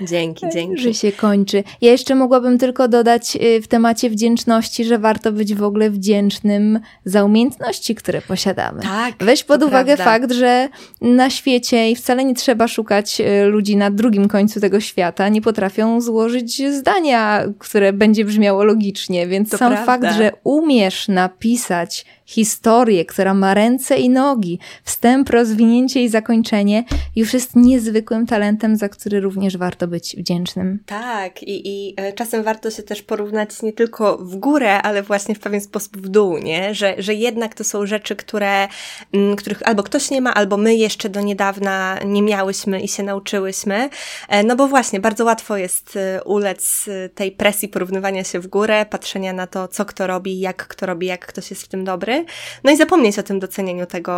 Dzięki, 0.00 0.46
dzięki. 0.52 0.82
Że 0.82 0.94
się 0.94 1.12
kończy. 1.12 1.64
Ja 1.80 1.90
jeszcze 1.90 2.14
mogłabym 2.14 2.58
tylko 2.58 2.88
dodać 2.88 3.36
y, 3.36 3.62
w 3.62 3.68
temacie 3.68 4.10
wdzięczności, 4.10 4.84
że 4.84 4.98
warto 4.98 5.32
być 5.32 5.54
w 5.54 5.62
ogóle 5.62 5.90
wdzięcznym 5.90 6.80
za 7.04 7.24
umiejętności, 7.24 7.94
które 7.94 8.22
posiadamy. 8.22 8.82
Tak. 8.82 9.14
Weź 9.20 9.44
pod 9.44 9.62
uwagę 9.62 9.96
prawda. 9.96 10.04
fakt, 10.04 10.32
że 10.32 10.68
na 11.00 11.30
świecie 11.30 11.90
i 11.90 11.96
wcale 11.96 12.24
nie 12.24 12.34
trzeba 12.34 12.68
szukać 12.68 13.20
y, 13.20 13.44
ludzi 13.44 13.76
na 13.76 13.90
drugim 13.90 14.28
końcu 14.28 14.60
tego 14.60 14.80
świata, 14.80 15.28
nie 15.28 15.42
potrafią 15.42 16.00
złożyć 16.00 16.62
zdania, 16.72 17.44
które 17.58 17.92
będzie 17.92 18.24
brzmiało 18.24 18.64
logicznie, 18.64 19.26
więc 19.26 19.50
to 19.50 19.58
sam 19.58 19.72
prawda. 19.72 19.92
fakt, 19.92 20.16
że 20.18 20.32
umiesz 20.44 21.08
napisać 21.08 22.06
historię, 22.26 23.04
która 23.04 23.34
ma 23.34 23.54
ręce 23.54 23.96
i 23.96 24.10
nogi, 24.10 24.58
wstęp, 24.84 25.30
rozwinięcie 25.30 26.02
i 26.02 26.08
zakończenie, 26.08 26.84
już 27.16 27.34
jest 27.34 27.56
niezwykłym 27.56 28.26
talentem, 28.26 28.76
za 28.76 28.88
który 28.88 29.20
również 29.20 29.56
warto 29.56 29.88
być 29.88 30.16
wdzięcznym. 30.18 30.78
Tak, 30.86 31.42
i, 31.42 31.68
i 31.68 31.94
e, 31.96 32.12
czasem 32.12 32.42
warto 32.42 32.70
się 32.70 32.82
też 32.82 33.02
porównać 33.02 33.62
nie 33.62 33.72
tylko 33.72 34.18
w 34.18 34.36
górę, 34.36 34.82
ale 34.82 35.02
właśnie 35.02 35.34
w 35.34 35.38
pewien 35.38 35.60
sposób 35.60 35.96
w 35.96 36.08
dół, 36.08 36.38
nie? 36.38 36.74
Że, 36.74 36.94
że 36.98 37.14
jednak 37.14 37.54
to 37.54 37.64
są 37.64 37.86
rzeczy, 37.86 38.16
które, 38.16 38.68
mm, 39.12 39.36
których 39.36 39.68
albo 39.68 39.82
ktoś 39.82 40.10
nie 40.10 40.20
ma, 40.20 40.34
albo 40.34 40.56
my 40.56 40.74
jeszcze 40.74 41.08
do 41.08 41.20
niedawna 41.20 41.98
nie 42.04 42.22
miałyśmy 42.22 42.80
i 42.80 42.88
się 42.88 43.02
nauczyłyśmy. 43.02 43.88
E, 44.28 44.42
no 44.42 44.56
bo 44.56 44.68
właśnie, 44.68 45.00
bardzo 45.00 45.24
łatwo 45.24 45.56
jest 45.56 45.96
e, 45.96 46.24
ulec 46.24 46.86
tej 47.14 47.32
presji 47.32 47.68
porównywania 47.68 48.24
się 48.24 48.40
w 48.40 48.46
górę, 48.46 48.86
patrzenia 48.90 49.32
na 49.32 49.46
to, 49.46 49.68
co 49.68 49.84
kto 49.84 50.06
robi, 50.06 50.40
jak 50.40 50.68
kto 50.68 50.86
robi, 50.86 51.06
jak 51.06 51.26
ktoś 51.26 51.50
jest 51.50 51.62
w 51.62 51.68
tym 51.68 51.84
dobry. 51.84 52.15
No 52.64 52.72
i 52.72 52.76
zapomnieć 52.76 53.18
o 53.18 53.22
tym 53.22 53.38
docenieniu 53.38 53.86
tego 53.86 54.12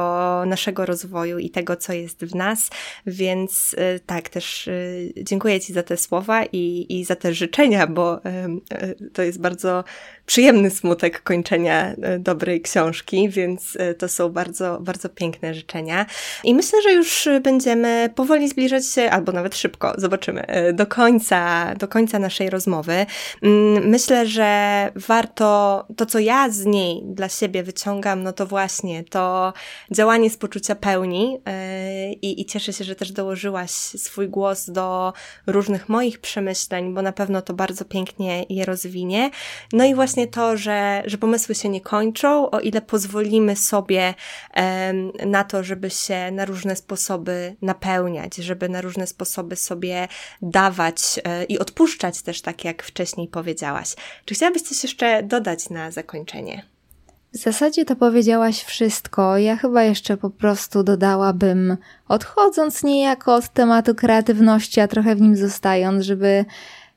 naszego 0.46 0.86
rozwoju 0.86 1.38
i 1.38 1.50
tego, 1.50 1.76
co 1.76 1.92
jest 1.92 2.24
w 2.24 2.34
nas. 2.34 2.70
Więc 3.06 3.74
y, 3.74 4.00
tak, 4.06 4.28
też 4.28 4.66
y, 4.66 5.12
dziękuję 5.16 5.60
Ci 5.60 5.72
za 5.72 5.82
te 5.82 5.96
słowa 5.96 6.44
i, 6.44 6.86
i 6.88 7.04
za 7.04 7.16
te 7.16 7.34
życzenia, 7.34 7.86
bo 7.86 8.18
y, 8.18 9.10
to 9.12 9.22
jest 9.22 9.40
bardzo 9.40 9.84
przyjemny 10.26 10.70
smutek 10.70 11.22
kończenia 11.22 11.94
dobrej 12.18 12.60
książki, 12.60 13.28
więc 13.28 13.78
to 13.98 14.08
są 14.08 14.28
bardzo, 14.28 14.78
bardzo 14.80 15.08
piękne 15.08 15.54
życzenia. 15.54 16.06
I 16.44 16.54
myślę, 16.54 16.82
że 16.82 16.92
już 16.92 17.28
będziemy 17.42 18.10
powoli 18.14 18.48
zbliżać 18.48 18.86
się, 18.86 19.10
albo 19.10 19.32
nawet 19.32 19.56
szybko, 19.56 19.94
zobaczymy, 19.98 20.46
do 20.72 20.86
końca, 20.86 21.74
do 21.74 21.88
końca 21.88 22.18
naszej 22.18 22.50
rozmowy. 22.50 23.06
Mm, 23.42 23.88
myślę, 23.88 24.26
że 24.26 24.92
warto 24.96 25.86
to, 25.96 26.06
co 26.06 26.18
ja 26.18 26.50
z 26.50 26.64
niej 26.64 27.02
dla 27.04 27.28
siebie 27.28 27.62
wyciągnę, 27.62 27.87
wyciągam, 27.88 28.22
no 28.22 28.32
to 28.32 28.46
właśnie 28.46 29.04
to 29.04 29.52
działanie 29.90 30.30
z 30.30 30.36
poczucia 30.36 30.74
pełni 30.74 31.32
yy, 31.32 32.12
i, 32.12 32.40
i 32.40 32.44
cieszę 32.44 32.72
się, 32.72 32.84
że 32.84 32.94
też 32.94 33.12
dołożyłaś 33.12 33.70
swój 33.70 34.28
głos 34.28 34.70
do 34.70 35.12
różnych 35.46 35.88
moich 35.88 36.20
przemyśleń, 36.20 36.94
bo 36.94 37.02
na 37.02 37.12
pewno 37.12 37.42
to 37.42 37.54
bardzo 37.54 37.84
pięknie 37.84 38.46
je 38.48 38.64
rozwinie. 38.64 39.30
No 39.72 39.84
i 39.84 39.94
właśnie 39.94 40.26
to, 40.26 40.56
że, 40.56 41.02
że 41.06 41.18
pomysły 41.18 41.54
się 41.54 41.68
nie 41.68 41.80
kończą, 41.80 42.50
o 42.50 42.60
ile 42.60 42.80
pozwolimy 42.80 43.56
sobie 43.56 44.14
na 45.26 45.44
to, 45.44 45.62
żeby 45.62 45.90
się 45.90 46.30
na 46.30 46.44
różne 46.44 46.76
sposoby 46.76 47.56
napełniać, 47.62 48.36
żeby 48.36 48.68
na 48.68 48.80
różne 48.80 49.06
sposoby 49.06 49.56
sobie 49.56 50.08
dawać 50.42 51.16
yy, 51.16 51.44
i 51.44 51.58
odpuszczać 51.58 52.22
też, 52.22 52.42
tak 52.42 52.64
jak 52.64 52.82
wcześniej 52.82 53.28
powiedziałaś. 53.28 53.94
Czy 54.24 54.34
chciałabyś 54.34 54.62
coś 54.62 54.82
jeszcze 54.82 55.22
dodać 55.22 55.70
na 55.70 55.90
zakończenie? 55.90 56.77
W 57.38 57.40
zasadzie 57.40 57.84
to 57.84 57.96
powiedziałaś 57.96 58.64
wszystko. 58.64 59.38
Ja 59.38 59.56
chyba 59.56 59.82
jeszcze 59.82 60.16
po 60.16 60.30
prostu 60.30 60.82
dodałabym, 60.82 61.76
odchodząc 62.08 62.82
niejako 62.82 63.34
od 63.34 63.48
tematu 63.48 63.94
kreatywności, 63.94 64.80
a 64.80 64.88
trochę 64.88 65.14
w 65.14 65.20
nim 65.20 65.36
zostając, 65.36 66.04
żeby 66.04 66.44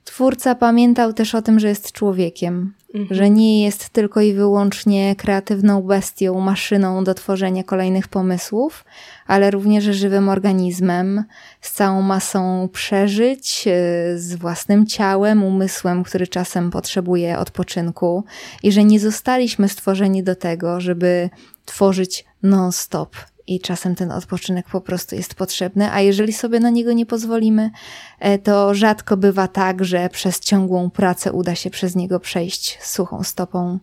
twórca 0.04 0.56
pamiętał 0.56 1.14
też 1.14 1.36
o 1.36 1.42
tym, 1.42 1.60
że 1.60 1.68
jest 1.68 1.92
człowiekiem, 1.92 2.74
mhm. 2.94 3.18
że 3.18 3.30
nie 3.30 3.64
jest 3.64 3.90
tylko 3.90 4.22
i 4.22 4.34
wyłącznie 4.34 5.16
kreatywną 5.16 5.82
bestią, 5.82 6.40
maszyną 6.40 7.04
do 7.04 7.14
tworzenia 7.14 7.64
kolejnych 7.64 8.08
pomysłów, 8.08 8.86
ale 9.28 9.52
również 9.52 9.84
żywym 9.84 10.30
organizmem, 10.30 11.24
z 11.62 11.72
całą 11.72 12.02
masą 12.02 12.70
przeżyć, 12.74 13.68
e, 13.68 13.72
z 14.18 14.36
własnym 14.36 14.86
ciałem, 14.86 15.44
umysłem, 15.44 16.04
który 16.04 16.28
czasem 16.28 16.72
potrzebuje 16.72 17.40
odpoczynku 17.40 18.24
i 18.64 18.72
że 18.72 18.84
nie 18.84 19.00
zostaliśmy 19.00 19.70
stworzeni 19.70 20.24
do 20.24 20.36
tego, 20.36 20.82
żeby 20.82 21.30
tworzyć 21.66 22.26
non-stop 22.44 23.16
i 23.48 23.60
czasem 23.60 23.96
ten 23.96 24.12
odpoczynek 24.12 24.70
po 24.70 24.82
prostu 24.82 25.16
jest 25.16 25.36
potrzebny, 25.36 25.92
a 25.92 26.02
jeżeli 26.02 26.34
sobie 26.34 26.60
na 26.60 26.70
niego 26.70 26.94
nie 26.94 27.06
pozwolimy, 27.06 27.72
e, 28.20 28.40
to 28.40 28.74
rzadko 28.74 29.18
bywa 29.18 29.48
tak, 29.48 29.86
że 29.86 30.10
przez 30.10 30.40
ciągłą 30.40 30.90
pracę 30.90 31.34
uda 31.34 31.56
się 31.56 31.70
przez 31.70 31.96
niego 31.96 32.20
przejść 32.20 32.80
suchą 32.82 33.24
stopą. 33.24 33.80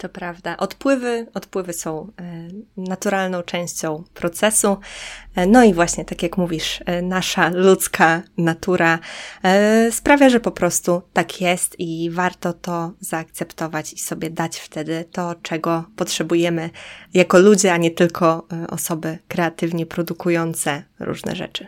To 0.00 0.08
prawda. 0.08 0.56
Odpływy, 0.56 1.26
odpływy 1.34 1.72
są 1.72 2.12
e, 2.20 2.48
naturalną 2.76 3.42
częścią 3.42 4.04
procesu. 4.14 4.76
E, 5.34 5.46
no 5.46 5.64
i 5.64 5.74
właśnie, 5.74 6.04
tak 6.04 6.22
jak 6.22 6.38
mówisz, 6.38 6.80
e, 6.86 7.02
nasza 7.02 7.50
ludzka 7.54 8.22
natura 8.36 8.98
sprawia, 9.90 10.28
że 10.28 10.40
po 10.40 10.50
prostu 10.50 11.02
tak 11.12 11.40
jest 11.40 11.80
i 11.80 12.10
warto 12.10 12.52
to 12.52 12.92
zaakceptować 13.00 13.92
i 13.92 13.98
sobie 13.98 14.30
dać 14.30 14.58
wtedy 14.58 15.04
to, 15.12 15.34
czego 15.42 15.84
potrzebujemy 15.96 16.70
jako 17.14 17.38
ludzie, 17.38 17.72
a 17.72 17.76
nie 17.76 17.90
tylko 17.90 18.46
osoby 18.68 19.18
kreatywnie 19.28 19.86
produkujące 19.86 20.82
różne 21.00 21.36
rzeczy. 21.36 21.66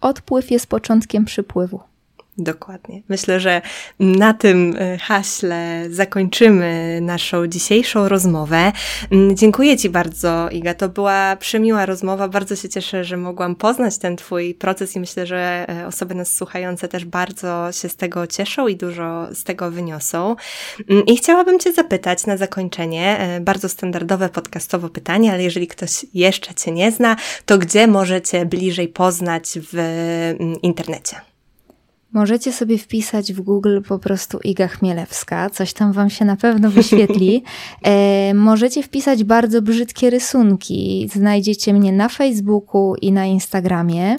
Odpływ 0.00 0.50
jest 0.50 0.66
początkiem 0.66 1.24
przypływu. 1.24 1.91
Dokładnie. 2.38 3.02
Myślę, 3.08 3.40
że 3.40 3.62
na 4.00 4.34
tym 4.34 4.76
e, 4.78 4.98
haśle 4.98 5.84
zakończymy 5.90 6.98
naszą 7.02 7.46
dzisiejszą 7.46 8.08
rozmowę. 8.08 8.72
Mm, 9.10 9.36
dziękuję 9.36 9.76
Ci 9.76 9.90
bardzo, 9.90 10.48
Iga. 10.50 10.74
To 10.74 10.88
była 10.88 11.36
przemiła 11.36 11.86
rozmowa. 11.86 12.28
Bardzo 12.28 12.56
się 12.56 12.68
cieszę, 12.68 13.04
że 13.04 13.16
mogłam 13.16 13.54
poznać 13.56 13.98
ten 13.98 14.16
Twój 14.16 14.54
proces 14.54 14.96
i 14.96 15.00
myślę, 15.00 15.26
że 15.26 15.66
e, 15.68 15.86
osoby 15.86 16.14
nas 16.14 16.34
słuchające 16.34 16.88
też 16.88 17.04
bardzo 17.04 17.72
się 17.72 17.88
z 17.88 17.96
tego 17.96 18.26
cieszą 18.26 18.68
i 18.68 18.76
dużo 18.76 19.28
z 19.32 19.44
tego 19.44 19.70
wyniosą. 19.70 20.36
Mm, 20.90 21.06
I 21.06 21.16
chciałabym 21.16 21.58
Cię 21.58 21.72
zapytać 21.72 22.26
na 22.26 22.36
zakończenie, 22.36 23.18
e, 23.18 23.40
bardzo 23.40 23.68
standardowe 23.68 24.28
podcastowo 24.28 24.88
pytanie, 24.88 25.32
ale 25.32 25.42
jeżeli 25.42 25.66
ktoś 25.66 26.06
jeszcze 26.14 26.54
Cię 26.54 26.72
nie 26.72 26.92
zna, 26.92 27.16
to 27.46 27.58
gdzie 27.58 27.86
możecie 27.86 28.46
bliżej 28.46 28.88
poznać 28.88 29.58
w 29.72 29.78
mm, 29.78 30.62
internecie? 30.62 31.31
Możecie 32.12 32.52
sobie 32.52 32.78
wpisać 32.78 33.32
w 33.32 33.40
Google 33.40 33.80
po 33.88 33.98
prostu 33.98 34.38
Iga 34.44 34.68
Chmielewska, 34.68 35.50
coś 35.50 35.72
tam 35.72 35.92
wam 35.92 36.10
się 36.10 36.24
na 36.24 36.36
pewno 36.36 36.70
wyświetli. 36.70 37.42
E, 37.84 38.34
możecie 38.34 38.82
wpisać 38.82 39.24
bardzo 39.24 39.62
brzydkie 39.62 40.10
rysunki. 40.10 41.08
Znajdziecie 41.12 41.72
mnie 41.72 41.92
na 41.92 42.08
Facebooku 42.08 42.94
i 42.94 43.12
na 43.12 43.26
Instagramie. 43.26 44.16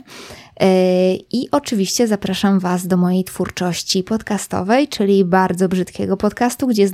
E, 0.60 1.16
I 1.16 1.48
oczywiście 1.52 2.08
zapraszam 2.08 2.60
Was 2.60 2.88
do 2.88 2.98
mojej 2.98 3.24
twórczości 3.24 4.04
podcastowej, 4.04 4.88
czyli 4.88 5.26
bardzo 5.26 5.70
brzydkiego 5.70 6.18
podcastu, 6.18 6.68
gdzie 6.68 6.88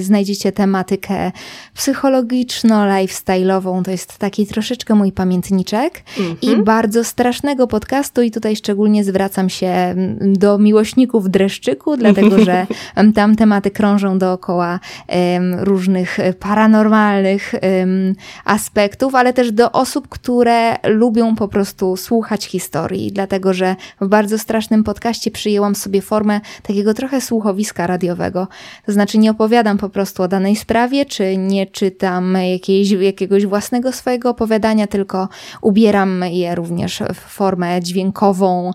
znajdziecie 0.00 0.52
tematykę 0.52 1.32
psychologiczno-lifestyle'ową. 1.76 3.82
To 3.82 3.90
jest 3.90 4.18
taki 4.18 4.46
troszeczkę 4.46 4.94
mój 4.94 5.12
pamiętniczek. 5.12 6.02
Mm 6.18 6.32
-hmm. 6.32 6.36
I 6.42 6.46
mhm. 6.46 6.64
bardzo 6.64 7.04
strasznego 7.04 7.66
podcastu, 7.66 8.22
i 8.22 8.30
tutaj 8.30 8.56
szczególnie 8.56 9.04
zwracam 9.04 9.50
się 9.50 9.66
mm, 9.66 10.36
do 10.36 10.58
miłośników 10.58 11.30
dreszczyku, 11.30 11.96
dlatego 12.02 12.44
że 12.44 12.66
tam 13.14 13.36
tematy 13.36 13.70
krążą 13.70 14.18
dookoła 14.18 14.80
um, 15.08 15.54
różnych 15.54 16.18
paranormalnych 16.40 17.54
um, 17.62 18.14
aspektów, 18.44 19.14
ale 19.14 19.32
też 19.32 19.52
do 19.52 19.72
osób, 19.72 20.08
które 20.08 20.76
lubią 20.84 21.36
po 21.36 21.48
prostu 21.48 21.96
słuchać 21.96 22.44
historii 22.44 23.01
dlatego 23.10 23.54
że 23.54 23.76
w 24.00 24.08
bardzo 24.08 24.38
strasznym 24.38 24.84
podcaście 24.84 25.30
przyjęłam 25.30 25.74
sobie 25.74 26.02
formę 26.02 26.40
takiego 26.62 26.94
trochę 26.94 27.20
słuchowiska 27.20 27.86
radiowego. 27.86 28.48
To 28.86 28.92
znaczy 28.92 29.18
nie 29.18 29.30
opowiadam 29.30 29.78
po 29.78 29.88
prostu 29.88 30.22
o 30.22 30.28
danej 30.28 30.56
sprawie, 30.56 31.06
czy 31.06 31.36
nie 31.36 31.66
czytam 31.66 32.36
jakiejś, 32.52 32.90
jakiegoś 32.90 33.46
własnego 33.46 33.92
swojego 33.92 34.30
opowiadania, 34.30 34.86
tylko 34.86 35.28
ubieram 35.62 36.24
je 36.30 36.54
również 36.54 37.02
w 37.14 37.20
formę 37.20 37.82
dźwiękową, 37.82 38.70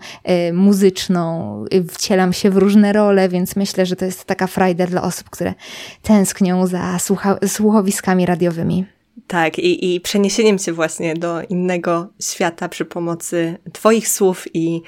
y, 0.49 0.53
muzyczną, 0.53 1.65
y, 1.73 1.83
wcielam 1.83 2.33
się 2.33 2.49
w 2.49 2.57
różne 2.57 2.93
role, 2.93 3.29
więc 3.29 3.55
myślę, 3.55 3.85
że 3.85 3.95
to 3.95 4.05
jest 4.05 4.25
taka 4.25 4.47
frajda 4.47 4.87
dla 4.87 5.01
osób, 5.01 5.29
które 5.29 5.53
tęsknią 6.01 6.67
za 6.67 6.97
słucha- 6.97 7.47
słuchowiskami 7.47 8.25
radiowymi. 8.25 8.96
Tak, 9.27 9.59
i, 9.59 9.95
i 9.95 10.01
przeniesieniem 10.01 10.59
się 10.59 10.73
właśnie 10.73 11.13
do 11.13 11.41
innego 11.41 12.07
świata 12.21 12.69
przy 12.69 12.85
pomocy 12.85 13.57
Twoich 13.73 14.07
słów 14.07 14.45
i 14.53 14.81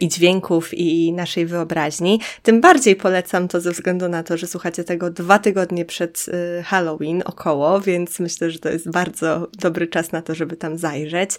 i 0.00 0.08
dźwięków 0.08 0.74
i 0.74 1.12
naszej 1.12 1.46
wyobraźni. 1.46 2.20
Tym 2.42 2.60
bardziej 2.60 2.96
polecam 2.96 3.48
to 3.48 3.60
ze 3.60 3.72
względu 3.72 4.08
na 4.08 4.22
to, 4.22 4.36
że 4.36 4.46
słuchacie 4.46 4.84
tego 4.84 5.10
dwa 5.10 5.38
tygodnie 5.38 5.84
przed 5.84 6.26
e, 6.58 6.62
Halloween 6.62 7.22
około, 7.24 7.80
więc 7.80 8.20
myślę, 8.20 8.50
że 8.50 8.58
to 8.58 8.68
jest 8.68 8.90
bardzo 8.90 9.48
dobry 9.58 9.86
czas 9.86 10.12
na 10.12 10.22
to, 10.22 10.34
żeby 10.34 10.56
tam 10.56 10.78
zajrzeć. 10.78 11.30